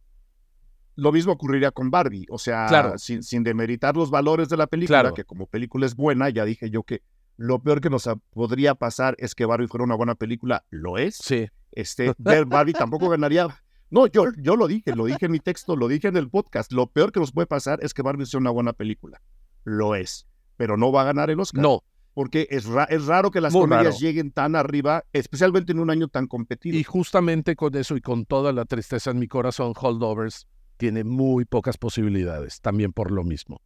lo 0.94 1.10
mismo 1.12 1.32
ocurriría 1.32 1.70
con 1.70 1.90
Barbie, 1.90 2.26
o 2.30 2.38
sea, 2.38 2.66
Claro. 2.68 2.98
sin, 2.98 3.22
sin 3.22 3.42
demeritar 3.42 3.96
los 3.96 4.10
valores 4.10 4.48
de 4.50 4.56
la 4.58 4.66
película, 4.66 5.00
Claro. 5.00 5.14
que 5.14 5.24
como 5.24 5.46
película 5.46 5.84
es 5.86 5.94
buena, 5.96 6.28
ya 6.30 6.44
dije 6.44 6.70
yo 6.70 6.82
que 6.84 7.02
lo 7.38 7.58
peor 7.62 7.80
que 7.82 7.90
nos 7.90 8.08
podría 8.30 8.74
pasar 8.74 9.14
es 9.18 9.34
que 9.34 9.44
Barbie 9.44 9.68
fuera 9.68 9.84
una 9.84 9.94
buena 9.94 10.14
película, 10.14 10.64
lo 10.70 10.96
es. 10.98 11.16
Sí, 11.16 11.46
Este, 11.72 12.14
ver 12.18 12.46
Barbie 12.46 12.72
tampoco 12.72 13.08
ganaría. 13.10 13.46
No, 13.90 14.06
yo, 14.06 14.24
yo 14.38 14.56
lo 14.56 14.66
dije, 14.66 14.94
lo 14.96 15.04
dije 15.06 15.26
en 15.26 15.32
mi 15.32 15.38
texto, 15.40 15.76
lo 15.76 15.88
dije 15.88 16.08
en 16.08 16.16
el 16.16 16.28
podcast. 16.28 16.72
Lo 16.72 16.86
peor 16.88 17.12
que 17.12 17.20
nos 17.20 17.32
puede 17.32 17.46
pasar 17.46 17.78
es 17.82 17.94
que 17.94 18.02
Barbie 18.02 18.26
sea 18.26 18.40
una 18.40 18.50
buena 18.50 18.72
película. 18.72 19.20
Lo 19.64 19.94
es. 19.94 20.26
Pero 20.56 20.76
no 20.76 20.90
va 20.92 21.02
a 21.02 21.04
ganar 21.04 21.30
el 21.30 21.38
Oscar. 21.40 21.62
no. 21.62 21.82
porque 22.14 22.46
es, 22.50 22.64
ra- 22.64 22.84
es 22.84 23.04
raro 23.04 23.30
que 23.30 23.42
las 23.42 23.52
Muy 23.52 23.62
comedias 23.62 23.84
raro. 23.86 23.98
lleguen 23.98 24.30
tan 24.32 24.56
arriba, 24.56 25.04
especialmente 25.12 25.72
en 25.72 25.80
un 25.80 25.90
año 25.90 26.08
tan 26.08 26.26
competido. 26.26 26.76
Y 26.78 26.82
justamente 26.82 27.54
con 27.56 27.74
eso 27.76 27.94
y 27.94 28.00
con 28.00 28.24
toda 28.24 28.52
la 28.54 28.64
tristeza 28.64 29.10
en 29.10 29.18
mi 29.18 29.28
corazón, 29.28 29.74
Holdovers 29.78 30.46
tiene 30.78 31.04
muy 31.04 31.44
pocas 31.44 31.76
posibilidades, 31.76 32.60
también 32.62 32.92
por 32.94 33.10
lo 33.10 33.22
mismo. 33.22 33.60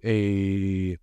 Eh, 0.00 0.98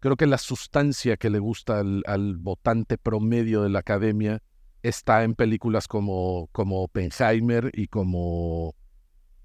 creo 0.00 0.16
que 0.16 0.26
la 0.26 0.36
sustancia 0.38 1.16
que 1.16 1.30
le 1.30 1.38
gusta 1.38 1.80
al, 1.80 2.02
al 2.06 2.36
votante 2.36 2.98
promedio 2.98 3.62
de 3.62 3.70
la 3.70 3.78
academia 3.78 4.42
está 4.84 5.24
en 5.24 5.34
películas 5.34 5.88
como, 5.88 6.48
como 6.52 6.82
Oppenheimer 6.82 7.70
y 7.72 7.88
como, 7.88 8.74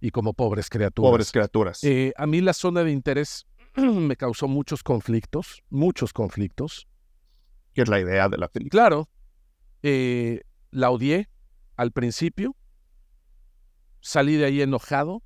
y 0.01 0.11
como 0.11 0.33
Pobres 0.33 0.69
Criaturas. 0.69 1.09
Pobres 1.09 1.31
criaturas. 1.31 1.83
Eh, 1.85 2.13
a 2.17 2.27
mí 2.27 2.41
la 2.41 2.51
zona 2.51 2.83
de 2.83 2.91
interés 2.91 3.47
me 3.75 4.17
causó 4.17 4.49
muchos 4.49 4.83
conflictos, 4.83 5.63
muchos 5.69 6.11
conflictos. 6.11 6.87
que 7.73 7.83
es 7.83 7.87
la 7.87 8.01
idea 8.01 8.27
de 8.27 8.37
la 8.37 8.49
película. 8.49 8.81
Claro, 8.81 9.09
eh, 9.81 10.41
la 10.71 10.91
odié 10.91 11.29
al 11.77 11.93
principio, 11.93 12.57
salí 14.01 14.35
de 14.35 14.43
ahí 14.43 14.61
enojado, 14.61 15.23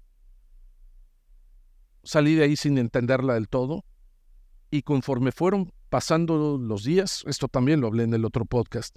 salí 2.03 2.35
de 2.35 2.43
ahí 2.43 2.55
sin 2.55 2.77
entenderla 2.77 3.33
del 3.33 3.49
todo, 3.49 3.83
y 4.69 4.83
conforme 4.83 5.31
fueron 5.31 5.73
pasando 5.89 6.59
los 6.59 6.83
días, 6.83 7.23
esto 7.25 7.47
también 7.47 7.81
lo 7.81 7.87
hablé 7.87 8.03
en 8.03 8.13
el 8.13 8.25
otro 8.25 8.45
podcast, 8.45 8.95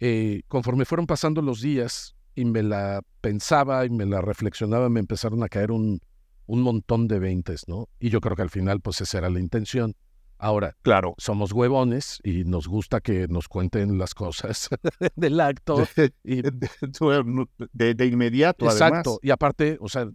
eh, 0.00 0.42
conforme 0.48 0.84
fueron 0.84 1.06
pasando 1.06 1.42
los 1.42 1.60
días 1.60 2.14
y 2.34 2.44
me 2.44 2.62
la 2.62 3.02
pensaba 3.20 3.84
y 3.84 3.90
me 3.90 4.06
la 4.06 4.20
reflexionaba, 4.20 4.88
me 4.88 5.00
empezaron 5.00 5.42
a 5.42 5.48
caer 5.48 5.70
un, 5.72 6.00
un 6.46 6.62
montón 6.62 7.08
de 7.08 7.18
veintes, 7.18 7.64
¿no? 7.66 7.88
Y 7.98 8.10
yo 8.10 8.20
creo 8.20 8.36
que 8.36 8.42
al 8.42 8.50
final, 8.50 8.80
pues 8.80 9.00
esa 9.00 9.18
era 9.18 9.30
la 9.30 9.40
intención. 9.40 9.94
Ahora, 10.40 10.76
Claro. 10.82 11.14
somos 11.18 11.52
huevones 11.52 12.20
y 12.22 12.44
nos 12.44 12.68
gusta 12.68 13.00
que 13.00 13.26
nos 13.26 13.48
cuenten 13.48 13.98
las 13.98 14.14
cosas 14.14 14.68
del 15.16 15.40
acto. 15.40 15.84
Y, 16.22 16.42
de, 16.42 17.94
de 17.94 18.06
inmediato, 18.06 18.66
exacto. 18.66 18.94
además. 19.10 19.18
Y 19.22 19.30
aparte, 19.30 19.78
o 19.80 19.88
sea, 19.88 20.08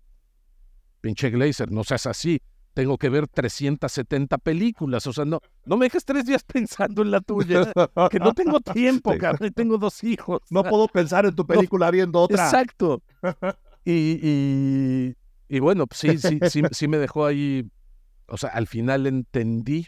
pinche 1.02 1.30
Glazer, 1.30 1.72
no 1.72 1.84
seas 1.84 2.06
así. 2.06 2.42
Tengo 2.74 2.98
que 2.98 3.10
ver 3.10 3.28
370 3.28 4.38
películas. 4.40 5.06
O 5.06 5.14
sea, 5.14 5.26
no, 5.26 5.40
no 5.66 5.78
me 5.78 5.86
dejes 5.86 6.06
tres 6.06 6.26
días 6.26 6.44
pensando 6.54 7.02
en 7.02 7.12
la 7.12 7.22
tuya. 7.22 7.72
Que 8.10 8.20
no 8.20 8.34
tengo 8.34 8.60
tiempo, 8.74 9.16
cabrón. 9.18 9.48
y 9.50 9.52
Tengo 9.52 9.78
dos 9.78 10.04
hijos. 10.04 10.42
No 10.50 10.64
puedo 10.64 10.88
pensar 10.88 11.26
en 11.26 11.36
tu 11.36 11.46
película 11.48 11.92
viendo 11.92 12.22
otra. 12.22 12.46
Exacto. 12.46 13.04
Y, 13.86 14.20
y, 14.24 15.16
y 15.48 15.60
bueno, 15.60 15.88
pues 15.88 16.00
sí, 16.00 16.18
sí, 16.18 16.40
sí, 16.50 16.64
sí 16.72 16.88
me 16.88 16.98
dejó 16.98 17.26
ahí. 17.26 17.70
O 18.28 18.38
sea, 18.38 18.50
al 18.50 18.68
final 18.68 19.06
entendí, 19.06 19.88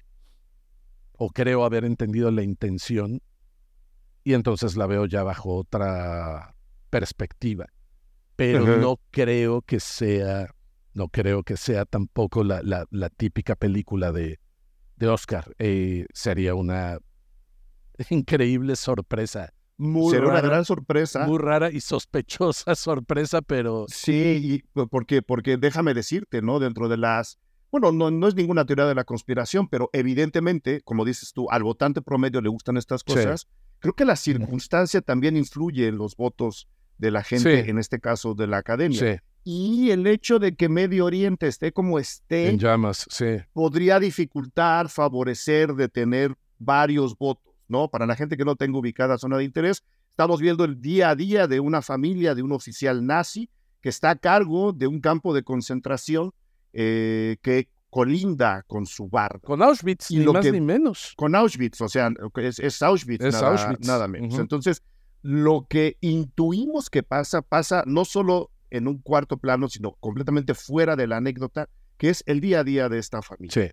o 1.13 1.29
creo 1.29 1.65
haber 1.65 1.85
entendido 1.85 2.29
la 2.29 2.43
intención, 2.43 3.21
y 4.23 4.33
entonces 4.33 4.75
la 4.75 4.85
veo 4.85 5.05
ya 5.05 5.23
bajo 5.23 5.55
otra 5.55 6.55
perspectiva. 6.89 7.67
Pero 8.35 8.77
no 8.77 8.99
creo 9.11 9.61
que 9.61 9.79
sea, 9.79 10.53
no 10.95 11.09
creo 11.09 11.43
que 11.43 11.55
sea 11.57 11.85
tampoco 11.85 12.43
la, 12.43 12.61
la, 12.63 12.87
la 12.89 13.09
típica 13.09 13.55
película 13.55 14.11
de, 14.11 14.39
de 14.95 15.07
Oscar. 15.07 15.53
Eh, 15.59 16.07
sería 16.13 16.55
una 16.55 16.97
increíble 18.09 18.75
sorpresa. 18.75 19.53
Muy 19.77 20.11
Será 20.11 20.25
una 20.27 20.35
rara, 20.35 20.47
gran 20.47 20.65
sorpresa. 20.65 21.27
muy 21.27 21.37
rara 21.37 21.69
y 21.69 21.81
sospechosa 21.81 22.75
sorpresa, 22.75 23.41
pero 23.41 23.85
Sí, 23.89 24.63
y 24.73 24.85
porque, 24.89 25.21
porque 25.21 25.57
déjame 25.57 25.93
decirte, 25.93 26.41
¿no? 26.41 26.59
Dentro 26.59 26.87
de 26.87 26.97
las. 26.97 27.39
Bueno, 27.71 27.91
no, 27.91 28.09
no 28.09 28.27
es 28.29 28.35
ninguna 28.35 28.65
teoría 28.65 28.85
de 28.85 28.95
la 28.95 29.03
conspiración, 29.03 29.67
pero 29.67 29.89
evidentemente, 29.91 30.79
como 30.85 31.03
dices 31.03 31.33
tú, 31.33 31.49
al 31.51 31.63
votante 31.63 32.01
promedio 32.01 32.39
le 32.39 32.47
gustan 32.47 32.77
estas 32.77 33.01
Sí. 33.05 33.13
cosas. 33.13 33.47
Creo 33.79 33.93
que 33.93 34.05
la 34.05 34.15
circunstancia 34.15 35.01
también 35.01 35.35
influye 35.35 35.87
en 35.89 35.97
los 35.97 36.15
votos 36.15 36.69
de 36.97 37.11
la 37.11 37.21
gente, 37.23 37.63
Sí. 37.65 37.69
en 37.69 37.77
este 37.77 37.99
caso 37.99 38.33
de 38.33 38.47
la 38.47 38.57
academia. 38.57 38.97
sí, 38.97 39.19
Y 39.47 39.91
el 39.91 40.07
hecho 40.07 40.39
de 40.39 40.55
que 40.55 40.67
Medio 40.69 41.05
Oriente 41.05 41.47
esté 41.47 41.71
como 41.71 41.99
esté 41.99 42.49
en 42.49 42.57
llamas, 42.57 43.05
sí. 43.11 43.37
podría 43.53 43.99
dificultar, 43.99 44.89
favorecer 44.89 45.75
de 45.75 45.87
tener 45.87 46.35
varios 46.57 47.15
votos, 47.15 47.53
¿no? 47.67 47.87
Para 47.87 48.07
la 48.07 48.15
gente 48.15 48.37
que 48.37 48.43
no 48.43 48.55
tenga 48.55 48.79
ubicada 48.79 49.19
zona 49.19 49.37
de 49.37 49.43
interés, 49.43 49.83
estamos 50.09 50.41
viendo 50.41 50.63
el 50.65 50.81
día 50.81 51.11
a 51.11 51.15
día 51.15 51.45
de 51.47 51.59
una 51.59 51.83
familia, 51.83 52.33
de 52.33 52.41
un 52.41 52.53
oficial 52.53 53.05
nazi 53.05 53.47
que 53.81 53.89
está 53.89 54.09
a 54.09 54.15
cargo 54.15 54.73
de 54.73 54.87
un 54.87 54.99
campo 54.99 55.31
de 55.31 55.43
concentración 55.43 56.31
eh, 56.73 57.37
que 57.43 57.69
colinda 57.91 58.63
con 58.67 58.87
su 58.87 59.07
barco, 59.09 59.45
Con 59.47 59.61
Auschwitz, 59.61 60.09
Y 60.09 60.17
ni 60.17 60.25
lo 60.25 60.33
más 60.33 60.43
que- 60.43 60.51
ni 60.51 60.59
menos. 60.59 61.13
con 61.15 61.35
Auschwitz, 61.35 61.79
o 61.81 61.87
sea, 61.87 62.09
es, 62.37 62.57
es 62.59 62.81
Auschwitz, 62.81 63.23
Es 63.23 63.35
nada, 63.35 63.51
Auschwitz, 63.51 63.87
nada 63.87 64.07
menos. 64.07 64.37
Entonces, 64.39 64.81
lo 65.21 65.67
que 65.69 65.97
intuimos 66.01 66.89
que 66.89 67.03
pasa, 67.03 67.41
pasa 67.43 67.83
no 67.85 68.03
solo 68.05 68.49
en 68.69 68.87
un 68.87 68.99
cuarto 68.99 69.37
plano, 69.37 69.69
sino 69.69 69.93
completamente 69.93 70.53
fuera 70.53 70.95
de 70.95 71.07
la 71.07 71.17
anécdota, 71.17 71.69
que 71.97 72.09
es 72.09 72.23
el 72.25 72.41
día 72.41 72.59
a 72.59 72.63
día 72.63 72.89
de 72.89 72.99
esta 72.99 73.21
familia 73.21 73.53
Sí, 73.53 73.69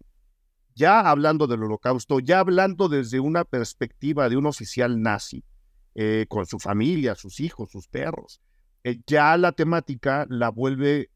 ya 0.75 1.01
hablando 1.01 1.47
del 1.47 1.63
holocausto, 1.63 2.21
ya 2.21 2.41
hablando 2.41 2.89
desde 2.89 3.21
una 3.21 3.45
perspectiva 3.45 4.29
de 4.29 4.37
un 4.37 4.47
oficial 4.47 5.01
nazi, 5.01 5.45
eh, 5.95 6.27
con 6.29 6.47
su 6.47 6.59
familia, 6.59 7.15
sus 7.15 7.41
hijos, 7.41 7.71
sus 7.71 7.89
perros, 7.89 8.41
eh, 8.85 9.01
ya 9.07 9.37
la 9.37 9.53
temática 9.53 10.27
la 10.29 10.49
vuelve 10.49 11.11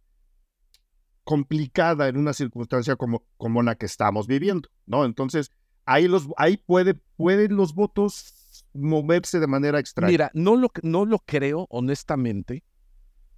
complicada 1.24 2.08
en 2.08 2.16
una 2.16 2.32
circunstancia 2.32 2.96
como, 2.96 3.24
como 3.36 3.62
la 3.62 3.74
que 3.74 3.86
estamos 3.86 4.26
viviendo, 4.26 4.68
¿no? 4.84 5.04
Entonces, 5.04 5.50
ahí, 5.84 6.06
los, 6.06 6.28
ahí 6.36 6.56
puede, 6.56 6.94
pueden 7.16 7.56
los 7.56 7.74
votos 7.74 8.64
moverse 8.74 9.40
de 9.40 9.46
manera 9.46 9.78
extraña. 9.78 10.10
Mira, 10.10 10.30
no 10.34 10.56
lo, 10.56 10.70
no 10.82 11.04
lo 11.04 11.18
creo, 11.20 11.66
honestamente. 11.70 12.62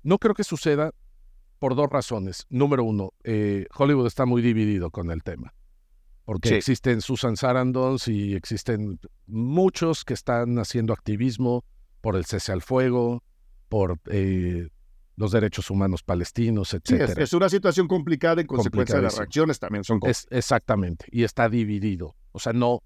No 0.03 0.19
creo 0.19 0.35
que 0.35 0.45
suceda 0.45 0.93
por 1.59 1.75
dos 1.75 1.89
razones. 1.91 2.47
Número 2.51 2.85
uno, 2.85 3.13
eh, 3.25 3.67
Hollywood 3.77 4.07
está 4.07 4.27
muy 4.27 4.43
dividido 4.43 4.91
con 4.91 5.11
el 5.11 5.23
tema. 5.23 5.55
Porque 6.25 6.51
Sí. 6.51 6.55
existen 6.57 7.01
Susan 7.01 7.37
Sarandons 7.37 8.07
y 8.09 8.35
existen 8.35 9.01
muchos 9.27 10.05
que 10.05 10.15
están 10.15 10.59
haciendo 10.59 10.93
activismo 10.93 11.65
por 12.01 12.17
el 12.17 12.27
cese 12.27 12.53
al 12.53 12.63
fuego, 12.63 13.23
por 13.69 13.99
eh, 14.07 14.69
los 15.17 15.33
derechos 15.33 15.71
humanos 15.71 16.03
palestinos, 16.03 16.69
Sí, 16.69 16.77
es, 16.77 16.83
etcétera. 16.93 17.25
es 17.25 17.33
una 17.33 17.49
situación 17.49 17.89
complicada 17.89 18.41
en 18.41 18.47
consecuencia 18.47 18.97
de 18.97 19.03
las 19.03 19.17
reacciones 19.19 19.59
también 19.59 19.83
son 19.85 19.99
Es- 20.05 20.27
exactamente, 20.31 21.07
y 21.11 21.25
está 21.25 21.49
dividido. 21.49 22.15
O 22.33 22.39
sea, 22.39 22.53
no, 22.53 22.83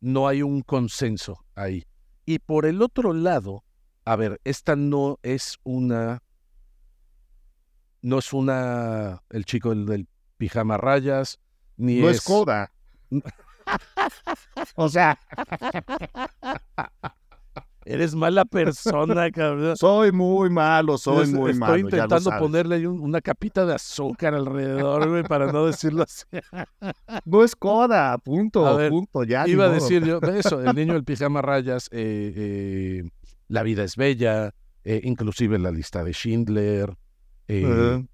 no 0.00 0.26
hay 0.26 0.42
un 0.42 0.62
consenso 0.62 1.44
ahí. 1.54 1.84
Y 2.24 2.40
por 2.40 2.66
el 2.66 2.82
otro 2.82 3.12
lado, 3.12 3.62
a 4.04 4.16
ver, 4.16 4.40
esta 4.42 4.74
no 4.74 5.18
es 5.22 5.58
una, 5.62 6.22
no 8.02 8.18
es 8.18 8.32
una, 8.32 9.22
el 9.30 9.44
chico 9.44 9.70
del, 9.70 9.86
del 9.86 10.06
pijama 10.36 10.76
rayas, 10.76 11.38
ni 11.76 12.00
No 12.00 12.08
es, 12.10 12.18
es 12.18 12.24
coda. 12.24 12.72
o 14.74 14.88
sea, 14.88 15.18
Eres 17.84 18.16
mala 18.16 18.44
persona, 18.44 19.30
cabrón. 19.32 19.76
soy 19.76 20.10
muy 20.10 20.50
malo, 20.50 20.98
soy 20.98 21.22
Es- 21.22 21.32
muy 21.32 21.50
Estoy 21.52 21.60
malo. 21.60 21.72
lo 21.74 21.78
intentando 21.78 22.30
ponerle 22.38 22.88
un- 22.88 23.00
una 23.00 23.20
capita 23.20 23.64
de 23.64 23.74
azúcar 23.74 24.34
alrededor, 24.34 25.08
güey, 25.08 25.22
para 25.22 25.52
no 25.52 25.66
decirlo 25.66 26.02
así. 26.02 26.24
No 27.24 27.44
es 27.44 27.54
coda, 27.54 28.18
punto, 28.18 28.66
A 28.66 28.76
ver, 28.76 28.90
punto, 28.90 29.22
ya. 29.22 29.46
Iba 29.46 29.66
a 29.66 29.68
decir 29.68 30.04
yo, 30.04 30.18
eso, 30.20 30.60
el 30.60 30.74
niño 30.74 30.94
del 30.94 31.04
pijama 31.04 31.42
rayas, 31.42 31.88
eh, 31.92 32.32
eh, 32.36 33.08
La 33.48 33.62
vida 33.62 33.84
es 33.84 33.94
bella, 33.96 34.52
eh, 34.82 35.00
inclusive 35.04 35.56
la 35.60 35.70
lista 35.70 36.02
de 36.02 36.12
Schindler. 36.12 36.92
Eh, 37.48 38.06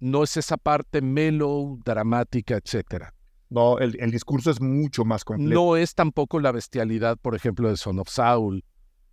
no 0.00 0.22
es 0.24 0.36
esa 0.36 0.56
parte 0.56 1.00
melo, 1.00 1.78
dramática, 1.84 2.56
etcétera. 2.56 3.14
No, 3.50 3.78
el, 3.78 3.96
el 4.00 4.10
discurso 4.10 4.50
es 4.50 4.60
mucho 4.60 5.04
más 5.04 5.24
complejo. 5.24 5.52
No 5.52 5.76
es 5.76 5.94
tampoco 5.94 6.40
la 6.40 6.52
bestialidad, 6.52 7.18
por 7.18 7.34
ejemplo, 7.34 7.68
de 7.68 7.76
Son 7.76 7.98
of 7.98 8.08
Saul. 8.08 8.64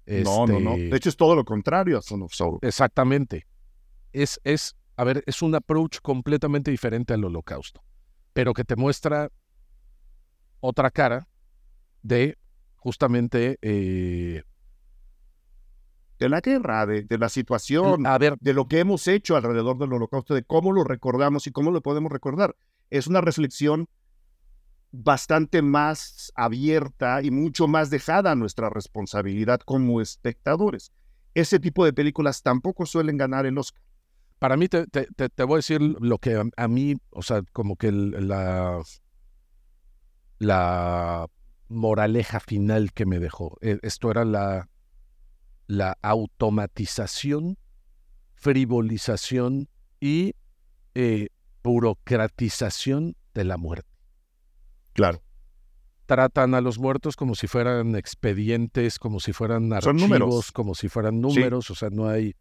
no, 0.07 0.47
no, 0.47 0.59
no. 0.59 0.71
este, 0.71 0.89
De 0.89 0.97
hecho, 0.97 1.09
es 1.09 1.17
todo 1.17 1.35
lo 1.35 1.43
contrario 1.43 1.97
a 1.97 2.01
Son 2.01 2.21
of 2.21 2.33
Soul. 2.33 2.57
Exactamente. 2.61 3.45
Es, 4.13 4.39
es, 4.43 4.75
a 4.95 5.03
ver, 5.03 5.23
es 5.27 5.41
un 5.41 5.55
approach 5.55 5.99
completamente 6.01 6.71
diferente 6.71 7.13
al 7.13 7.23
holocausto, 7.25 7.83
pero 8.33 8.53
que 8.53 8.63
te 8.63 8.75
muestra 8.75 9.29
otra 10.61 10.89
cara 10.89 11.27
de 12.01 12.37
justamente, 12.77 13.57
eh, 13.61 14.43
De 16.19 16.29
la 16.29 16.41
guerra, 16.41 16.85
de, 16.85 17.03
de 17.03 17.17
la 17.17 17.29
situación, 17.29 18.05
a 18.05 18.17
ver, 18.17 18.37
de 18.41 18.53
lo 18.53 18.67
que 18.67 18.79
hemos 18.79 19.07
hecho 19.07 19.35
alrededor 19.37 19.77
del 19.79 19.93
holocausto, 19.93 20.33
de 20.35 20.43
cómo 20.43 20.73
lo 20.73 20.83
recordamos 20.83 21.47
y 21.47 21.51
cómo 21.51 21.71
lo 21.71 21.81
podemos 21.81 22.11
recordar. 22.11 22.55
Es 22.89 23.07
una 23.07 23.21
reflexión 23.21 23.87
bastante 24.91 25.61
más 25.61 26.31
abierta 26.35 27.21
y 27.21 27.31
mucho 27.31 27.67
más 27.67 27.89
dejada 27.89 28.31
a 28.31 28.35
nuestra 28.35 28.69
responsabilidad 28.69 29.59
como 29.61 30.01
espectadores. 30.01 30.91
Ese 31.35 31.59
tipo 31.59 31.85
de 31.85 31.93
películas 31.93 32.41
tampoco 32.41 32.85
suelen 32.85 33.17
ganar 33.17 33.45
el 33.45 33.57
Oscar. 33.57 33.81
para 34.39 34.57
mí 34.57 34.67
te, 34.69 34.87
te- 34.87 35.07
te- 35.29 35.43
voy 35.43 35.55
a 35.55 35.57
decir 35.57 35.81
lo 35.81 36.17
que 36.19 36.35
a, 36.35 36.43
a 36.57 36.67
mí, 36.67 36.95
o 37.11 37.21
sea, 37.21 37.43
como 37.53 37.75
que 37.75 37.91
la, 37.91 38.81
la 40.39 41.27
moraleja 41.67 42.39
final 42.39 42.93
que 42.93 43.05
me 43.05 43.19
dejó. 43.19 43.57
E, 43.61 43.79
esto 43.81 44.11
era 44.11 44.25
la, 44.25 44.68
la 45.69 45.99
automatización, 46.01 47.59
frivolización 48.33 49.69
y 49.99 50.33
eh, 50.95 51.29
burocratización 51.63 53.15
de 53.35 53.43
la 53.43 53.57
muerte. 53.57 53.87
Claro. 54.93 55.21
Tratan 56.07 56.55
a 56.55 56.61
los 56.61 56.79
muertos 56.79 57.15
como 57.15 57.35
si 57.35 57.45
fueran 57.45 57.95
expedientes, 57.95 58.97
como 58.97 59.19
si 59.19 59.31
fueran 59.31 59.71
archivos, 59.71 60.51
como 60.51 60.73
si 60.73 60.89
fueran 60.89 61.21
números, 61.21 61.69
o 61.69 61.75
sea, 61.75 61.91
no 61.91 62.09
hay, 62.09 62.35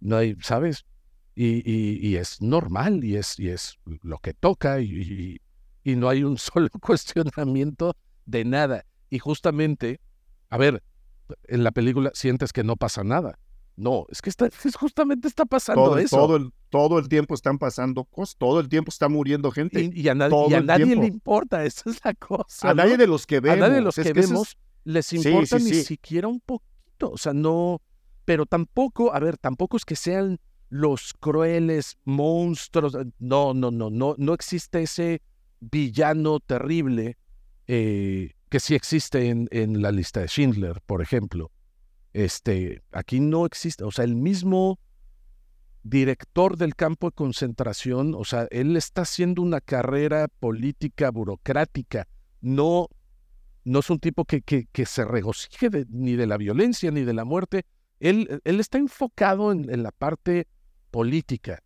no 0.00 0.18
hay, 0.18 0.36
¿sabes? 0.42 0.84
Y, 1.34 2.16
es 2.16 2.42
normal 2.42 3.02
y 3.02 3.16
es, 3.16 3.38
y 3.40 3.48
es 3.48 3.78
lo 4.02 4.18
que 4.18 4.34
toca 4.34 4.80
y, 4.80 5.40
y 5.82 5.96
no 5.96 6.10
hay 6.10 6.22
un 6.22 6.36
solo 6.38 6.68
cuestionamiento 6.82 7.96
de 8.26 8.44
nada. 8.44 8.84
Y 9.08 9.20
justamente, 9.20 10.00
a 10.50 10.58
ver, 10.58 10.82
en 11.44 11.64
la 11.64 11.72
película 11.72 12.10
sientes 12.14 12.52
que 12.52 12.64
no 12.64 12.76
pasa 12.76 13.04
nada. 13.04 13.38
No, 13.76 14.06
es 14.08 14.22
que 14.22 14.30
está, 14.30 14.48
justamente 14.78 15.26
está 15.26 15.44
pasando 15.46 15.84
todo, 15.84 15.98
eso. 15.98 16.16
Todo 16.16 16.36
el, 16.36 16.52
todo 16.70 16.98
el 16.98 17.08
tiempo 17.08 17.34
están 17.34 17.58
pasando 17.58 18.04
cosas, 18.04 18.36
todo 18.36 18.60
el 18.60 18.68
tiempo 18.68 18.90
está 18.90 19.08
muriendo 19.08 19.50
gente. 19.50 19.90
Y, 19.92 20.08
a, 20.08 20.14
nadie 20.14 20.94
le 20.94 21.06
importa, 21.06 21.64
esa 21.64 21.90
es 21.90 22.00
la 22.04 22.14
cosa. 22.14 22.70
A 22.70 22.74
nadie 22.74 22.96
de 22.96 23.08
los 23.08 23.26
que 23.26 23.40
vemos. 23.40 23.58
A 23.58 23.60
nadie 23.60 23.76
de 23.76 23.80
los 23.80 23.96
que, 23.96 24.12
vemos 24.12 24.56
les 24.84 25.12
importa 25.12 25.58
ni 25.58 25.74
siquiera 25.74 26.28
un 26.28 26.40
poquito. 26.40 27.10
O 27.10 27.18
sea, 27.18 27.32
no. 27.32 27.80
Pero 28.24 28.46
tampoco, 28.46 29.12
a 29.12 29.18
ver, 29.18 29.36
tampoco 29.38 29.76
es 29.76 29.84
que 29.84 29.96
sean 29.96 30.38
los 30.68 31.12
crueles 31.12 31.98
monstruos. 32.04 32.96
No, 33.18 33.54
no, 33.54 33.70
no, 33.72 33.90
no, 33.90 34.14
no 34.16 34.34
existe 34.34 34.82
ese 34.82 35.20
villano 35.60 36.40
terrible 36.40 37.16
eh, 37.66 38.32
que 38.54 38.60
sí 38.60 38.76
existe 38.76 39.30
en, 39.30 39.48
en, 39.50 39.82
la 39.82 39.90
lista 39.90 40.20
de 40.20 40.28
Schindler, 40.28 40.80
por 40.86 41.02
ejemplo. 41.02 41.50
Este, 42.12 42.84
aquí 42.92 43.18
no 43.18 43.46
existe, 43.46 43.82
o 43.82 43.90
sea, 43.90 44.04
el 44.04 44.14
mismo 44.14 44.78
director 45.82 46.56
del 46.56 46.76
campo 46.76 47.08
de 47.08 47.16
concentración, 47.16 48.14
o 48.14 48.24
sea, 48.24 48.46
él 48.52 48.76
está 48.76 49.02
haciendo 49.02 49.42
una 49.42 49.60
carrera 49.60 50.28
política 50.28 51.10
burocrática, 51.10 52.06
no, 52.42 52.86
no 53.64 53.80
es 53.80 53.90
un 53.90 53.98
tipo 53.98 54.24
que, 54.24 54.40
que, 54.40 54.68
que 54.70 54.86
se 54.86 55.04
regocije 55.04 55.68
ni 55.88 56.14
de 56.14 56.28
la 56.28 56.36
violencia 56.36 56.92
ni 56.92 57.02
de 57.02 57.12
la 57.12 57.24
muerte, 57.24 57.66
él, 57.98 58.40
él 58.44 58.60
está 58.60 58.78
enfocado 58.78 59.50
en, 59.50 59.82
la 59.82 59.90
parte 59.90 60.46
política. 60.92 61.60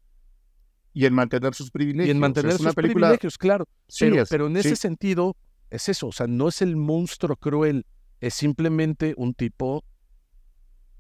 Y 0.95 1.05
en 1.05 1.13
mantener 1.13 1.53
sus 1.53 1.71
privilegios. 1.71 2.09
Y 2.09 2.11
en 2.13 2.19
mantener 2.19 2.57
sus 2.57 2.75
privilegios, 2.75 3.37
claro. 3.37 3.69
pero, 4.01 4.25
pero, 4.31 4.47
en 4.47 4.57
ese 4.57 4.75
sentido, 4.75 5.37
es 5.71 5.89
eso, 5.89 6.09
o 6.09 6.13
sea, 6.13 6.27
no 6.27 6.49
es 6.49 6.63
el 6.63 6.77
monstruo 6.77 7.37
cruel, 7.37 7.87
es 8.21 8.35
simplemente 8.35 9.15
un 9.17 9.35
tipo 9.35 9.85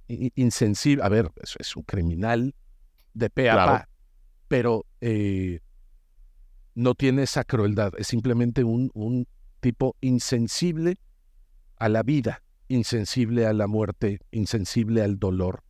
insensible. 0.08 1.04
A 1.04 1.08
ver, 1.08 1.30
es, 1.42 1.56
es 1.58 1.76
un 1.76 1.82
criminal 1.82 2.54
de 3.14 3.30
pe 3.30 3.50
a 3.50 3.88
pero 4.48 4.86
eh, 5.02 5.60
no 6.74 6.94
tiene 6.94 7.24
esa 7.24 7.44
crueldad, 7.44 7.92
es 7.98 8.06
simplemente 8.06 8.64
un, 8.64 8.90
un 8.94 9.26
tipo 9.60 9.96
insensible 10.00 10.96
a 11.76 11.88
la 11.90 12.02
vida, 12.02 12.42
insensible 12.68 13.46
a 13.46 13.52
la 13.52 13.66
muerte, 13.66 14.20
insensible 14.30 15.02
al 15.02 15.18
dolor. 15.18 15.64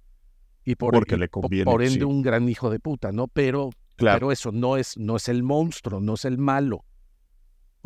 Y 0.64 0.76
por, 0.76 0.92
Porque 0.92 1.16
le 1.16 1.28
conviene, 1.28 1.64
por 1.64 1.82
ende 1.82 2.04
un 2.04 2.22
gran 2.22 2.48
hijo 2.48 2.70
de 2.70 2.78
puta, 2.78 3.10
¿no? 3.10 3.26
Pero, 3.26 3.70
pero 3.96 4.30
eso 4.30 4.52
no 4.52 4.76
es, 4.76 4.96
no 4.96 5.16
es 5.16 5.28
el 5.28 5.42
monstruo, 5.42 5.98
no 5.98 6.14
es 6.14 6.24
el 6.24 6.38
malo. 6.38 6.84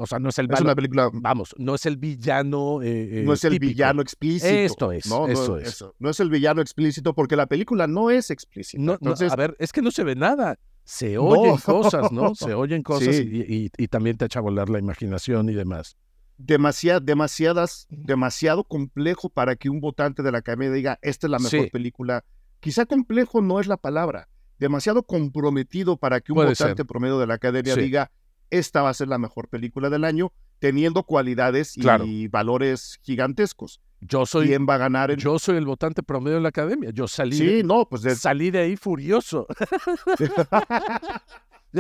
O 0.03 0.07
sea, 0.07 0.19
no 0.19 0.31
es 0.31 0.39
el 0.41 0.53
es 0.53 0.61
una 0.61 0.75
película. 0.75 1.11
Vamos, 1.13 1.55
no 1.59 1.77
es 1.77 1.87
el 1.87 1.97
villano. 1.97 2.83
Eh, 2.83 3.21
eh, 3.21 3.23
no 3.25 3.35
es 3.35 3.45
el 3.45 3.61
villano 3.61 4.03
explícito. 4.03 4.51
Esto 4.53 4.93
es. 4.93 5.07
No, 5.07 5.29
eso 5.29 5.59
es. 5.59 5.85
No 6.01 6.11
es 6.11 6.19
el 6.19 6.29
villano 6.29 6.61
explícito 6.61 7.15
porque 7.15 7.37
la 7.37 7.47
película 7.47 7.87
no 7.87 8.11
es 8.11 8.31
explícita. 8.31 8.83
No, 8.83 8.95
Entonces, 8.95 9.33
a 9.33 9.37
ver, 9.37 9.57
es 9.61 9.71
que 9.73 9.81
no 9.81 9.93
se 9.93 10.03
ve 10.03 10.17
nada. 10.17 10.59
Se 10.83 11.19
oyen 11.19 11.57
cosas, 11.59 12.11
¿no? 12.11 12.35
Se 12.35 12.53
oyen 12.53 12.83
cosas 12.83 13.15
y, 13.15 13.71
también 13.87 14.17
te 14.17 14.25
echa 14.25 14.41
a 14.41 14.43
volar 14.43 14.69
la 14.69 14.81
imaginación 14.81 15.49
y 15.49 15.55
demás. 15.55 15.97
demasiadas, 16.37 17.87
demasiado 17.89 18.65
complejo 18.65 19.29
para 19.29 19.55
que 19.55 19.71
un 19.71 19.81
votante 19.81 20.25
de 20.25 20.33
la 20.33 20.39
academia 20.39 20.73
diga, 20.73 20.99
esta 21.01 21.29
es 21.29 21.31
la 21.31 21.39
mejor 21.39 21.71
película. 21.71 22.25
Quizá 22.59 22.87
complejo 22.87 23.41
no 23.41 23.61
es 23.61 23.69
la 23.69 23.77
palabra. 23.77 24.29
Demasiado 24.59 25.05
comprometido 25.05 25.97
para 25.97 26.21
que 26.21 26.33
un 26.33 26.45
votante 26.45 26.85
promedio 26.85 27.21
de 27.21 27.29
la 27.29 27.35
academia 27.35 27.77
diga, 27.77 28.11
esta 28.53 28.83
va 28.83 28.91
a 28.91 28.95
ser 28.95 29.09
la 29.09 29.19
mejor 29.19 29.49
película 29.49 29.91
del 29.91 30.05
año, 30.05 30.33
teniendo 30.59 31.03
cualidades 31.03 31.75
y 31.77 32.29
valores 32.29 33.01
gigantescos. 33.03 33.81
Yo 34.01 34.27
soy, 34.27 34.49
¿Quién 34.49 34.67
va 34.69 34.75
a 34.75 34.79
ganar? 34.79 35.17
Yo 35.17 35.39
soy 35.39 35.57
el 35.57 35.65
votante 35.65 36.03
promedio 36.03 36.37
de 36.37 36.43
la 36.43 36.51
academia. 36.51 36.91
Yo 36.91 37.09
salí, 37.09 37.37
sí, 37.37 37.47
de, 37.47 37.63
no, 37.63 37.89
pues 37.89 38.03
salí 38.19 38.51
de 38.51 38.59
ahí 38.59 38.77
furioso. 38.77 39.47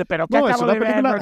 Pero 0.08 0.26
¿qué 0.26 0.38
no, 0.38 0.48
es 0.48 0.58
una 0.58 0.72
película 0.72 1.20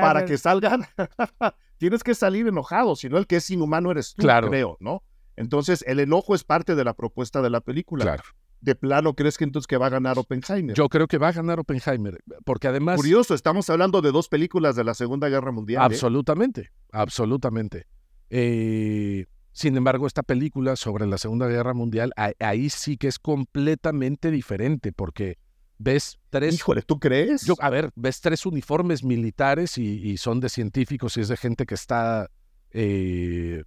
para 0.00 0.24
que 0.24 0.38
salgan. 0.38 0.86
tienes 1.78 2.02
que 2.02 2.14
salir 2.14 2.46
enojado, 2.46 2.96
si 2.96 3.10
no 3.10 3.18
el 3.18 3.26
que 3.26 3.36
es 3.36 3.50
inhumano 3.50 3.90
eres 3.90 4.14
tú, 4.14 4.26
creo, 4.26 4.78
¿no? 4.80 5.02
Entonces, 5.36 5.84
el 5.86 6.00
enojo 6.00 6.34
es 6.34 6.42
parte 6.44 6.74
de 6.74 6.84
la 6.84 6.94
propuesta 6.94 7.42
de 7.42 7.50
la 7.50 7.60
película. 7.60 8.04
Claro 8.04 8.22
de 8.60 8.74
plano 8.74 9.14
crees 9.14 9.36
que 9.38 9.44
entonces 9.44 9.66
que 9.66 9.76
va 9.76 9.86
a 9.86 9.90
ganar 9.90 10.18
Oppenheimer? 10.18 10.74
Yo 10.74 10.88
creo 10.88 11.06
que 11.06 11.18
va 11.18 11.28
a 11.28 11.32
ganar 11.32 11.60
Oppenheimer, 11.60 12.18
porque 12.44 12.68
además... 12.68 12.96
Curioso, 12.96 13.34
estamos 13.34 13.68
hablando 13.70 14.02
de 14.02 14.12
dos 14.12 14.28
películas 14.28 14.76
de 14.76 14.84
la 14.84 14.94
Segunda 14.94 15.28
Guerra 15.28 15.52
Mundial. 15.52 15.82
¿eh? 15.82 15.84
Absolutamente, 15.84 16.70
absolutamente. 16.92 17.86
Eh, 18.30 19.26
sin 19.52 19.76
embargo, 19.76 20.06
esta 20.06 20.22
película 20.22 20.76
sobre 20.76 21.06
la 21.06 21.18
Segunda 21.18 21.46
Guerra 21.46 21.74
Mundial, 21.74 22.12
ahí 22.38 22.70
sí 22.70 22.96
que 22.96 23.08
es 23.08 23.18
completamente 23.18 24.30
diferente, 24.30 24.92
porque 24.92 25.38
ves 25.78 26.18
tres... 26.30 26.54
Híjole, 26.54 26.82
¿tú 26.82 26.98
crees? 26.98 27.44
Yo, 27.44 27.54
a 27.60 27.70
ver, 27.70 27.90
ves 27.94 28.20
tres 28.20 28.44
uniformes 28.46 29.04
militares 29.04 29.78
y, 29.78 30.16
son 30.16 30.40
de 30.40 30.48
científicos 30.48 31.16
y 31.16 31.22
es 31.22 31.28
de 31.28 31.36
gente 31.36 31.66
que 31.66 31.74
está 31.74 32.30
eh, 32.70 33.62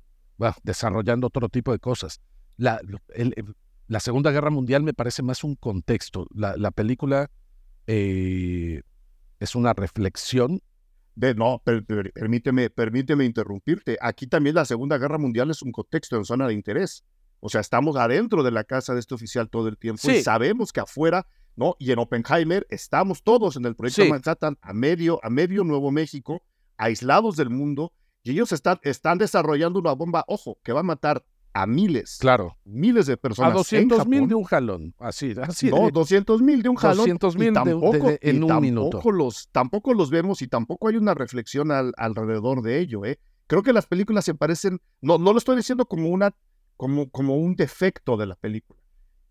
desarrollando 0.64 1.28
otro 1.28 1.50
tipo 1.50 1.72
de 1.72 1.80
cosas. 1.80 2.22
La, 2.58 2.80
el, 3.16 3.55
la 3.92 4.00
Segunda 4.00 4.32
Guerra 4.32 4.50
Mundial 4.50 4.84
me 4.84 4.93
parece 4.93 5.22
más 5.22 5.43
un 5.43 5.55
contexto. 5.55 6.26
La, 6.34 6.72
película 6.72 7.30
eh, 7.88 8.84
es 9.38 9.54
una 9.54 9.74
reflexión. 9.74 10.62
De, 11.13 11.36
no, 11.36 11.62
permíteme, 11.66 12.70
permíteme 12.70 13.26
interrumpirte. 13.26 13.97
Aquí 14.00 14.28
también 14.28 14.55
la 14.55 14.63
Segunda 14.63 14.97
Guerra 14.97 15.18
Mundial 15.18 15.51
es 15.51 15.62
un 15.62 15.74
contexto 15.74 16.16
en 16.16 16.24
zona 16.24 16.47
de 16.47 16.54
interés. 16.54 17.04
O 17.42 17.50
sea, 17.50 17.59
estamos 17.59 17.97
adentro 17.97 18.43
de 18.43 18.51
la 18.51 18.63
casa 18.63 18.93
de 18.93 19.01
este 19.01 19.13
oficial 19.13 19.50
todo 19.50 19.68
el 19.68 19.78
tiempo 19.78 20.09
y 20.09 20.22
sabemos 20.22 20.72
que 20.72 20.80
afuera, 20.80 21.28
¿no? 21.58 21.76
Y 21.78 21.92
en 21.92 22.00
Oppenheimer 22.00 22.66
estamos 22.70 23.24
todos 23.24 23.58
en 23.58 23.66
el 23.66 23.76
proyecto 23.76 24.09
Manhattan 24.09 24.58
a 24.62 24.72
medio, 24.72 25.20
a 25.22 25.30
medio 25.30 25.66
Nuevo 25.66 25.92
México, 25.92 26.43
aislados 26.78 27.36
del 27.36 27.50
mundo, 27.50 27.92
y 28.24 28.32
ellos 28.32 28.54
están, 28.54 28.80
están 28.84 29.18
desarrollando 29.18 29.80
una 29.80 29.92
bomba, 29.92 30.24
ojo, 30.28 30.59
que 30.63 30.72
va 30.72 30.80
a 30.80 30.84
matar 30.84 31.26
a 31.53 31.65
miles. 31.65 32.17
Claro. 32.19 32.57
Miles 32.63 33.05
de 33.05 33.17
personas. 33.17 33.51
A 33.51 33.55
200 33.55 34.07
mil 34.07 34.28
de 34.28 34.36
un 34.36 34.43
jalón. 34.43 34.93
Así, 34.99 35.33
así. 35.41 35.69
No, 35.69 35.89
200 35.89 36.41
mil 36.41 36.61
de 36.61 36.69
un 36.69 36.75
jalón. 36.75 36.97
200 36.97 37.37
mil 37.37 37.53
en 38.21 38.43
un 38.43 38.61
minuto. 38.61 39.01
Los, 39.11 39.49
tampoco 39.51 39.93
los 39.93 40.09
vemos 40.09 40.41
y 40.41 40.47
tampoco 40.47 40.87
hay 40.87 40.97
una 40.97 41.13
reflexión 41.13 41.71
alrededor 41.71 42.61
de 42.61 42.79
ello. 42.79 43.05
¿eh? 43.05 43.19
Creo 43.47 43.63
que 43.63 43.73
las 43.73 43.86
películas 43.86 44.25
se 44.25 44.33
parecen. 44.33 44.79
No, 45.01 45.17
no 45.17 45.33
lo 45.33 45.37
estoy 45.37 45.57
diciendo 45.57 45.86
como, 45.86 46.09
una, 46.09 46.33
como, 46.78 47.09
como 47.09 47.36
un 47.36 47.55
defecto 47.55 48.17
de 48.17 48.28
la 48.28 48.36
película. 48.36 48.79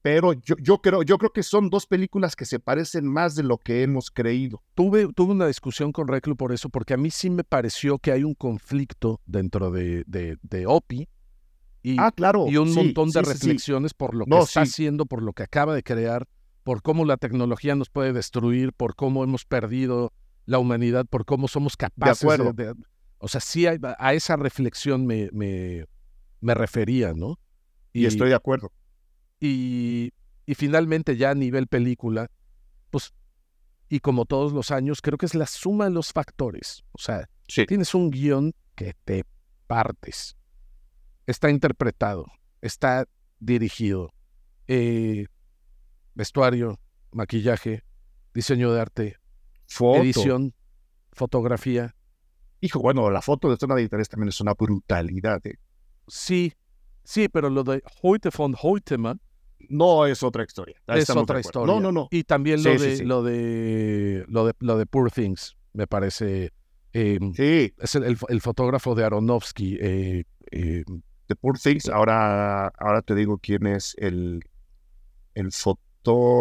Pero 0.02 0.32
yo, 0.32 0.56
yo, 0.58 0.80
creo, 0.80 1.02
yo 1.02 1.18
creo 1.18 1.30
que 1.30 1.42
son 1.42 1.68
dos 1.68 1.86
películas 1.86 2.34
que 2.34 2.46
se 2.46 2.58
parecen 2.58 3.06
más 3.06 3.34
de 3.34 3.42
lo 3.42 3.58
que 3.58 3.82
hemos 3.82 4.10
creído. 4.10 4.62
Tuve, 4.74 5.12
tuve 5.12 5.32
una 5.32 5.46
discusión 5.46 5.92
con 5.92 6.08
Reclu 6.08 6.36
por 6.36 6.52
eso, 6.52 6.70
porque 6.70 6.94
a 6.94 6.96
mí 6.96 7.10
sí 7.10 7.28
me 7.28 7.44
pareció 7.44 7.98
que 7.98 8.10
hay 8.10 8.24
un 8.24 8.32
conflicto 8.32 9.20
dentro 9.26 9.70
de, 9.70 10.04
de, 10.06 10.38
de 10.40 10.66
OPI 10.66 11.06
y, 11.82 11.96
ah, 11.98 12.12
claro. 12.14 12.46
y 12.48 12.56
un 12.56 12.72
montón 12.74 13.10
de 13.10 13.22
reflexiones 13.22 13.94
por 13.94 14.14
lo 14.14 14.26
que 14.26 14.38
está 14.38 14.62
haciendo, 14.62 15.06
por 15.06 15.22
lo 15.22 15.32
que 15.32 15.42
acaba 15.42 15.74
de 15.74 15.82
crear, 15.82 16.28
por 16.62 16.82
cómo 16.82 17.04
la 17.04 17.16
tecnología 17.16 17.74
nos 17.74 17.88
puede 17.88 18.12
destruir, 18.12 18.72
por 18.72 18.94
cómo 18.94 19.24
hemos 19.24 19.44
perdido 19.44 20.12
la 20.44 20.58
humanidad, 20.58 21.06
por 21.06 21.24
cómo 21.24 21.48
somos 21.48 21.76
capaces 21.76 22.28
de... 22.54 22.74
o 23.18 23.28
sea, 23.28 23.40
sí 23.40 23.66
a 23.66 24.14
esa 24.14 24.36
reflexión 24.36 25.06
me, 25.06 25.30
me, 25.32 25.86
me 26.40 26.54
refería, 26.54 27.14
¿no? 27.14 27.38
Y, 27.92 28.04
estoy 28.04 28.28
de 28.28 28.34
acuerdo. 28.34 28.72
Y, 29.40 30.12
y 30.44 30.54
finalmente 30.54 31.16
ya 31.16 31.30
a 31.30 31.34
nivel 31.34 31.66
película, 31.66 32.30
pues, 32.90 33.14
y 33.88 34.00
como 34.00 34.26
todos 34.26 34.52
los 34.52 34.70
años, 34.70 35.00
creo 35.00 35.16
que 35.16 35.26
es 35.26 35.34
la 35.34 35.46
suma 35.46 35.86
de 35.86 35.92
los 35.92 36.12
factores. 36.12 36.84
O 36.92 36.98
sea, 36.98 37.28
tienes 37.66 37.94
un 37.94 38.10
guion 38.10 38.52
que 38.74 38.94
te 39.04 39.24
partes 39.66 40.36
está 41.30 41.50
interpretado, 41.50 42.26
está 42.60 43.06
dirigido. 43.38 44.12
Eh, 44.68 45.26
vestuario, 46.14 46.78
maquillaje, 47.12 47.82
diseño 48.34 48.72
de 48.72 48.80
arte, 48.80 49.16
edición, 49.96 50.54
fotografía. 51.12 51.94
Hijo, 52.60 52.80
bueno, 52.80 53.10
la 53.10 53.22
foto 53.22 53.50
de 53.50 53.56
zona 53.56 53.74
de 53.74 53.82
interés 53.82 54.08
también 54.08 54.28
es 54.28 54.40
una 54.40 54.54
brutalidad. 54.54 55.40
¿eh? 55.46 55.54
sí, 56.06 56.52
sí, 57.04 57.28
pero 57.28 57.48
lo 57.50 57.64
de 57.64 57.82
Hoyte 58.02 58.28
von 58.36 58.54
Hoytema 58.60 59.16
No 59.70 60.06
es 60.06 60.22
otra 60.22 60.44
historia. 60.44 60.76
Ahí 60.86 61.00
es 61.00 61.10
otra 61.10 61.40
historia. 61.40 61.72
No, 61.72 61.80
no, 61.80 61.90
no. 61.92 62.08
Y 62.10 62.24
también 62.24 62.62
lo, 62.62 62.76
sí, 62.78 62.84
de, 62.84 62.96
sí. 62.96 63.04
lo 63.04 63.22
de 63.22 64.24
lo 64.28 64.46
de 64.46 64.54
lo 64.60 64.76
de 64.78 64.86
Poor 64.86 65.10
Things 65.10 65.56
me 65.72 65.86
parece 65.86 66.52
eh, 66.92 67.18
Sí, 67.34 67.72
es 67.78 67.94
el, 67.94 68.04
el- 68.04 68.18
el 68.28 68.40
fotógrafo 68.40 68.94
de 68.94 69.04
Aronofsky. 69.04 69.78
eh, 69.80 70.24
eh, 70.50 70.84
The 71.30 71.36
Poor 71.36 71.56
Things. 71.56 71.88
Ahora, 71.88 72.66
ahora 72.76 73.02
te 73.02 73.14
digo 73.14 73.38
quién 73.38 73.64
es 73.68 73.94
el, 73.98 74.42
el 75.34 75.52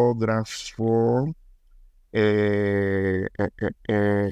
fotógrafo. 0.10 1.32
Eh, 2.12 3.28
eh, 3.38 3.50
eh. 3.88 4.32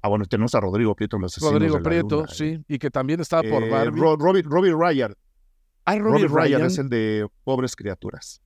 Ah, 0.00 0.08
bueno, 0.08 0.24
tenemos 0.24 0.54
a 0.54 0.60
Rodrigo 0.60 0.94
Prieto 0.94 1.18
los 1.18 1.36
Rodrigo 1.38 1.76
de 1.76 1.82
Prieto, 1.82 2.16
Luna. 2.20 2.28
sí, 2.28 2.64
y 2.68 2.78
que 2.78 2.90
también 2.90 3.20
estaba 3.20 3.42
por 3.42 3.68
Barbie. 3.68 4.00
Ro- 4.00 4.16
Robbie, 4.16 4.42
Robbie 4.42 4.72
Ryan. 4.72 5.14
Ay, 5.84 5.98
Robbie, 5.98 6.22
Robbie 6.22 6.28
Ryan 6.34 6.58
Ryan. 6.60 6.66
es 6.68 6.78
el 6.78 6.88
de 6.88 7.28
Pobres 7.44 7.76
Criaturas. 7.76 8.40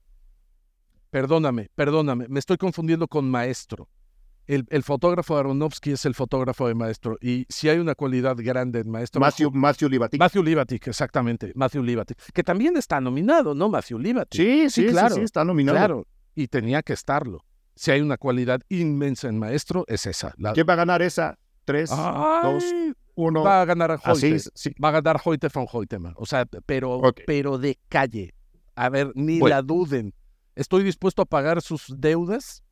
Perdóname, 1.11 1.69
perdóname, 1.75 2.27
me 2.27 2.39
estoy 2.39 2.57
confundiendo 2.57 3.07
con 3.07 3.29
Maestro. 3.31 3.87
El, 4.45 4.65
el 4.69 4.83
fotógrafo 4.83 5.37
Aronofsky 5.37 5.91
es 5.91 6.05
el 6.05 6.15
fotógrafo 6.15 6.67
de 6.67 6.75
Maestro. 6.75 7.17
Y 7.21 7.45
si 7.49 7.69
hay 7.69 7.77
una 7.79 7.95
cualidad 7.95 8.35
grande 8.37 8.79
en 8.79 8.89
Maestro. 8.89 9.21
Matthew, 9.21 9.51
Matthew 9.51 9.89
Libatic. 9.89 10.19
Matthew 10.19 10.43
Libatic, 10.43 10.87
exactamente. 10.87 11.51
Matthew 11.55 11.83
Libatic. 11.83 12.17
Que 12.33 12.43
también 12.43 12.75
está 12.75 12.99
nominado, 12.99 13.55
¿no? 13.55 13.69
Matthew 13.69 13.99
Libatic. 13.99 14.33
sí, 14.41 14.69
sí, 14.69 14.69
sí, 14.69 14.87
sí, 14.87 14.91
claro, 14.91 15.15
sí, 15.15 15.21
está 15.21 15.45
nominado. 15.45 15.77
Claro. 15.77 16.07
Y 16.35 16.47
tenía 16.47 16.81
que 16.81 16.93
estarlo. 16.93 17.45
Si 17.75 17.91
hay 17.91 18.01
una 18.01 18.17
cualidad 18.17 18.61
inmensa 18.69 19.29
en 19.29 19.39
Maestro, 19.39 19.85
es 19.87 20.05
esa. 20.05 20.33
La... 20.37 20.53
¿Quién 20.53 20.65
va 20.67 20.73
a 20.73 20.77
ganar 20.77 21.01
esa? 21.01 21.37
Tres, 21.65 21.89
Ay, 21.93 22.53
dos, 22.53 22.63
uno. 23.15 23.43
va 23.43 23.61
a 23.61 23.65
ganar 23.65 23.91
a 23.91 23.93
Así, 24.03 24.33
Hoyte. 24.33 24.49
sí. 24.53 24.75
Va 24.83 24.89
a 24.89 24.91
ganar 24.91 25.21
Hoyte 25.23 25.47
von 25.53 25.65
Hoytema. 25.71 26.13
O 26.17 26.25
sea, 26.25 26.45
pero, 26.65 27.01
pero 27.25 27.57
de 27.57 27.79
calle. 27.87 28.33
A 28.75 28.89
ver, 28.89 29.11
ni 29.15 29.39
Bueno. 29.39 29.55
la 29.55 29.61
duden. 29.61 30.13
Estoy 30.55 30.83
dispuesto 30.83 31.21
a 31.21 31.25
pagar 31.25 31.61
sus 31.61 31.85
deudas. 31.97 32.62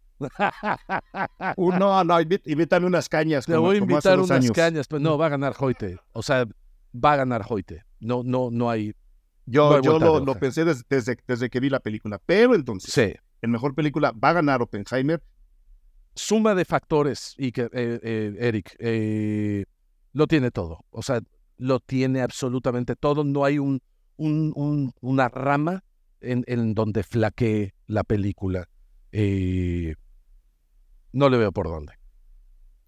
Uno, 1.57 2.03
no, 2.03 2.19
invít- 2.21 2.43
invítame 2.45 2.85
unas 2.87 3.09
cañas. 3.09 3.45
Te 3.45 3.55
voy 3.57 3.75
a 3.75 3.79
invitar 3.79 4.17
unas 4.19 4.31
años. 4.31 4.51
cañas, 4.51 4.87
pero 4.87 4.99
no, 4.99 5.17
va 5.17 5.27
a 5.27 5.29
ganar 5.29 5.53
Hoyte. 5.59 5.97
O 6.13 6.21
sea, 6.23 6.45
va 6.93 7.13
a 7.13 7.15
ganar 7.17 7.43
Hoyte. 7.47 7.83
No, 7.99 8.23
no, 8.23 8.49
no 8.51 8.69
hay. 8.69 8.93
Yo, 9.45 9.69
No 9.69 9.75
hay 9.77 9.81
yo 9.83 9.99
lo, 9.99 10.35
pensé 10.35 10.63
des- 10.65 10.85
desde, 10.87 11.17
desde 11.27 11.49
que 11.49 11.59
vi 11.59 11.69
la 11.69 11.79
película. 11.79 12.19
Pero 12.25 12.55
entonces, 12.55 12.93
Sí. 12.93 13.13
en 13.41 13.51
mejor 13.51 13.73
película 13.75 14.11
va 14.11 14.29
a 14.29 14.33
ganar 14.33 14.61
Oppenheimer. 14.61 15.21
Suma 16.15 16.55
de 16.55 16.65
factores, 16.65 17.35
y 17.37 17.51
que, 17.51 17.63
eh, 17.63 17.99
eh, 18.03 18.35
Eric, 18.39 18.75
eh, 18.79 19.65
lo 20.13 20.27
tiene 20.27 20.51
todo. 20.51 20.85
O 20.89 21.01
sea, 21.01 21.21
lo 21.57 21.79
tiene 21.79 22.21
absolutamente 22.21 22.95
todo. 22.95 23.23
No 23.23 23.45
hay 23.45 23.59
un, 23.59 23.81
un- 24.17 24.51
un- 24.55 24.93
una 24.99 25.29
rama 25.29 25.83
en, 26.19 26.43
en 26.47 26.73
donde 26.73 27.03
flaquee 27.03 27.73
la 27.87 28.03
película. 28.03 28.67
Eh, 29.11 29.95
no 31.11 31.29
le 31.29 31.37
veo 31.37 31.51
por 31.51 31.67
dónde. 31.67 31.93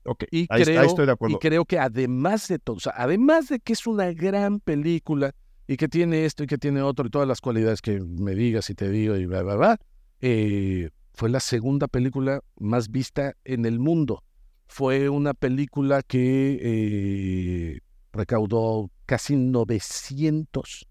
Ok, 0.06 0.26
Y 0.32 0.48
ahí, 0.50 0.64
creo, 0.64 0.82
ahí 0.82 0.88
estoy 0.88 1.06
de 1.06 1.14
acuerdo. 1.14 1.36
Y 1.36 1.40
creo 1.40 1.66
que 1.66 1.80
además 1.80 2.48
de 2.48 2.60
todo, 2.60 2.76
o 2.76 2.80
sea, 2.80 2.94
además 2.98 3.48
de 3.48 3.60
que 3.60 3.74
es 3.74 3.88
una 3.88 4.12
gran 4.12 4.60
película 4.60 5.34
y 5.66 5.78
que 5.78 5.88
tiene 5.88 6.26
esto 6.26 6.44
y 6.44 6.48
que 6.48 6.58
tiene 6.58 6.82
otro 6.82 7.08
y 7.08 7.10
todas 7.10 7.28
las 7.28 7.40
cualidades 7.40 7.82
que 7.82 8.02
me 8.02 8.36
digas 8.36 8.70
y 8.70 8.76
te 8.76 8.90
digo 8.90 9.16
y 9.16 9.26
bla, 9.26 9.44
bla, 9.44 9.56
bla, 9.56 9.80
eh, 10.20 10.90
fue 11.14 11.30
la 11.30 11.40
segunda 11.40 11.88
película 11.88 12.42
más 12.58 12.90
vista 12.90 13.34
en 13.46 13.66
el 13.66 13.80
mundo. 13.80 14.24
Fue 14.68 15.08
una 15.10 15.34
película 15.34 16.02
que 16.02 16.60
eh, 16.62 17.80
recaudó 18.12 18.90
casi 19.06 19.36
900 19.36 20.88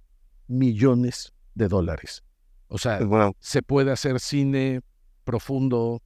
millones 0.46 1.32
de 1.54 1.68
dólares. 1.68 2.22
O 2.68 2.78
sea, 2.78 3.00
se 3.40 3.62
puede 3.62 3.90
hacer 3.90 4.20
cine 4.20 4.80
profundo, 5.24 6.00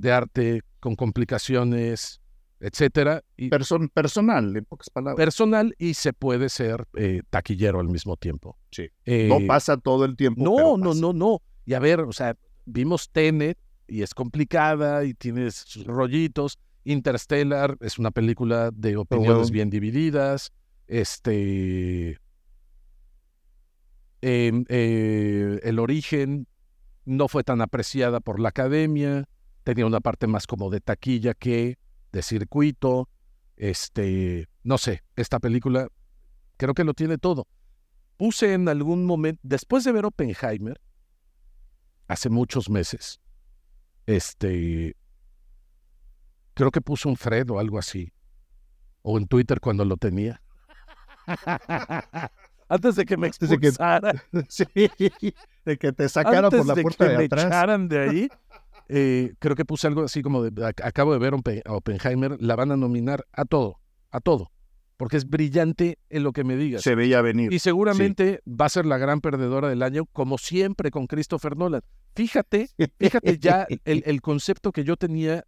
de 0.00 0.12
arte, 0.12 0.62
con 0.80 0.96
complicaciones, 0.96 2.20
etcétera, 2.58 3.22
y 3.36 3.50
person- 3.50 3.90
personal, 3.90 4.56
en 4.56 4.64
pocas 4.64 4.88
palabras. 4.90 5.16
personal, 5.16 5.74
y 5.78 5.94
se 5.94 6.12
puede 6.12 6.48
ser 6.48 6.86
eh, 6.94 7.22
taquillero 7.30 7.80
al 7.80 7.88
mismo 7.88 8.16
tiempo. 8.16 8.56
Sí. 8.70 8.88
Eh, 9.04 9.28
no 9.28 9.46
pasa 9.46 9.76
todo 9.76 10.04
el 10.04 10.16
tiempo. 10.16 10.42
no, 10.42 10.56
pero 10.56 10.76
no, 10.78 10.94
no, 10.94 11.12
no. 11.12 11.42
Y 11.66 11.74
a 11.74 11.78
ver, 11.78 12.00
o 12.00 12.12
sea, 12.12 12.36
vimos 12.64 13.10
Tenet 13.10 13.58
y 13.88 14.02
es 14.02 14.14
complicada 14.14 15.04
y 15.04 15.14
tiene 15.14 15.50
sus 15.50 15.84
rollitos. 15.84 16.58
Interstellar 16.84 17.76
es 17.80 17.98
una 17.98 18.10
película 18.10 18.70
de 18.72 18.96
opiniones 18.96 19.36
bueno. 19.36 19.52
bien 19.52 19.70
divididas. 19.70 20.52
Este. 20.86 22.18
em, 24.22 24.64
eh, 24.68 25.60
el 25.62 25.78
origen 25.78 26.46
no 27.04 27.28
fue 27.28 27.42
tan 27.44 27.60
apreciada 27.60 28.20
por 28.20 28.40
la 28.40 28.50
academia. 28.50 29.26
Tenía 29.70 29.86
una 29.86 30.00
parte 30.00 30.26
más 30.26 30.48
como 30.48 30.68
de 30.68 30.80
taquilla 30.80 31.32
que 31.32 31.78
de 32.10 32.22
circuito. 32.22 33.08
Este. 33.56 34.48
No 34.64 34.78
sé, 34.78 35.04
esta 35.14 35.38
película 35.38 35.86
creo 36.56 36.74
que 36.74 36.82
lo 36.82 36.92
tiene 36.92 37.18
todo 37.18 37.46
puse 38.16 38.52
en 38.52 38.68
algún 38.68 39.06
momento, 39.06 39.40
después 39.42 39.82
de 39.82 39.92
ver 39.92 40.04
Oppenheimer, 40.04 40.78
hace 42.06 42.28
muchos 42.28 42.68
meses, 42.68 43.18
este, 44.04 44.94
creo 46.52 46.70
que 46.70 46.82
puse 46.82 47.08
un 47.08 47.16
Fred 47.16 47.48
o 47.48 47.58
algo 47.58 47.78
así, 47.78 48.12
o 49.00 49.16
en 49.16 49.26
Twitter 49.26 49.58
cuando 49.58 49.86
lo 49.86 49.96
tenía. 49.96 50.42
Antes 52.68 52.96
de 52.96 53.06
que 53.06 53.16
me 53.16 53.28
Antes 53.28 53.48
de 53.48 53.58
que- 53.58 53.68
expulsaran, 53.68 54.20
sí, 54.50 54.64
de 55.64 55.78
que 55.78 55.92
te 55.94 56.06
sacara 56.10 56.48
antes 56.48 56.58
por 56.58 56.66
la 56.66 56.74
de 56.74 56.82
puerta 56.82 57.04
que 57.06 57.12
de 57.12 57.18
me 57.18 57.24
atrás. 57.24 57.46
echaran 57.46 57.88
de 57.88 57.98
ahí, 58.00 58.28
eh, 58.90 59.32
creo 59.38 59.54
que 59.56 59.64
puse 59.64 59.86
algo 59.86 60.02
así 60.02 60.22
como 60.22 60.42
de, 60.42 60.50
ac- 60.52 60.84
acabo 60.84 61.12
de 61.12 61.18
ver 61.18 61.34
a 61.64 61.72
Oppenheimer, 61.74 62.36
la 62.40 62.56
van 62.56 62.72
a 62.72 62.76
nominar 62.76 63.24
a 63.32 63.44
todo, 63.44 63.80
a 64.10 64.20
todo, 64.20 64.50
porque 64.96 65.16
es 65.16 65.28
brillante 65.28 65.98
en 66.08 66.22
lo 66.24 66.32
que 66.32 66.44
me 66.44 66.56
digas. 66.56 66.82
Se 66.82 66.94
veía 66.94 67.22
venir. 67.22 67.52
Y 67.52 67.58
seguramente 67.58 68.40
va 68.46 68.66
a 68.66 68.68
ser 68.70 68.86
la 68.86 68.98
gran 68.98 69.20
perdedora 69.20 69.68
del 69.68 69.82
año, 69.82 70.06
como 70.06 70.36
siempre 70.38 70.90
con 70.90 71.06
Christopher 71.06 71.56
Nolan. 71.56 71.82
Fíjate, 72.14 72.68
fíjate 72.98 73.38
ya 73.38 73.66
el, 73.84 74.02
el 74.04 74.20
concepto 74.20 74.72
que 74.72 74.84
yo 74.84 74.96
tenía 74.96 75.44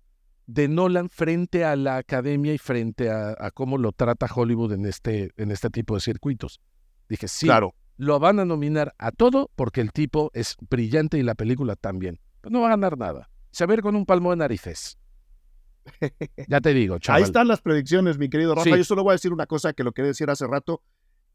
de 0.47 0.69
Nolan 0.69 1.09
frente 1.09 1.65
a 1.65 1.77
la 1.77 1.97
academia 1.97 2.53
y 2.55 2.59
frente 2.59 3.11
a, 3.11 3.35
a 3.39 3.51
cómo 3.51 3.79
lo 3.79 3.93
trata 3.93 4.27
Hollywood 4.33 4.73
en 4.73 4.87
este, 4.87 5.31
en 5.37 5.51
este 5.51 5.71
tipo 5.71 5.95
de 5.95 6.01
circuitos. 6.01 6.61
Dije, 7.09 7.29
sí, 7.29 7.47
Claro. 7.47 7.75
lo 7.97 8.19
van 8.19 8.41
a 8.41 8.45
nominar 8.45 8.95
a 8.99 9.13
todo 9.13 9.51
porque 9.55 9.81
el 9.81 9.93
tipo 9.93 10.31
es 10.35 10.57
brillante 10.71 11.19
y 11.19 11.23
la 11.23 11.35
película 11.35 11.77
también. 11.77 12.19
Pero 12.41 12.53
no 12.55 12.61
va 12.61 12.67
a 12.69 12.71
ganar 12.71 12.99
nada. 12.99 13.29
Se 13.53 13.67
va 13.67 13.73
a 13.73 13.77
ir 13.77 13.83
con 13.83 13.95
un 13.95 14.05
palmo 14.05 14.31
de 14.31 14.37
narices. 14.37 14.99
Ya 16.49 16.61
te 16.61 16.75
digo, 16.75 16.99
chaval. 17.01 17.19
Ahí 17.23 17.25
están 17.25 17.49
las 17.49 17.61
predicciones, 17.61 18.19
mi 18.19 18.29
querido 18.29 18.55
Rafa. 18.55 18.71
Sí. 18.71 18.77
Yo 18.77 18.85
solo 18.85 19.05
voy 19.05 19.13
a 19.13 19.15
decir 19.15 19.33
una 19.33 19.47
cosa 19.47 19.73
que 19.73 19.85
lo 19.85 19.93
quería 19.93 20.09
decir 20.09 20.31
hace 20.31 20.47
rato. 20.47 20.83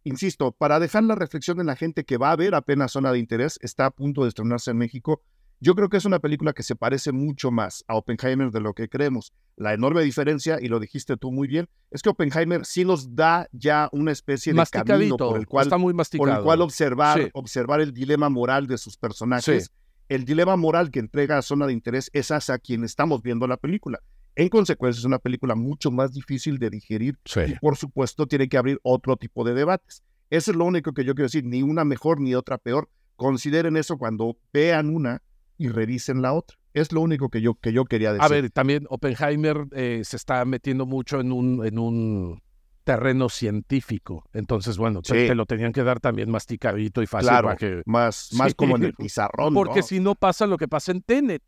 Insisto, 0.04 0.52
para 0.52 0.80
dejar 0.80 1.04
la 1.04 1.16
reflexión 1.16 1.60
en 1.60 1.66
la 1.66 1.76
gente 1.76 2.06
que 2.06 2.18
va 2.18 2.32
a 2.32 2.36
ver 2.36 2.56
apenas 2.56 2.92
Zona 2.92 3.12
de 3.12 3.20
Interés, 3.20 3.60
está 3.62 3.88
a 3.88 3.92
punto 3.92 4.24
de 4.24 4.30
estrenarse 4.30 4.72
en 4.72 4.78
México. 4.78 5.22
Yo 5.60 5.74
creo 5.74 5.90
que 5.90 5.98
es 5.98 6.06
una 6.06 6.20
película 6.20 6.54
que 6.54 6.62
se 6.62 6.76
parece 6.76 7.12
mucho 7.12 7.50
más 7.50 7.84
a 7.88 7.96
Oppenheimer 7.96 8.52
de 8.52 8.62
lo 8.62 8.74
que 8.74 8.90
creemos. 8.90 9.34
La 9.56 9.74
enorme 9.74 10.04
diferencia, 10.04 10.60
y 10.62 10.68
lo 10.68 10.80
dijiste 10.80 11.18
tú 11.18 11.32
muy 11.32 11.48
bien, 11.48 11.68
es 11.90 12.04
que 12.04 12.10
Oppenheimer 12.10 12.64
sí 12.64 12.86
nos 12.86 13.16
da 13.16 13.48
ya 13.52 13.90
una 13.92 14.12
especie 14.12 14.54
de 14.54 14.64
camino 14.86 15.18
por 15.18 15.38
el 15.38 15.48
cual, 15.48 15.66
está 15.66 15.78
muy 15.78 15.94
por 16.16 16.30
el 16.30 16.42
cual 16.42 16.62
observar, 16.62 17.20
Sí. 17.20 17.30
observar 17.34 17.82
el 17.82 17.92
dilema 17.92 18.30
moral 18.30 18.68
de 18.68 18.78
sus 18.78 18.98
personajes. 18.98 19.66
Sí. 19.66 19.72
El 20.10 20.26
dilema 20.26 20.56
moral 20.56 20.90
que 20.92 21.00
entrega 21.00 21.42
Zona 21.42 21.68
de 21.68 21.74
Interés 21.74 22.10
es 22.14 22.32
hacia 22.32 22.58
quien 22.60 22.84
estamos 22.84 23.22
viendo 23.22 23.46
la 23.48 23.58
película. 23.58 24.00
En 24.36 24.50
consecuencia, 24.50 25.00
es 25.00 25.06
una 25.06 25.20
película 25.20 25.56
mucho 25.56 25.92
más 25.92 26.14
difícil 26.14 26.60
de 26.60 26.70
digerir 26.70 27.18
Sí. 27.26 27.42
y, 27.48 27.56
por 27.56 27.76
supuesto, 27.76 28.28
tiene 28.28 28.48
que 28.48 28.58
abrir 28.58 28.80
otro 28.84 29.18
tipo 29.18 29.44
de 29.44 29.54
debates. 29.54 30.04
Eso 30.30 30.52
es 30.52 30.58
lo 30.58 30.66
único 30.66 30.94
que 30.94 31.04
yo 31.04 31.16
quiero 31.16 31.26
decir, 31.26 31.44
ni 31.46 31.64
una 31.64 31.84
mejor 31.86 32.20
ni 32.22 32.36
otra 32.36 32.58
peor. 32.58 32.90
Consideren 33.16 33.78
eso 33.78 33.98
cuando 33.98 34.38
vean 34.54 34.90
una 34.94 35.22
y 35.58 35.70
revisen 35.70 36.22
la 36.22 36.34
otra. 36.34 36.58
Es 36.74 36.92
lo 36.92 37.02
único 37.02 37.30
que 37.30 37.42
yo, 37.42 37.56
que 37.56 37.74
yo 37.74 37.86
quería 37.86 38.14
decir. 38.14 38.24
A 38.24 38.28
ver, 38.28 38.52
también 38.52 38.86
Oppenheimer 38.90 39.66
eh, 39.72 40.02
se 40.04 40.16
está 40.18 40.46
metiendo 40.46 40.86
mucho 40.86 41.20
en 41.20 41.32
un, 41.32 41.66
en 41.66 41.80
un 41.80 42.42
terreno 42.88 43.30
científico. 43.30 44.24
Entonces, 44.34 44.78
bueno, 44.78 45.02
te, 45.02 45.22
Sí. 45.22 45.28
te 45.28 45.36
lo 45.36 45.46
tenían 45.46 45.74
que 45.74 45.84
dar 45.84 46.00
también 46.00 46.32
masticadito 46.32 47.02
y 47.02 47.06
fácil 47.08 47.30
claro, 47.30 47.48
para 47.50 47.58
que. 47.58 47.82
más, 47.86 48.30
más 48.34 48.48
Sí. 48.50 48.54
como 48.56 48.76
en 48.78 48.84
el 48.84 48.94
pizarrón. 48.94 49.54
Porque 49.54 49.82
¿no? 49.82 49.86
si 49.86 50.00
no 50.00 50.16
pasa 50.16 50.48
lo 50.48 50.58
que 50.58 50.68
pasa 50.68 50.92
en 50.92 51.02
Tenet. 51.02 51.44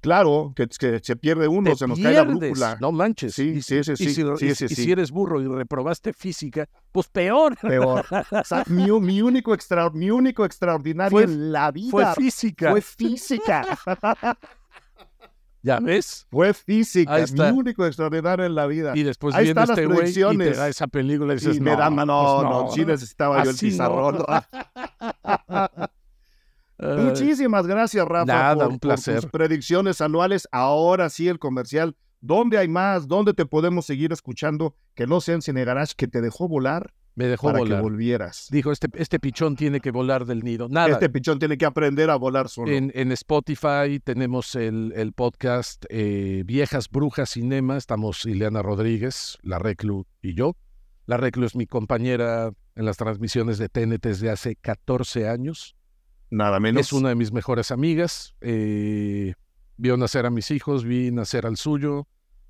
Claro, 0.00 0.52
que, 0.56 0.66
que 0.66 0.98
se 1.00 1.14
pierde 1.14 1.46
uno, 1.46 1.70
te 1.70 1.76
se 1.76 1.86
nos 1.86 1.96
cae 2.00 2.12
la 2.14 2.24
brújula. 2.24 2.76
No 2.80 2.90
manches. 2.90 3.36
Sí, 3.36 3.50
y, 3.58 3.62
sí, 3.62 3.84
sí, 3.84 3.92
y 3.92 3.96
sí, 3.96 4.08
si, 4.08 4.14
sí, 4.14 4.46
y- 4.46 4.54
sí, 4.56 4.64
y 4.64 4.68
sí. 4.68 4.74
si 4.74 4.90
eres 4.90 5.12
burro 5.12 5.40
y 5.40 5.46
reprobaste 5.46 6.12
física, 6.12 6.68
pues 6.90 7.06
peor. 7.06 7.56
Peor. 7.62 8.04
O 8.32 8.44
sea, 8.44 8.64
mi, 8.66 8.90
mi 9.00 9.22
único 9.22 9.54
extra, 9.54 9.88
mi 9.90 10.10
único 10.10 10.44
extraordinario 10.44 11.12
Fue- 11.12 11.22
en 11.22 11.52
la 11.52 11.70
vida 11.70 11.90
Fue 11.92 12.04
física. 12.16 12.72
fue 12.72 12.80
física. 12.82 13.64
¿Ya 15.62 15.78
ves? 15.78 16.26
Fue 16.30 16.52
física, 16.54 17.14
Ahí 17.14 17.24
mi 17.32 17.40
único 17.50 17.86
extraordinario 17.86 18.44
en 18.44 18.54
la 18.54 18.66
vida. 18.66 18.92
Y 18.96 19.04
después 19.04 19.34
Ahí 19.34 19.44
viene 19.44 19.60
están 19.60 19.68
las 19.68 19.78
este 19.78 19.86
güey 19.86 19.98
y 20.10 20.12
te 20.12 20.20
predicciones. 20.20 20.56
da 20.56 20.68
esa 20.68 20.86
película 20.88 21.32
y 21.32 21.36
dices, 21.36 21.56
Y 21.56 21.60
me 21.60 21.76
da, 21.76 21.88
no, 21.88 22.04
no, 22.04 22.36
pues 22.40 22.50
no, 22.50 22.70
sí 22.72 22.84
necesitaba 22.84 23.36
yo 23.44 23.50
el 23.50 23.56
Así 23.56 23.66
no. 23.66 23.70
pizarrón. 23.70 24.24
Eh, 26.78 26.96
Muchísimas 27.04 27.66
gracias, 27.66 28.06
Rafa, 28.06 28.24
Nada, 28.24 28.54
por, 28.56 28.64
un 28.64 28.78
por 28.78 28.80
placer. 28.80 29.20
tus 29.22 29.30
predicciones 29.30 30.00
anuales. 30.00 30.48
Ahora 30.50 31.08
sí, 31.10 31.28
el 31.28 31.38
comercial. 31.38 31.96
¿Dónde 32.20 32.58
hay 32.58 32.68
más? 32.68 33.08
¿Dónde 33.08 33.34
te 33.34 33.46
podemos 33.46 33.86
seguir 33.86 34.12
escuchando? 34.12 34.74
Que 34.94 35.06
no 35.06 35.20
sea 35.20 35.34
en 35.36 35.42
Cine 35.42 35.64
Garage, 35.64 35.94
que 35.96 36.06
te 36.08 36.20
dejó 36.20 36.48
volar 36.48 36.92
me 37.14 37.26
dejó 37.26 37.48
para 37.48 37.58
que 37.58 37.64
volar. 37.64 37.82
volvieras. 37.82 38.48
Dijo, 38.50 38.72
este, 38.72 38.88
este 38.94 39.18
pichón 39.20 39.56
tiene 39.56 39.80
que 39.80 39.90
volar 39.90 40.24
del 40.24 40.42
nido. 40.42 40.68
Nada, 40.68 40.88
Este 40.94 41.10
pichón 41.10 41.38
tiene 41.38 41.58
que 41.58 41.66
aprender 41.66 42.08
a 42.10 42.16
volar 42.16 42.48
solo. 42.48 42.72
En, 42.72 42.90
en 42.94 43.12
Spotify 43.12 44.00
tenemos 44.02 44.54
el, 44.54 44.92
el 44.96 45.12
podcast 45.12 45.84
eh, 45.90 46.42
Viejas 46.46 46.88
Brujas 46.88 47.30
Cinema. 47.30 47.76
Estamos 47.76 48.24
Ileana 48.24 48.62
Rodríguez, 48.62 49.38
La 49.42 49.58
Reclu 49.58 50.06
y 50.22 50.34
yo. 50.34 50.56
La 51.06 51.16
Reclu 51.16 51.44
es 51.44 51.54
mi 51.56 51.66
compañera 51.66 52.52
en 52.76 52.84
las 52.86 52.96
transmisiones 52.96 53.58
de 53.58 53.68
TNT 53.68 54.02
desde 54.06 54.30
hace 54.30 54.56
14 54.56 55.28
años. 55.28 55.76
Nada 56.30 56.60
menos. 56.60 56.80
Es 56.80 56.92
una 56.94 57.10
de 57.10 57.14
mis 57.14 57.32
mejores 57.32 57.70
amigas. 57.70 58.34
eh, 58.40 59.34
vio 59.76 59.96
nacer 59.96 60.24
a 60.26 60.30
mis 60.30 60.50
hijos, 60.50 60.84
vi 60.84 61.10
nacer 61.10 61.44
al 61.44 61.56
suyo. 61.56 62.06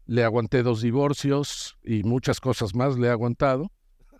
Le 0.06 0.22
aguanté 0.22 0.62
dos 0.62 0.82
divorcios 0.82 1.78
y 1.82 2.02
muchas 2.02 2.40
cosas 2.40 2.74
más 2.74 2.98
le 2.98 3.08
he 3.08 3.10
aguantado. 3.10 3.70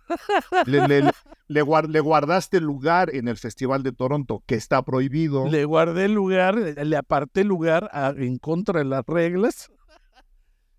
Le, 0.65 0.87
le- 0.87 1.11
le 1.47 1.61
guar- 1.63 1.87
le 1.87 1.99
guardaste 1.99 2.59
lugar 2.59 3.13
en 3.15 3.27
el 3.27 3.37
Festival 3.37 3.83
de 3.83 3.91
Toronto, 3.91 4.43
que 4.45 4.55
está 4.55 4.81
prohibido. 4.83 5.47
Le 5.47 5.65
guardé 5.65 6.07
lugar, 6.09 6.55
le 6.55 6.97
aparté 6.97 7.43
lugar 7.43 7.89
a- 7.93 8.13
en 8.15 8.37
contra 8.37 8.79
de 8.79 8.85
las 8.85 9.05
reglas. 9.05 9.71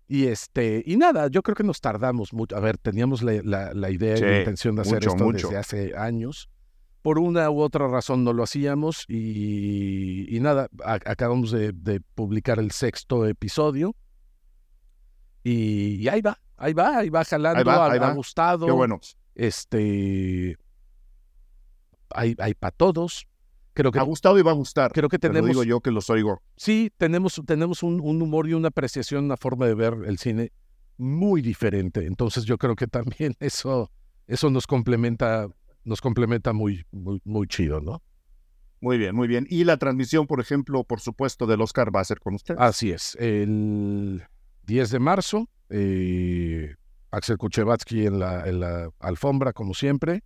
Y 0.07 0.27
este, 0.27 0.83
y 0.85 0.97
nada, 0.97 1.27
yo 1.29 1.41
creo 1.41 1.55
que 1.55 1.63
nos 1.63 1.81
tardamos 1.81 2.31
mucho. 2.33 2.55
A 2.55 2.59
ver, 2.59 2.77
teníamos 2.77 3.23
la, 3.23 3.33
la- 3.43 3.73
la 3.73 3.89
idea 3.89 4.17
y 4.17 4.21
la 4.21 4.27
Sí, 4.33 4.35
intención 4.39 4.75
de 4.75 4.81
hacer 4.83 4.93
mucho, 4.95 5.09
esto 5.09 5.23
mucho. 5.23 5.47
desde 5.47 5.57
hace 5.59 5.97
años. 5.97 6.49
Por 7.01 7.19
una 7.19 7.49
u 7.51 7.59
otra 7.61 7.87
razón 7.87 8.23
no 8.23 8.33
lo 8.33 8.43
hacíamos 8.43 9.05
y, 9.07 10.25
y 10.35 10.39
nada, 10.39 10.69
a- 10.83 10.93
acabamos 11.05 11.51
de, 11.51 11.71
de 11.71 12.01
publicar 12.01 12.59
el 12.59 12.71
sexto 12.71 13.25
episodio. 13.25 13.95
Y, 15.43 15.95
y 16.01 16.07
ahí 16.07 16.21
va, 16.21 16.39
ahí 16.57 16.73
va, 16.73 16.97
ahí 16.97 17.09
va 17.09 17.23
jalando, 17.25 17.63
va, 17.65 17.85
ha- 17.87 17.91
ahí 17.91 17.99
va. 17.99 18.09
ha 18.09 18.13
gustado. 18.13 18.65
Qué 18.65 18.71
bueno. 18.71 18.99
Este, 19.35 20.57
hay, 22.11 22.35
hay 22.39 22.53
para 22.53 22.71
todos. 22.71 23.27
Creo 23.73 23.91
que 23.91 23.99
Ha 23.99 24.03
gustado 24.03 24.39
y 24.39 24.41
va 24.41 24.51
a 24.51 24.55
gustar. 24.55 24.93
Creo 24.93 25.09
que 25.09 25.19
Te 25.19 25.27
tenemos, 25.27 25.49
digo 25.49 25.63
yo 25.63 25.81
que 25.81 25.91
los 25.91 26.09
oigo. 26.09 26.41
sí, 26.55 26.91
tenemos, 26.97 27.41
tenemos 27.45 27.83
un, 27.83 27.99
un 27.99 28.21
humor 28.21 28.47
y 28.47 28.53
una 28.53 28.69
apreciación, 28.69 29.25
una 29.25 29.35
forma 29.35 29.65
de 29.65 29.75
ver 29.75 29.95
el 30.05 30.17
cine 30.17 30.53
muy 30.97 31.41
diferente. 31.41 32.05
Entonces 32.05 32.45
yo 32.45 32.57
creo 32.57 32.75
que 32.77 32.87
también 32.87 33.35
eso, 33.39 33.91
eso 34.27 34.49
nos 34.49 34.65
complementa, 34.65 35.49
nos 35.83 35.99
complementa 35.99 36.53
muy, 36.53 36.85
muy, 36.91 37.21
muy 37.25 37.47
chido, 37.47 37.81
¿no? 37.81 38.01
Muy 38.79 38.97
bien, 38.97 39.13
muy 39.13 39.27
bien. 39.27 39.45
Y 39.49 39.65
la 39.65 39.75
transmisión, 39.77 40.25
por 40.25 40.39
ejemplo, 40.39 40.83
por 40.85 41.01
supuesto, 41.01 41.45
del 41.45 41.59
Oscar 41.59 41.93
va 41.93 41.99
a 41.99 42.05
ser 42.05 42.19
con 42.21 42.35
ustedes. 42.35 42.59
Así 42.61 42.91
es. 42.91 43.15
El 43.19 44.23
10 44.67 44.89
de 44.91 44.99
marzo, 44.99 45.49
eh, 45.69 46.75
Axel 47.11 47.37
Kuchevatsky 47.37 48.05
en 48.07 48.19
la, 48.19 48.47
en 48.47 48.59
la 48.59 48.89
alfombra, 48.99 49.53
como 49.53 49.73
siempre. 49.73 50.23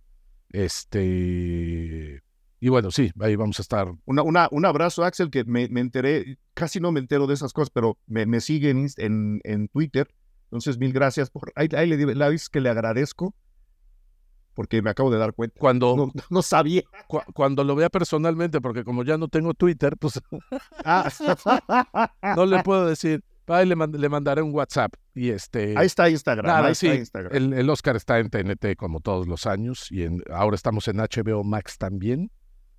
Este. 0.50 2.22
Y 2.62 2.68
bueno, 2.68 2.90
sí, 2.90 3.10
ahí 3.20 3.36
vamos 3.36 3.58
a 3.58 3.62
estar. 3.62 3.90
Una, 4.04 4.22
una, 4.22 4.48
un 4.50 4.66
abrazo, 4.66 5.02
Axel, 5.04 5.30
que 5.30 5.44
me, 5.44 5.68
me 5.68 5.80
enteré, 5.80 6.36
casi 6.52 6.78
no 6.78 6.92
me 6.92 7.00
entero 7.00 7.26
de 7.26 7.34
esas 7.34 7.52
cosas, 7.54 7.70
pero 7.70 7.96
me, 8.06 8.26
me 8.26 8.40
sigue 8.40 8.68
en, 8.70 8.84
Inst- 8.86 9.02
en, 9.02 9.40
en 9.44 9.68
Twitter. 9.68 10.08
Entonces, 10.44 10.76
mil 10.78 10.92
gracias 10.92 11.30
por. 11.30 11.52
Ahí, 11.54 11.68
ahí 11.76 11.88
le 11.88 11.96
digo, 11.96 12.10
la 12.12 12.28
vez 12.28 12.48
que 12.50 12.60
le 12.60 12.68
agradezco, 12.68 13.34
porque 14.54 14.82
me 14.82 14.90
acabo 14.90 15.10
de 15.10 15.18
dar 15.18 15.32
cuenta. 15.32 15.58
Cuando, 15.58 15.96
No, 15.96 16.12
no 16.28 16.42
sabía. 16.42 16.82
cu- 17.06 17.22
cuando 17.32 17.64
lo 17.64 17.74
vea 17.76 17.88
personalmente, 17.88 18.60
porque 18.60 18.84
como 18.84 19.04
ya 19.04 19.16
no 19.16 19.28
tengo 19.28 19.54
Twitter, 19.54 19.96
pues 19.96 20.20
Ah, 20.84 21.08
no 22.36 22.44
le 22.44 22.62
puedo 22.62 22.86
decir. 22.86 23.22
Ahí 23.52 23.66
le, 23.66 23.76
mand- 23.76 23.96
le 23.96 24.08
mandaré 24.08 24.42
un 24.42 24.54
WhatsApp. 24.54 24.94
Y 25.14 25.30
este. 25.30 25.74
ahí 25.76 25.86
está 25.86 26.08
Instagram. 26.08 26.46
Nada, 26.46 26.68
ahí 26.68 26.74
sí, 26.74 26.86
está 26.86 26.98
Instagram. 26.98 27.34
El, 27.34 27.52
el 27.52 27.70
Oscar 27.70 27.96
está 27.96 28.18
en 28.18 28.30
TNT 28.30 28.76
como 28.76 29.00
todos 29.00 29.26
los 29.28 29.46
años 29.46 29.90
y 29.90 30.02
en, 30.04 30.22
ahora 30.30 30.54
estamos 30.56 30.88
en 30.88 30.96
HBO 30.98 31.44
Max 31.44 31.78
también. 31.78 32.30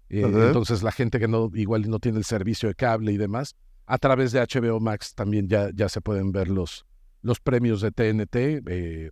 Eh. 0.09 0.21
Entonces 0.25 0.83
la 0.83 0.91
gente 0.91 1.19
que 1.19 1.27
no 1.27 1.49
igual 1.53 1.89
no 1.89 1.99
tiene 1.99 2.17
el 2.17 2.25
servicio 2.25 2.67
de 2.69 2.75
cable 2.75 3.11
y 3.13 3.17
demás, 3.17 3.55
a 3.85 3.97
través 3.97 4.31
de 4.31 4.39
HBO 4.41 4.79
Max 4.79 5.15
también 5.15 5.47
ya, 5.47 5.69
ya 5.73 5.87
se 5.89 6.01
pueden 6.01 6.31
ver 6.31 6.49
los, 6.49 6.85
los 7.21 7.39
premios 7.39 7.79
de 7.81 7.91
TNT 7.91 8.35
eh, 8.67 9.11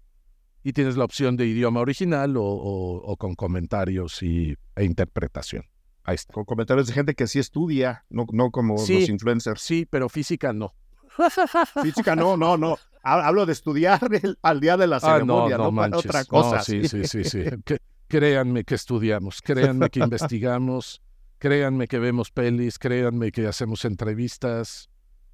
y 0.63 0.73
tienes 0.73 0.97
la 0.97 1.05
opción 1.05 1.37
de 1.37 1.45
idioma 1.45 1.79
original 1.79 2.35
o, 2.37 2.43
o- 2.43 2.97
o 3.11 3.17
con 3.17 3.35
comentarios 3.35 4.21
y, 4.23 4.55
e 4.75 4.83
interpretación. 4.83 5.63
Ahí 6.03 6.15
está. 6.15 6.33
Con 6.33 6.43
comentarios 6.43 6.87
de 6.87 6.93
gente 6.93 7.13
que 7.15 7.27
sí 7.27 7.39
estudia, 7.39 8.03
no, 8.09 8.25
no 8.33 8.51
como 8.51 8.77
Sí. 8.77 8.99
los 9.01 9.09
influencers. 9.09 9.61
Sí, 9.61 9.85
pero 9.89 10.09
física 10.09 10.51
no. 10.53 10.73
Física, 11.83 12.15
no, 12.15 12.37
no, 12.37 12.57
no. 12.57 12.77
Ha- 13.03 13.27
Hablo 13.27 13.45
de 13.45 13.53
estudiar 13.53 13.99
el- 14.21 14.37
al 14.41 14.59
día 14.59 14.77
de 14.77 14.87
la 14.87 14.97
Ah, 14.97 14.99
no, 15.01 15.13
ceremonia, 15.13 15.57
no, 15.57 15.63
no, 15.65 15.71
manches. 15.71 16.05
otra 16.05 16.21
No, 16.21 16.27
cosa. 16.27 16.61
sí, 16.61 16.87
sí, 16.87 17.05
sí, 17.05 17.23
sí. 17.23 17.43
Que- 17.65 17.79
créanme 18.07 18.63
que 18.63 18.75
estudiamos, 18.75 19.41
créanme 19.41 19.89
que 19.89 19.99
investigamos, 19.99 21.01
créanme 21.37 21.87
que 21.87 21.99
vemos 21.99 22.31
pelis, 22.31 22.77
créanme 22.79 23.31
que 23.31 23.47
hacemos 23.47 23.85
entrevistas, 23.85 24.89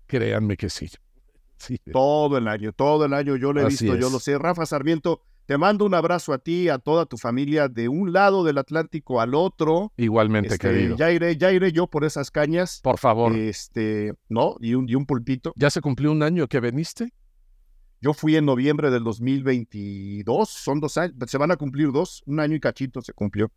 créanme 0.08 0.58
que 0.58 0.70
sí. 0.70 0.90
Sí. 1.58 1.80
Todo 1.92 2.38
el 2.38 2.48
año, 2.50 2.74
todo 2.74 3.06
el 3.06 3.14
año, 3.14 3.36
yo 3.38 3.54
lo 3.54 3.62
he 3.62 3.66
Así 3.66 3.86
visto, 3.86 3.98
yo 3.98 4.08
es. 4.08 4.14
lo 4.14 4.20
sé. 4.20 4.38
Rafa 4.38 4.66
Sarmiento, 4.66 5.22
te 5.46 5.58
mando 5.58 5.86
un 5.86 5.94
abrazo 5.94 6.34
a 6.34 6.38
ti, 6.40 6.70
a 6.70 6.80
toda 6.80 7.06
tu 7.06 7.18
familia, 7.18 7.68
de 7.68 7.88
un 7.88 8.12
lado 8.14 8.44
del 8.44 8.58
Atlántico 8.58 9.22
al 9.22 9.36
otro. 9.36 9.92
Igualmente, 9.98 10.56
Este, 10.56 10.68
querido. 10.70 10.96
ya 10.98 11.12
iré, 11.12 11.38
ya 11.38 11.52
iré 11.52 11.72
yo 11.72 11.88
por 11.88 12.04
esas 12.04 12.32
cañas. 12.32 12.80
Por 12.84 12.98
favor, 12.98 13.36
Este, 13.36 14.14
¿no? 14.30 14.56
Y 14.60 14.74
un, 14.74 14.90
y 14.90 14.96
un 14.96 15.06
pulpito. 15.06 15.54
¿ya 15.56 15.70
se 15.70 15.82
cumplió 15.82 16.12
un 16.12 16.24
año 16.24 16.48
que 16.48 16.60
veniste? 16.60 17.14
Yo 18.02 18.14
fui 18.14 18.36
en 18.36 18.46
noviembre 18.46 18.90
del 18.92 19.04
2022, 19.04 20.50
son 20.50 20.80
dos 20.80 20.98
años, 20.98 21.16
se 21.28 21.38
van 21.38 21.52
a 21.52 21.56
cumplir 21.58 21.92
dos, 21.92 22.22
un 22.26 22.40
año 22.40 22.56
y 22.56 22.60
cachito 22.60 23.02
se 23.02 23.14
cumplió. 23.14 23.52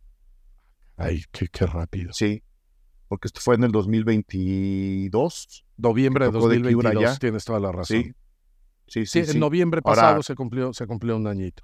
Ay, 0.97 1.23
qué, 1.31 1.47
qué 1.47 1.65
rápido. 1.65 2.13
Sí, 2.13 2.41
porque 3.07 3.27
esto 3.27 3.41
fue 3.41 3.55
en 3.55 3.63
el 3.63 3.71
2022. 3.71 5.65
Noviembre 5.77 6.25
de 6.25 6.31
tocó 6.31 6.49
de 6.49 6.55
Quiura 6.57 6.71
2022, 6.91 7.13
ya. 7.13 7.19
tienes 7.19 7.45
toda 7.45 7.59
la 7.59 7.71
razón. 7.71 7.85
Sí, 7.85 8.03
sí, 8.87 9.05
Sí, 9.05 9.05
sí. 9.05 9.25
sí. 9.25 9.31
en 9.31 9.39
noviembre 9.39 9.81
Ahora- 9.83 10.01
pasado 10.01 10.23
se 10.23 10.35
cumplió, 10.35 10.73
se 10.73 10.87
cumplió 10.87 11.15
un 11.15 11.27
añito. 11.27 11.63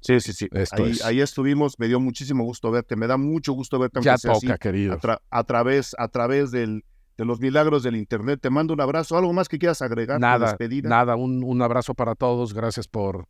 Sí, 0.00 0.20
sí, 0.20 0.32
sí. 0.32 0.48
Esto 0.52 0.84
Ahí, 0.84 0.90
es. 0.92 1.04
ahí 1.04 1.20
estuvimos, 1.20 1.78
me 1.78 1.88
dio 1.88 1.98
muchísimo 2.00 2.44
gusto 2.44 2.70
verte, 2.70 2.94
me 2.96 3.06
da 3.06 3.16
mucho 3.16 3.52
gusto 3.52 3.78
verte. 3.78 4.00
Ya 4.02 4.16
sea 4.16 4.32
así, 4.32 4.46
toca, 4.46 4.58
querido. 4.58 4.94
a, 4.94 4.98
tra- 5.00 5.20
a 5.30 5.44
través, 5.44 5.94
a 5.98 6.08
través 6.08 6.50
del, 6.52 6.84
de 7.16 7.24
los 7.24 7.40
milagros 7.40 7.82
del 7.82 7.96
internet. 7.96 8.38
Te 8.40 8.48
mando 8.50 8.72
un 8.74 8.80
abrazo. 8.80 9.18
¿Algo 9.18 9.32
más 9.32 9.48
que 9.48 9.58
quieras 9.58 9.82
agregar? 9.82 10.20
Nada, 10.20 10.46
despedida? 10.46 10.88
nada, 10.88 11.16
un, 11.16 11.42
un 11.42 11.62
abrazo 11.62 11.94
para 11.94 12.14
todos, 12.14 12.54
gracias 12.54 12.86
por, 12.86 13.26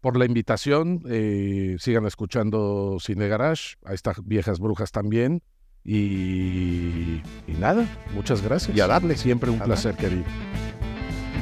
por 0.00 0.16
la 0.16 0.24
invitación, 0.24 1.02
eh, 1.08 1.74
sigan 1.80 2.06
escuchando 2.06 2.98
Cine 3.00 3.26
Garage, 3.26 3.74
ahí 3.84 3.96
está 3.96 4.14
Viejas 4.22 4.60
Brujas 4.60 4.92
también, 4.92 5.42
y, 5.84 7.22
y 7.48 7.54
nada, 7.58 7.86
muchas 8.14 8.40
gracias. 8.42 8.76
Y 8.76 8.80
a 8.80 8.86
darle. 8.86 9.16
Siempre 9.16 9.50
un 9.50 9.60
A 9.60 9.64
placer, 9.64 9.96
querido. 9.96 10.22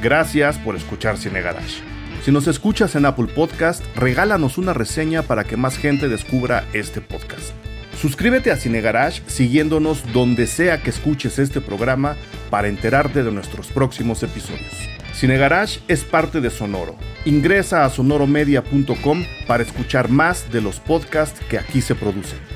Gracias 0.02 0.56
por 0.58 0.76
escuchar 0.76 1.18
Cine 1.18 1.42
Garage. 1.42 1.82
Si 2.22 2.32
nos 2.32 2.48
escuchas 2.48 2.96
en 2.96 3.06
Apple 3.06 3.28
Podcast, 3.34 3.84
regálanos 3.94 4.58
una 4.58 4.72
reseña 4.72 5.22
para 5.22 5.44
que 5.44 5.56
más 5.56 5.78
gente 5.78 6.08
descubra 6.08 6.64
este 6.72 7.00
podcast. 7.00 7.52
Suscríbete 8.00 8.50
a 8.50 8.56
Cine 8.56 8.80
Garage 8.80 9.22
siguiéndonos 9.26 10.12
donde 10.12 10.46
sea 10.46 10.82
que 10.82 10.90
escuches 10.90 11.38
este 11.38 11.60
programa 11.60 12.16
para 12.50 12.68
enterarte 12.68 13.22
de 13.22 13.32
nuestros 13.32 13.68
próximos 13.68 14.22
episodios. 14.22 14.74
Cine 15.14 15.38
Garage 15.38 15.80
es 15.88 16.04
parte 16.04 16.40
de 16.40 16.50
Sonoro. 16.50 16.96
Ingresa 17.24 17.84
a 17.84 17.90
sonoromedia.com 17.90 19.24
para 19.46 19.62
escuchar 19.62 20.10
más 20.10 20.52
de 20.52 20.60
los 20.60 20.78
podcasts 20.78 21.40
que 21.48 21.58
aquí 21.58 21.80
se 21.80 21.94
producen. 21.94 22.55